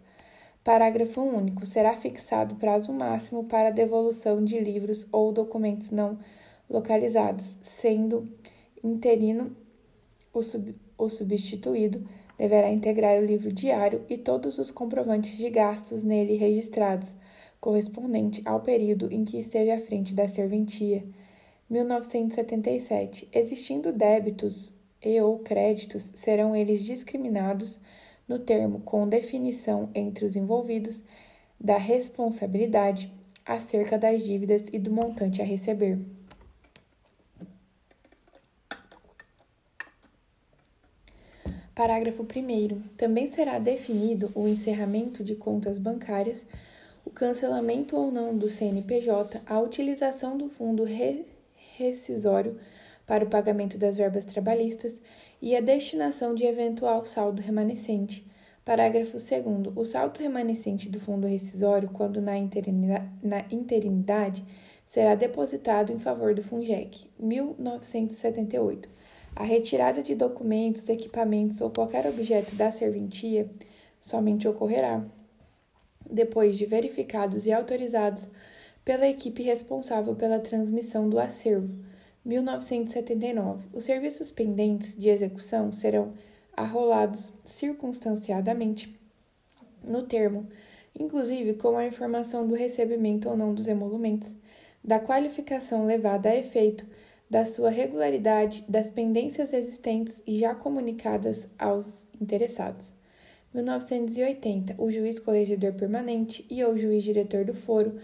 Parágrafo 0.63 1.21
único. 1.21 1.65
Será 1.65 1.93
fixado 1.95 2.55
prazo 2.55 2.93
máximo 2.93 3.43
para 3.43 3.69
devolução 3.69 4.43
de 4.43 4.59
livros 4.59 5.05
ou 5.11 5.31
documentos 5.31 5.91
não 5.91 6.17
localizados, 6.69 7.57
sendo 7.61 8.29
interino 8.81 9.55
o, 10.33 10.41
sub, 10.41 10.73
o 10.97 11.09
substituído 11.09 12.07
deverá 12.37 12.71
integrar 12.71 13.21
o 13.21 13.25
livro 13.25 13.51
diário 13.51 14.03
e 14.09 14.17
todos 14.17 14.57
os 14.57 14.71
comprovantes 14.71 15.37
de 15.37 15.49
gastos 15.49 16.03
nele 16.03 16.35
registrados, 16.35 17.15
correspondente 17.59 18.41
ao 18.45 18.61
período 18.61 19.11
em 19.11 19.23
que 19.23 19.37
esteve 19.37 19.69
à 19.69 19.79
frente 19.79 20.13
da 20.13 20.27
serventia. 20.27 21.03
1977. 21.69 23.27
Existindo 23.31 23.91
débitos 23.91 24.73
e 25.01 25.19
ou 25.21 25.39
créditos, 25.39 26.11
serão 26.15 26.55
eles 26.55 26.81
discriminados 26.83 27.79
no 28.27 28.39
termo 28.39 28.79
com 28.81 29.07
definição 29.07 29.89
entre 29.93 30.25
os 30.25 30.35
envolvidos 30.35 31.01
da 31.59 31.77
responsabilidade 31.77 33.11
acerca 33.45 33.97
das 33.97 34.23
dívidas 34.23 34.65
e 34.71 34.79
do 34.79 34.91
montante 34.91 35.41
a 35.41 35.45
receber. 35.45 35.99
Parágrafo 41.75 42.23
1. 42.23 42.81
Também 42.95 43.31
será 43.31 43.57
definido 43.57 44.31
o 44.35 44.47
encerramento 44.47 45.23
de 45.23 45.35
contas 45.35 45.79
bancárias, 45.79 46.45
o 47.03 47.09
cancelamento 47.09 47.97
ou 47.97 48.11
não 48.11 48.37
do 48.37 48.47
CNPJ, 48.47 49.41
a 49.45 49.59
utilização 49.59 50.37
do 50.37 50.49
fundo 50.49 50.85
rescisório 51.75 52.59
para 53.07 53.25
o 53.25 53.29
pagamento 53.29 53.77
das 53.77 53.97
verbas 53.97 54.23
trabalhistas 54.23 54.93
e 55.43 55.57
a 55.57 55.59
destinação 55.59 56.33
de 56.33 56.45
eventual 56.45 57.03
saldo 57.03 57.41
remanescente. 57.41 58.25
Parágrafo 58.63 59.17
2. 59.17 59.75
O 59.75 59.83
saldo 59.83 60.17
remanescente 60.21 60.87
do 60.87 61.01
fundo 61.01 61.27
rescisório, 61.27 61.89
quando 61.89 62.21
na 62.21 62.37
interinidade, 62.37 63.09
na 63.21 63.43
interinidade, 63.51 64.41
será 64.87 65.15
depositado 65.15 65.91
em 65.91 65.99
favor 65.99 66.33
do 66.33 66.41
FUNGEC. 66.41 67.09
1978. 67.19 68.87
A 69.35 69.43
retirada 69.43 70.01
de 70.01 70.15
documentos, 70.15 70.87
equipamentos 70.87 71.59
ou 71.59 71.69
qualquer 71.69 72.07
objeto 72.07 72.55
da 72.55 72.71
serventia 72.71 73.49
somente 73.99 74.47
ocorrerá 74.47 75.05
depois 76.09 76.57
de 76.57 76.65
verificados 76.65 77.45
e 77.45 77.51
autorizados 77.51 78.29
pela 78.85 79.09
equipe 79.09 79.43
responsável 79.43 80.15
pela 80.15 80.39
transmissão 80.39 81.09
do 81.09 81.19
acervo. 81.19 81.83
1979. 82.25 83.67
Os 83.73 83.83
serviços 83.83 84.31
pendentes 84.31 84.97
de 84.97 85.09
execução 85.09 85.71
serão 85.71 86.13
arrolados 86.55 87.33
circunstanciadamente 87.43 88.97
no 89.83 90.03
termo, 90.03 90.47
inclusive 90.97 91.55
com 91.55 91.77
a 91.77 91.85
informação 91.85 92.47
do 92.47 92.55
recebimento 92.55 93.27
ou 93.27 93.35
não 93.35 93.53
dos 93.53 93.67
emolumentos, 93.67 94.33
da 94.83 94.99
qualificação 94.99 95.85
levada 95.85 96.29
a 96.29 96.35
efeito, 96.35 96.85
da 97.29 97.45
sua 97.45 97.69
regularidade, 97.69 98.63
das 98.67 98.89
pendências 98.89 99.53
existentes 99.53 100.21
e 100.27 100.37
já 100.37 100.53
comunicadas 100.53 101.47
aos 101.57 102.05
interessados. 102.21 102.93
1980. 103.53 104.75
O 104.77 104.91
juiz 104.91 105.19
corregedor 105.19 105.73
permanente 105.73 106.45
e 106.49 106.63
ou 106.63 106.77
juiz 106.77 107.03
diretor 107.03 107.45
do 107.45 107.53
foro, 107.53 107.99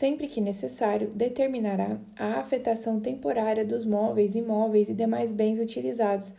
sempre 0.00 0.28
que 0.28 0.40
necessário, 0.40 1.10
determinará 1.14 2.00
a 2.16 2.40
afetação 2.40 2.98
temporária 2.98 3.66
dos 3.66 3.84
móveis, 3.84 4.34
imóveis 4.34 4.88
e 4.88 4.94
demais 4.94 5.30
bens 5.30 5.58
utilizados 5.58 6.32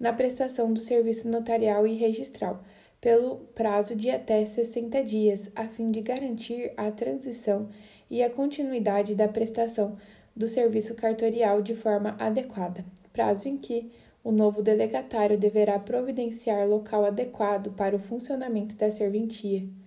na 0.00 0.14
prestação 0.14 0.72
do 0.72 0.80
serviço 0.80 1.28
notarial 1.28 1.86
e 1.86 1.94
registral, 1.94 2.64
pelo 3.02 3.36
prazo 3.54 3.94
de 3.94 4.08
até 4.08 4.42
60 4.46 5.04
dias, 5.04 5.50
a 5.54 5.68
fim 5.68 5.90
de 5.90 6.00
garantir 6.00 6.72
a 6.74 6.90
transição 6.90 7.68
e 8.10 8.22
a 8.22 8.30
continuidade 8.30 9.14
da 9.14 9.28
prestação 9.28 9.98
do 10.34 10.48
serviço 10.48 10.94
cartorial 10.94 11.60
de 11.60 11.74
forma 11.74 12.16
adequada, 12.18 12.82
prazo 13.12 13.46
em 13.46 13.58
que 13.58 13.92
o 14.24 14.32
novo 14.32 14.62
delegatário 14.62 15.36
deverá 15.36 15.78
providenciar 15.78 16.66
local 16.66 17.04
adequado 17.04 17.72
para 17.72 17.94
o 17.94 17.98
funcionamento 17.98 18.74
da 18.74 18.90
serventia. 18.90 19.81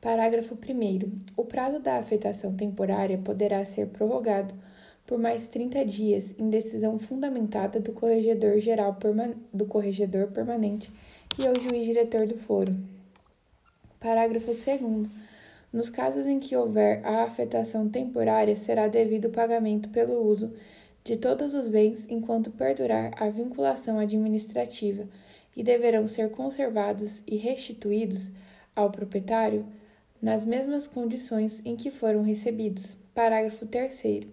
Parágrafo 0.00 0.54
1. 0.54 1.34
O 1.36 1.44
prazo 1.44 1.78
da 1.78 1.98
afetação 1.98 2.56
temporária 2.56 3.18
poderá 3.18 3.62
ser 3.66 3.86
prorrogado 3.88 4.54
por 5.06 5.18
mais 5.18 5.46
30 5.46 5.84
dias, 5.84 6.34
em 6.38 6.48
decisão 6.48 6.98
fundamentada 6.98 7.78
do 7.78 7.92
Corregedor 7.92 8.58
Geral 8.60 8.96
do 9.52 9.66
Corregedor 9.66 10.28
Permanente 10.28 10.90
e 11.38 11.46
ao 11.46 11.54
juiz 11.54 11.84
diretor 11.84 12.26
do 12.26 12.38
foro. 12.38 12.74
Parágrafo 14.00 14.46
2. 14.46 15.06
Nos 15.70 15.90
casos 15.90 16.24
em 16.24 16.38
que 16.38 16.56
houver 16.56 17.04
a 17.04 17.24
afetação 17.24 17.86
temporária, 17.86 18.56
será 18.56 18.88
devido 18.88 19.26
o 19.26 19.32
pagamento 19.32 19.90
pelo 19.90 20.24
uso 20.24 20.50
de 21.04 21.18
todos 21.18 21.52
os 21.52 21.68
bens 21.68 22.06
enquanto 22.08 22.50
perdurar 22.50 23.12
a 23.22 23.28
vinculação 23.28 23.98
administrativa 23.98 25.06
e 25.54 25.62
deverão 25.62 26.06
ser 26.06 26.30
conservados 26.30 27.20
e 27.26 27.36
restituídos 27.36 28.30
ao 28.74 28.90
proprietário 28.90 29.66
nas 30.20 30.44
mesmas 30.44 30.86
condições 30.86 31.60
em 31.64 31.76
que 31.76 31.90
foram 31.90 32.22
recebidos. 32.22 32.98
Parágrafo 33.14 33.66
3. 33.66 34.26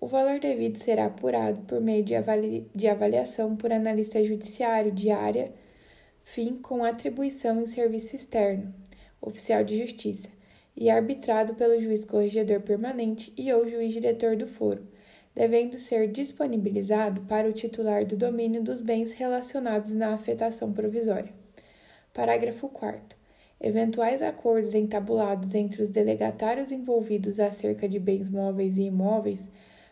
O 0.00 0.06
valor 0.06 0.38
devido 0.38 0.76
será 0.76 1.06
apurado 1.06 1.62
por 1.62 1.80
meio 1.80 2.04
de, 2.04 2.14
avali 2.14 2.68
de 2.74 2.88
avaliação 2.88 3.56
por 3.56 3.72
analista 3.72 4.22
judiciário 4.22 4.92
de 4.92 5.10
área, 5.10 5.52
fim 6.22 6.56
com 6.56 6.84
atribuição 6.84 7.60
em 7.60 7.66
serviço 7.66 8.16
externo, 8.16 8.74
oficial 9.20 9.64
de 9.64 9.78
justiça, 9.78 10.28
e 10.76 10.90
arbitrado 10.90 11.54
pelo 11.54 11.80
juiz 11.80 12.04
corregedor 12.04 12.60
permanente 12.60 13.32
e 13.36 13.52
ou 13.52 13.68
juiz 13.68 13.92
diretor 13.92 14.36
do 14.36 14.46
foro 14.46 14.94
devendo 15.34 15.76
ser 15.76 16.06
disponibilizado 16.08 17.22
para 17.22 17.48
o 17.48 17.52
titular 17.52 18.04
do 18.04 18.16
domínio 18.16 18.62
dos 18.62 18.80
bens 18.80 19.12
relacionados 19.12 19.92
na 19.92 20.14
afetação 20.14 20.72
provisória. 20.72 21.32
Parágrafo 22.12 22.68
4. 22.68 23.23
Eventuais 23.60 24.20
acordos 24.20 24.74
entabulados 24.74 25.54
entre 25.54 25.82
os 25.82 25.88
delegatários 25.88 26.70
envolvidos 26.72 27.40
acerca 27.40 27.88
de 27.88 27.98
bens 27.98 28.28
móveis 28.28 28.76
e 28.76 28.82
imóveis, 28.82 29.48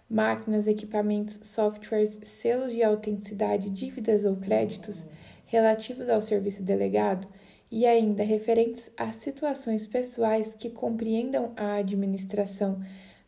máquinas, 0.08 0.66
equipamentos, 0.66 1.40
softwares, 1.42 2.18
selos 2.22 2.72
de 2.72 2.82
autenticidade, 2.82 3.70
dívidas 3.70 4.24
ou 4.24 4.36
créditos 4.36 5.04
relativos 5.46 6.08
ao 6.08 6.20
serviço 6.20 6.62
delegado 6.62 7.26
e 7.70 7.86
ainda 7.86 8.22
referentes 8.22 8.90
a 8.96 9.10
situações 9.10 9.86
pessoais 9.86 10.54
que 10.54 10.68
compreendam 10.68 11.52
a 11.56 11.76
administração 11.76 12.78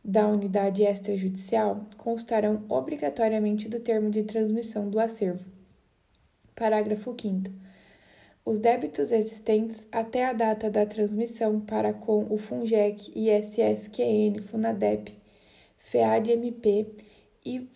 da 0.04 0.28
unidade 0.28 0.82
extrajudicial 0.82 1.86
constarão 1.96 2.62
obrigatoriamente 2.68 3.70
do 3.70 3.80
termo 3.80 4.10
de 4.10 4.22
transmissão 4.22 4.90
do 4.90 5.00
acervo. 5.00 5.42
Parágrafo 6.54 7.16
5. 7.18 7.50
Os 8.46 8.58
débitos 8.58 9.10
existentes 9.10 9.86
até 9.90 10.26
a 10.26 10.34
data 10.34 10.70
da 10.70 10.84
transmissão 10.84 11.60
para 11.60 11.94
com 11.94 12.26
o 12.28 12.36
FUNGEC, 12.36 13.10
ISSQN, 13.16 14.38
FUNADEP, 14.42 15.16
FEAD-MP 15.78 16.86
e 17.42 17.66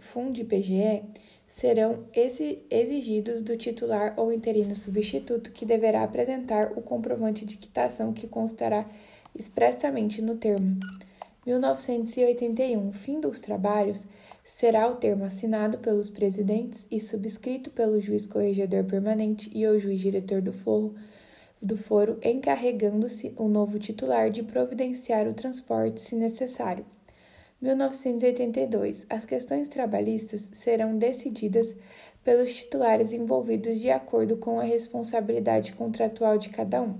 FUND-PGE 0.00 1.04
serão 1.48 2.04
exigidos 2.12 3.40
do 3.40 3.56
titular 3.56 4.12
ou 4.18 4.30
interino 4.30 4.76
substituto, 4.76 5.50
que 5.50 5.64
deverá 5.64 6.04
apresentar 6.04 6.72
o 6.76 6.82
comprovante 6.82 7.46
de 7.46 7.56
quitação 7.56 8.12
que 8.12 8.28
constará 8.28 8.86
expressamente 9.34 10.20
no 10.20 10.36
termo. 10.36 10.78
1981, 11.46 12.92
fim 12.92 13.20
dos 13.20 13.40
trabalhos, 13.40 14.04
será 14.46 14.88
o 14.88 14.96
termo 14.96 15.24
assinado 15.24 15.78
pelos 15.78 16.08
presidentes 16.08 16.86
e 16.90 17.00
subscrito 17.00 17.70
pelo 17.70 18.00
juiz 18.00 18.26
corregedor 18.26 18.84
permanente 18.84 19.50
e 19.52 19.66
o 19.66 19.78
juiz 19.78 20.00
diretor 20.00 20.40
do 20.40 20.52
foro, 20.52 20.94
do 21.60 21.76
foro 21.76 22.18
encarregando-se 22.22 23.32
o 23.36 23.48
novo 23.48 23.78
titular 23.78 24.30
de 24.30 24.42
providenciar 24.42 25.26
o 25.26 25.34
transporte 25.34 26.00
se 26.00 26.14
necessário. 26.14 26.86
1982. 27.60 29.06
As 29.08 29.24
questões 29.24 29.68
trabalhistas 29.68 30.48
serão 30.52 30.96
decididas 30.96 31.74
pelos 32.22 32.54
titulares 32.54 33.12
envolvidos 33.12 33.80
de 33.80 33.90
acordo 33.90 34.36
com 34.36 34.60
a 34.60 34.64
responsabilidade 34.64 35.72
contratual 35.72 36.36
de 36.38 36.50
cada 36.50 36.82
um. 36.82 36.98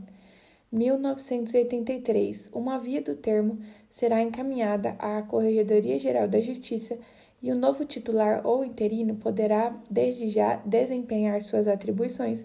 1983. 0.72 2.50
Uma 2.52 2.78
via 2.78 3.02
do 3.02 3.14
termo 3.14 3.58
será 3.90 4.22
encaminhada 4.22 4.96
à 4.98 5.22
Corregedoria 5.22 5.98
Geral 5.98 6.26
da 6.26 6.40
Justiça 6.40 6.98
e 7.46 7.52
o 7.52 7.54
novo 7.54 7.84
titular 7.84 8.44
ou 8.44 8.64
interino 8.64 9.14
poderá, 9.14 9.72
desde 9.88 10.28
já, 10.28 10.56
desempenhar 10.64 11.40
suas 11.40 11.68
atribuições 11.68 12.44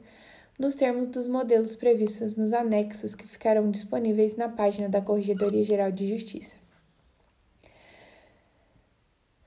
nos 0.59 0.75
termos 0.75 1.07
dos 1.07 1.27
modelos 1.27 1.75
previstos 1.75 2.37
nos 2.37 2.53
anexos 2.53 3.15
que 3.15 3.25
ficarão 3.25 3.71
disponíveis 3.71 4.37
na 4.37 4.47
página 4.47 4.87
da 4.87 5.01
Corregedoria 5.01 5.63
Geral 5.63 5.91
de 5.91 6.07
Justiça. 6.07 6.53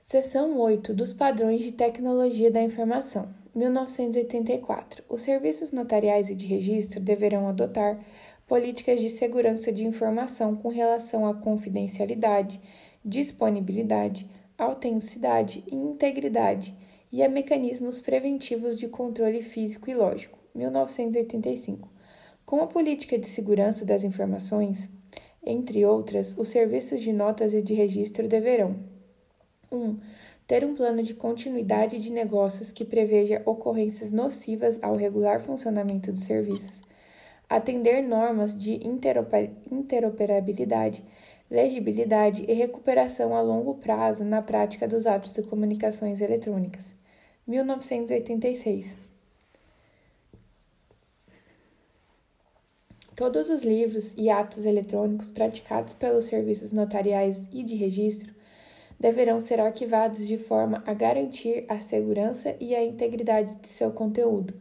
Seção 0.01 0.59
8 0.59 0.93
dos 0.93 1.13
Padrões 1.13 1.61
de 1.61 1.71
Tecnologia 1.71 2.51
da 2.51 2.61
Informação, 2.61 3.29
1984. 3.55 5.05
Os 5.07 5.21
serviços 5.21 5.71
notariais 5.71 6.29
e 6.29 6.35
de 6.35 6.47
registro 6.47 6.99
deverão 6.99 7.47
adotar 7.47 7.97
políticas 8.45 8.99
de 8.99 9.09
segurança 9.09 9.71
de 9.71 9.85
informação 9.85 10.53
com 10.53 10.67
relação 10.67 11.25
à 11.25 11.33
confidencialidade, 11.33 12.59
disponibilidade, 13.05 14.29
autenticidade 14.57 15.63
e 15.67 15.75
integridade 15.75 16.75
e 17.11 17.23
a 17.23 17.29
mecanismos 17.29 18.01
preventivos 18.01 18.77
de 18.77 18.87
controle 18.87 19.41
físico 19.41 19.89
e 19.89 19.93
lógico. 19.93 20.37
1985. 20.53 21.89
Com 22.45 22.61
a 22.61 22.67
política 22.67 23.17
de 23.17 23.27
segurança 23.27 23.83
das 23.83 24.03
informações, 24.03 24.89
entre 25.45 25.85
outras, 25.85 26.37
os 26.37 26.49
serviços 26.49 27.01
de 27.01 27.11
notas 27.11 27.53
e 27.53 27.61
de 27.61 27.73
registro 27.73 28.27
deverão 28.27 28.75
1. 29.71 29.77
Um, 29.77 29.99
ter 30.47 30.63
um 30.63 30.75
plano 30.75 31.03
de 31.03 31.13
continuidade 31.13 31.97
de 31.97 32.11
negócios 32.11 32.71
que 32.71 32.85
preveja 32.85 33.41
ocorrências 33.45 34.11
nocivas 34.11 34.79
ao 34.81 34.95
regular 34.95 35.41
funcionamento 35.41 36.11
dos 36.11 36.23
serviços 36.23 36.85
atender 37.49 38.01
normas 38.01 38.57
de 38.57 38.79
interoperabilidade, 39.71 41.03
legibilidade 41.55 42.43
e 42.49 42.53
recuperação 42.53 43.33
a 43.33 43.41
longo 43.41 43.75
prazo 43.75 44.25
na 44.25 44.41
prática 44.41 44.85
dos 44.85 45.07
atos 45.07 45.33
de 45.33 45.41
comunicações 45.41 46.19
eletrônicas. 46.19 46.83
1986. 47.47 48.87
Todos 53.15 53.49
os 53.49 53.63
livros 53.63 54.13
e 54.17 54.29
atos 54.29 54.65
eletrônicos 54.65 55.29
praticados 55.29 55.93
pelos 55.93 56.25
serviços 56.25 56.73
notariais 56.73 57.41
e 57.53 57.63
de 57.63 57.75
registro 57.75 58.35
deverão 58.99 59.39
ser 59.39 59.61
arquivados 59.61 60.27
de 60.27 60.35
forma 60.35 60.83
a 60.85 60.93
garantir 60.93 61.63
a 61.69 61.79
segurança 61.79 62.53
e 62.59 62.75
a 62.75 62.83
integridade 62.83 63.55
de 63.55 63.69
seu 63.69 63.91
conteúdo 63.91 64.53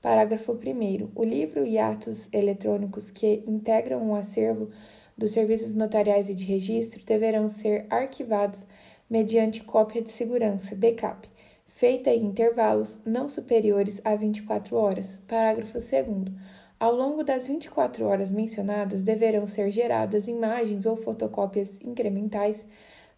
Parágrafo 0.00 0.52
1. 0.52 1.10
O 1.14 1.24
livro 1.24 1.66
e 1.66 1.76
atos 1.76 2.28
eletrônicos 2.32 3.10
que 3.10 3.42
integram 3.48 4.08
o 4.08 4.14
acervo 4.14 4.70
dos 5.18 5.32
serviços 5.32 5.74
notariais 5.74 6.28
e 6.28 6.34
de 6.34 6.44
registro 6.44 7.04
deverão 7.04 7.48
ser 7.48 7.84
arquivados 7.90 8.64
mediante 9.10 9.64
cópia 9.64 10.00
de 10.00 10.12
segurança, 10.12 10.76
backup, 10.76 11.28
feita 11.66 12.10
em 12.10 12.24
intervalos 12.24 13.00
não 13.04 13.28
superiores 13.28 14.00
a 14.04 14.14
24 14.14 14.76
horas. 14.76 15.18
Parágrafo 15.26 15.72
2. 15.72 16.32
Ao 16.78 16.94
longo 16.94 17.24
das 17.24 17.48
24 17.48 18.04
horas 18.04 18.30
mencionadas, 18.30 19.02
deverão 19.02 19.46
ser 19.48 19.70
geradas 19.70 20.28
imagens 20.28 20.86
ou 20.86 20.96
fotocópias 20.96 21.68
incrementais 21.84 22.64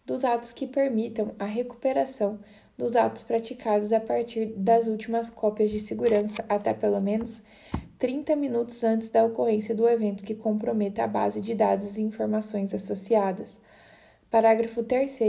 dos 0.03 0.25
atos 0.25 0.51
que 0.51 0.65
permitam 0.65 1.35
a 1.37 1.45
recuperação 1.45 2.39
dos 2.75 2.95
atos 2.95 3.21
praticados 3.21 3.93
a 3.93 3.99
partir 3.99 4.47
das 4.57 4.87
últimas 4.87 5.29
cópias 5.29 5.69
de 5.69 5.79
segurança 5.79 6.43
até 6.49 6.73
pelo 6.73 6.99
menos 6.99 7.41
30 8.01 8.35
minutos 8.35 8.83
antes 8.83 9.09
da 9.09 9.23
ocorrência 9.23 9.75
do 9.75 9.87
evento 9.87 10.23
que 10.23 10.33
comprometa 10.33 11.03
a 11.03 11.07
base 11.07 11.39
de 11.39 11.53
dados 11.53 11.97
e 11.97 12.01
informações 12.01 12.73
associadas. 12.73 13.59
Parágrafo 14.27 14.81
3. 14.81 15.19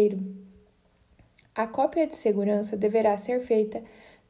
A 1.55 1.67
cópia 1.67 2.07
de 2.07 2.17
segurança 2.17 2.75
deverá 2.75 3.19
ser 3.19 3.43
feita 3.43 3.83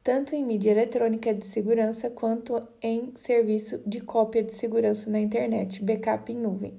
tanto 0.03 0.35
em 0.35 0.43
mídia 0.43 0.71
eletrônica 0.71 1.33
de 1.33 1.45
segurança 1.45 2.09
quanto 2.09 2.61
em 2.81 3.13
serviço 3.15 3.81
de 3.87 4.01
cópia 4.01 4.43
de 4.43 4.53
segurança 4.53 5.09
na 5.09 5.21
internet, 5.21 5.81
backup 5.81 6.29
em 6.29 6.35
nuvem. 6.35 6.73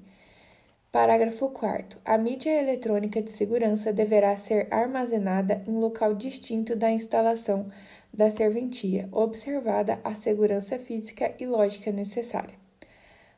Parágrafo 0.92 1.48
4. 1.48 1.98
A 2.04 2.18
mídia 2.18 2.60
eletrônica 2.60 3.22
de 3.22 3.30
segurança 3.32 3.90
deverá 3.90 4.36
ser 4.36 4.68
armazenada 4.70 5.64
em 5.66 5.72
local 5.72 6.14
distinto 6.14 6.76
da 6.76 6.90
instalação 6.90 7.70
da 8.16 8.30
serventia, 8.30 9.08
observada 9.10 9.98
a 10.04 10.14
segurança 10.14 10.78
física 10.78 11.34
e 11.38 11.44
lógica 11.44 11.90
necessária. 11.90 12.54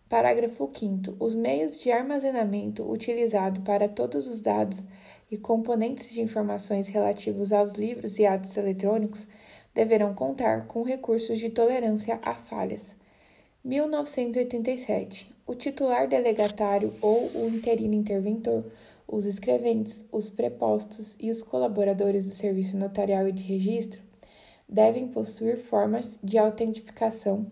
Parágrafo 0.06 0.70
5. 0.72 1.16
Os 1.18 1.34
meios 1.34 1.80
de 1.80 1.90
armazenamento 1.90 2.88
utilizados 2.88 3.62
para 3.64 3.88
todos 3.88 4.26
os 4.26 4.42
dados 4.42 4.86
e 5.30 5.38
componentes 5.38 6.10
de 6.10 6.20
informações 6.20 6.88
relativos 6.88 7.52
aos 7.52 7.72
livros 7.72 8.18
e 8.18 8.26
atos 8.26 8.54
eletrônicos 8.54 9.26
deverão 9.74 10.14
contar 10.14 10.66
com 10.66 10.82
recursos 10.82 11.38
de 11.38 11.48
tolerância 11.48 12.20
a 12.22 12.34
falhas. 12.34 12.94
1987. 13.64 15.34
O 15.46 15.54
titular 15.54 16.06
delegatário 16.06 16.92
ou 17.00 17.30
o 17.34 17.48
interino 17.48 17.94
interventor, 17.94 18.64
os 19.08 19.24
escreventes, 19.24 20.04
os 20.12 20.28
prepostos 20.28 21.16
e 21.18 21.30
os 21.30 21.42
colaboradores 21.42 22.28
do 22.28 22.34
serviço 22.34 22.76
notarial 22.76 23.26
e 23.26 23.32
de 23.32 23.42
registro 23.42 24.05
devem 24.68 25.08
possuir 25.08 25.58
formas 25.58 26.18
de 26.22 26.38
autentificação 26.38 27.46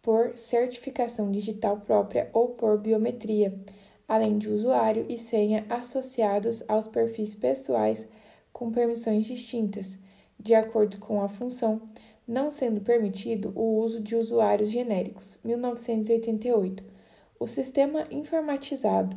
por 0.00 0.36
certificação 0.36 1.30
digital 1.30 1.80
própria 1.80 2.28
ou 2.32 2.48
por 2.48 2.78
biometria, 2.78 3.58
além 4.06 4.36
de 4.36 4.48
usuário 4.48 5.06
e 5.08 5.18
senha 5.18 5.64
associados 5.68 6.62
aos 6.68 6.86
perfis 6.86 7.34
pessoais 7.34 8.06
com 8.52 8.70
permissões 8.70 9.24
distintas 9.24 9.98
de 10.38 10.54
acordo 10.54 10.98
com 10.98 11.22
a 11.22 11.28
função, 11.28 11.80
não 12.28 12.50
sendo 12.50 12.80
permitido 12.80 13.52
o 13.54 13.78
uso 13.78 14.00
de 14.00 14.14
usuários 14.14 14.70
genéricos. 14.70 15.38
1988. 15.42 16.84
O 17.40 17.46
sistema 17.46 18.06
informatizado 18.10 19.16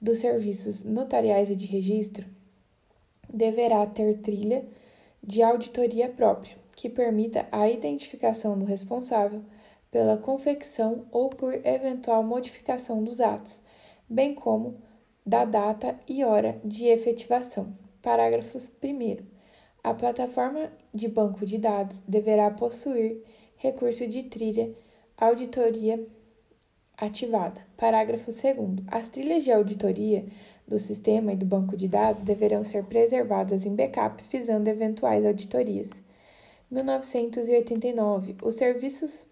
dos 0.00 0.18
serviços 0.18 0.84
notariais 0.84 1.50
e 1.50 1.56
de 1.56 1.66
registro 1.66 2.26
deverá 3.32 3.86
ter 3.86 4.18
trilha 4.18 4.64
de 5.22 5.42
auditoria 5.42 6.08
própria, 6.08 6.56
que 6.74 6.88
permita 6.88 7.46
a 7.52 7.68
identificação 7.68 8.58
do 8.58 8.64
responsável 8.64 9.42
pela 9.90 10.16
confecção 10.16 11.06
ou 11.10 11.28
por 11.28 11.54
eventual 11.66 12.22
modificação 12.22 13.02
dos 13.02 13.20
atos, 13.20 13.60
bem 14.08 14.34
como 14.34 14.80
da 15.26 15.44
data 15.44 15.98
e 16.08 16.24
hora 16.24 16.60
de 16.64 16.86
efetivação. 16.86 17.76
Parágrafos 18.00 18.72
1. 18.82 19.18
A 19.82 19.94
plataforma 19.94 20.72
de 20.92 21.08
banco 21.08 21.44
de 21.44 21.58
dados 21.58 22.00
deverá 22.06 22.50
possuir 22.50 23.22
recurso 23.56 24.06
de 24.06 24.22
trilha 24.22 24.74
auditoria 25.16 26.06
ativada. 26.96 27.60
Parágrafo 27.76 28.30
2. 28.30 28.84
As 28.88 29.08
trilhas 29.08 29.44
de 29.44 29.52
auditoria 29.52 30.26
do 30.70 30.78
sistema 30.78 31.32
e 31.32 31.36
do 31.36 31.44
banco 31.44 31.76
de 31.76 31.88
dados 31.88 32.22
deverão 32.22 32.62
ser 32.62 32.84
preservadas 32.84 33.66
em 33.66 33.74
backup 33.74 34.22
visando 34.30 34.68
eventuais 34.68 35.26
auditorias. 35.26 35.90
1989. 36.70 38.36
Os 38.40 38.54
serviços 38.54 39.26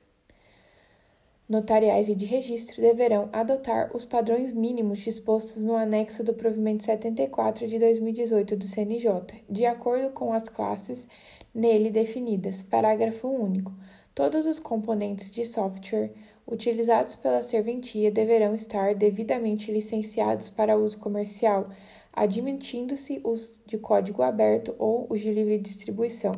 notariais 1.49 2.09
e 2.09 2.15
de 2.17 2.25
registro 2.25 2.83
deverão 2.83 3.29
adotar 3.33 3.95
os 3.97 4.05
padrões 4.05 4.53
mínimos 4.53 4.99
dispostos 4.99 5.63
no 5.63 5.77
anexo 5.77 6.25
do 6.25 6.35
provimento 6.35 6.83
74 6.83 7.69
de 7.69 7.79
2018 7.79 8.57
do 8.57 8.65
CNJ, 8.65 9.45
de 9.49 9.65
acordo 9.65 10.11
com 10.11 10.33
as 10.33 10.49
classes 10.49 11.07
nele 11.55 11.89
definidas. 11.89 12.65
Parágrafo 12.65 13.29
único. 13.29 13.73
Todos 14.13 14.45
os 14.45 14.59
componentes 14.59 15.31
de 15.31 15.45
software 15.45 16.11
utilizados 16.49 17.15
pela 17.15 17.43
serventia 17.43 18.11
deverão 18.11 18.55
estar 18.55 18.95
devidamente 18.95 19.71
licenciados 19.71 20.49
para 20.49 20.77
uso 20.77 20.99
comercial, 20.99 21.69
admitindo-se 22.13 23.21
os 23.23 23.61
de 23.67 23.79
código 23.79 24.23
aberto 24.23 24.75
ou 24.79 25.07
os 25.11 25.21
de 25.21 25.31
livre 25.31 25.59
distribuição. 25.59 26.33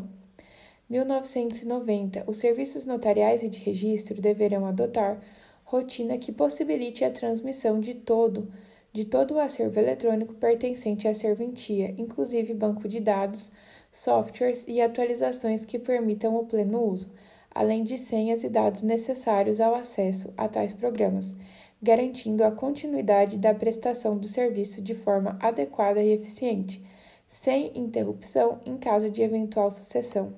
1990, 0.89 2.25
os 2.27 2.39
serviços 2.39 2.85
notariais 2.85 3.43
e 3.43 3.49
de 3.49 3.61
registro 3.61 4.21
deverão 4.21 4.67
adotar 4.67 5.23
rotina 5.65 6.19
que 6.19 6.33
possibilite 6.33 7.05
a 7.05 7.11
transmissão 7.11 7.79
de 7.79 7.95
todo 7.95 8.49
de 8.93 9.05
todo 9.05 9.35
o 9.35 9.39
acervo 9.39 9.79
eletrônico 9.79 10.35
pertencente 10.35 11.07
à 11.07 11.15
serventia, 11.15 11.95
inclusive 11.97 12.53
banco 12.53 12.89
de 12.89 12.99
dados, 12.99 13.51
softwares 13.93 14.65
e 14.67 14.81
atualizações 14.81 15.65
que 15.65 15.79
permitam 15.79 16.35
o 16.37 16.47
pleno 16.47 16.83
uso, 16.85 17.11
além 17.55 17.83
de 17.83 17.99
senhas 17.99 18.45
e 18.45 18.49
dados 18.49 18.83
necessários 18.83 19.61
ao 19.61 19.75
acesso 19.75 20.33
a 20.37 20.49
tais 20.49 20.73
programas, 20.73 21.35
garantindo 21.83 22.45
a 22.45 22.51
continuidade 22.51 23.39
da 23.39 23.55
prestação 23.55 24.17
do 24.17 24.29
serviço 24.29 24.83
de 24.83 24.95
forma 24.95 25.39
adequada 25.41 26.03
e 26.03 26.13
eficiente, 26.13 26.83
sem 27.29 27.77
interrupção 27.77 28.61
em 28.67 28.77
caso 28.77 29.11
de 29.11 29.23
eventual 29.23 29.71
sucessão. 29.71 30.35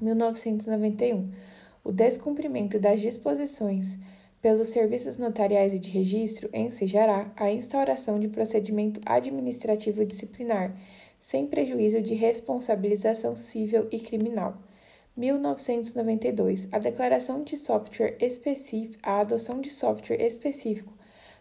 1991. 0.00 1.30
O 1.82 1.92
descumprimento 1.92 2.78
das 2.78 3.00
disposições 3.00 3.98
pelos 4.40 4.68
serviços 4.68 5.16
notariais 5.16 5.72
e 5.72 5.78
de 5.78 5.88
registro 5.88 6.50
ensejará 6.52 7.32
a 7.36 7.50
instauração 7.50 8.20
de 8.20 8.28
procedimento 8.28 9.00
administrativo 9.06 10.04
disciplinar, 10.04 10.76
sem 11.18 11.46
prejuízo 11.46 12.00
de 12.02 12.14
responsabilização 12.14 13.34
civil 13.34 13.88
e 13.90 13.98
criminal. 13.98 14.58
1992. 15.16 16.68
A 16.72 16.78
declaração 16.78 17.42
de 17.42 17.56
software 17.56 18.16
específico, 18.20 18.98
a 19.02 19.20
adoção 19.20 19.60
de 19.60 19.70
software 19.70 20.20
específico 20.20 20.92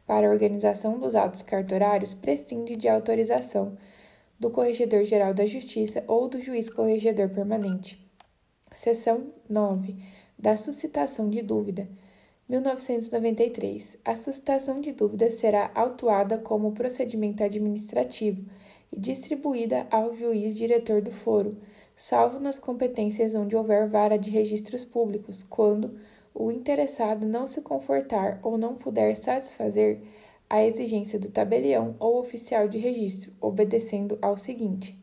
para 0.06 0.28
a 0.28 0.32
organização 0.32 1.00
dos 1.00 1.16
atos 1.16 1.42
cartorários 1.42 2.14
prescinde 2.14 2.76
de 2.76 2.88
autorização 2.88 3.78
do 4.40 4.50
Corregedor-Geral 4.50 5.34
da 5.34 5.46
Justiça 5.46 6.04
ou 6.08 6.28
do 6.28 6.42
Juiz 6.42 6.70
Corregedor 6.70 7.30
Permanente. 7.30 8.06
Seção 8.72 9.34
9. 9.50 9.96
Da 10.38 10.58
suscitação 10.58 11.30
de 11.30 11.42
dúvida. 11.42 11.88
1993. 12.50 13.98
A 14.04 14.16
suscitação 14.16 14.82
de 14.82 14.92
dúvida 14.92 15.32
será 15.32 15.72
autuada 15.74 16.38
como 16.38 16.74
procedimento 16.74 17.44
administrativo 17.44 18.44
e 18.92 19.00
distribuída 19.00 19.88
ao 19.90 20.16
juiz 20.16 20.56
diretor 20.56 21.02
do 21.02 21.12
foro, 21.12 21.58
salvo 22.04 22.38
nas 22.38 22.60
competências 22.60 23.34
onde 23.34 23.56
houver 23.56 23.88
vara 23.88 24.18
de 24.18 24.30
registros 24.30 24.84
públicos, 24.84 25.42
quando 25.42 25.98
o 26.36 26.52
interessado 26.52 27.26
não 27.26 27.48
se 27.48 27.62
confortar 27.62 28.42
ou 28.44 28.58
não 28.58 28.76
puder 28.76 29.16
satisfazer 29.16 30.02
a 30.50 30.62
exigência 30.62 31.18
do 31.18 31.30
tabelião 31.30 31.96
ou 32.00 32.20
oficial 32.20 32.68
de 32.68 32.78
registro, 32.78 33.32
obedecendo 33.40 34.20
ao 34.22 34.36
seguinte: 34.36 35.00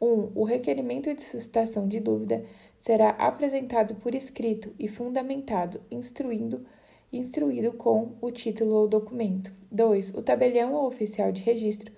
1. 0.00 0.06
Um, 0.06 0.30
o 0.36 0.44
requerimento 0.44 1.12
de 1.12 1.22
suscitação 1.22 1.88
de 1.88 1.98
dúvida 1.98 2.44
será 2.80 3.10
apresentado 3.10 3.96
por 3.96 4.14
escrito 4.14 4.72
e 4.78 4.86
fundamentado, 4.86 5.80
instruindo, 5.90 6.64
instruído 7.12 7.72
com 7.72 8.12
o 8.20 8.30
título 8.30 8.74
ou 8.74 8.86
documento. 8.86 9.52
2. 9.72 10.14
O 10.14 10.22
tabelião 10.22 10.72
ou 10.72 10.86
oficial 10.86 11.32
de 11.32 11.42
registro 11.42 11.90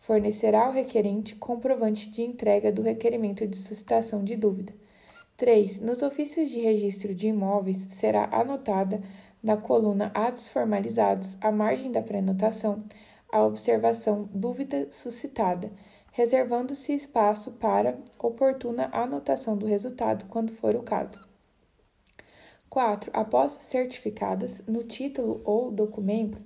fornecerá 0.00 0.66
ao 0.66 0.72
requerente 0.72 1.34
comprovante 1.34 2.10
de 2.10 2.22
entrega 2.22 2.72
do 2.72 2.82
requerimento 2.82 3.46
de 3.46 3.56
suscitação 3.56 4.24
de 4.24 4.36
dúvida. 4.36 4.72
3. 5.36 5.80
Nos 5.80 6.02
ofícios 6.02 6.48
de 6.48 6.60
registro 6.60 7.14
de 7.14 7.28
imóveis 7.28 7.78
será 7.98 8.28
anotada 8.32 9.00
na 9.42 9.56
coluna 9.56 10.10
Atos 10.14 10.48
formalizados, 10.48 11.36
à 11.40 11.50
margem 11.50 11.90
da 11.90 12.02
prenotação, 12.02 12.84
a 13.32 13.42
observação 13.42 14.28
dúvida 14.32 14.88
suscitada 14.90 15.70
reservando-se 16.12 16.92
espaço 16.92 17.52
para 17.52 17.98
oportuna 18.18 18.90
anotação 18.92 19.56
do 19.56 19.66
resultado 19.66 20.26
quando 20.26 20.52
for 20.52 20.74
o 20.74 20.82
caso. 20.82 21.28
4. 22.68 23.10
Após 23.12 23.52
certificadas 23.60 24.62
no 24.66 24.84
título 24.84 25.40
ou 25.44 25.70
documentos 25.70 26.40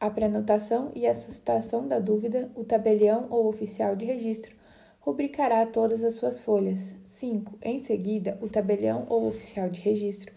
a 0.00 0.08
prenotação 0.08 0.90
e 0.94 1.06
a 1.06 1.14
suscitação 1.14 1.86
da 1.86 1.98
dúvida, 1.98 2.50
o 2.54 2.64
tabelião 2.64 3.26
ou 3.28 3.46
oficial 3.46 3.94
de 3.94 4.06
registro 4.06 4.56
rubricará 4.98 5.66
todas 5.66 6.02
as 6.02 6.14
suas 6.14 6.40
folhas. 6.40 6.80
5. 7.18 7.58
Em 7.60 7.84
seguida, 7.84 8.38
o 8.40 8.48
tabelião 8.48 9.04
ou 9.10 9.28
oficial 9.28 9.68
de 9.68 9.78
registro 9.82 10.32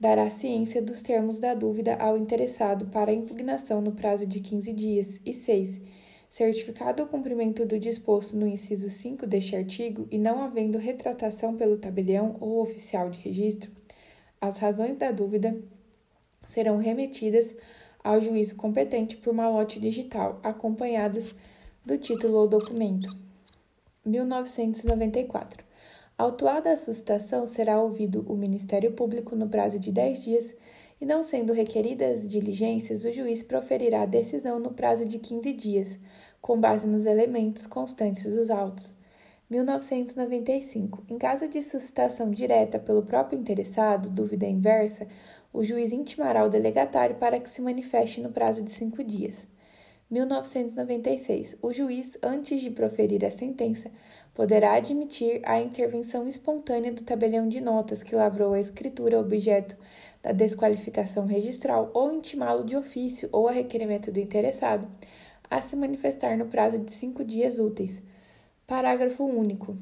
dará 0.00 0.30
ciência 0.30 0.80
dos 0.80 1.02
termos 1.02 1.38
da 1.38 1.52
dúvida 1.52 1.96
ao 1.96 2.16
interessado 2.16 2.86
para 2.86 3.12
impugnação 3.12 3.82
no 3.82 3.92
prazo 3.92 4.26
de 4.26 4.40
15 4.40 4.72
dias. 4.72 5.20
E 5.24 5.34
6. 5.34 5.82
Certificado 6.30 7.02
o 7.02 7.06
cumprimento 7.06 7.66
do 7.66 7.78
disposto 7.78 8.34
no 8.36 8.46
inciso 8.46 8.88
5 8.88 9.26
deste 9.26 9.54
artigo 9.54 10.08
e 10.10 10.18
não 10.18 10.42
havendo 10.42 10.78
retratação 10.78 11.54
pelo 11.56 11.76
tabelião 11.76 12.36
ou 12.40 12.62
oficial 12.62 13.10
de 13.10 13.20
registro, 13.20 13.70
as 14.40 14.56
razões 14.56 14.96
da 14.96 15.12
dúvida 15.12 15.56
serão 16.46 16.78
remetidas 16.78 17.54
ao 18.04 18.20
juízo 18.20 18.54
competente 18.54 19.16
por 19.16 19.32
malote 19.32 19.80
digital, 19.80 20.38
acompanhadas 20.42 21.34
do 21.84 21.96
título 21.96 22.34
ou 22.34 22.46
documento. 22.46 23.16
1994. 24.04 25.64
Autuada 26.16 26.70
a 26.70 26.76
suscitação, 26.76 27.46
será 27.46 27.80
ouvido 27.80 28.24
o 28.28 28.36
Ministério 28.36 28.92
Público 28.92 29.34
no 29.34 29.48
prazo 29.48 29.80
de 29.80 29.90
10 29.90 30.22
dias 30.22 30.54
e, 31.00 31.06
não 31.06 31.22
sendo 31.22 31.52
requeridas 31.52 32.28
diligências, 32.28 33.04
o 33.04 33.12
juiz 33.12 33.42
proferirá 33.42 34.02
a 34.02 34.06
decisão 34.06 34.60
no 34.60 34.72
prazo 34.72 35.04
de 35.06 35.18
15 35.18 35.52
dias, 35.54 35.98
com 36.40 36.60
base 36.60 36.86
nos 36.86 37.06
elementos 37.06 37.66
constantes 37.66 38.24
dos 38.24 38.50
autos. 38.50 38.94
1995. 39.50 41.04
Em 41.08 41.18
caso 41.18 41.48
de 41.48 41.60
suscitação 41.62 42.30
direta 42.30 42.78
pelo 42.78 43.02
próprio 43.02 43.38
interessado, 43.38 44.08
dúvida 44.08 44.46
inversa, 44.46 45.06
o 45.54 45.62
juiz 45.62 45.92
intimará 45.92 46.44
o 46.44 46.48
delegatário 46.48 47.14
para 47.14 47.38
que 47.38 47.48
se 47.48 47.62
manifeste 47.62 48.20
no 48.20 48.32
prazo 48.32 48.60
de 48.60 48.72
cinco 48.72 49.04
dias. 49.04 49.46
1996. 50.10 51.56
O 51.62 51.72
juiz, 51.72 52.18
antes 52.20 52.60
de 52.60 52.70
proferir 52.70 53.24
a 53.24 53.30
sentença, 53.30 53.88
poderá 54.34 54.74
admitir 54.74 55.40
a 55.44 55.60
intervenção 55.60 56.26
espontânea 56.26 56.92
do 56.92 57.04
tabelião 57.04 57.48
de 57.48 57.60
notas 57.60 58.02
que 58.02 58.16
lavrou 58.16 58.52
a 58.52 58.58
escritura 58.58 59.20
objeto 59.20 59.76
da 60.20 60.32
desqualificação 60.32 61.24
registral 61.24 61.88
ou 61.94 62.12
intimá-lo 62.12 62.64
de 62.64 62.76
ofício 62.76 63.28
ou 63.30 63.46
a 63.46 63.52
requerimento 63.52 64.10
do 64.10 64.18
interessado 64.18 64.88
a 65.48 65.60
se 65.60 65.76
manifestar 65.76 66.36
no 66.36 66.46
prazo 66.46 66.78
de 66.78 66.90
cinco 66.90 67.24
dias 67.24 67.60
úteis. 67.60 68.02
Parágrafo 68.66 69.24
único. 69.24 69.78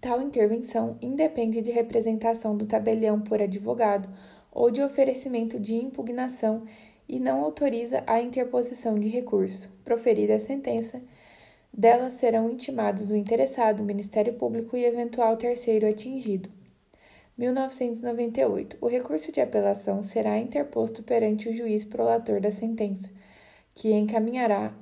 Tal 0.00 0.22
intervenção 0.22 0.96
independe 1.02 1.60
de 1.60 1.72
representação 1.72 2.56
do 2.56 2.66
tabelião 2.66 3.20
por 3.20 3.42
advogado 3.42 4.08
ou 4.52 4.70
de 4.70 4.82
oferecimento 4.82 5.58
de 5.58 5.74
impugnação 5.74 6.64
e 7.08 7.18
não 7.18 7.42
autoriza 7.42 8.04
a 8.06 8.20
interposição 8.20 8.98
de 8.98 9.08
recurso. 9.08 9.70
Proferida 9.84 10.36
a 10.36 10.38
sentença, 10.38 11.02
delas 11.72 12.14
serão 12.14 12.48
intimados 12.48 13.10
o 13.10 13.16
interessado, 13.16 13.80
o 13.80 13.84
Ministério 13.84 14.34
Público 14.34 14.76
e 14.76 14.84
eventual 14.84 15.36
terceiro 15.36 15.88
atingido. 15.88 16.48
1998. 17.36 18.76
O 18.80 18.86
recurso 18.86 19.32
de 19.32 19.40
apelação 19.40 20.02
será 20.02 20.38
interposto 20.38 21.02
perante 21.02 21.48
o 21.48 21.56
juiz 21.56 21.84
prolator 21.84 22.38
da 22.40 22.52
sentença, 22.52 23.08
que 23.74 23.90
encaminhará 23.92 24.74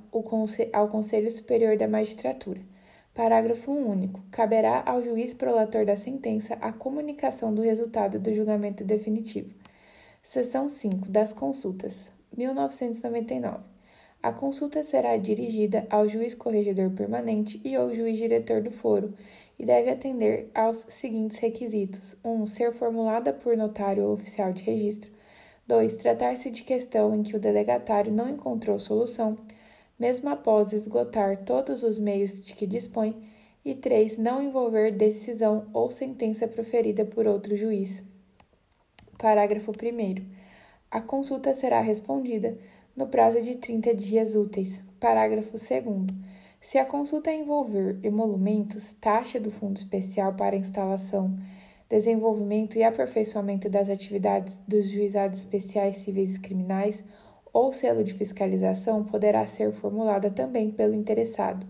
ao 0.73 0.89
Conselho 0.89 1.31
Superior 1.31 1.77
da 1.77 1.87
Magistratura. 1.87 2.59
Parágrafo 3.13 3.71
único. 3.71 4.21
Caberá 4.29 4.83
ao 4.85 5.03
juiz 5.03 5.33
prolator 5.33 5.85
da 5.85 5.95
sentença 5.95 6.55
a 6.61 6.71
comunicação 6.71 7.53
do 7.53 7.61
resultado 7.61 8.19
do 8.19 8.33
julgamento 8.33 8.83
definitivo. 8.83 9.58
Seção 10.23 10.69
5. 10.69 11.09
Das 11.09 11.33
consultas. 11.33 12.11
1999. 12.35 13.63
A 14.21 14.33
consulta 14.33 14.83
será 14.83 15.15
dirigida 15.17 15.87
ao 15.89 16.07
juiz 16.07 16.35
corregedor 16.35 16.91
permanente 16.91 17.59
e 17.63 17.75
ao 17.75 17.93
juiz 17.95 18.17
diretor 18.17 18.61
do 18.61 18.69
foro 18.69 19.13
e 19.57 19.65
deve 19.65 19.89
atender 19.89 20.51
aos 20.53 20.85
seguintes 20.89 21.37
requisitos: 21.37 22.17
1. 22.23 22.29
Um, 22.29 22.45
ser 22.45 22.73
formulada 22.73 23.33
por 23.33 23.55
notário 23.57 24.03
ou 24.03 24.13
oficial 24.13 24.53
de 24.53 24.63
registro. 24.63 25.09
2. 25.67 25.95
Tratar-se 25.95 26.49
de 26.49 26.63
questão 26.63 27.15
em 27.15 27.23
que 27.23 27.35
o 27.35 27.39
delegatário 27.39 28.11
não 28.11 28.29
encontrou 28.29 28.77
solução, 28.77 29.35
mesmo 29.97 30.29
após 30.29 30.73
esgotar 30.73 31.43
todos 31.43 31.81
os 31.81 31.97
meios 31.97 32.43
de 32.43 32.53
que 32.53 32.67
dispõe. 32.67 33.15
E 33.63 33.75
3. 33.75 34.17
Não 34.17 34.41
envolver 34.41 34.91
decisão 34.91 35.67
ou 35.73 35.91
sentença 35.91 36.47
proferida 36.47 37.05
por 37.05 37.27
outro 37.27 37.55
juiz. 37.55 38.03
Parágrafo 39.19 39.73
1. 39.73 40.25
A 40.89 41.01
consulta 41.01 41.53
será 41.53 41.81
respondida 41.81 42.57
no 42.95 43.05
prazo 43.05 43.41
de 43.41 43.57
30 43.57 43.93
dias 43.93 44.33
úteis. 44.33 44.81
Parágrafo 44.97 45.57
2. 45.57 46.07
Se 46.61 46.77
a 46.77 46.85
consulta 46.85 47.29
envolver 47.29 47.99
emolumentos, 48.01 48.93
taxa 48.93 49.37
do 49.37 49.51
Fundo 49.51 49.75
Especial 49.75 50.35
para 50.35 50.55
instalação, 50.55 51.37
desenvolvimento 51.89 52.77
e 52.77 52.83
aperfeiçoamento 52.83 53.69
das 53.69 53.89
atividades 53.89 54.61
dos 54.65 54.87
juizados 54.87 55.39
especiais 55.39 55.97
civis 55.97 56.37
e 56.37 56.39
criminais 56.39 57.03
ou 57.51 57.73
selo 57.73 58.05
de 58.05 58.13
fiscalização, 58.13 59.03
poderá 59.03 59.45
ser 59.45 59.73
formulada 59.73 60.31
também 60.31 60.71
pelo 60.71 60.95
interessado. 60.95 61.67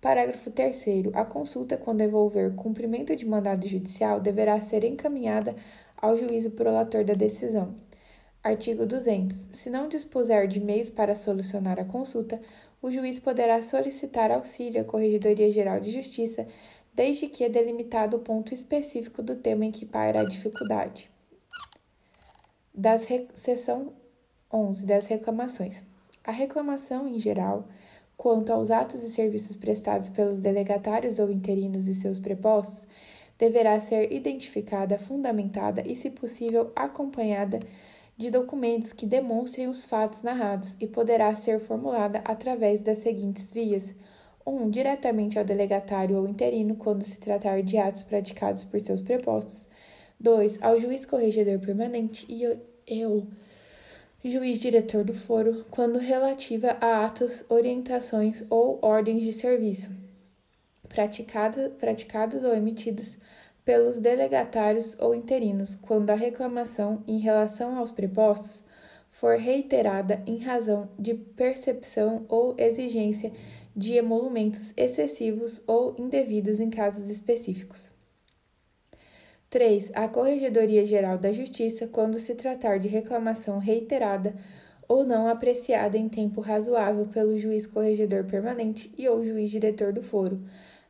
Parágrafo 0.00 0.50
3. 0.50 0.84
A 1.14 1.24
consulta, 1.24 1.76
quando 1.76 2.02
envolver 2.02 2.56
cumprimento 2.56 3.14
de 3.14 3.24
mandado 3.24 3.68
judicial, 3.68 4.20
deverá 4.20 4.60
ser 4.60 4.82
encaminhada 4.82 5.54
ao 6.00 6.16
juízo 6.16 6.52
prolator 6.52 7.04
da 7.04 7.14
decisão. 7.14 7.74
Artigo 8.42 8.86
200. 8.86 9.36
Se 9.52 9.68
não 9.68 9.88
dispuser 9.88 10.46
de 10.46 10.60
meios 10.60 10.88
para 10.88 11.14
solucionar 11.14 11.78
a 11.78 11.84
consulta, 11.84 12.40
o 12.80 12.90
juiz 12.90 13.18
poderá 13.18 13.60
solicitar 13.60 14.30
auxílio 14.30 14.80
à 14.80 14.84
Corregedoria 14.84 15.50
Geral 15.50 15.80
de 15.80 15.90
Justiça, 15.90 16.46
desde 16.94 17.26
que 17.26 17.42
é 17.44 17.48
delimitado 17.48 18.16
o 18.16 18.20
ponto 18.20 18.54
específico 18.54 19.22
do 19.22 19.36
tema 19.36 19.64
em 19.64 19.72
que 19.72 19.84
paira 19.84 20.20
a 20.20 20.24
dificuldade. 20.24 21.10
Das 22.72 23.02
seção 23.34 23.92
11 24.52 24.86
das 24.86 25.06
reclamações. 25.06 25.82
A 26.22 26.30
reclamação, 26.30 27.08
em 27.08 27.18
geral, 27.18 27.68
quanto 28.16 28.52
aos 28.52 28.70
atos 28.70 29.02
e 29.02 29.10
serviços 29.10 29.56
prestados 29.56 30.10
pelos 30.10 30.40
delegatários 30.40 31.18
ou 31.18 31.30
interinos 31.30 31.88
e 31.88 31.94
seus 31.94 32.18
prepostos, 32.18 32.86
deverá 33.38 33.78
ser 33.78 34.12
identificada, 34.12 34.98
fundamentada 34.98 35.82
e, 35.86 35.94
se 35.94 36.10
possível, 36.10 36.72
acompanhada 36.74 37.60
de 38.16 38.30
documentos 38.30 38.92
que 38.92 39.06
demonstrem 39.06 39.68
os 39.68 39.84
fatos 39.84 40.22
narrados 40.22 40.76
e 40.80 40.86
poderá 40.88 41.32
ser 41.36 41.60
formulada 41.60 42.20
através 42.24 42.80
das 42.80 42.98
seguintes 42.98 43.52
vias: 43.52 43.94
1. 44.44 44.50
Um, 44.50 44.68
diretamente 44.68 45.38
ao 45.38 45.44
delegatário 45.44 46.16
ou 46.16 46.28
interino, 46.28 46.74
quando 46.74 47.04
se 47.04 47.16
tratar 47.16 47.62
de 47.62 47.78
atos 47.78 48.02
praticados 48.02 48.64
por 48.64 48.80
seus 48.80 49.00
prepostos. 49.00 49.68
2. 50.18 50.58
Ao 50.60 50.80
juiz 50.80 51.06
corregedor 51.06 51.60
permanente 51.60 52.26
e 52.28 52.42
eu, 52.88 53.26
juiz 54.24 54.60
diretor 54.60 55.04
do 55.04 55.14
foro, 55.14 55.64
quando 55.70 55.96
relativa 55.96 56.76
a 56.80 57.04
atos, 57.06 57.44
orientações 57.48 58.42
ou 58.50 58.80
ordens 58.82 59.22
de 59.22 59.32
serviço 59.32 59.90
praticados 60.88 62.44
ou 62.44 62.54
emitidos 62.54 63.16
pelos 63.68 63.98
delegatários 63.98 64.96
ou 64.98 65.14
interinos, 65.14 65.74
quando 65.74 66.08
a 66.08 66.14
reclamação 66.14 67.04
em 67.06 67.18
relação 67.18 67.76
aos 67.76 67.90
prepostos 67.90 68.64
for 69.10 69.36
reiterada 69.36 70.22
em 70.26 70.38
razão 70.38 70.88
de 70.98 71.12
percepção 71.12 72.24
ou 72.30 72.54
exigência 72.56 73.30
de 73.76 73.92
emolumentos 73.92 74.72
excessivos 74.74 75.62
ou 75.66 75.94
indevidos 75.98 76.60
em 76.60 76.70
casos 76.70 77.10
específicos. 77.10 77.92
3. 79.50 79.90
A 79.92 80.08
Corregedoria 80.08 80.86
Geral 80.86 81.18
da 81.18 81.30
Justiça, 81.30 81.86
quando 81.86 82.18
se 82.18 82.34
tratar 82.34 82.78
de 82.78 82.88
reclamação 82.88 83.58
reiterada 83.58 84.34
ou 84.88 85.04
não 85.04 85.28
apreciada 85.28 85.98
em 85.98 86.08
tempo 86.08 86.40
razoável 86.40 87.04
pelo 87.08 87.36
juiz 87.36 87.66
corregedor 87.66 88.24
permanente 88.24 88.90
e 88.96 89.06
ou 89.06 89.22
juiz 89.22 89.50
diretor 89.50 89.92
do 89.92 90.02
foro, 90.02 90.40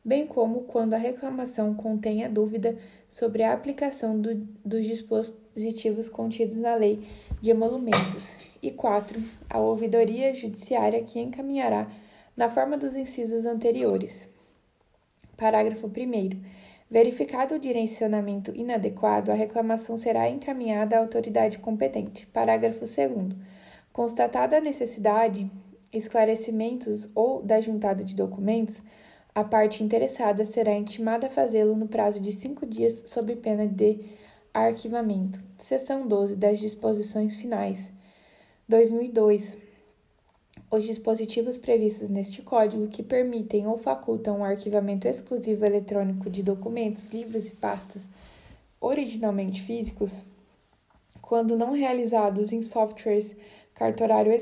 bem 0.08 0.26
como 0.26 0.62
quando 0.62 0.94
a 0.94 0.98
reclamação 0.98 1.74
contenha 1.74 2.30
dúvida 2.30 2.78
sobre 3.10 3.42
a 3.42 3.52
aplicação 3.52 4.18
do, 4.18 4.34
dos 4.64 4.86
dispositivos 4.86 6.08
contidos 6.08 6.56
na 6.56 6.74
lei 6.74 7.06
de 7.42 7.50
emolumentos. 7.50 8.30
E 8.62 8.70
4. 8.70 9.22
A 9.50 9.58
ouvidoria 9.58 10.32
judiciária 10.32 11.02
que 11.02 11.20
encaminhará 11.20 11.86
na 12.34 12.48
forma 12.48 12.78
dos 12.78 12.96
incisos 12.96 13.44
anteriores. 13.44 14.26
Parágrafo 15.36 15.86
1. 15.86 16.40
Verificado 16.90 17.56
o 17.56 17.58
direcionamento 17.58 18.50
inadequado, 18.56 19.30
a 19.30 19.34
reclamação 19.34 19.98
será 19.98 20.28
encaminhada 20.30 20.96
à 20.96 21.00
autoridade 21.00 21.58
competente. 21.58 22.26
Parágrafo 22.28 22.80
2. 22.80 23.36
Constatada 23.92 24.56
a 24.56 24.60
necessidade, 24.60 25.50
esclarecimentos 25.92 27.10
ou 27.14 27.42
da 27.42 27.60
juntada 27.60 28.02
de 28.02 28.16
documentos, 28.16 28.80
a 29.38 29.44
parte 29.44 29.84
interessada 29.84 30.44
será 30.44 30.74
intimada 30.74 31.28
a 31.28 31.30
fazê-lo 31.30 31.76
no 31.76 31.86
prazo 31.86 32.18
de 32.18 32.32
cinco 32.32 32.66
dias, 32.66 33.04
sob 33.06 33.36
pena 33.36 33.68
de 33.68 34.00
arquivamento. 34.52 35.40
Seção 35.60 36.08
12 36.08 36.34
das 36.34 36.58
Disposições 36.58 37.36
Finais. 37.36 37.88
2002. 38.68 39.56
Os 40.68 40.82
dispositivos 40.82 41.56
previstos 41.56 42.08
neste 42.08 42.42
Código 42.42 42.88
que 42.88 43.00
permitem 43.00 43.68
ou 43.68 43.78
facultam 43.78 44.40
o 44.40 44.44
arquivamento 44.44 45.06
exclusivo 45.06 45.64
eletrônico 45.64 46.28
de 46.28 46.42
documentos, 46.42 47.08
livros 47.10 47.46
e 47.46 47.52
pastas 47.52 48.02
originalmente 48.80 49.62
físicos 49.62 50.26
quando 51.22 51.56
não 51.56 51.70
realizados 51.70 52.50
em 52.50 52.62
softwares 52.62 53.36
cartorário 53.78 54.32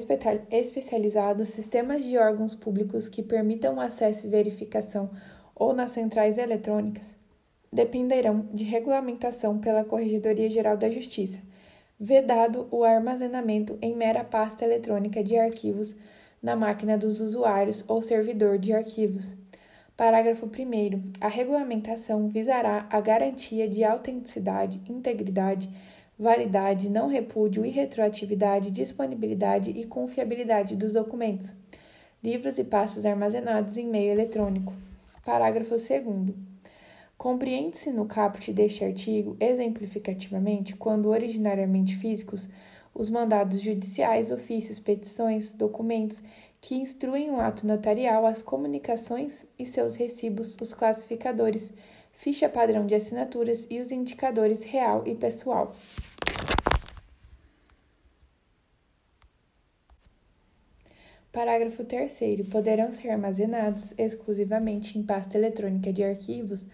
especializados, 0.50 1.50
sistemas 1.50 2.02
de 2.02 2.16
órgãos 2.16 2.54
públicos 2.54 3.06
que 3.06 3.22
permitam 3.22 3.78
acesso 3.78 4.26
e 4.26 4.30
verificação 4.30 5.10
ou 5.54 5.74
nas 5.74 5.90
centrais 5.90 6.38
eletrônicas, 6.38 7.04
dependerão 7.70 8.48
de 8.54 8.64
regulamentação 8.64 9.58
pela 9.58 9.84
Corregedoria 9.84 10.48
Geral 10.48 10.78
da 10.78 10.90
Justiça, 10.90 11.38
vedado 12.00 12.66
o 12.70 12.82
armazenamento 12.82 13.78
em 13.82 13.94
mera 13.94 14.24
pasta 14.24 14.64
eletrônica 14.64 15.22
de 15.22 15.36
arquivos 15.36 15.94
na 16.42 16.56
máquina 16.56 16.96
dos 16.96 17.20
usuários 17.20 17.84
ou 17.86 18.00
servidor 18.00 18.56
de 18.56 18.72
arquivos. 18.72 19.36
Parágrafo 19.98 20.46
1. 20.46 21.12
A 21.20 21.28
regulamentação 21.28 22.28
visará 22.28 22.86
a 22.88 23.00
garantia 23.02 23.68
de 23.68 23.84
autenticidade, 23.84 24.80
integridade, 24.88 25.68
validade, 26.18 26.88
não 26.88 27.08
repúdio 27.08 27.64
e 27.64 27.70
retroatividade, 27.70 28.70
disponibilidade 28.70 29.70
e 29.70 29.84
confiabilidade 29.84 30.74
dos 30.74 30.94
documentos, 30.94 31.54
livros 32.24 32.58
e 32.58 32.64
pastas 32.64 33.04
armazenados 33.04 33.76
em 33.76 33.86
meio 33.86 34.12
eletrônico. 34.12 34.72
Parágrafo 35.24 35.70
2. 35.70 36.34
Compreende-se 37.18 37.90
no 37.90 38.06
caput 38.06 38.52
deste 38.52 38.84
artigo, 38.84 39.36
exemplificativamente, 39.40 40.76
quando 40.76 41.08
originariamente 41.08 41.96
físicos, 41.96 42.48
os 42.94 43.10
mandados 43.10 43.60
judiciais, 43.60 44.30
ofícios, 44.30 44.78
petições, 44.78 45.52
documentos 45.52 46.22
que 46.60 46.76
instruem 46.76 47.30
o 47.30 47.38
ato 47.38 47.66
notarial, 47.66 48.24
as 48.26 48.42
comunicações 48.42 49.46
e 49.58 49.66
seus 49.66 49.94
recibos, 49.94 50.56
os 50.60 50.72
classificadores, 50.72 51.72
ficha 52.12 52.48
padrão 52.48 52.86
de 52.86 52.94
assinaturas 52.94 53.66
e 53.70 53.80
os 53.80 53.92
indicadores 53.92 54.64
real 54.64 55.02
e 55.06 55.14
pessoal. 55.14 55.74
Parágrafo 61.36 61.84
3. 61.84 62.18
Poderão 62.50 62.90
ser 62.90 63.10
armazenados 63.10 63.92
exclusivamente 63.98 64.98
em 64.98 65.02
pasta 65.02 65.36
eletrônica 65.36 65.92
de 65.92 66.02
arquivos 66.02 66.64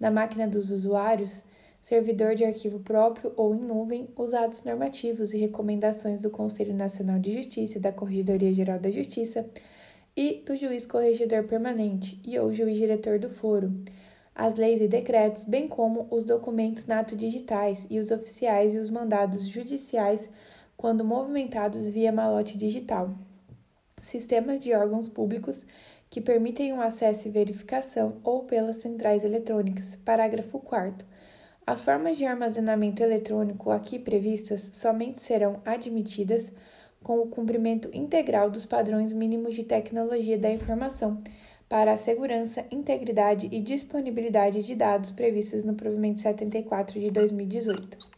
na 0.00 0.10
máquina 0.10 0.48
dos 0.48 0.72
usuários, 0.72 1.44
servidor 1.80 2.34
de 2.34 2.44
arquivo 2.44 2.80
próprio 2.80 3.32
ou 3.36 3.54
em 3.54 3.60
nuvem, 3.60 4.08
os 4.16 4.34
atos 4.34 4.64
normativos 4.64 5.32
e 5.32 5.38
recomendações 5.38 6.20
do 6.20 6.28
Conselho 6.28 6.74
Nacional 6.74 7.20
de 7.20 7.36
Justiça, 7.36 7.78
da 7.78 7.92
Corregedoria 7.92 8.52
Geral 8.52 8.80
da 8.80 8.90
Justiça 8.90 9.46
e 10.16 10.42
do 10.44 10.56
juiz 10.56 10.86
corregedor 10.86 11.44
permanente 11.44 12.20
e 12.26 12.36
ou 12.36 12.52
juiz 12.52 12.78
diretor 12.78 13.18
do 13.18 13.30
foro, 13.30 13.72
as 14.40 14.54
leis 14.54 14.80
e 14.80 14.88
decretos, 14.88 15.44
bem 15.44 15.68
como 15.68 16.06
os 16.10 16.24
documentos 16.24 16.86
nato 16.86 17.14
digitais 17.14 17.86
e 17.90 17.98
os 17.98 18.10
oficiais 18.10 18.74
e 18.74 18.78
os 18.78 18.88
mandados 18.88 19.46
judiciais 19.46 20.30
quando 20.76 21.04
movimentados 21.04 21.88
via 21.90 22.10
malote 22.10 22.56
digital 22.56 23.14
sistemas 24.00 24.58
de 24.58 24.72
órgãos 24.72 25.08
públicos 25.08 25.64
que 26.08 26.20
permitem 26.20 26.72
o 26.72 26.80
acesso 26.80 27.28
e 27.28 27.30
verificação 27.30 28.16
ou 28.24 28.44
pelas 28.44 28.76
centrais 28.76 29.24
eletrônicas. 29.24 29.96
Parágrafo 30.04 30.58
4. 30.58 31.06
As 31.66 31.82
formas 31.82 32.16
de 32.16 32.24
armazenamento 32.24 33.02
eletrônico 33.02 33.70
aqui 33.70 33.98
previstas 33.98 34.70
somente 34.72 35.20
serão 35.20 35.60
admitidas 35.64 36.50
com 37.02 37.20
o 37.20 37.28
cumprimento 37.28 37.88
integral 37.92 38.50
dos 38.50 38.66
padrões 38.66 39.12
mínimos 39.12 39.54
de 39.54 39.64
tecnologia 39.64 40.36
da 40.36 40.50
informação 40.50 41.22
para 41.70 41.92
a 41.92 41.96
segurança, 41.96 42.66
integridade 42.68 43.48
e 43.52 43.60
disponibilidade 43.60 44.66
de 44.66 44.74
dados 44.74 45.12
previstos 45.12 45.62
no 45.62 45.74
provimento 45.74 46.20
74 46.20 46.98
de 46.98 47.12
2018. 47.12 48.09